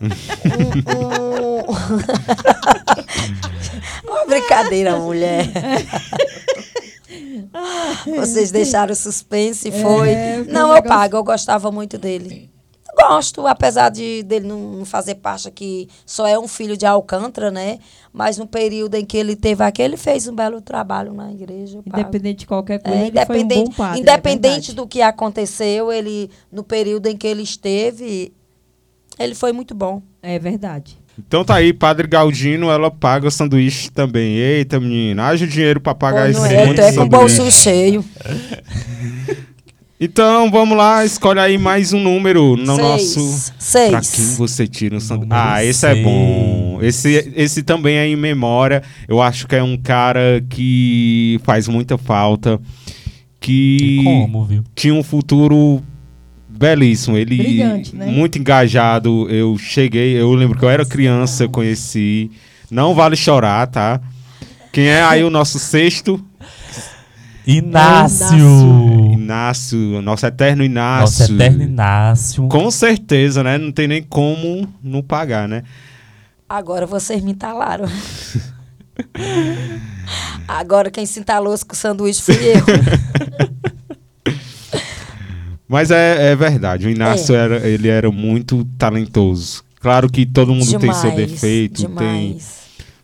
Um- 0.00 1.62
Uma 4.10 4.26
brincadeira, 4.26 4.96
mulher. 4.98 5.46
Vocês 8.06 8.50
deixaram 8.50 8.94
suspense, 8.94 9.70
foi. 9.70 10.10
É, 10.10 10.34
foi 10.44 10.50
um 10.50 10.52
não, 10.52 10.74
eu 10.74 10.82
pago, 10.82 11.16
eu 11.16 11.24
gostava 11.24 11.70
muito 11.70 11.98
dele. 11.98 12.50
Gosto, 12.96 13.46
apesar 13.46 13.90
de 13.90 14.24
dele 14.24 14.48
não 14.48 14.84
fazer 14.84 15.14
parte 15.16 15.46
aqui, 15.46 15.88
só 16.04 16.26
é 16.26 16.36
um 16.36 16.48
filho 16.48 16.76
de 16.76 16.84
Alcântara, 16.84 17.48
né? 17.48 17.78
Mas 18.12 18.36
no 18.38 18.46
período 18.46 18.96
em 18.96 19.04
que 19.04 19.16
ele 19.16 19.36
teve 19.36 19.62
aqui, 19.62 19.80
ele 19.80 19.96
fez 19.96 20.26
um 20.26 20.34
belo 20.34 20.60
trabalho 20.60 21.12
na 21.14 21.30
igreja. 21.30 21.80
Independente 21.86 22.40
de 22.40 22.46
qualquer 22.46 22.82
coisa, 22.82 22.98
É, 22.98 23.00
foi 23.24 23.36
um 23.36 23.40
independente, 23.40 23.76
padre. 23.76 23.98
é 23.98 24.02
independente 24.02 24.50
verdade. 24.50 24.74
do 24.74 24.86
que 24.86 25.00
aconteceu, 25.00 25.92
ele 25.92 26.28
no 26.50 26.64
período 26.64 27.06
em 27.06 27.16
que 27.16 27.26
ele 27.28 27.42
esteve, 27.42 28.32
ele 29.18 29.34
foi 29.34 29.52
muito 29.52 29.74
bom. 29.74 30.02
É 30.22 30.38
verdade. 30.38 30.96
Então 31.18 31.44
tá 31.44 31.56
aí, 31.56 31.72
Padre 31.72 32.06
Galdino, 32.06 32.70
ela 32.70 32.90
paga 32.90 33.26
o 33.26 33.30
sanduíche 33.30 33.90
também. 33.90 34.36
Eita, 34.36 34.78
menina, 34.78 35.24
haja 35.26 35.46
dinheiro 35.46 35.80
pra 35.80 35.92
pagar 35.94 36.32
Pô, 36.32 36.44
esse 36.44 36.54
é, 36.54 36.66
monte 36.66 36.80
é 36.80 36.92
com 36.92 37.00
o 37.02 37.08
bolso 37.08 37.50
cheio. 37.50 38.04
Então, 40.00 40.48
vamos 40.48 40.78
lá, 40.78 41.04
escolhe 41.04 41.40
aí 41.40 41.58
mais 41.58 41.92
um 41.92 41.98
número 41.98 42.56
no 42.56 42.76
Seis. 42.76 42.78
nosso... 43.16 43.52
Seis. 43.58 43.90
Pra 43.90 44.00
quem 44.00 44.24
você 44.36 44.64
tira 44.68 44.94
um 44.96 45.00
sanduíche? 45.00 45.28
Número 45.28 45.50
Ah, 45.50 45.64
esse 45.64 45.84
é 45.86 45.92
seis. 45.92 46.04
bom. 46.04 46.78
Esse, 46.80 47.32
esse 47.34 47.62
também 47.64 47.96
é 47.96 48.06
em 48.06 48.14
memória. 48.14 48.80
Eu 49.08 49.20
acho 49.20 49.48
que 49.48 49.56
é 49.56 49.62
um 49.62 49.76
cara 49.76 50.40
que 50.48 51.40
faz 51.42 51.66
muita 51.66 51.98
falta. 51.98 52.60
Que 53.40 53.98
E 54.00 54.04
como, 54.04 54.44
viu? 54.44 54.62
tinha 54.72 54.94
um 54.94 55.02
futuro 55.02 55.82
belíssimo. 56.58 57.16
Ele 57.16 57.36
Brilhante, 57.36 57.94
né? 57.94 58.06
muito 58.06 58.38
engajado. 58.38 59.28
Eu 59.30 59.56
cheguei, 59.56 60.20
eu 60.20 60.34
lembro 60.34 60.58
que 60.58 60.64
eu 60.64 60.70
era 60.70 60.84
criança, 60.84 61.44
eu 61.44 61.50
conheci. 61.50 62.30
Não 62.70 62.94
vale 62.94 63.16
chorar, 63.16 63.66
tá? 63.68 64.00
Quem 64.72 64.88
é 64.88 65.02
aí 65.02 65.24
o 65.24 65.30
nosso 65.30 65.58
sexto? 65.58 66.22
Inácio. 67.46 68.36
Inácio, 69.14 70.02
nosso 70.02 70.26
eterno 70.26 70.62
Inácio. 70.62 71.22
Nosso 71.22 71.32
eterno 71.32 71.62
Inácio. 71.62 72.48
Com 72.48 72.70
certeza, 72.70 73.42
né? 73.42 73.56
Não 73.56 73.72
tem 73.72 73.88
nem 73.88 74.02
como 74.02 74.68
não 74.82 75.02
pagar, 75.02 75.48
né? 75.48 75.62
Agora 76.46 76.86
vocês 76.86 77.22
me 77.22 77.30
entalaram. 77.30 77.86
Agora 80.46 80.90
quem 80.90 81.06
se 81.06 81.20
entalou 81.20 81.54
com 81.66 81.72
o 81.72 81.76
sanduíche 81.76 82.22
fui 82.22 82.34
eu. 82.34 82.64
Mas 85.68 85.90
é, 85.90 86.32
é 86.32 86.36
verdade, 86.36 86.86
o 86.86 86.90
Inácio 86.90 87.34
É. 87.34 87.38
era, 87.38 87.68
ele 87.68 87.88
era 87.88 88.10
muito 88.10 88.64
talentoso. 88.78 89.62
Claro 89.80 90.10
que 90.10 90.24
todo 90.26 90.52
mundo 90.54 90.78
tem 90.78 90.92
seu 90.92 91.10
Demais, 91.10 91.30
defeito, 91.30 91.82
tem, 91.86 91.88
demais. 91.88 92.58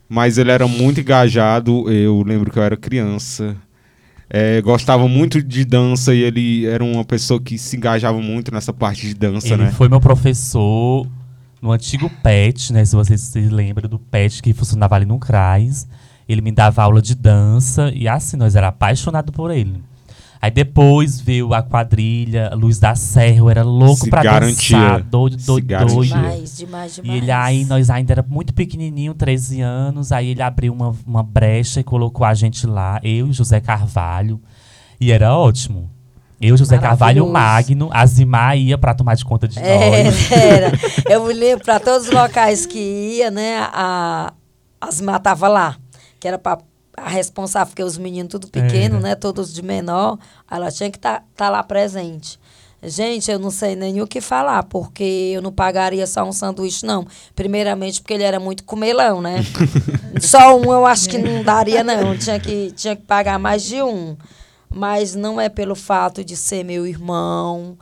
mas 0.08 0.38
ele 0.38 0.50
era 0.50 0.66
muito 0.66 1.00
engajado. 1.00 1.88
Eu 1.90 2.22
lembro 2.22 2.50
que 2.50 2.58
eu 2.58 2.62
era 2.62 2.76
criança, 2.76 3.54
é, 4.28 4.60
gostava 4.62 5.06
muito 5.06 5.40
de 5.42 5.64
dança 5.64 6.12
e 6.14 6.22
ele 6.22 6.66
era 6.66 6.82
uma 6.82 7.04
pessoa 7.04 7.40
que 7.40 7.56
se 7.58 7.76
engajava 7.76 8.20
muito 8.20 8.52
nessa 8.52 8.72
parte 8.72 9.06
de 9.06 9.14
dança, 9.14 9.46
Ele 9.54 9.64
né? 9.64 9.70
foi 9.70 9.88
meu 9.88 10.00
professor 10.00 11.06
no 11.62 11.70
antigo 11.70 12.10
PET, 12.22 12.72
né? 12.72 12.84
Se 12.84 12.96
vocês 12.96 13.20
se 13.20 13.40
lembram 13.42 13.88
do 13.88 13.98
PET 13.98 14.42
que 14.42 14.52
funcionava 14.52 14.96
ali 14.96 15.04
no 15.06 15.18
CRAS. 15.18 15.86
Ele 16.26 16.40
me 16.40 16.50
dava 16.50 16.82
aula 16.82 17.02
de 17.02 17.14
dança 17.14 17.92
e 17.94 18.08
assim, 18.08 18.36
nós 18.38 18.56
era 18.56 18.68
apaixonado 18.68 19.30
por 19.30 19.50
ele. 19.50 19.82
Aí 20.44 20.50
depois 20.50 21.18
veio 21.22 21.54
a 21.54 21.62
quadrilha, 21.62 22.50
a 22.52 22.54
Luz 22.54 22.78
da 22.78 22.94
Serra, 22.94 23.38
eu 23.38 23.48
era 23.48 23.62
louco 23.62 24.04
Se 24.04 24.10
pra 24.10 24.22
garantia. 24.22 24.78
dançar, 24.78 25.02
doido, 25.02 25.36
doido, 25.38 25.66
doido. 25.86 26.02
Demais, 26.04 26.56
demais, 26.58 26.98
E 26.98 27.00
demais. 27.00 27.22
ele 27.22 27.30
aí, 27.30 27.64
nós 27.64 27.88
ainda 27.88 28.12
era 28.12 28.22
muito 28.28 28.52
pequenininho, 28.52 29.14
13 29.14 29.62
anos, 29.62 30.12
aí 30.12 30.28
ele 30.28 30.42
abriu 30.42 30.70
uma, 30.74 30.94
uma 31.06 31.22
brecha 31.22 31.80
e 31.80 31.82
colocou 31.82 32.26
a 32.26 32.34
gente 32.34 32.66
lá, 32.66 33.00
eu 33.02 33.28
e 33.28 33.32
José 33.32 33.58
Carvalho, 33.58 34.38
e 35.00 35.10
era 35.12 35.34
ótimo. 35.34 35.90
Eu, 36.38 36.58
José 36.58 36.76
Carvalho. 36.76 37.26
Magno, 37.26 37.88
a 37.90 38.04
Zimar 38.04 38.58
ia 38.58 38.76
pra 38.76 38.92
tomar 38.92 39.14
de 39.14 39.24
conta 39.24 39.48
de 39.48 39.58
É, 39.58 40.04
nós. 40.04 40.30
era. 40.30 40.72
Eu 41.08 41.24
me 41.26 41.32
lembro 41.32 41.64
para 41.64 41.80
todos 41.80 42.08
os 42.08 42.12
locais 42.12 42.66
que 42.66 42.78
ia, 42.78 43.30
né? 43.30 43.60
A, 43.72 44.30
as 44.78 45.00
matava 45.00 45.48
lá. 45.48 45.76
Que 46.20 46.28
era 46.28 46.38
para 46.38 46.58
a 46.96 47.08
responsável, 47.08 47.68
porque 47.68 47.82
os 47.82 47.98
meninos 47.98 48.30
tudo 48.30 48.48
pequeno, 48.48 48.96
Era. 48.96 49.08
né? 49.08 49.14
Todos 49.14 49.52
de 49.52 49.62
menor. 49.62 50.18
Ela 50.50 50.70
tinha 50.70 50.90
que 50.90 50.98
estar 50.98 51.24
lá 51.38 51.62
presente. 51.62 52.38
Gente, 52.86 53.30
eu 53.30 53.38
não 53.38 53.50
sei 53.50 53.74
nem 53.74 54.02
o 54.02 54.06
que 54.06 54.20
falar, 54.20 54.62
porque 54.64 55.32
eu 55.34 55.40
não 55.40 55.50
pagaria 55.50 56.06
só 56.06 56.22
um 56.22 56.32
sanduíche, 56.32 56.84
não. 56.84 57.06
Primeiramente, 57.34 58.00
porque 58.00 58.12
ele 58.12 58.22
era 58.22 58.38
muito 58.38 58.62
comelão, 58.64 59.22
né? 59.22 59.38
só 60.20 60.56
um 60.58 60.70
eu 60.70 60.84
acho 60.84 61.08
que 61.08 61.16
não 61.16 61.42
daria, 61.42 61.82
não. 61.82 62.16
Tinha 62.16 62.38
que, 62.38 62.72
tinha 62.72 62.94
que 62.94 63.02
pagar 63.02 63.38
mais 63.38 63.62
de 63.62 63.82
um. 63.82 64.16
Mas 64.68 65.14
não 65.14 65.40
é 65.40 65.48
pelo 65.48 65.74
fato 65.74 66.22
de 66.22 66.36
ser 66.36 66.62
meu 66.62 66.86
irmão 66.86 67.78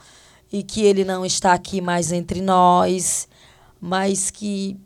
e 0.53 0.63
que 0.63 0.83
ele 0.83 1.05
não 1.05 1.25
está 1.27 1.53
aqui 1.53 1.81
mais 1.81 2.13
entre 2.13 2.41
nós, 2.41 3.27
mas 3.81 4.31
que 4.31 4.79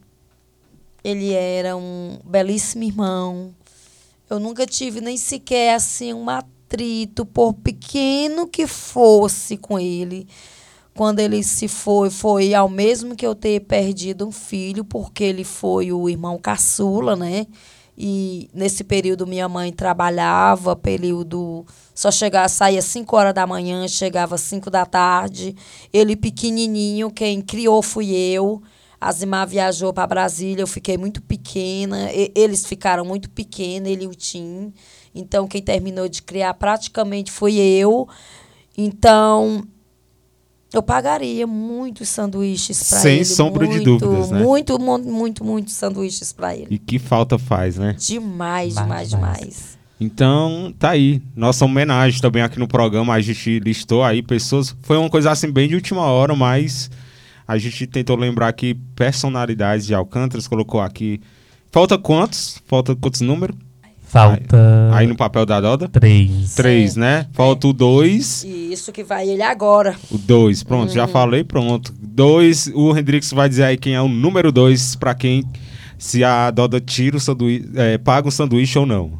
ele 1.04 1.32
era 1.34 1.76
um 1.76 2.18
belíssimo 2.24 2.84
irmão. 2.84 3.54
Eu 4.28 4.40
nunca 4.40 4.66
tive 4.66 5.00
nem 5.00 5.16
sequer 5.16 5.74
assim 5.74 6.12
um 6.12 6.28
atrito, 6.28 7.24
por 7.24 7.52
pequeno 7.54 8.48
que 8.48 8.66
fosse 8.66 9.56
com 9.56 9.78
ele. 9.78 10.26
Quando 10.94 11.20
ele 11.20 11.42
se 11.42 11.68
foi, 11.68 12.10
foi 12.10 12.54
ao 12.54 12.68
mesmo 12.68 13.14
que 13.14 13.26
eu 13.26 13.34
ter 13.34 13.60
perdido 13.60 14.26
um 14.26 14.32
filho, 14.32 14.84
porque 14.84 15.22
ele 15.22 15.44
foi 15.44 15.92
o 15.92 16.08
irmão 16.08 16.38
caçula, 16.38 17.14
né? 17.14 17.46
E 17.96 18.50
nesse 18.52 18.82
período 18.82 19.26
minha 19.26 19.48
mãe 19.48 19.72
trabalhava, 19.72 20.74
período 20.74 21.64
só 21.94 22.10
chegava, 22.10 22.48
saía 22.48 22.82
5 22.82 23.16
horas 23.16 23.32
da 23.32 23.46
manhã, 23.46 23.86
chegava 23.88 24.34
às 24.34 24.42
5 24.42 24.70
da 24.70 24.84
tarde. 24.84 25.54
Ele 25.92 26.16
pequenininho, 26.16 27.10
quem 27.10 27.40
criou 27.40 27.80
fui 27.80 28.14
eu. 28.14 28.62
A 29.00 29.12
Zimar 29.12 29.46
viajou 29.46 29.92
para 29.92 30.06
Brasília, 30.06 30.62
eu 30.62 30.66
fiquei 30.66 30.96
muito 30.96 31.20
pequena. 31.22 32.10
e- 32.12 32.32
eles 32.34 32.64
ficaram 32.64 33.04
muito 33.04 33.28
pequenos, 33.30 33.88
ele 33.90 34.04
e 34.04 34.08
o 34.08 34.14
Tim. 34.14 34.72
Então, 35.14 35.46
quem 35.46 35.62
terminou 35.62 36.08
de 36.08 36.22
criar 36.22 36.54
praticamente 36.54 37.30
fui 37.32 37.56
eu. 37.58 38.08
Então, 38.76 39.66
Eu 40.72 40.82
pagaria 40.82 41.46
muitos 41.46 42.08
sanduíches 42.08 42.82
pra 42.88 42.98
Sem 42.98 43.16
ele. 43.16 43.24
sombra 43.24 43.66
de 43.66 43.74
muito, 43.76 43.98
dúvidas, 43.98 44.30
né? 44.30 44.42
Muito, 44.42 44.78
muito, 44.78 45.08
muito, 45.08 45.44
muito 45.44 45.70
sanduíches 45.70 46.32
pra 46.32 46.54
ele. 46.54 46.66
E 46.68 46.78
que 46.78 46.98
falta 46.98 47.38
faz, 47.38 47.76
né? 47.76 47.94
Demais, 47.96 48.74
Demais, 48.74 48.74
demais, 48.74 49.08
demais. 49.10 49.38
demais. 49.38 49.78
Então, 49.98 50.74
tá 50.78 50.90
aí. 50.90 51.22
Nossa 51.34 51.64
homenagem 51.64 52.20
também 52.20 52.42
aqui 52.42 52.58
no 52.58 52.68
programa. 52.68 53.14
A 53.14 53.20
gente 53.20 53.58
listou 53.60 54.02
aí 54.04 54.22
pessoas. 54.22 54.76
Foi 54.82 54.98
uma 54.98 55.08
coisa 55.08 55.30
assim 55.30 55.50
bem 55.50 55.68
de 55.68 55.76
última 55.76 56.02
hora, 56.02 56.34
mas 56.36 56.90
a 57.46 57.58
gente 57.58 57.86
tentou 57.86 58.16
lembrar 58.16 58.48
aqui 58.48 58.74
personalidades 58.94 59.86
de 59.86 59.94
Alcântara. 59.94 60.42
Colocou 60.48 60.80
aqui. 60.80 61.20
Falta 61.70 61.96
quantos? 61.98 62.60
Falta 62.66 62.94
quantos 62.96 63.20
números? 63.20 63.56
Falta 64.02 64.90
Aí 64.92 65.06
no 65.06 65.16
papel 65.16 65.44
da 65.44 65.60
Doda? 65.60 65.88
três. 65.88 66.54
Três, 66.54 66.94
né? 66.96 67.26
Falta 67.32 67.66
o 67.66 67.72
dois. 67.72 68.44
E 68.44 68.72
isso 68.72 68.92
que 68.92 69.02
vai 69.02 69.28
ele 69.28 69.42
agora. 69.42 69.96
O 70.10 70.16
dois. 70.16 70.62
Pronto, 70.62 70.88
Uhum. 70.90 70.94
já 70.94 71.06
falei, 71.08 71.42
pronto. 71.42 71.92
Dois. 72.00 72.70
O 72.74 72.96
Hendrix 72.96 73.32
vai 73.32 73.48
dizer 73.48 73.64
aí 73.64 73.76
quem 73.76 73.94
é 73.94 74.00
o 74.00 74.08
número 74.08 74.52
dois 74.52 74.94
pra 74.94 75.12
quem. 75.14 75.44
Se 75.98 76.22
a 76.22 76.50
Doda 76.50 76.80
tira 76.80 77.16
o 77.16 77.20
sanduíche. 77.20 77.68
é, 77.74 77.98
paga 77.98 78.28
um 78.28 78.30
sanduíche 78.30 78.78
ou 78.78 78.86
não. 78.86 79.12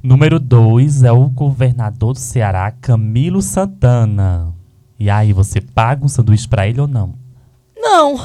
Número 0.00 0.38
2 0.38 1.02
é 1.02 1.10
o 1.10 1.26
governador 1.28 2.12
do 2.12 2.20
Ceará, 2.20 2.70
Camilo 2.70 3.42
Santana. 3.42 4.54
E 4.98 5.10
aí, 5.10 5.32
você 5.32 5.60
paga 5.60 6.04
um 6.04 6.08
sanduíche 6.08 6.46
pra 6.46 6.68
ele 6.68 6.80
ou 6.80 6.86
não? 6.86 7.14
Não, 7.80 8.20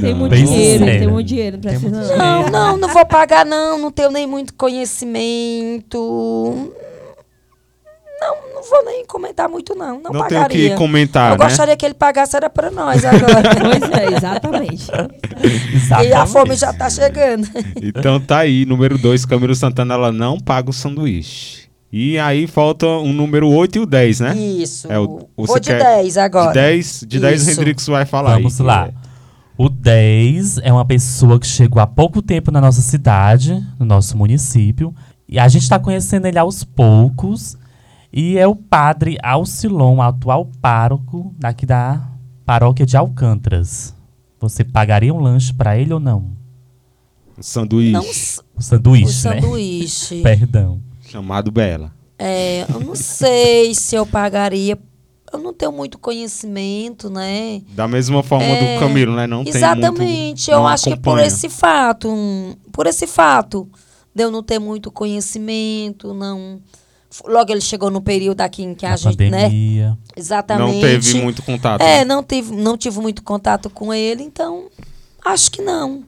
Tem 0.00 0.14
muito 0.14 0.30
Bem 0.30 0.44
dinheiro, 0.44 0.78
sincero. 0.84 0.98
tem 1.00 1.08
muito 1.08 1.26
dinheiro, 1.26 1.56
não 1.56 1.62
Tem 1.62 1.72
precisa 1.80 1.96
muito 1.96 2.16
não. 2.18 2.42
não, 2.42 2.50
não, 2.50 2.76
não 2.76 2.88
vou 2.88 3.04
pagar, 3.04 3.44
não. 3.44 3.78
Não 3.78 3.90
tenho 3.90 4.10
nem 4.12 4.26
muito 4.26 4.54
conhecimento. 4.54 6.72
Não, 8.20 8.36
não 8.54 8.62
vou 8.62 8.84
nem 8.84 9.04
comentar 9.04 9.48
muito, 9.48 9.74
não. 9.74 10.00
Não, 10.00 10.12
Não 10.12 10.26
tenho 10.26 10.40
pagaria. 10.42 10.70
que 10.70 10.76
comentar, 10.76 11.32
Eu 11.32 11.38
né? 11.38 11.44
gostaria 11.44 11.76
que 11.76 11.84
ele 11.84 11.94
pagasse, 11.94 12.36
era 12.36 12.48
pra 12.48 12.70
nós 12.70 13.04
agora. 13.04 13.50
Pois 13.60 14.00
é, 14.00 14.16
exatamente. 14.16 14.86
e 16.08 16.12
a 16.12 16.24
fome 16.26 16.54
já 16.54 16.72
tá 16.72 16.88
chegando. 16.88 17.46
Então 17.82 18.18
tá 18.20 18.38
aí, 18.38 18.64
número 18.64 18.96
2, 18.96 19.26
Camilo 19.26 19.54
Santana, 19.54 19.94
ela 19.94 20.12
não 20.12 20.38
paga 20.40 20.70
o 20.70 20.72
sanduíche. 20.72 21.65
E 21.98 22.18
aí 22.18 22.46
falta 22.46 22.86
um 22.86 23.10
número 23.12 23.48
8 23.48 23.76
e 23.76 23.80
o 23.80 23.86
10, 23.86 24.20
né? 24.20 24.36
Isso. 24.36 24.86
É, 24.92 24.98
o- 24.98 25.28
você 25.34 25.46
vou 25.46 25.58
de 25.60 25.68
quer 25.70 25.78
10 25.82 26.18
agora. 26.18 26.48
De 26.48 26.54
10, 26.54 27.04
de 27.08 27.18
10 27.20 27.46
o. 27.46 27.50
Hendrix 27.50 27.86
vai 27.86 28.04
falar 28.04 28.34
Vamos 28.34 28.60
aí. 28.60 28.66
lá. 28.66 28.90
O 29.56 29.70
10 29.70 30.58
é 30.58 30.70
uma 30.70 30.84
pessoa 30.84 31.40
que 31.40 31.46
chegou 31.46 31.80
há 31.80 31.86
pouco 31.86 32.20
tempo 32.20 32.50
na 32.50 32.60
nossa 32.60 32.82
cidade, 32.82 33.64
no 33.78 33.86
nosso 33.86 34.14
município. 34.14 34.94
E 35.26 35.38
a 35.38 35.48
gente 35.48 35.62
está 35.62 35.78
conhecendo 35.78 36.26
ele 36.26 36.38
aos 36.38 36.62
poucos. 36.64 37.56
E 38.12 38.36
é 38.36 38.46
o 38.46 38.54
padre 38.54 39.16
Alcilon, 39.22 40.02
atual 40.02 40.50
pároco 40.60 41.34
daqui 41.38 41.64
da 41.64 42.06
paróquia 42.44 42.84
de 42.84 42.94
Alcântaras. 42.96 43.94
Você 44.38 44.62
pagaria 44.62 45.14
um 45.14 45.18
lanche 45.20 45.54
para 45.54 45.78
ele 45.78 45.94
ou 45.94 46.00
não? 46.00 46.26
Um 47.38 47.42
sanduíche 47.42 47.92
Não, 47.92 48.02
s- 48.02 48.40
O 48.54 48.58
o 48.58 48.62
sanduíche, 48.62 49.28
né? 49.28 49.40
sanduíche. 49.40 50.20
Perdão. 50.22 50.78
Chamado 51.10 51.50
Bela. 51.50 51.92
É, 52.18 52.64
eu 52.72 52.80
não 52.80 52.94
sei 52.94 53.74
se 53.74 53.94
eu 53.94 54.06
pagaria. 54.06 54.78
Eu 55.32 55.40
não 55.40 55.52
tenho 55.52 55.72
muito 55.72 55.98
conhecimento, 55.98 57.10
né? 57.10 57.60
Da 57.72 57.86
mesma 57.88 58.22
forma 58.22 58.44
É, 58.46 58.74
do 58.74 58.80
Camilo, 58.80 59.14
né? 59.14 59.26
Não 59.26 59.42
Exatamente. 59.44 59.98
tem 59.98 60.24
muito, 60.26 60.50
eu 60.50 60.56
não 60.58 60.66
acho 60.68 60.84
que 60.84 60.90
por 60.90 61.10
acompanha. 61.10 61.26
esse 61.26 61.48
fato, 61.48 62.56
por 62.72 62.86
esse 62.86 63.06
fato 63.06 63.68
de 64.14 64.22
eu 64.22 64.30
não 64.30 64.42
ter 64.42 64.58
muito 64.58 64.90
conhecimento, 64.90 66.14
não. 66.14 66.60
Logo 67.26 67.50
ele 67.50 67.60
chegou 67.60 67.90
no 67.90 68.00
período 68.00 68.40
aqui 68.42 68.62
em 68.62 68.74
que 68.74 68.84
a 68.86 68.90
Na 68.90 68.96
gente, 68.96 69.16
né? 69.30 69.42
pandemia. 69.44 69.98
Exatamente. 70.16 70.74
Não 70.74 70.80
teve 70.80 71.22
muito 71.22 71.42
contato. 71.42 71.80
É, 71.82 71.98
né? 71.98 72.04
não 72.04 72.22
tive, 72.22 72.54
não 72.54 72.76
tive 72.76 73.00
muito 73.00 73.22
contato 73.22 73.68
com 73.68 73.92
ele, 73.92 74.22
então 74.22 74.66
acho 75.24 75.50
que 75.50 75.60
não. 75.62 76.04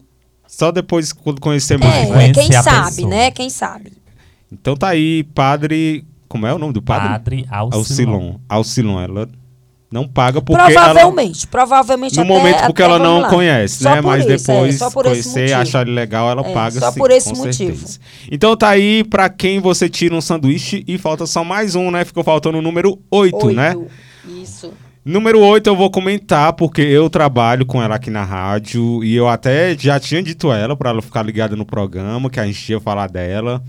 Só 0.46 0.70
depois 0.70 1.12
quando 1.12 1.40
conhecer 1.40 1.78
mais, 1.78 2.08
É, 2.08 2.12
né? 2.14 2.32
quem 2.32 2.54
a 2.54 2.62
sabe, 2.62 2.86
pessoa. 2.96 3.08
né? 3.10 3.30
Quem 3.30 3.50
sabe. 3.50 3.92
Então 4.52 4.76
tá 4.76 4.88
aí, 4.88 5.24
padre... 5.34 6.04
Como 6.28 6.46
é 6.46 6.52
o 6.52 6.58
nome 6.58 6.74
do 6.74 6.82
padre? 6.82 7.08
Padre 7.08 7.46
Alcilon. 7.50 7.78
Alcilon. 7.78 8.34
Alcilon, 8.48 9.00
ela 9.00 9.28
não 9.90 10.06
paga 10.06 10.42
porque 10.42 10.60
ela... 10.60 10.70
provavelmente, 10.70 11.46
provavelmente 11.46 12.16
No 12.16 12.22
até- 12.22 12.28
momento 12.28 12.66
porque 12.66 12.82
até 12.82 12.92
ela 12.92 12.98
não 13.02 13.20
lá. 13.20 13.28
conhece, 13.30 13.82
Só 13.82 13.94
né? 13.94 14.02
por 14.02 14.08
Mas 14.08 14.26
isso, 14.26 14.50
é, 14.50 14.54
depois 14.54 14.74
só 14.76 14.90
por 14.90 15.06
esse 15.06 15.32
conhecer, 15.32 15.54
achar 15.54 15.80
ele 15.86 15.94
legal, 15.94 16.28
ela 16.30 16.42
É, 16.46 16.52
paga 16.52 16.78
só 16.80 16.92
sim, 16.92 16.98
por 16.98 17.10
esse 17.10 17.30
com 17.30 17.36
motivo. 17.38 17.74
certeza. 17.78 17.98
Então 18.30 18.54
tá 18.54 18.68
aí 18.68 19.02
pra 19.04 19.30
quem 19.30 19.58
você 19.58 19.88
tira 19.88 20.14
um 20.14 20.20
sanduíche 20.20 20.84
e 20.86 20.98
falta 20.98 21.24
só 21.26 21.42
mais 21.42 21.74
um, 21.74 21.90
né? 21.90 22.04
Ficou 22.04 22.22
faltando 22.22 22.58
o 22.58 22.62
número 22.62 22.98
8, 23.10 23.50
né? 23.52 23.74
Oito. 23.74 23.90
Isso. 24.42 24.70
Número 25.02 25.40
8 25.40 25.66
eu 25.66 25.74
vou 25.76 25.90
comentar 25.90 26.52
porque 26.52 26.82
eu 26.82 27.08
trabalho 27.08 27.64
com 27.64 27.82
ela 27.82 27.94
aqui 27.94 28.10
na 28.10 28.22
rádio 28.24 29.02
e 29.02 29.16
eu 29.16 29.26
até 29.26 29.74
já 29.78 29.98
tinha 29.98 30.22
dito 30.22 30.50
a 30.50 30.58
ela 30.58 30.76
para 30.76 30.90
ela 30.90 31.00
ficar 31.00 31.22
ligada 31.22 31.56
no 31.56 31.64
programa, 31.64 32.28
que 32.28 32.38
a 32.38 32.44
gente 32.44 32.70
ia 32.70 32.78
falar 32.78 33.08
dela. 33.08 33.62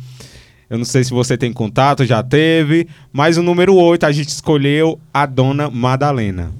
Eu 0.69 0.77
não 0.77 0.85
sei 0.85 1.03
se 1.03 1.11
você 1.11 1.37
tem 1.37 1.51
contato, 1.51 2.05
já 2.05 2.21
teve, 2.21 2.87
mas 3.11 3.37
o 3.37 3.43
número 3.43 3.75
8 3.75 4.05
a 4.05 4.11
gente 4.11 4.29
escolheu 4.29 4.99
a 5.13 5.25
dona 5.25 5.69
Madalena. 5.69 6.51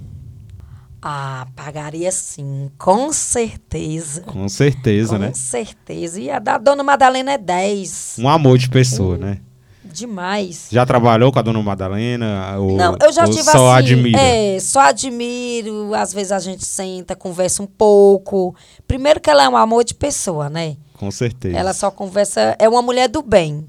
Ah, 1.02 1.48
pagaria 1.56 2.12
sim, 2.12 2.70
com 2.78 3.14
certeza. 3.14 4.22
Com 4.24 4.50
certeza, 4.50 5.16
com 5.16 5.22
né? 5.22 5.32
certeza. 5.34 6.20
E 6.20 6.30
a 6.30 6.40
da 6.40 6.58
Dona 6.58 6.84
Madalena 6.84 7.32
é 7.32 7.38
10. 7.38 8.18
Um 8.20 8.28
amor 8.28 8.58
de 8.58 8.68
pessoa, 8.68 9.18
né? 9.18 9.40
Demais. 9.82 10.68
Já 10.70 10.86
trabalhou 10.86 11.32
com 11.32 11.40
a 11.40 11.42
dona 11.42 11.64
Madalena? 11.64 12.58
Ou, 12.60 12.76
Não, 12.76 12.98
eu 13.02 13.12
já 13.12 13.26
tive 13.26 13.44
só 13.44 13.72
assim. 13.72 13.94
admira? 13.94 14.20
É, 14.20 14.60
só 14.60 14.82
admiro. 14.82 15.96
Às 15.96 16.14
vezes 16.14 16.32
a 16.32 16.40
gente 16.40 16.66
senta, 16.66 17.16
conversa 17.16 17.64
um 17.64 17.68
pouco. 17.68 18.54
Primeiro 18.88 19.20
que 19.20 19.30
ela 19.30 19.44
é 19.44 19.50
um 19.50 19.58
amor 19.58 19.84
de 19.84 19.96
pessoa, 19.96 20.50
né? 20.50 20.76
Com 20.98 21.10
certeza. 21.10 21.58
Ela 21.58 21.74
só 21.74 21.90
conversa. 21.90 22.56
É 22.60 22.68
uma 22.68 22.82
mulher 22.82 23.08
do 23.08 23.22
bem. 23.22 23.66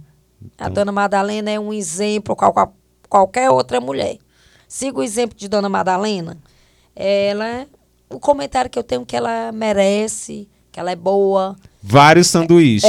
A 0.58 0.64
Então. 0.64 0.72
Dona 0.74 0.92
Madalena 0.92 1.50
é 1.50 1.58
um 1.60 1.72
exemplo, 1.72 2.34
qual, 2.36 2.52
qual- 2.52 2.74
qualquer 3.08 3.50
outra 3.50 3.80
mulher. 3.80 4.16
Siga 4.68 4.98
o 4.98 5.02
exemplo 5.02 5.36
de 5.36 5.48
Dona 5.48 5.68
Madalena. 5.68 6.36
Ela. 6.94 7.46
é 7.46 7.66
O 8.08 8.18
comentário 8.18 8.70
que 8.70 8.78
eu 8.78 8.82
tenho 8.82 9.04
que 9.06 9.16
ela 9.16 9.50
merece, 9.52 10.48
que 10.72 10.78
ela 10.80 10.90
é 10.90 10.96
boa. 10.96 11.56
Vários 11.82 12.26
sanduíches. 12.28 12.84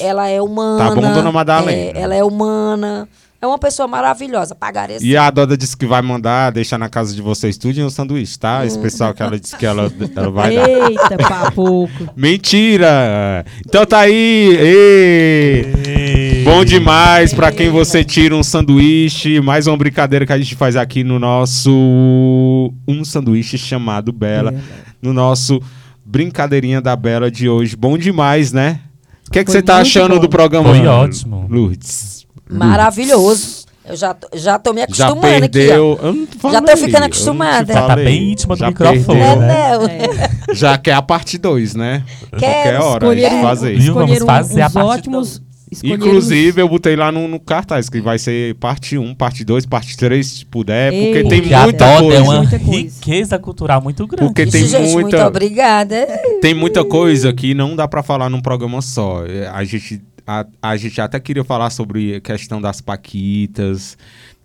É, 0.00 0.04
ela 0.06 0.28
é 0.28 0.40
humana. 0.42 0.88
Tá 0.88 0.94
bom, 0.94 1.00
Dona 1.12 1.30
Madalena? 1.32 1.72
é, 1.72 1.92
ela 2.00 2.14
é 2.14 2.24
humana. 2.24 3.08
É 3.40 3.46
uma 3.46 3.58
pessoa 3.58 3.86
maravilhosa. 3.86 4.54
Pagaria. 4.54 4.96
E 5.02 5.14
a 5.18 5.30
Doda 5.30 5.54
disse 5.54 5.76
que 5.76 5.84
vai 5.84 6.00
mandar 6.00 6.50
deixar 6.50 6.78
na 6.78 6.88
casa 6.88 7.14
de 7.14 7.20
vocês 7.20 7.58
tudo 7.58 7.78
em 7.78 7.84
um 7.84 7.90
sanduíche, 7.90 8.38
tá? 8.38 8.64
Esse 8.64 8.78
pessoal 8.78 9.12
que 9.12 9.22
ela 9.22 9.38
disse 9.38 9.54
que 9.54 9.66
ela, 9.66 9.92
ela 10.16 10.30
vai 10.30 10.54
dar. 10.56 10.66
Eita, 10.68 11.16
papuco. 11.18 11.90
Mentira! 12.16 13.44
Então 13.66 13.84
tá 13.84 13.98
aí! 13.98 14.56
Ê! 14.58 15.62
Bom 16.44 16.64
demais 16.64 17.32
pra 17.32 17.50
quem 17.50 17.70
você 17.70 18.04
tira 18.04 18.34
um 18.36 18.42
sanduíche. 18.42 19.40
Mais 19.40 19.66
uma 19.66 19.76
brincadeira 19.76 20.26
que 20.26 20.32
a 20.32 20.38
gente 20.38 20.54
faz 20.54 20.76
aqui 20.76 21.02
no 21.02 21.18
nosso 21.18 22.72
Um 22.86 23.04
Sanduíche 23.04 23.56
chamado 23.56 24.12
Bela. 24.12 24.54
No 25.00 25.12
nosso 25.12 25.60
Brincadeirinha 26.04 26.80
da 26.80 26.94
Bela 26.96 27.30
de 27.30 27.48
hoje. 27.48 27.76
Bom 27.76 27.96
demais, 27.96 28.52
né? 28.52 28.80
O 29.26 29.30
que, 29.30 29.38
é 29.38 29.44
que 29.44 29.50
você 29.50 29.62
tá 29.62 29.78
achando 29.78 30.16
bom. 30.16 30.20
do 30.20 30.28
programa? 30.28 30.68
Foi 30.74 30.86
ótimo. 30.86 31.46
Lourdes. 31.50 32.26
Maravilhoso. 32.50 33.64
Eu 33.86 33.96
já, 33.96 34.14
tô- 34.14 34.28
já 34.34 34.58
tô 34.58 34.72
me 34.72 34.80
Já 34.80 34.84
acostumando 35.08 35.44
aqui, 35.44 35.44
ó. 35.44 35.50
perdeu. 35.50 35.98
Eu 36.02 36.12
não 36.14 36.52
Já 36.52 36.62
tô 36.62 36.76
ficando 36.76 37.04
acostumada. 37.04 37.74
Já 37.74 37.86
tá 37.86 37.96
bem 37.96 38.32
íntima 38.32 38.54
do 38.56 38.58
Já 38.60 38.68
microfone, 38.68 39.20
perdeu. 39.20 39.36
né? 39.40 39.70
É, 39.74 40.08
não. 40.48 40.54
Já 40.54 40.78
quer 40.78 40.92
a 40.94 41.02
parte 41.02 41.36
2, 41.36 41.74
né? 41.74 42.02
Quero 42.38 42.40
Qualquer 42.40 42.80
hora 42.80 43.08
a 43.10 43.14
gente 43.14 43.42
fazer? 43.42 43.76
Vamos 43.78 43.86
escolheram 43.86 44.26
fazer 44.26 44.62
a 44.62 44.66
uns 44.68 44.72
parte 44.72 44.88
ótimos. 45.00 45.42
Escolheram 45.74 46.06
Inclusive, 46.06 46.60
eu 46.60 46.68
botei 46.68 46.96
lá 46.96 47.12
no, 47.12 47.28
no 47.28 47.38
cartaz 47.38 47.88
que 47.88 48.00
vai 48.00 48.18
ser 48.18 48.54
parte 48.56 48.96
1, 48.98 49.14
parte 49.14 49.44
2, 49.44 49.66
parte 49.66 49.96
3, 49.96 50.26
se 50.26 50.46
puder, 50.46 50.90
porque 50.92 51.18
Ei, 51.18 51.28
tem 51.28 51.40
Porque 51.40 51.54
a 51.54 51.62
muita 51.64 51.86
Doda 51.86 52.00
coisa. 52.02 52.16
é 52.16 52.20
uma 52.22 52.36
Muita 52.38 52.58
coisa. 52.58 52.72
riqueza 52.82 53.38
cultural 53.38 53.80
muito 53.82 54.06
grande. 54.06 54.24
Porque 54.26 54.42
Isso, 54.42 54.52
tem 54.52 54.66
gente, 54.66 54.92
muito 54.92 55.00
muita- 55.02 55.26
obrigada. 55.26 56.06
Tem 56.40 56.54
muita 56.54 56.84
coisa 56.84 57.32
que 57.32 57.54
não 57.54 57.76
dá 57.76 57.86
pra 57.86 58.02
falar 58.02 58.28
num 58.30 58.40
programa 58.40 58.80
só. 58.82 59.24
É, 59.26 59.46
A 59.48 59.62
gente, 59.64 60.00
a, 60.26 60.46
a 60.62 60.76
gente 60.76 61.00
até 61.00 61.20
queria 61.20 61.44
falar 61.44 61.70
sobre 61.70 62.16
a 62.16 62.20
questão 62.20 62.60
das 62.60 62.80
paquitas. 62.80 63.96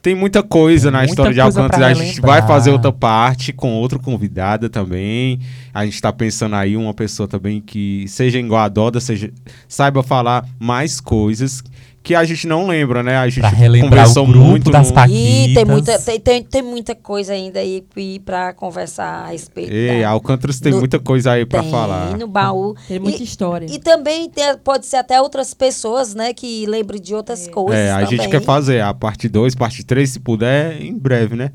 Tem 0.01 0.15
muita 0.15 0.41
coisa 0.41 0.89
na 0.89 0.99
muita 0.99 1.11
história 1.11 1.33
de 1.33 1.41
Alcântara. 1.41 1.87
A 1.87 1.93
gente 1.93 2.21
vai 2.21 2.41
fazer 2.41 2.71
outra 2.71 2.91
parte 2.91 3.51
com 3.51 3.73
outra 3.73 3.99
convidada 3.99 4.69
também. 4.69 5.39
A 5.73 5.83
gente 5.85 6.01
tá 6.01 6.11
pensando 6.13 6.55
aí 6.55 6.77
uma 6.77 6.93
pessoa 6.93 7.27
também 7.27 7.59
que 7.59 8.05
seja 8.07 8.39
igual 8.39 8.61
a 8.61 8.69
Doda, 8.69 8.99
seja, 8.99 9.31
saiba 9.67 10.01
falar 10.01 10.47
mais 10.57 11.01
coisas 11.01 11.61
que 12.09 12.15
a 12.15 12.23
gente 12.23 12.47
não 12.47 12.65
lembra, 12.65 13.03
né? 13.03 13.17
A 13.17 13.29
gente 13.29 13.41
Pra 13.41 13.49
relembrar 13.49 13.91
conversou 13.91 14.23
o 14.23 14.27
grupo 14.27 14.45
muito 14.47 14.71
das 14.71 14.87
no- 14.87 14.95
paquitas. 14.95 15.21
E 15.51 15.53
tem 15.53 15.63
muita, 15.63 15.99
tem, 15.99 16.19
tem, 16.19 16.43
tem 16.43 16.61
muita 16.63 16.95
coisa 16.95 17.33
ainda 17.33 17.59
aí 17.59 17.83
p- 17.93 18.19
pra 18.25 18.51
conversar 18.51 19.25
a 19.25 19.27
respeito. 19.27 19.71
Ei, 19.71 20.01
da- 20.01 20.09
Alcântara 20.09 20.51
tem 20.59 20.71
No- 20.71 20.79
muita 20.79 20.97
coisa 20.97 21.33
aí 21.33 21.45
pra 21.45 21.61
tem 21.61 21.69
falar. 21.69 22.17
no 22.17 22.27
baú. 22.27 22.75
Tem 22.87 22.97
muita 22.97 23.21
E- 23.21 23.23
história. 23.23 23.67
E 23.69 23.77
também 23.77 24.27
tem- 24.27 24.57
pode 24.63 24.87
ser 24.87 24.95
até 24.95 25.21
outras 25.21 25.53
pessoas, 25.53 26.15
né, 26.15 26.33
que 26.33 26.65
lembrem 26.65 26.99
de 26.99 27.13
outras 27.13 27.47
coisas 27.47 27.75
É, 27.79 27.91
a 27.91 27.99
também. 27.99 28.17
gente 28.17 28.27
quer 28.27 28.41
fazer 28.41 28.81
a 28.81 28.91
parte 28.91 29.29
2, 29.29 29.53
parte 29.53 29.83
3, 29.85 30.09
se 30.09 30.19
puder, 30.19 30.81
em 30.81 30.97
breve, 30.97 31.35
né? 31.35 31.51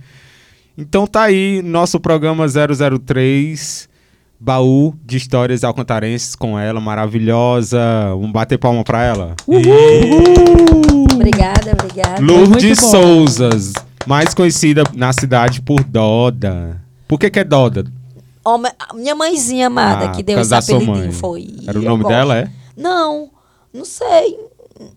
Então 0.78 1.04
tá 1.04 1.22
aí 1.24 1.62
nosso 1.62 1.98
programa 1.98 2.46
003, 2.46 3.88
baú 4.44 4.94
de 5.02 5.16
histórias 5.16 5.64
alcantarenses 5.64 6.34
com 6.36 6.58
ela, 6.58 6.78
maravilhosa. 6.78 7.80
Vamos 8.10 8.30
bater 8.30 8.58
palma 8.58 8.84
pra 8.84 9.02
ela. 9.02 9.34
Obrigada, 11.14 11.72
obrigada. 11.72 12.20
Lourdes. 12.20 12.78
Souzas, 12.78 13.72
mais 14.06 14.34
conhecida 14.34 14.84
na 14.94 15.12
cidade 15.14 15.62
por 15.62 15.82
Doda. 15.82 16.78
Por 17.08 17.18
que 17.18 17.30
que 17.30 17.40
é 17.40 17.44
Doda? 17.44 17.84
A 18.44 18.94
minha 18.94 19.14
mãezinha 19.14 19.68
amada 19.68 20.06
Ah, 20.06 20.08
que 20.10 20.22
deu 20.22 20.38
esse 20.38 20.54
apelidinho 20.54 21.12
foi. 21.12 21.54
Era 21.66 21.78
o 21.78 21.82
nome 21.82 22.02
gosto. 22.02 22.14
dela, 22.14 22.36
é? 22.38 22.50
Não, 22.76 23.30
não 23.72 23.86
sei. 23.86 24.38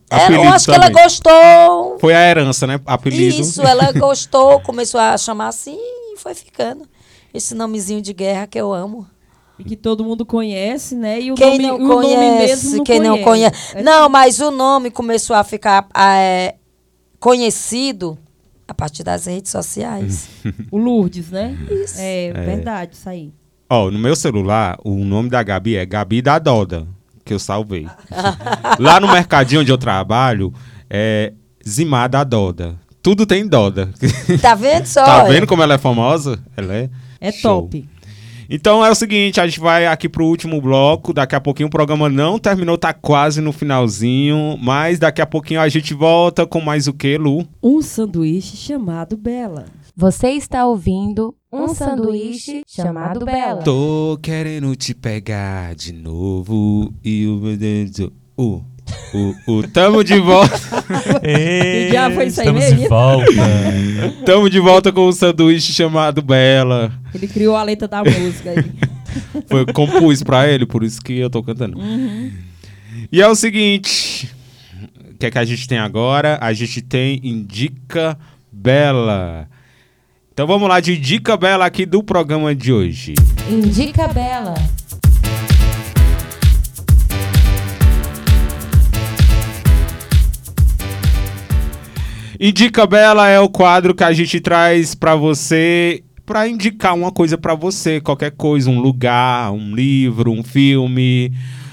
Apelido 0.10 0.44
eu 0.44 0.50
acho 0.50 0.66
que 0.66 0.72
ela 0.72 0.88
também. 0.90 1.04
gostou. 1.04 1.98
Foi 2.00 2.14
a 2.14 2.30
herança, 2.30 2.68
né? 2.68 2.82
Apelido. 2.86 3.40
Isso, 3.40 3.62
ela 3.62 3.94
gostou, 3.98 4.60
começou 4.60 5.00
a 5.00 5.18
chamar 5.18 5.48
assim 5.48 5.78
e 5.80 6.18
foi 6.18 6.34
ficando. 6.34 6.82
Esse 7.34 7.56
nomezinho 7.56 8.02
de 8.02 8.12
guerra 8.12 8.48
que 8.48 8.60
eu 8.60 8.74
amo. 8.74 9.08
Que 9.66 9.76
todo 9.76 10.04
mundo 10.04 10.26
conhece, 10.26 10.96
né? 10.96 11.20
E 11.20 11.32
o 11.32 11.36
Quem 11.36 11.58
nome, 11.58 11.64
não 11.68 11.76
o 11.76 11.88
nome 11.88 12.16
conhece, 12.16 12.46
mesmo 12.48 12.78
não 12.78 12.84
quem 12.84 13.00
não 13.00 13.24
conhece. 13.24 13.72
conhece. 13.74 13.84
Não, 13.84 14.08
mas 14.10 14.40
o 14.40 14.52
nome 14.52 14.92
começou 14.92 15.36
a 15.36 15.44
ficar 15.44 15.88
é, 15.98 16.56
conhecido 17.20 18.18
a 18.68 18.74
partir 18.74 19.04
das 19.04 19.26
redes 19.26 19.52
sociais. 19.52 20.30
O 20.72 20.78
Lourdes, 20.78 21.32
né? 21.32 21.58
Isso. 21.70 21.96
É, 21.98 22.32
verdade, 22.34 22.96
isso 22.96 23.10
aí. 23.10 23.34
Ó, 23.70 23.90
no 23.92 24.00
meu 24.00 24.16
celular, 24.16 24.78
o 24.84 24.96
nome 25.04 25.30
da 25.30 25.42
Gabi 25.44 25.76
é 25.76 25.86
Gabi 25.86 26.22
da 26.22 26.40
Doda, 26.40 26.88
que 27.26 27.34
eu 27.34 27.40
salvei. 27.40 27.86
Lá 28.80 29.00
no 29.00 29.12
mercadinho 29.12 29.62
onde 29.62 29.72
eu 29.72 29.78
trabalho, 29.78 30.54
é 30.90 31.34
Zimar 31.68 32.10
da 32.10 32.24
Doda. 32.24 32.80
Tudo 33.02 33.26
tem 33.26 33.48
Doda. 33.48 33.90
Tá 34.42 34.56
vendo 34.56 34.86
só? 34.86 35.04
tá 35.06 35.24
vendo 35.24 35.48
como 35.48 35.64
ela 35.64 35.74
é 35.76 35.78
famosa? 35.78 36.40
Ela 36.56 36.74
é. 36.76 36.90
É 37.20 37.32
show. 37.32 37.64
top. 37.64 37.90
Então 38.50 38.84
é 38.84 38.90
o 38.90 38.96
seguinte, 38.96 39.42
a 39.42 39.46
gente 39.46 39.60
vai 39.60 39.86
aqui 39.88 40.08
pro 40.08 40.26
último 40.26 40.62
bloco. 40.62 41.14
Daqui 41.14 41.36
a 41.36 41.42
pouquinho 41.42 41.68
o 41.68 41.72
programa 41.72 42.10
não 42.10 42.40
terminou, 42.40 42.78
tá 42.78 42.94
quase 42.94 43.42
no 43.42 43.52
finalzinho. 43.52 44.58
Mas 44.62 45.00
daqui 45.00 45.22
a 45.22 45.26
pouquinho 45.26 45.60
a 45.60 45.68
gente 45.68 45.94
volta 45.94 46.46
com 46.46 46.62
mais 46.62 46.88
o 46.88 46.94
que, 46.94 47.18
Lu? 47.18 47.48
Um 47.62 47.82
sanduíche 47.82 48.56
chamado 48.56 49.18
Bela. 49.18 49.66
Você 49.96 50.30
está 50.30 50.66
ouvindo 50.66 51.36
um 51.52 51.68
sanduíche 51.70 52.64
chamado 52.68 53.26
Bela. 53.26 53.64
Tô 53.64 54.18
querendo 54.22 54.76
te 54.76 54.94
pegar 54.94 55.76
de 55.76 55.92
novo 55.92 56.94
e 57.04 57.26
o. 57.26 57.42
O. 58.38 58.77
O, 59.14 59.36
o, 59.48 59.68
tamo 59.68 60.04
de 60.04 60.20
volta. 60.20 60.60
Ei, 61.24 61.90
já 61.92 62.12
foi 62.12 62.28
isso 62.28 62.42
aí 62.42 62.48
Estamos 62.48 62.66
mesmo? 62.66 62.80
de 62.82 62.88
volta. 62.88 63.32
Tamo 64.26 64.50
de 64.50 64.60
volta 64.60 64.92
com 64.92 65.08
um 65.08 65.12
sanduíche 65.12 65.74
chamado 65.74 66.22
Bela. 66.22 66.92
Ele 67.14 67.28
criou 67.28 67.56
a 67.56 67.64
letra 67.64 67.88
da 67.88 68.04
música 68.04 68.52
aí. 68.52 68.66
Foi 69.48 69.66
compus 69.68 70.22
pra 70.22 70.48
ele, 70.48 70.66
por 70.66 70.84
isso 70.84 71.02
que 71.02 71.18
eu 71.18 71.30
tô 71.30 71.42
cantando. 71.42 71.80
E 73.12 73.22
é 73.22 73.28
o 73.28 73.36
seguinte: 73.36 74.30
o 75.12 75.18
que 75.18 75.26
é 75.26 75.32
que 75.32 75.40
a 75.40 75.46
gente 75.46 75.68
tem 75.68 75.78
agora? 75.78 76.38
A 76.42 76.54
gente 76.54 76.82
tem 76.82 77.20
Indica 77.24 78.18
Bela. 78.52 79.48
Então 80.34 80.46
vamos 80.46 80.70
lá 80.70 80.80
de 80.80 80.96
Dica 80.98 81.36
Bela 81.36 81.66
aqui 81.66 81.86
do 81.86 82.04
programa 82.04 82.54
de 82.54 82.72
hoje. 82.72 83.14
Indica 83.50 84.08
Bela. 84.10 84.54
Indica 92.40 92.86
Bela 92.86 93.28
é 93.28 93.40
o 93.40 93.50
quadro 93.50 93.96
que 93.96 94.04
a 94.04 94.14
gente 94.14 94.40
traz 94.40 94.94
pra 94.94 95.16
você 95.16 96.04
pra 96.26 96.48
indicar 96.48 96.94
uma 96.94 97.12
coisa 97.12 97.38
pra 97.38 97.56
você, 97.56 98.02
qualquer 98.02 98.32
coisa, 98.32 98.70
um 98.70 98.80
lugar, 98.80 99.52
um 99.54 99.74
livro, 99.74 100.30
um 100.30 100.44
filme, 100.44 101.32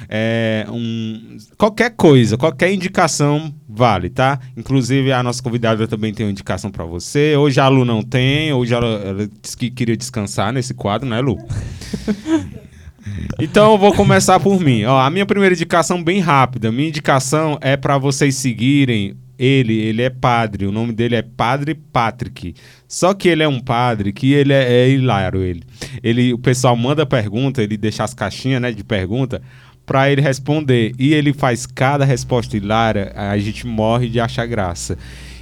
é, 0.09 0.65
um 0.71 1.37
qualquer 1.59 1.91
coisa, 1.91 2.39
qualquer 2.39 2.73
indicação 2.73 3.53
vale, 3.69 4.09
tá? 4.09 4.39
Inclusive 4.57 5.13
a 5.13 5.23
nossa 5.25 5.43
convidada 5.43 5.89
também 5.89 6.15
tem 6.15 6.25
uma 6.25 6.33
indicação 6.33 6.71
pra 6.71 6.85
você. 6.85 7.37
Hoje 7.37 7.59
a 7.59 7.67
Lu 7.69 7.85
não 7.85 8.01
tem, 8.01 8.53
hoje 8.53 8.73
ela, 8.73 8.87
ela 8.87 9.29
disse 9.43 9.57
que 9.57 9.71
queria 9.71 9.97
descansar 9.97 10.53
nesse 10.53 10.73
quadro, 10.73 11.09
né, 11.09 11.21
Lu? 11.21 11.37
Então 13.39 13.73
eu 13.73 13.79
vou 13.79 13.93
começar 13.93 14.41
por 14.41 14.59
mim. 14.59 14.85
Ó, 14.85 14.99
a 14.99 15.11
minha 15.11 15.27
primeira 15.27 15.55
indicação 15.55 16.03
bem 16.03 16.21
rápida. 16.21 16.73
Minha 16.73 16.89
indicação 16.89 17.59
é 17.61 17.77
pra 17.77 17.99
vocês 17.99 18.35
seguirem 18.37 19.15
ele. 19.39 19.75
Ele 19.75 20.03
é 20.03 20.11
padre. 20.11 20.67
O 20.67 20.73
nome 20.73 20.93
dele 20.93 21.17
é 21.17 21.23
Padre 21.23 21.75
Patrick. 21.75 22.55
Só 22.87 23.15
que 23.15 23.29
ele 23.29 23.43
é 23.43 23.49
um 23.49 23.61
padre 23.61 24.13
que 24.13 24.33
ele 24.33 24.53
é, 24.53 24.73
é 24.73 24.91
hilário. 24.91 25.43
Ele. 25.43 25.63
ele, 26.03 26.33
o 26.33 26.39
pessoal 26.39 26.77
manda 26.77 27.05
pergunta, 27.05 27.63
ele 27.63 27.77
deixa 27.77 28.05
as 28.05 28.15
caixinhas, 28.15 28.61
né, 28.61 28.73
de 28.73 28.85
pergunta 28.85 29.43
pra 29.85 30.11
ele 30.11 30.21
responder. 30.21 30.93
E 30.99 31.13
ele 31.13 31.33
faz 31.33 31.67
cada 31.67 32.05
resposta 32.05 32.57
hilária. 32.57 33.13
A 33.15 33.37
gente 33.39 33.67
morre 33.67 34.09
de 34.09 34.21
achar 34.21 34.47
graça. 34.47 34.97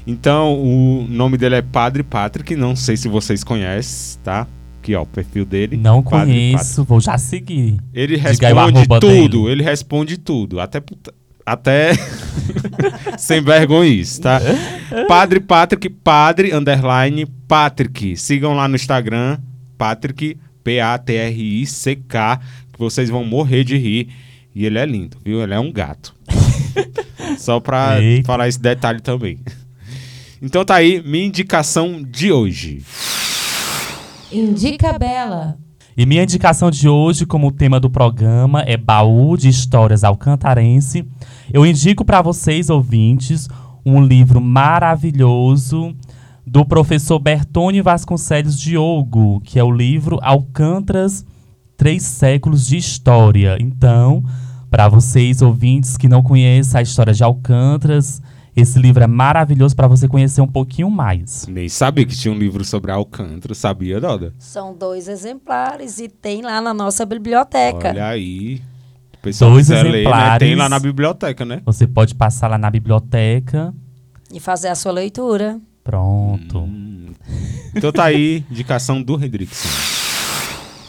Então 0.06 0.60
o 0.60 1.06
nome 1.09 1.39
dele 1.39 1.56
é 1.56 1.62
Padre 1.62 2.02
Patrick. 2.02 2.56
Não 2.56 2.74
sei 2.74 2.97
se 2.97 3.09
vocês 3.09 3.44
conhecem, 3.44 4.20
tá? 4.23 4.47
Aqui, 4.82 4.97
ó, 4.97 5.02
o 5.02 5.06
perfil 5.06 5.44
dele. 5.44 5.77
Não 5.77 6.02
Padre 6.02 6.32
conheço, 6.32 6.82
vou 6.82 7.01
já 7.01 7.16
seguir. 7.16 7.78
ele 7.94 8.16
responde 8.16 8.89
tudo, 8.89 9.43
dele. 9.43 9.52
ele 9.52 9.62
responde 9.62 10.19
tudo. 10.19 10.59
Até. 10.59 10.82
Até. 11.44 11.93
Sem 13.19 13.43
vergonhice, 13.43 14.20
tá? 14.20 14.40
Padre 15.09 15.40
Patrick, 15.40 15.89
padre 15.89 16.55
underline 16.55 17.27
Patrick. 17.48 18.16
Sigam 18.16 18.55
lá 18.55 18.69
no 18.69 18.77
Instagram, 18.77 19.39
Patrick, 19.77 20.39
P-A-T-R-I-C-K, 20.62 22.40
que 22.73 22.78
vocês 22.78 23.10
vão 23.10 23.24
morrer 23.24 23.64
de 23.64 23.77
rir. 23.77 24.09
E 24.55 24.66
ele 24.66 24.78
é 24.78 24.86
lindo, 24.86 25.16
viu? 25.24 25.43
Ele 25.43 25.55
é 25.55 25.59
um 25.59 25.73
gato. 25.73 26.14
Só 27.39 27.59
pra 27.59 28.01
Eita. 28.01 28.27
falar 28.27 28.48
esse 28.48 28.60
detalhe 28.60 29.01
também. 29.01 29.40
Então 30.40 30.64
tá 30.64 30.77
aí, 30.77 31.02
minha 31.05 31.27
indicação 31.27 32.02
de 32.02 32.31
hoje. 32.32 32.82
Indica 34.31 34.98
Bela. 34.98 35.56
E 35.94 36.06
minha 36.06 36.23
indicação 36.23 36.70
de 36.70 36.89
hoje, 36.89 37.27
como 37.27 37.52
tema 37.52 37.78
do 37.78 37.90
programa, 37.90 38.62
é 38.62 38.78
Baú 38.78 39.36
de 39.36 39.51
Histórias 39.51 40.02
Alcantarense. 40.02 41.06
Eu 41.52 41.66
indico 41.66 42.02
para 42.02 42.23
vocês, 42.23 42.70
ouvintes, 42.70 43.47
um 43.85 44.02
livro 44.02 44.40
maravilhoso 44.40 45.94
do 46.47 46.64
professor 46.64 47.19
Bertone 47.19 47.82
Vasconcelos 47.82 48.59
Diogo, 48.59 49.43
que 49.43 49.59
é 49.59 49.64
o 49.64 49.70
livro 49.70 50.19
Alcântaras, 50.23 51.27
Três 51.77 52.02
Séculos 52.05 52.66
de 52.66 52.78
História. 52.78 53.59
Então, 53.60 54.24
para 54.70 54.89
vocês, 54.89 55.43
ouvintes 55.43 55.98
que 55.98 56.09
não 56.09 56.23
conhecem 56.23 56.78
a 56.78 56.82
história 56.82 57.12
de 57.12 57.23
Alcântaras, 57.23 58.23
esse 58.55 58.79
livro 58.79 59.03
é 59.03 59.07
maravilhoso 59.07 59.74
para 59.74 59.87
você 59.87 60.07
conhecer 60.07 60.41
um 60.41 60.47
pouquinho 60.47 60.91
mais. 60.91 61.47
Nem 61.47 61.69
sabia 61.69 62.05
que 62.05 62.15
tinha 62.15 62.33
um 62.33 62.39
livro 62.39 62.65
sobre 62.65 62.91
Alcântara, 62.93 63.55
sabia, 63.55 64.01
Doda? 64.01 64.35
São 64.39 64.74
dois 64.74 65.09
exemplares 65.09 65.99
e 65.99 66.09
tem 66.09 66.43
lá 66.43 66.61
na 66.61 66.74
nossa 66.74 67.07
biblioteca. 67.07 67.89
Olha 67.89 68.09
aí. 68.09 68.61
O 69.15 69.19
pessoal 69.23 69.53
Dois 69.53 69.69
quiser 69.69 69.85
ler, 69.85 69.91
né? 69.93 69.99
exemplares. 70.01 70.49
Tem 70.49 70.57
lá 70.57 70.69
na 70.69 70.79
biblioteca, 70.79 71.45
né? 71.45 71.62
Você 71.65 71.87
pode 71.87 72.15
passar 72.15 72.49
lá 72.49 72.59
na 72.59 72.70
biblioteca. 72.70 73.73
E 74.31 74.41
fazer 74.41 74.69
a 74.69 74.74
sua 74.74 74.93
leitura. 74.93 75.61
Pronto. 75.85 76.69
Então 77.74 77.91
tá 77.93 78.05
aí, 78.05 78.45
indicação 78.51 79.03
do 79.03 79.15
Hendrickson. 79.23 79.69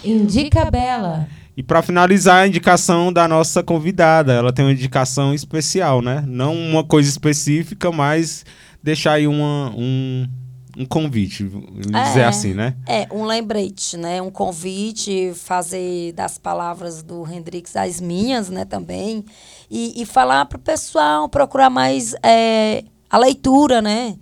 Indica 0.03 0.69
Bela. 0.69 1.27
E 1.55 1.61
pra 1.61 1.83
finalizar, 1.83 2.43
a 2.43 2.47
indicação 2.47 3.13
da 3.13 3.27
nossa 3.27 3.61
convidada. 3.61 4.33
Ela 4.33 4.51
tem 4.51 4.65
uma 4.65 4.71
indicação 4.71 5.33
especial, 5.33 6.01
né? 6.01 6.23
Não 6.27 6.55
uma 6.55 6.83
coisa 6.83 7.07
específica, 7.09 7.91
mas 7.91 8.43
deixar 8.81 9.13
aí 9.13 9.27
uma, 9.27 9.71
um, 9.77 10.27
um 10.75 10.85
convite, 10.85 11.43
dizer 11.43 12.21
É. 12.21 12.25
assim, 12.25 12.53
né? 12.55 12.75
É, 12.87 13.07
um 13.11 13.23
lembrete, 13.23 13.97
né? 13.97 14.19
Um 14.19 14.31
convite, 14.31 15.31
fazer 15.35 16.11
das 16.13 16.39
palavras 16.39 17.03
do 17.03 17.23
Hendrix 17.31 17.75
as 17.75 18.01
minhas, 18.01 18.49
né, 18.49 18.65
também. 18.65 19.23
E, 19.69 20.01
e 20.01 20.05
falar 20.05 20.45
pro 20.45 20.57
pessoal 20.57 21.29
procurar 21.29 21.69
mais 21.69 22.15
é, 22.23 22.83
a 23.09 23.17
leitura, 23.19 23.79
né? 23.79 24.15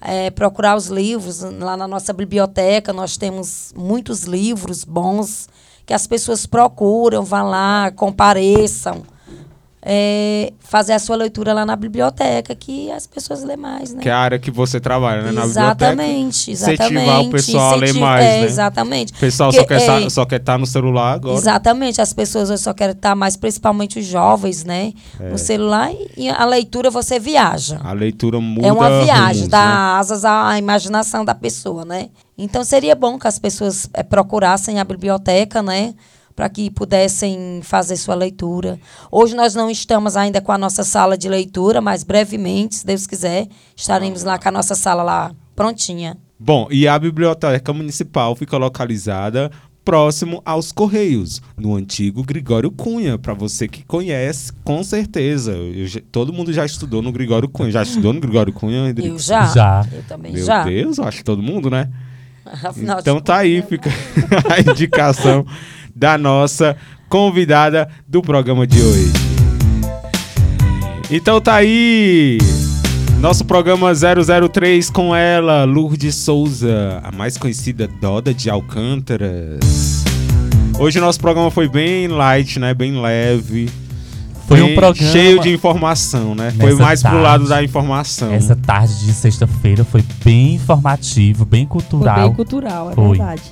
É, 0.00 0.30
procurar 0.30 0.76
os 0.76 0.86
livros. 0.86 1.42
Lá 1.42 1.76
na 1.76 1.86
nossa 1.86 2.14
biblioteca 2.14 2.90
nós 2.90 3.18
temos 3.18 3.70
muitos 3.76 4.22
livros 4.22 4.82
bons 4.82 5.46
que 5.90 5.94
as 5.94 6.06
pessoas 6.06 6.46
procuram, 6.46 7.24
vão 7.24 7.48
lá, 7.48 7.90
compareçam. 7.90 9.02
É, 9.82 10.52
fazer 10.60 10.92
a 10.92 10.98
sua 11.00 11.16
leitura 11.16 11.52
lá 11.52 11.66
na 11.66 11.74
biblioteca, 11.74 12.54
que 12.54 12.92
as 12.92 13.08
pessoas 13.08 13.42
lê 13.42 13.56
mais, 13.56 13.92
né? 13.92 14.00
Que 14.02 14.08
é 14.08 14.12
a 14.12 14.18
área 14.18 14.38
que 14.38 14.52
você 14.52 14.78
trabalha, 14.78 15.22
né? 15.22 15.32
Na 15.32 15.44
exatamente, 15.44 16.50
biblioteca. 16.50 16.52
exatamente. 16.52 16.92
Incentivar 16.92 17.20
o 17.22 17.30
pessoal 17.30 17.72
a 17.72 17.74
ler 17.74 17.94
mais, 17.94 18.24
é, 18.24 18.40
né? 18.40 18.44
Exatamente. 18.44 19.12
O 19.14 19.16
pessoal 19.16 19.50
Porque, 19.50 19.80
só 19.80 20.24
quer, 20.24 20.26
é, 20.26 20.28
quer 20.28 20.40
estar 20.42 20.58
no 20.58 20.66
celular 20.66 21.14
agora. 21.14 21.34
Exatamente, 21.34 22.00
as 22.00 22.12
pessoas 22.12 22.50
hoje 22.50 22.62
só 22.62 22.72
querem 22.72 22.94
estar 22.94 23.16
mais, 23.16 23.36
principalmente 23.36 23.98
os 23.98 24.04
jovens, 24.04 24.62
né? 24.62 24.92
É. 25.18 25.30
No 25.30 25.38
celular 25.38 25.90
e 26.16 26.28
a 26.28 26.44
leitura 26.44 26.88
você 26.88 27.18
viaja. 27.18 27.80
A 27.82 27.92
leitura 27.92 28.38
muda 28.38 28.64
é 28.64 28.72
uma 28.72 29.02
viagem, 29.02 29.42
rumos, 29.42 29.48
dá 29.48 29.64
né? 29.64 29.98
asas 29.98 30.24
à 30.24 30.56
imaginação 30.56 31.24
da 31.24 31.34
pessoa, 31.34 31.84
né? 31.84 32.10
Então 32.42 32.64
seria 32.64 32.94
bom 32.94 33.18
que 33.18 33.28
as 33.28 33.38
pessoas 33.38 33.88
eh, 33.92 34.02
procurassem 34.02 34.80
a 34.80 34.84
biblioteca, 34.84 35.62
né? 35.62 35.94
Para 36.34 36.48
que 36.48 36.70
pudessem 36.70 37.60
fazer 37.62 37.96
sua 37.96 38.14
leitura. 38.14 38.78
Hoje 39.10 39.36
nós 39.36 39.54
não 39.54 39.68
estamos 39.68 40.16
ainda 40.16 40.40
com 40.40 40.50
a 40.50 40.56
nossa 40.56 40.82
sala 40.82 41.18
de 41.18 41.28
leitura, 41.28 41.82
mas 41.82 42.02
brevemente, 42.02 42.76
se 42.76 42.86
Deus 42.86 43.06
quiser, 43.06 43.46
estaremos 43.76 44.22
lá 44.22 44.38
com 44.38 44.48
a 44.48 44.52
nossa 44.52 44.74
sala 44.74 45.02
lá 45.02 45.32
prontinha. 45.54 46.16
Bom, 46.38 46.66
e 46.70 46.88
a 46.88 46.98
biblioteca 46.98 47.74
municipal 47.74 48.34
fica 48.34 48.56
localizada 48.56 49.50
próximo 49.84 50.40
aos 50.42 50.72
Correios, 50.72 51.42
no 51.58 51.74
antigo 51.74 52.22
Gregório 52.22 52.70
Cunha, 52.70 53.18
para 53.18 53.34
você 53.34 53.68
que 53.68 53.84
conhece, 53.84 54.50
com 54.64 54.82
certeza. 54.82 55.52
Eu 55.52 55.86
todo 56.10 56.32
mundo 56.32 56.54
já 56.54 56.64
estudou 56.64 57.02
no 57.02 57.12
Gregório 57.12 57.50
Cunha. 57.50 57.70
Já 57.70 57.82
estudou 57.82 58.14
no 58.14 58.20
Gregório 58.20 58.52
Cunha, 58.52 58.86
Rodrigo? 58.86 59.14
Eu 59.14 59.18
já. 59.18 59.44
Já. 59.46 59.86
Eu 59.92 60.02
também 60.04 60.32
Meu 60.32 60.44
já. 60.44 60.64
Deus, 60.64 60.96
eu 60.96 61.04
acho 61.04 61.18
que 61.18 61.24
todo 61.24 61.42
mundo, 61.42 61.68
né? 61.68 61.90
Afinal 62.62 62.98
Então 63.00 63.20
tá 63.20 63.38
aí, 63.38 63.62
fica 63.62 63.90
a 64.48 64.60
indicação 64.60 65.46
da 65.94 66.18
nossa 66.18 66.76
convidada 67.08 67.88
do 68.06 68.22
programa 68.22 68.66
de 68.66 68.80
hoje. 68.80 69.12
Então 71.10 71.40
tá 71.40 71.56
aí, 71.56 72.38
nosso 73.20 73.44
programa 73.44 73.92
003 73.92 74.90
com 74.90 75.14
ela, 75.14 75.64
Lourdes 75.64 76.14
Souza, 76.14 77.00
a 77.02 77.10
mais 77.10 77.36
conhecida 77.36 77.88
Doda 78.00 78.32
de 78.32 78.48
Alcântaras. 78.48 80.04
Hoje 80.78 80.98
o 80.98 81.02
nosso 81.02 81.20
programa 81.20 81.50
foi 81.50 81.68
bem 81.68 82.06
light, 82.08 82.58
né? 82.58 82.72
Bem 82.72 83.00
leve. 83.00 83.68
Foi 84.50 84.62
um 84.62 84.74
programa- 84.74 85.12
cheio 85.12 85.40
de 85.40 85.52
informação, 85.52 86.34
né? 86.34 86.50
Foi 86.50 86.70
Nessa 86.70 86.82
mais 86.82 87.00
pro 87.02 87.10
tarde. 87.10 87.24
lado 87.24 87.48
da 87.48 87.62
informação. 87.62 88.32
Essa 88.32 88.56
tarde 88.56 89.06
de 89.06 89.12
sexta-feira 89.12 89.84
foi 89.84 90.04
bem 90.24 90.54
informativo, 90.54 91.44
bem 91.44 91.66
Foi 91.66 91.80
cultural. 91.80 92.28
bem 92.28 92.34
cultural, 92.34 92.90
é 92.90 92.94
Foi. 92.94 93.08
verdade. 93.16 93.42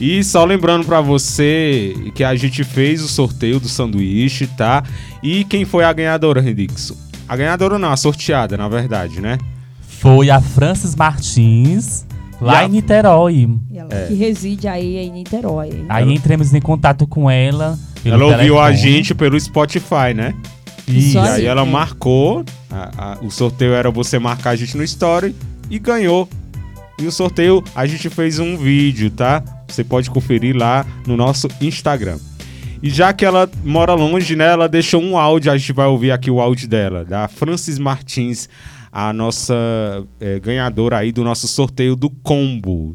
E 0.00 0.24
só 0.24 0.44
lembrando 0.44 0.84
pra 0.86 1.00
você 1.00 1.94
que 2.14 2.24
a 2.24 2.34
gente 2.34 2.64
fez 2.64 3.02
o 3.02 3.08
sorteio 3.08 3.60
do 3.60 3.68
sanduíche, 3.68 4.46
tá? 4.46 4.82
E 5.22 5.44
quem 5.44 5.64
foi 5.64 5.84
a 5.84 5.92
ganhadora, 5.92 6.40
Redixon? 6.40 6.96
A 7.28 7.36
ganhadora 7.36 7.78
não, 7.78 7.92
a 7.92 7.96
sorteada, 7.96 8.56
na 8.56 8.68
verdade, 8.68 9.20
né? 9.20 9.38
Foi 10.00 10.30
a 10.30 10.40
Francis 10.40 10.96
Martins, 10.96 12.04
lá 12.42 12.54
E 12.54 12.56
a- 12.56 12.66
em 12.66 12.70
Niterói. 12.70 13.48
E 13.70 13.78
ela 13.78 13.88
É. 13.92 14.06
que 14.06 14.14
reside 14.14 14.68
aí 14.68 14.96
em 14.98 15.10
Niterói. 15.12 15.84
Aí 15.88 16.12
entramos 16.12 16.52
em 16.52 16.60
contato 16.60 17.06
com 17.06 17.30
ela. 17.30 17.78
pelo 18.02 18.14
ela 18.16 18.24
ouviu 18.24 18.58
a 18.58 18.66
telefone. 18.66 18.92
gente 18.92 19.14
pelo 19.14 19.38
Spotify, 19.40 20.12
né? 20.14 20.34
Isso 20.88 21.16
E 21.16 21.20
aí. 21.20 21.28
aí 21.28 21.44
ela 21.46 21.62
é. 21.62 21.64
marcou, 21.64 22.44
a- 22.70 22.90
a- 22.98 23.18
o 23.24 23.30
sorteio 23.30 23.72
era 23.74 23.90
você 23.90 24.18
marcar 24.18 24.50
a 24.50 24.56
gente 24.56 24.76
no 24.76 24.82
story 24.82 25.34
e 25.70 25.78
ganhou. 25.78 26.28
E 26.98 27.06
o 27.06 27.12
sorteio 27.12 27.62
a 27.74 27.86
gente 27.86 28.08
fez 28.10 28.38
um 28.38 28.56
vídeo, 28.56 29.10
tá? 29.10 29.42
Você 29.68 29.82
pode 29.84 30.10
conferir 30.10 30.56
lá 30.56 30.84
no 31.06 31.16
nosso 31.16 31.48
Instagram. 31.60 32.18
E 32.82 32.90
já 32.90 33.12
que 33.12 33.24
ela 33.24 33.48
mora 33.64 33.94
longe, 33.94 34.34
né? 34.34 34.46
Ela 34.46 34.68
deixou 34.68 35.00
um 35.00 35.16
áudio, 35.16 35.52
a 35.52 35.56
gente 35.56 35.72
vai 35.72 35.86
ouvir 35.86 36.10
aqui 36.10 36.30
o 36.30 36.40
áudio 36.40 36.68
dela, 36.68 37.04
da 37.04 37.28
Francis 37.28 37.78
Martins, 37.78 38.48
a 38.92 39.10
nossa 39.10 39.54
eh, 40.20 40.38
ganhadora 40.38 40.98
aí 40.98 41.10
do 41.10 41.24
nosso 41.24 41.48
sorteio 41.48 41.96
do 41.96 42.10
combo. 42.10 42.94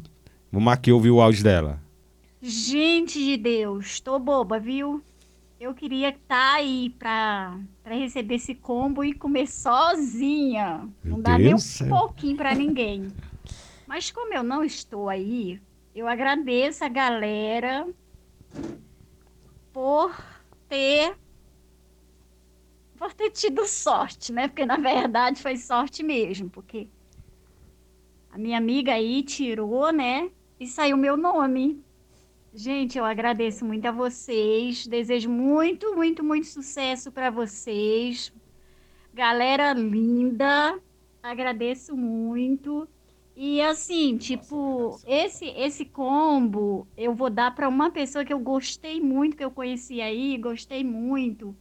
Vamos 0.51 0.71
aqui 0.71 0.91
ouvir 0.91 1.09
o 1.09 1.19
áudio 1.19 1.43
dela. 1.43 1.81
Gente 2.39 3.17
de 3.17 3.35
Deus, 3.35 3.99
tô 3.99 4.19
boba, 4.19 4.59
viu? 4.59 5.01
Eu 5.59 5.73
queria 5.73 6.09
estar 6.09 6.53
aí 6.53 6.93
pra, 6.99 7.57
pra 7.83 7.95
receber 7.95 8.35
esse 8.35 8.53
combo 8.53 9.03
e 9.03 9.11
comer 9.11 9.47
sozinha. 9.47 10.87
Meu 11.03 11.15
não 11.15 11.21
dá 11.21 11.35
nem 11.35 11.47
um 11.47 11.49
Deus 11.49 11.63
céu. 11.63 11.89
pouquinho 11.89 12.37
pra 12.37 12.53
ninguém. 12.53 13.07
Mas 13.87 14.11
como 14.11 14.31
eu 14.35 14.43
não 14.43 14.63
estou 14.63 15.09
aí, 15.09 15.59
eu 15.95 16.07
agradeço 16.07 16.85
a 16.85 16.89
galera 16.89 17.87
por 19.73 20.15
ter 20.69 21.15
por 22.97 23.13
ter 23.13 23.29
tido 23.31 23.65
sorte, 23.65 24.33
né? 24.33 24.47
Porque 24.47 24.65
na 24.65 24.77
verdade 24.77 25.41
foi 25.41 25.55
sorte 25.55 26.03
mesmo, 26.03 26.49
porque 26.49 26.87
a 28.31 28.37
minha 28.37 28.57
amiga 28.57 28.93
aí 28.93 29.23
tirou, 29.23 29.91
né? 29.91 30.29
E 30.59 30.67
saiu 30.67 30.97
meu 30.97 31.15
nome. 31.15 31.83
Gente, 32.53 32.97
eu 32.97 33.05
agradeço 33.05 33.63
muito 33.63 33.85
a 33.85 33.91
vocês. 33.91 34.87
Desejo 34.87 35.29
muito, 35.29 35.95
muito, 35.95 36.23
muito 36.23 36.47
sucesso 36.47 37.11
para 37.11 37.29
vocês. 37.29 38.33
Galera 39.13 39.73
linda, 39.73 40.79
agradeço 41.21 41.95
muito. 41.95 42.87
E 43.35 43.61
assim, 43.61 44.17
tipo, 44.17 44.99
esse 45.05 45.45
esse 45.49 45.85
combo 45.85 46.87
eu 46.97 47.13
vou 47.13 47.29
dar 47.29 47.53
para 47.53 47.69
uma 47.69 47.91
pessoa 47.91 48.25
que 48.25 48.33
eu 48.33 48.39
gostei 48.39 48.99
muito, 48.99 49.37
que 49.37 49.43
eu 49.43 49.51
conheci 49.51 50.01
aí, 50.01 50.37
gostei 50.37 50.83
muito. 50.83 51.55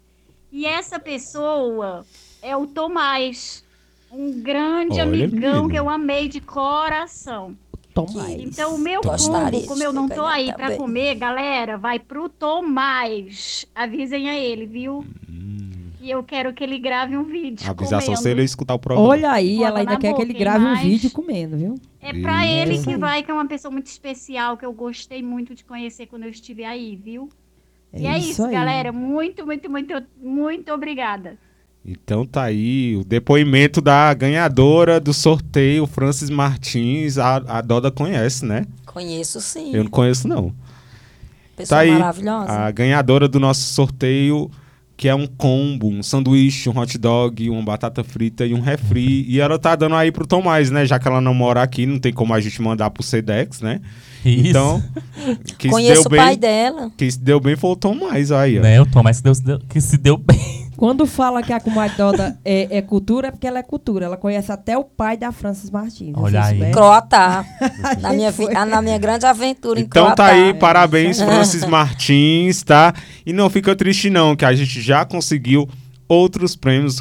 E 0.57 0.65
essa 0.65 0.99
pessoa 0.99 2.03
é 2.41 2.57
o 2.57 2.67
Tomás, 2.67 3.63
um 4.11 4.41
grande 4.41 4.95
Olha, 4.95 5.03
amigão 5.03 5.65
menina. 5.65 5.69
que 5.69 5.77
eu 5.79 5.91
amei 5.91 6.29
de 6.29 6.41
coração. 6.41 7.55
Toma 7.93 8.25
aí. 8.25 8.43
Então, 8.43 8.75
o 8.75 8.79
meu 8.79 9.03
combo, 9.03 9.67
como 9.67 9.83
eu 9.83 9.93
não 9.93 10.09
tô 10.09 10.25
aí 10.25 10.47
pra 10.47 10.65
também. 10.65 10.79
comer, 10.79 11.15
galera, 11.17 11.77
vai 11.77 11.99
pro 11.99 12.31
Tomás. 12.31 13.67
Avisem 13.75 14.31
a 14.31 14.39
ele, 14.39 14.65
viu? 14.65 15.05
E 16.01 16.11
eu 16.11 16.23
quero 16.23 16.55
que 16.55 16.65
ele 16.65 16.79
grave 16.79 17.19
um 17.19 17.25
vídeo 17.25 17.69
Avisar 17.69 18.01
só 18.01 18.07
comendo. 18.07 18.23
se 18.23 18.31
ele 18.31 18.43
escutar 18.43 18.77
o 18.77 18.79
programa. 18.79 19.11
Olha 19.11 19.33
aí, 19.33 19.57
Bola 19.57 19.69
ela 19.69 19.79
ainda 19.81 19.99
quer 19.99 20.15
que 20.15 20.23
ele 20.23 20.33
boca, 20.33 20.43
grave 20.43 20.65
um 20.65 20.77
vídeo 20.77 21.11
comendo, 21.11 21.59
viu? 21.59 21.75
É 22.01 22.15
pra 22.15 22.47
Isso. 22.47 22.55
ele 22.55 22.83
que 22.83 22.97
vai, 22.97 23.23
que 23.23 23.31
é 23.31 23.35
uma 23.35 23.47
pessoa 23.47 23.71
muito 23.71 23.89
especial, 23.89 24.57
que 24.57 24.65
eu 24.65 24.73
gostei 24.73 25.23
muito 25.23 25.55
de 25.55 25.65
conhecer 25.65 26.07
quando 26.07 26.23
eu 26.23 26.31
estive 26.31 26.65
aí, 26.65 26.97
viu? 26.97 27.29
E 27.95 28.07
é 28.07 28.19
isso, 28.19 28.45
aí. 28.45 28.53
galera. 28.53 28.93
Muito, 28.93 29.45
muito, 29.47 29.71
muito, 29.71 29.95
muito 30.23 30.73
obrigada. 30.73 31.37
Então 31.85 32.27
tá 32.27 32.43
aí 32.45 32.97
o 32.97 33.05
depoimento 33.05 33.81
da 33.81 34.13
ganhadora 34.13 34.99
do 34.99 35.15
sorteio, 35.15 35.87
Francis 35.87 36.29
Martins. 36.29 37.17
A, 37.17 37.37
a 37.37 37.61
Doda 37.61 37.91
conhece, 37.93 38.45
né? 38.45 38.67
Conheço 38.87 39.41
sim. 39.41 39.73
Eu 39.73 39.85
não 39.85 39.91
conheço, 39.91 40.27
não. 40.27 40.53
Pessoa 41.57 41.79
Tá 41.79 41.83
aí 41.85 41.93
maravilhosa. 41.93 42.53
a 42.53 42.71
ganhadora 42.71 43.29
do 43.29 43.39
nosso 43.39 43.63
sorteio, 43.73 44.51
que 44.97 45.09
é 45.09 45.15
um 45.15 45.27
combo, 45.27 45.89
um 45.89 46.03
sanduíche, 46.03 46.69
um 46.69 46.77
hot 46.77 46.99
dog, 46.99 47.49
uma 47.49 47.63
batata 47.63 48.03
frita 48.03 48.45
e 48.45 48.53
um 48.53 48.61
refri. 48.61 49.25
E 49.29 49.41
ela 49.41 49.59
tá 49.59 49.77
dando 49.77 49.95
aí 49.95 50.11
pro 50.11 50.27
Tomás, 50.27 50.71
né? 50.71 50.85
Já 50.85 50.99
que 50.99 51.07
ela 51.07 51.21
não 51.21 51.33
mora 51.33 51.63
aqui, 51.63 51.87
não 51.87 51.99
tem 52.01 52.13
como 52.13 52.35
a 52.35 52.41
gente 52.41 52.61
mandar 52.61 52.91
pro 52.91 53.03
Sedex, 53.03 53.61
né? 53.61 53.81
Isso. 54.31 54.49
Então, 54.49 54.83
quem 55.59 55.71
se 55.71 55.75
Conheço 55.75 56.09
deu 56.09 56.19
o 56.19 56.23
pai 56.23 56.31
bem, 56.31 56.39
dela. 56.39 56.91
quem 56.97 57.11
se 57.11 57.19
deu 57.19 57.41
bem 57.41 57.57
foi 57.57 57.71
o 57.71 57.77
Tomás 57.77 58.33
aí, 58.33 58.59
ó. 58.59 58.63
Né, 58.63 58.81
o 58.81 58.87
Tomás 58.87 59.21
que, 59.21 59.31
deu- 59.43 59.61
que 59.69 59.81
se 59.81 59.97
deu 59.97 60.17
bem. 60.17 60.67
Quando 60.77 61.07
fala 61.07 61.43
que 61.43 61.55
a 61.55 61.59
comadre 61.59 61.97
Doda 61.97 62.39
é, 62.45 62.79
é 62.79 62.83
cultura, 62.83 63.29
é 63.29 63.31
porque 63.31 63.47
ela 63.47 63.59
é 63.59 63.63
cultura. 63.63 64.05
Ela 64.05 64.17
conhece 64.19 64.53
até 64.53 64.77
o 64.77 64.85
pai 64.85 65.17
da 65.17 65.33
Francis 65.33 65.71
Martins. 65.71 66.13
Olha 66.15 66.45
aí. 66.45 66.51
souberam? 66.53 66.73
Croatá. 66.73 67.45
Na, 68.03 68.13
minha, 68.13 68.33
na 68.67 68.83
minha 68.83 68.99
grande 68.99 69.25
aventura 69.25 69.81
em 69.81 69.85
Então 69.85 70.15
tá 70.15 70.27
aí, 70.27 70.53
parabéns, 70.53 71.19
Francis 71.19 71.65
Martins, 71.65 72.63
tá? 72.63 72.93
E 73.25 73.33
não 73.33 73.49
fica 73.49 73.75
triste 73.75 74.11
não, 74.11 74.37
que 74.37 74.45
a 74.45 74.55
gente 74.55 74.83
já 74.83 75.05
conseguiu 75.07 75.67
outros 76.09 76.57
prêmios. 76.57 76.99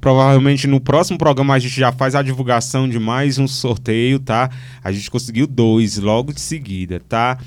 Provavelmente 0.00 0.66
no 0.66 0.80
próximo 0.80 1.18
programa 1.18 1.54
a 1.54 1.58
gente 1.58 1.78
já 1.78 1.92
faz 1.92 2.14
a 2.14 2.22
divulgação 2.22 2.88
de 2.88 2.98
mais 2.98 3.38
um 3.38 3.48
sorteio, 3.48 4.18
tá? 4.18 4.50
A 4.82 4.92
gente 4.92 5.10
conseguiu 5.10 5.46
dois 5.46 5.98
logo 5.98 6.32
de 6.32 6.40
seguida, 6.40 7.00
tá? 7.08 7.38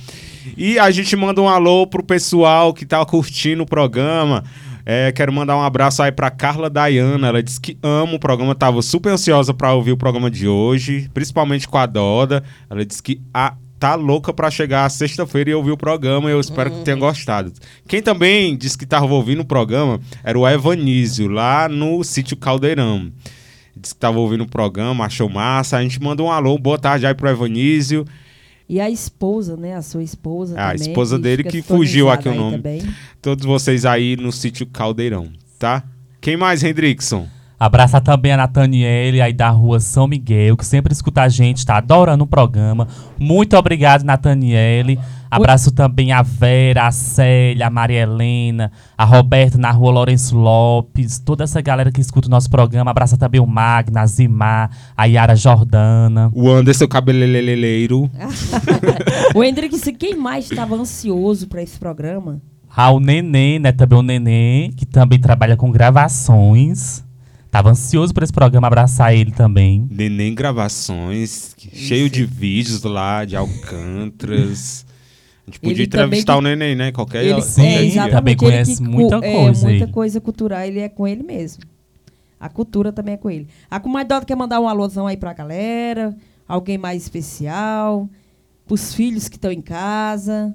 E 0.58 0.78
a 0.78 0.92
gente 0.92 1.16
manda 1.16 1.42
um 1.42 1.50
alô 1.50 1.88
pro 1.88 2.04
pessoal 2.04 2.74
que 2.74 2.86
tá 2.86 3.04
curtindo 3.06 3.64
o 3.64 3.66
programa. 3.66 4.44
É, 4.86 5.12
quero 5.12 5.34
mandar 5.34 5.58
um 5.58 5.64
abraço 5.64 6.04
aí 6.04 6.12
pra 6.12 6.30
Carla 6.30 6.70
Dayana. 6.70 7.28
Ela 7.28 7.42
disse 7.42 7.60
que 7.60 7.78
ama 7.82 8.14
o 8.14 8.20
programa, 8.20 8.54
tava 8.54 8.82
super 8.84 9.10
ansiosa 9.10 9.54
pra 9.54 9.74
ouvir 9.74 9.92
o 9.92 9.98
programa 9.98 10.30
de 10.30 10.48
hoje, 10.48 11.10
principalmente 11.14 11.68
com 11.68 11.78
a 11.78 11.88
Doda. 11.88 12.44
Ela 12.70 12.86
disse 12.86 13.02
que 13.02 13.20
a, 13.34 13.56
tá 13.86 13.94
louca 13.94 14.34
pra 14.34 14.50
chegar 14.50 14.90
sexta-feira 14.90 15.52
e 15.52 15.54
ouvir 15.54 15.70
o 15.70 15.78
programa. 15.78 16.28
E 16.28 16.34
eu 16.34 16.40
espero 16.40 16.72
que 16.72 16.82
tenha 16.82 16.98
gostado. 16.98 17.54
Quem 17.88 18.02
também 18.02 18.58
disse 18.58 18.76
que 18.76 18.86
tava 18.86 19.14
ouvindo 19.14 19.42
o 19.42 19.46
programa 19.46 20.00
era 20.24 20.40
o 20.40 20.48
Evanísio, 20.48 21.28
lá 21.28 21.70
no 21.70 22.04
sítio 22.04 22.36
Caldeirão. 22.36 23.12
Disse 23.78 23.94
que 23.94 24.00
tava 24.00 24.18
ouvindo 24.18 24.44
o 24.44 24.50
programa, 24.50 25.06
achou 25.06 25.30
massa. 25.30 25.78
A 25.78 25.84
gente 25.84 26.02
mandou 26.02 26.28
um 26.28 26.32
alô, 26.32 26.58
boa 26.58 26.80
tarde 26.80 27.06
aí 27.06 27.14
pro 27.14 27.30
Evanísio. 27.30 28.08
E 28.68 28.82
a 28.82 28.90
esposa, 28.90 29.56
né? 29.56 29.76
A 29.76 29.84
sua 29.84 30.02
esposa 30.02 30.60
a 30.60 30.72
também. 30.72 30.88
esposa 30.88 31.20
dele 31.20 31.44
fica 31.44 31.52
que 31.52 31.62
fugiu 31.62 32.10
aqui 32.10 32.28
o 32.28 32.34
nome. 32.34 32.58
também. 32.58 32.82
Todos 33.22 33.46
vocês 33.46 33.86
aí 33.86 34.16
no 34.16 34.32
sítio 34.32 34.66
Caldeirão, 34.66 35.30
tá? 35.60 35.84
Quem 36.20 36.36
mais, 36.36 36.64
Hendrickson? 36.64 37.28
Abraçar 37.60 38.02
também 38.02 38.34
a 38.34 38.38
Nathaniele 38.38 39.22
aí 39.22 39.32
da 39.32 39.50
rua 39.50 39.80
São 39.80 40.08
Miguel, 40.08 40.58
que 40.58 40.66
sempre 40.66 40.92
escuta 40.92 41.22
a 41.22 41.30
gente, 41.30 41.66
tá 41.66 41.78
adorando 41.78 42.24
o 42.24 42.28
programa. 42.28 42.88
Muito 43.18 43.56
obrigado, 43.56 44.04
Nathaniele. 44.04 45.00
Abraço 45.32 45.72
também 45.72 46.12
a 46.12 46.22
Vera, 46.22 46.88
a 46.88 46.92
Célia, 46.92 47.68
a 47.68 47.70
Maria 47.70 48.02
Helena, 48.02 48.72
a 48.98 49.04
Roberta 49.04 49.58
na 49.58 49.72
rua 49.72 49.92
Lourenço 49.92 50.38
Lopes, 50.38 51.20
toda 51.20 51.44
essa 51.44 51.62
galera 51.62 51.92
que 51.92 52.00
escuta 52.00 52.28
o 52.28 52.32
nosso 52.32 52.50
programa. 52.50 52.92
Abraça 52.92 53.18
também 53.18 53.42
o 53.42 53.46
Magna, 53.46 54.02
a 54.02 54.06
Zimar, 54.06 54.70
a 54.96 55.06
Yara 55.06 55.36
Jordana. 55.36 56.30
O 56.34 56.50
Anderson 56.50 56.88
cabeleireiro. 56.88 58.10
O 59.34 59.44
Hendrix, 59.44 59.82
quem 60.00 60.16
mais 60.16 60.50
estava 60.50 60.76
ansioso 60.76 61.48
para 61.48 61.62
esse 61.62 61.78
programa? 61.78 62.42
Ah, 62.74 62.92
o 62.92 63.00
Neném, 63.00 63.60
né? 63.60 63.72
Também 63.72 64.00
o 64.00 64.02
Neném, 64.02 64.72
que 64.72 64.86
também 64.86 65.20
trabalha 65.20 65.58
com 65.58 65.72
gravações. 65.72 67.05
Tava 67.56 67.70
ansioso 67.70 68.14
por 68.14 68.22
esse 68.22 68.34
programa, 68.34 68.68
abraçar 68.68 69.16
ele 69.16 69.32
também. 69.32 69.88
Neném 69.90 70.36
Gravações, 70.36 71.54
que- 71.56 71.74
cheio 71.74 72.10
de 72.10 72.26
vídeos 72.26 72.84
lá, 72.84 73.24
de 73.24 73.38
Alcântaras. 73.38 74.86
A 75.48 75.50
gente 75.50 75.62
podia 75.62 75.76
Ele 75.76 75.84
entrevistar 75.84 76.34
de- 76.34 76.40
o 76.40 76.42
Neném, 76.42 76.76
né? 76.76 76.92
Qualquer, 76.92 77.24
Ele, 77.24 77.42
Sim, 77.42 77.62
qualquer 77.62 77.78
é, 77.78 77.86
exatamente, 77.86 78.12
também 78.12 78.32
ele 78.34 78.40
conhece 78.40 78.76
que 78.76 78.84
cu- 78.84 78.92
muita 78.92 79.16
é, 79.26 79.34
coisa 79.34 79.70
muita 79.70 79.86
aí. 79.86 79.92
coisa 79.94 80.20
cultural, 80.20 80.60
ele 80.64 80.80
é 80.82 80.90
com 80.90 81.08
ele 81.08 81.24
mesmo. 81.24 81.64
A 82.38 82.50
cultura 82.50 82.92
também 82.92 83.14
é 83.14 83.18
com 83.18 83.30
ele. 83.30 83.48
A 83.72 83.80
comadre 83.80 84.10
Dota 84.10 84.26
quer 84.26 84.36
mandar 84.36 84.60
um 84.60 84.68
alôzão 84.68 85.08
aí 85.08 85.16
pra 85.16 85.32
galera, 85.32 86.14
alguém 86.46 86.78
mais 86.78 87.04
especial, 87.04 88.10
pros 88.68 88.94
filhos 88.94 89.30
que 89.30 89.38
estão 89.38 89.50
em 89.54 89.62
casa. 89.62 90.54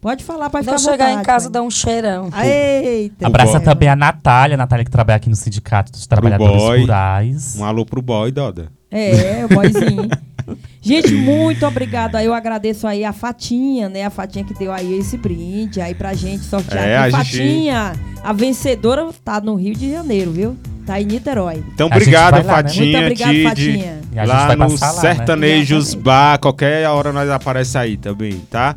Pode 0.00 0.24
falar, 0.24 0.48
pode 0.48 0.64
ficar 0.64 0.78
chegar 0.78 1.08
em 1.08 1.10
vontade, 1.10 1.26
casa, 1.26 1.44
mãe. 1.46 1.52
dá 1.52 1.62
um 1.62 1.70
cheirão. 1.70 2.30
Eita! 2.42 3.26
Abraça 3.26 3.58
é. 3.58 3.60
também 3.60 3.88
a 3.88 3.94
Natália, 3.94 4.54
a 4.54 4.56
Natália 4.56 4.84
que 4.84 4.90
trabalha 4.90 5.16
aqui 5.16 5.28
no 5.28 5.36
Sindicato 5.36 5.92
dos 5.92 6.06
Trabalhadores 6.06 6.56
boy. 6.56 6.80
Rurais. 6.80 7.56
Um 7.58 7.64
alô 7.64 7.84
pro 7.84 8.00
boy, 8.00 8.32
Doda. 8.32 8.72
É, 8.90 9.44
o 9.44 9.54
boyzinho. 9.54 10.08
Gente, 10.80 11.12
muito 11.14 11.66
obrigado. 11.66 12.16
Aí 12.16 12.26
eu 12.26 12.32
agradeço 12.32 12.86
aí 12.86 13.04
a 13.04 13.12
Fatinha, 13.12 13.88
né? 13.88 14.04
A 14.04 14.10
Fatinha 14.10 14.44
que 14.44 14.54
deu 14.54 14.72
aí 14.72 14.98
esse 14.98 15.16
brinde 15.16 15.80
aí 15.80 15.94
pra 15.94 16.14
gente 16.14 16.44
sortear. 16.44 16.82
É, 16.82 16.96
a 16.96 17.10
gente- 17.10 17.16
Fatinha, 17.18 17.92
a 18.24 18.32
vencedora 18.32 19.06
tá 19.24 19.40
no 19.40 19.54
Rio 19.54 19.74
de 19.74 19.90
Janeiro, 19.92 20.32
viu? 20.32 20.56
Tá 20.86 21.00
em 21.00 21.04
Niterói. 21.04 21.62
Então, 21.74 21.86
gente 21.88 21.96
obrigado, 21.98 22.34
né? 22.36 22.42
Fatinha, 22.42 23.00
Muito 23.00 23.22
obrigado. 23.22 23.42
Fatinha. 23.50 24.00
E 24.12 24.18
a 24.18 24.26
gente 24.26 24.34
Lá 24.34 24.56
no 24.56 24.62
lá, 24.64 24.68
né? 24.68 25.00
Sertanejos 25.00 25.88
Exatamente. 25.88 26.04
Bar, 26.04 26.38
qualquer 26.40 26.88
hora 26.88 27.12
nós 27.12 27.28
aparece 27.30 27.78
aí 27.78 27.96
também, 27.96 28.40
tá? 28.50 28.74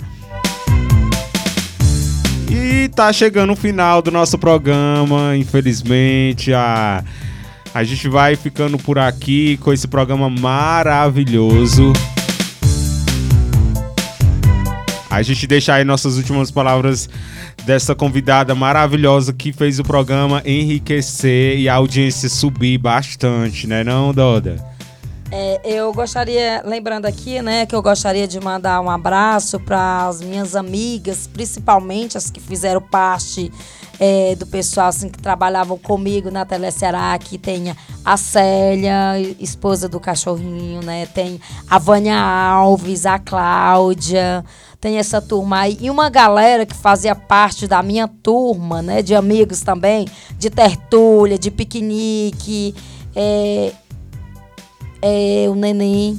E 2.84 2.90
tá 2.90 3.14
chegando 3.14 3.54
o 3.54 3.56
final 3.56 4.02
do 4.02 4.12
nosso 4.12 4.38
programa, 4.38 5.38
infelizmente. 5.38 6.54
A, 6.54 7.02
a 7.74 7.82
gente 7.82 8.10
vai 8.10 8.36
ficando 8.36 8.78
por 8.78 9.00
aqui 9.00 9.56
com 9.64 9.72
esse 9.72 9.88
programa 9.88 10.30
maravilhoso. 10.30 11.94
A 15.10 15.22
gente 15.22 15.48
deixa 15.48 15.76
aí 15.76 15.86
nossas 15.86 16.18
últimas 16.18 16.52
palavras 16.52 17.10
dessa 17.66 17.96
convidada 17.96 18.54
maravilhosa 18.54 19.32
que 19.32 19.54
fez 19.54 19.80
o 19.80 19.84
programa 19.86 20.44
enriquecer 20.46 21.58
e 21.58 21.70
a 21.70 21.76
audiência 21.76 22.28
subir 22.28 22.78
bastante, 22.80 23.66
né 23.66 23.82
não, 23.86 24.14
Doda? 24.14 24.73
É, 25.36 25.60
eu 25.66 25.92
gostaria, 25.92 26.62
lembrando 26.64 27.08
aqui, 27.08 27.42
né, 27.42 27.66
que 27.66 27.74
eu 27.74 27.82
gostaria 27.82 28.28
de 28.28 28.40
mandar 28.40 28.80
um 28.82 28.88
abraço 28.88 29.60
para 29.60 30.06
as 30.06 30.22
minhas 30.22 30.56
amigas, 30.56 31.26
principalmente 31.26 32.16
as 32.16 32.30
que 32.30 32.40
fizeram 32.40 32.80
parte 32.80 33.52
é, 34.00 34.36
do 34.36 34.46
pessoal 34.46 34.90
assim, 34.90 35.10
que 35.10 35.18
trabalhavam 35.18 35.76
comigo 35.76 36.30
na 36.30 36.46
Teleceará, 36.46 37.18
que 37.18 37.40
tem 37.40 37.76
a 38.06 38.16
Célia, 38.16 39.20
esposa 39.40 39.90
do 39.90 40.00
cachorrinho, 40.00 40.84
né? 40.84 41.08
Tem 41.08 41.42
a 41.68 41.80
Vânia 41.80 42.16
Alves, 42.16 43.08
a 43.08 43.18
Cláudia, 43.18 44.46
tem 44.80 45.00
essa 45.00 45.20
turma 45.20 45.62
aí. 45.62 45.80
E 45.82 45.90
uma 45.90 46.12
galera 46.12 46.64
que 46.64 46.76
fazia 46.76 47.16
parte 47.16 47.66
da 47.66 47.82
minha 47.82 48.08
turma, 48.08 48.84
né? 48.84 49.02
De 49.02 49.16
amigos 49.16 49.62
também, 49.62 50.08
de 50.38 50.52
tertúlia, 50.52 51.40
de 51.40 51.50
piquenique. 51.50 52.76
É, 53.16 53.72
é, 55.04 55.48
o 55.50 55.54
neném 55.56 56.18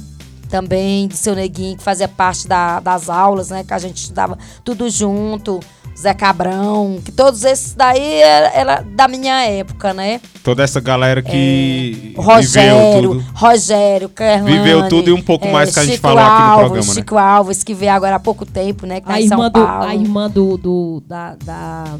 também, 0.49 1.07
de 1.07 1.17
seu 1.17 1.33
neguinho, 1.35 1.75
que 1.75 1.83
fazia 1.83 2.07
parte 2.07 2.47
da- 2.47 2.79
das 2.79 3.09
aulas, 3.09 3.49
né? 3.49 3.63
Que 3.63 3.73
a 3.73 3.79
gente 3.79 3.97
estudava 3.97 4.37
tudo 4.63 4.89
junto. 4.89 5.59
Zé 5.97 6.13
Cabrão, 6.13 6.99
que 7.03 7.09
todos 7.09 7.45
esses 7.45 7.73
daí 7.73 8.15
era, 8.21 8.47
era 8.49 8.81
da 8.81 9.07
minha 9.07 9.45
época, 9.45 9.93
né? 9.93 10.19
Toda 10.43 10.61
essa 10.61 10.81
galera 10.81 11.21
que 11.21 12.13
viveu 12.17 12.21
Rogério, 12.21 13.01
tudo. 13.01 13.25
Rogério, 13.33 14.09
Kerlane, 14.09 14.57
Viveu 14.57 14.89
tudo 14.89 15.09
e 15.09 15.13
um 15.13 15.21
pouco 15.21 15.47
mais 15.47 15.73
que 15.73 15.79
a 15.79 15.83
gente 15.83 15.93
Chico 15.95 16.01
falou 16.05 16.19
aqui 16.21 16.31
no 16.33 16.37
Alves, 16.49 16.59
programa, 16.65 16.87
né? 16.87 16.93
Chico 16.93 17.17
Alves, 17.17 17.63
que 17.63 17.73
veio 17.73 17.91
agora 17.93 18.15
há 18.17 18.19
pouco 18.19 18.45
tempo, 18.45 18.85
né? 18.85 18.99
Que 18.99 19.07
tá 19.07 19.13
A 19.13 19.21
em 19.21 19.27
São 19.29 19.37
irmã, 19.37 19.49
do, 19.49 19.65
Paulo. 19.65 19.83
a 19.85 19.95
irmã 19.95 20.29
do, 20.29 20.57
do- 20.57 21.03
da, 21.07 21.35
da- 21.45 21.97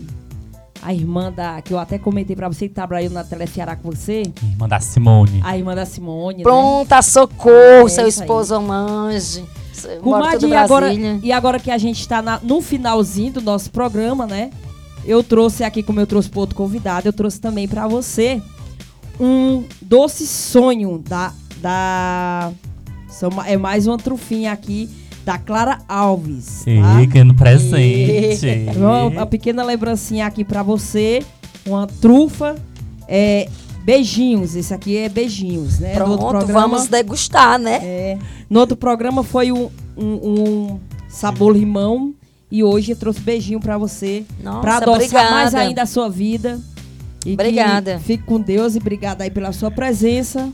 A 0.82 0.94
irmã 0.94 1.32
da. 1.32 1.62
Que 1.62 1.74
eu 1.74 1.80
até 1.80 1.98
comentei 1.98 2.36
pra 2.36 2.48
você 2.48 2.68
que 2.68 2.74
trabalhou 2.74 3.10
na 3.12 3.24
Teleceará 3.24 3.76
com 3.76 3.90
você. 3.90 4.24
Irmã 4.44 4.68
da 4.68 4.80
Simone. 4.80 5.42
A 5.44 5.58
irmã 5.58 5.76
da 5.76 5.86
Simone. 5.86 6.38
né? 6.38 6.44
Pronta, 6.44 7.02
socorro, 7.02 7.88
É 7.88 7.90
seu 7.90 8.08
esposo 8.08 8.60
Mange. 8.62 9.44
Comadre, 10.02 10.48
e 10.48 10.56
agora, 10.56 10.94
e 10.94 11.32
agora 11.32 11.60
que 11.60 11.70
a 11.70 11.78
gente 11.78 12.00
está 12.00 12.40
no 12.42 12.62
finalzinho 12.62 13.34
do 13.34 13.42
nosso 13.42 13.70
programa, 13.72 14.26
né? 14.26 14.50
Eu 15.06 15.24
trouxe 15.24 15.64
aqui, 15.64 15.84
como 15.84 16.00
eu 16.00 16.08
trouxe 16.08 16.30
para 16.30 16.40
outro 16.40 16.56
convidado, 16.56 17.08
eu 17.08 17.14
trouxe 17.14 17.40
também 17.40 17.68
para 17.68 17.88
você 17.88 18.42
um 19.20 19.64
doce 19.82 20.26
sonho 20.26 20.98
da. 21.00 21.34
da 21.58 22.52
são 23.08 23.30
é 23.46 23.56
mais 23.56 23.88
uma 23.88 23.98
trufinha 23.98 24.52
aqui 24.52 24.90
da 25.26 25.40
Clara 25.40 25.80
Alves. 25.88 26.64
Tá? 26.64 27.02
E 27.02 27.08
querendo 27.08 27.34
presente. 27.34 28.70
Uma, 28.78 29.04
uma 29.06 29.26
pequena 29.26 29.64
lembrancinha 29.64 30.28
aqui 30.28 30.44
para 30.46 30.62
você. 30.62 31.24
Uma 31.66 31.88
trufa. 31.88 32.56
É, 33.08 33.50
beijinhos. 33.84 34.56
Esse 34.56 34.74
aqui 34.74 34.98
é 34.98 35.10
beijinhos, 35.10 35.80
né? 35.80 35.98
No 35.98 36.12
outro 36.12 36.28
Pronto, 36.28 36.48
vamos 36.48 36.88
degustar, 36.88 37.58
né? 37.58 37.80
é, 37.84 38.18
no 38.50 38.60
outro 38.60 38.78
programa 38.78 39.24
foi 39.24 39.52
um, 39.52 39.70
um, 39.98 40.06
um 40.06 40.80
sabor 41.08 41.56
limão 41.56 42.14
e 42.52 42.64
hoje 42.64 42.92
eu 42.92 42.96
trouxe 42.96 43.20
beijinho 43.20 43.60
pra 43.60 43.78
você, 43.78 44.24
Nossa, 44.44 44.60
Pra 44.62 44.78
adoçar 44.78 44.96
obrigada. 44.96 45.32
mais 45.32 45.56
ainda 45.56 45.82
a 45.82 45.86
sua 45.86 46.10
vida. 46.10 46.60
E 47.26 47.34
Obrigada. 47.34 48.00
Fique 48.00 48.24
com 48.24 48.40
Deus 48.40 48.76
e 48.76 48.78
obrigada 48.78 49.24
aí 49.24 49.32
pela 49.32 49.52
sua 49.52 49.72
presença 49.72 50.52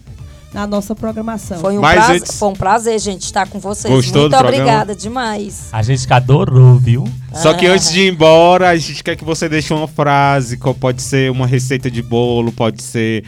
na 0.53 0.67
nossa 0.67 0.93
programação. 0.93 1.59
Foi 1.59 1.77
um, 1.77 1.81
prazer, 1.81 2.15
antes- 2.17 2.37
foi 2.37 2.49
um 2.49 2.53
prazer, 2.53 2.99
gente, 2.99 3.23
estar 3.23 3.47
com 3.47 3.59
vocês. 3.59 3.93
Gostou 3.93 4.21
Muito 4.23 4.31
do 4.33 4.37
programa? 4.37 4.63
obrigada 4.63 4.95
demais. 4.95 5.69
A 5.71 5.81
gente 5.81 6.05
que 6.05 6.13
adorou, 6.13 6.77
viu? 6.77 7.05
Só 7.33 7.53
que 7.53 7.65
Ah. 7.67 7.73
antes 7.73 7.91
de 7.91 8.01
ir 8.01 8.11
embora, 8.13 8.69
a 8.69 8.75
gente 8.77 9.03
quer 9.03 9.15
que 9.15 9.23
você 9.23 9.47
deixe 9.47 9.73
uma 9.73 9.87
frase, 9.87 10.57
pode 10.79 11.01
ser 11.01 11.31
uma 11.31 11.47
receita 11.47 11.89
de 11.89 12.01
bolo, 12.01 12.51
pode 12.51 12.81
ser. 12.83 13.23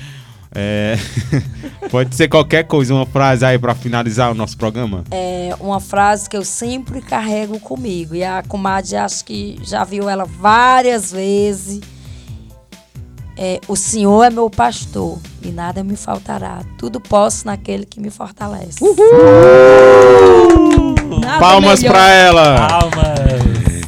é, 0.55 0.97
pode 1.89 2.15
ser 2.15 2.27
qualquer 2.27 2.63
coisa, 2.65 2.93
uma 2.93 3.07
frase 3.07 3.43
aí 3.43 3.57
pra 3.57 3.73
finalizar 3.73 4.31
o 4.31 4.35
nosso 4.35 4.55
programa. 4.55 5.03
É 5.09 5.55
uma 5.59 5.79
frase 5.79 6.29
que 6.29 6.37
eu 6.37 6.43
sempre 6.45 7.01
carrego 7.01 7.59
comigo. 7.59 8.13
E 8.13 8.23
a 8.23 8.43
comadre 8.47 8.95
acho 8.95 9.25
que 9.25 9.57
já 9.63 9.83
viu 9.83 10.07
ela 10.07 10.25
várias 10.25 11.11
vezes. 11.11 11.79
É, 13.37 13.59
o 13.67 13.75
Senhor 13.75 14.23
é 14.23 14.29
meu 14.29 14.49
pastor 14.49 15.17
e 15.41 15.49
nada 15.49 15.83
me 15.83 15.95
faltará. 15.95 16.61
Tudo 16.77 16.99
posso 16.99 17.45
naquele 17.45 17.85
que 17.85 17.99
me 17.99 18.09
fortalece. 18.09 18.79
Nada 21.19 21.39
Palmas 21.39 21.83
pra 21.83 22.09
ela! 22.09 22.67
Palmas! 22.67 23.23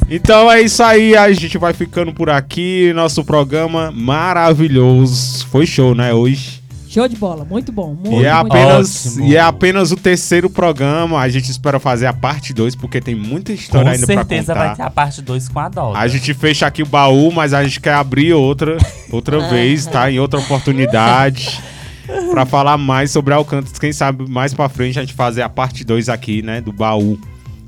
Então 0.08 0.50
é 0.50 0.60
isso 0.60 0.82
aí, 0.82 1.16
a 1.16 1.32
gente 1.32 1.58
vai 1.58 1.72
ficando 1.72 2.12
por 2.12 2.30
aqui. 2.30 2.92
Nosso 2.94 3.24
programa 3.24 3.90
maravilhoso. 3.92 5.46
Foi 5.48 5.66
show, 5.66 5.94
né? 5.94 6.14
Hoje. 6.14 6.55
Show 6.96 7.08
de 7.08 7.16
bola, 7.16 7.44
muito 7.44 7.70
bom. 7.70 7.92
Muito, 7.92 8.22
E 8.22 8.24
é, 8.24 8.32
muito 8.32 8.46
apenas, 8.54 9.06
Ótimo. 9.06 9.26
e 9.26 9.36
é 9.36 9.40
apenas 9.40 9.92
o 9.92 9.96
terceiro 9.96 10.48
programa. 10.48 11.20
A 11.20 11.28
gente 11.28 11.50
espera 11.50 11.78
fazer 11.78 12.06
a 12.06 12.12
parte 12.14 12.54
2, 12.54 12.74
porque 12.74 13.02
tem 13.02 13.14
muita 13.14 13.52
história 13.52 13.84
Com 13.88 13.92
ainda 13.92 14.06
certeza 14.06 14.54
pra 14.54 14.62
contar. 14.62 14.66
vai 14.68 14.76
ter 14.76 14.82
a 14.82 14.90
parte 14.90 15.20
2 15.20 15.46
com 15.50 15.60
a 15.60 15.68
Dota. 15.68 15.98
A 15.98 16.08
gente 16.08 16.32
fecha 16.32 16.66
aqui 16.66 16.82
o 16.82 16.86
baú, 16.86 17.30
mas 17.30 17.52
a 17.52 17.62
gente 17.62 17.82
quer 17.82 17.92
abrir 17.92 18.32
outra, 18.32 18.78
outra 19.12 19.40
vez, 19.50 19.84
tá? 19.84 20.10
Em 20.10 20.18
outra 20.18 20.40
oportunidade. 20.40 21.60
pra 22.32 22.46
falar 22.46 22.78
mais 22.78 23.10
sobre 23.10 23.34
Alcântaras. 23.34 23.78
Quem 23.78 23.92
sabe 23.92 24.26
mais 24.26 24.54
pra 24.54 24.66
frente 24.70 24.98
a 24.98 25.02
gente 25.02 25.12
fazer 25.12 25.42
a 25.42 25.50
parte 25.50 25.84
2 25.84 26.08
aqui, 26.08 26.40
né? 26.40 26.62
Do 26.62 26.72
baú. 26.72 27.18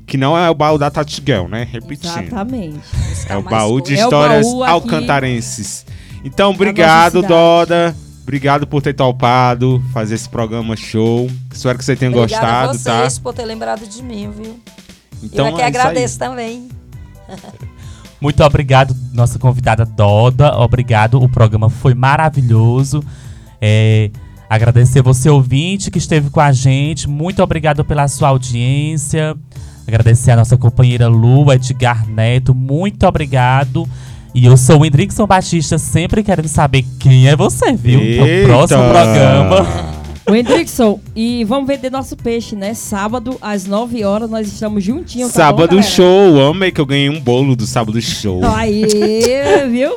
Que 0.07 0.17
não 0.17 0.35
é 0.35 0.49
o 0.49 0.55
baú 0.55 0.79
da 0.79 0.89
Tati 0.89 1.21
Girl, 1.23 1.47
né? 1.47 1.67
Repetindo. 1.71 2.17
Exatamente. 2.17 2.79
É 3.27 3.37
o 3.37 3.43
baú 3.43 3.79
de 3.79 3.93
É 3.93 4.01
o 4.01 4.03
histórias 4.05 4.47
baú 4.47 4.63
aqui 4.63 4.71
alcantarenses. 4.71 5.85
Então, 6.25 6.49
obrigado. 6.49 7.21
Doda. 7.21 7.95
Obrigado 8.29 8.67
por 8.67 8.79
ter 8.79 8.93
topado 8.93 9.81
fazer 9.91 10.13
esse 10.13 10.29
programa 10.29 10.75
show. 10.75 11.27
Espero 11.51 11.79
que 11.79 11.83
você 11.83 11.95
tenha 11.95 12.15
Obrigada 12.15 12.45
a 12.45 12.67
gostado, 12.67 12.83
tá? 12.83 12.99
vocês 12.99 13.17
por 13.17 13.33
ter 13.33 13.43
lembrado 13.43 13.87
de 13.87 14.03
mim, 14.03 14.29
viu? 14.29 14.59
Então, 15.23 15.47
eu 15.47 15.53
é 15.53 15.55
que 15.55 15.61
é 15.63 15.67
isso 15.67 15.79
aí. 15.79 15.81
agradeço 15.81 16.19
também. 16.19 16.69
Muito 18.21 18.43
obrigado, 18.43 18.95
nossa 19.13 19.39
convidada 19.39 19.83
Doda. 19.83 20.55
Obrigado, 20.59 21.19
o 21.19 21.27
programa 21.27 21.71
foi 21.71 21.95
maravilhoso. 21.95 23.03
É, 23.59 24.11
agradecer 24.47 25.01
você, 25.01 25.27
ouvinte, 25.27 25.89
que 25.89 25.97
esteve 25.97 26.29
com 26.29 26.39
a 26.39 26.51
gente. 26.51 27.09
Muito 27.09 27.41
obrigado 27.41 27.83
pela 27.83 28.07
sua 28.07 28.27
audiência. 28.27 29.35
Agradecer 29.87 30.29
a 30.29 30.35
nossa 30.35 30.55
companheira 30.55 31.07
Lu, 31.07 31.51
Edgar 31.51 32.07
Neto. 32.07 32.53
Muito 32.53 33.07
obrigado. 33.07 33.89
E 34.33 34.45
eu 34.45 34.55
sou 34.55 34.79
o 34.81 34.85
Hendrickson 34.85 35.25
Batista, 35.25 35.77
sempre 35.77 36.23
querendo 36.23 36.47
saber 36.47 36.85
quem 36.99 37.27
é 37.27 37.35
você, 37.35 37.73
viu? 37.73 37.99
No 37.99 38.05
Eita! 38.27 38.47
próximo 38.47 38.83
programa. 38.89 39.65
O 40.29 40.35
Hendrickson, 40.35 40.99
e 41.15 41.43
vamos 41.43 41.67
vender 41.67 41.89
nosso 41.89 42.15
peixe, 42.15 42.55
né? 42.55 42.75
Sábado, 42.75 43.35
às 43.41 43.65
9 43.65 44.03
horas, 44.03 44.29
nós 44.29 44.47
estamos 44.47 44.83
juntinhos. 44.83 45.31
tá 45.31 45.51
bom, 45.51 45.57
Sábado 45.57 45.69
galera? 45.77 45.87
show. 45.87 46.49
Amei 46.51 46.71
que 46.71 46.79
eu 46.79 46.85
ganhei 46.85 47.09
um 47.09 47.19
bolo 47.19 47.55
do 47.55 47.65
sábado 47.65 47.99
show. 47.99 48.39
Aí, 48.45 48.85
viu? 49.71 49.93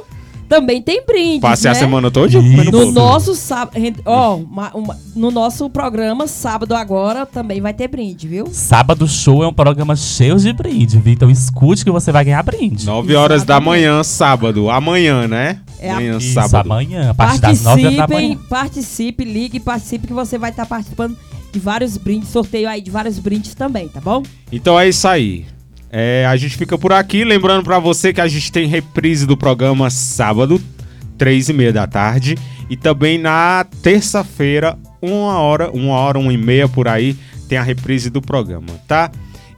Também 0.52 0.82
tem 0.82 1.02
brinde. 1.06 1.40
Passei 1.40 1.70
a 1.70 1.74
né? 1.74 1.80
semana 1.80 2.10
toda 2.10 2.40
No 2.42 2.70
bolo. 2.70 2.92
nosso 2.92 3.34
sábado, 3.34 3.74
ó, 4.04 4.36
uma- 4.36 4.70
uma- 4.74 4.98
no 5.16 5.30
nosso 5.30 5.70
programa 5.70 6.26
sábado 6.26 6.74
agora 6.74 7.24
também 7.24 7.60
vai 7.60 7.72
ter 7.72 7.88
brinde, 7.88 8.28
viu? 8.28 8.46
Sábado 8.52 9.08
Show 9.08 9.42
é 9.42 9.48
um 9.48 9.52
programa 9.52 9.96
cheio 9.96 10.36
de 10.36 10.52
brinde, 10.52 10.98
viu? 10.98 11.14
Então 11.14 11.30
escute 11.30 11.84
que 11.84 11.90
você 11.90 12.12
vai 12.12 12.24
ganhar 12.24 12.42
brinde. 12.42 12.84
9 12.84 13.14
horas 13.14 13.44
da 13.44 13.54
Exatamente. 13.54 13.68
manhã, 13.68 14.02
sábado. 14.04 14.68
Amanhã, 14.70 15.26
né? 15.26 15.60
É 15.80 15.90
a- 15.90 15.94
Amanhã, 15.94 16.18
Isso, 16.18 16.34
sábado. 16.34 16.70
amanhã, 16.70 17.10
a 17.10 17.14
partir 17.14 17.40
das 17.40 17.62
9 17.62 17.84
horas 17.86 17.96
da 17.96 18.06
manhã. 18.08 18.36
participe, 18.48 19.24
ligue, 19.24 19.58
participe 19.58 20.06
que 20.06 20.12
você 20.12 20.36
vai 20.36 20.50
estar 20.50 20.66
participando 20.66 21.16
de 21.50 21.58
vários 21.58 21.96
brindes, 21.96 22.28
sorteio 22.28 22.68
aí 22.68 22.80
de 22.80 22.90
vários 22.90 23.18
brindes 23.18 23.54
também, 23.54 23.88
tá 23.88 24.00
bom? 24.00 24.22
Então 24.52 24.78
é 24.78 24.88
isso 24.88 25.08
aí. 25.08 25.46
É, 25.94 26.24
a 26.26 26.34
gente 26.36 26.56
fica 26.56 26.78
por 26.78 26.90
aqui. 26.90 27.22
Lembrando 27.22 27.62
pra 27.62 27.78
você 27.78 28.14
que 28.14 28.20
a 28.20 28.26
gente 28.26 28.50
tem 28.50 28.66
reprise 28.66 29.26
do 29.26 29.36
programa 29.36 29.90
sábado, 29.90 30.58
três 31.18 31.50
e 31.50 31.52
meia 31.52 31.72
da 31.72 31.86
tarde. 31.86 32.36
E 32.70 32.76
também 32.76 33.18
na 33.18 33.66
terça-feira, 33.82 34.78
uma 35.02 35.38
hora, 35.38 35.70
uma 35.70 35.94
hora, 35.94 36.18
uma 36.18 36.32
e 36.32 36.38
meia 36.38 36.66
por 36.66 36.88
aí, 36.88 37.14
tem 37.46 37.58
a 37.58 37.62
reprise 37.62 38.08
do 38.08 38.22
programa, 38.22 38.68
tá? 38.88 39.10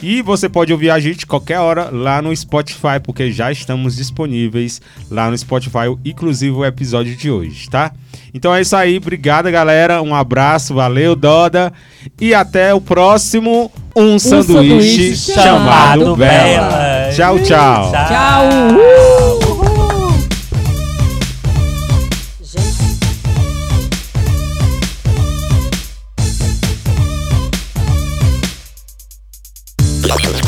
E 0.03 0.23
você 0.23 0.49
pode 0.49 0.73
ouvir 0.73 0.91
a 0.91 0.99
gente 0.99 1.27
qualquer 1.27 1.59
hora 1.59 1.89
lá 1.91 2.21
no 2.21 2.35
Spotify, 2.35 3.01
porque 3.03 3.33
já 3.33 3.51
estamos 3.51 3.97
disponíveis 3.97 4.81
lá 5.11 5.31
no 5.31 5.39
Spotify, 5.39 5.97
inclusive 6.05 6.53
o 6.55 6.65
episódio 6.65 7.17
de 7.17 7.31
hoje, 7.31 7.69
tá? 7.71 7.93
Então 8.33 8.55
é 8.55 8.61
isso 8.61 8.77
aí, 8.77 8.97
obrigada 8.97 9.51
galera, 9.51 10.03
um 10.03 10.15
abraço, 10.15 10.75
valeu 10.75 11.15
Doda 11.15 11.73
e 12.21 12.35
até 12.35 12.75
o 12.75 12.81
próximo 12.81 13.71
Um, 13.97 14.19
sanduíche, 14.19 15.17
sanduíche 15.17 15.17
chamado 15.17 16.01
chamado 16.01 16.17
Bela. 16.17 16.69
Bela. 16.69 17.13
Tchau, 17.15 17.39
tchau. 17.39 17.93
Tchau! 17.93 18.51
Gente, 18.51 19.04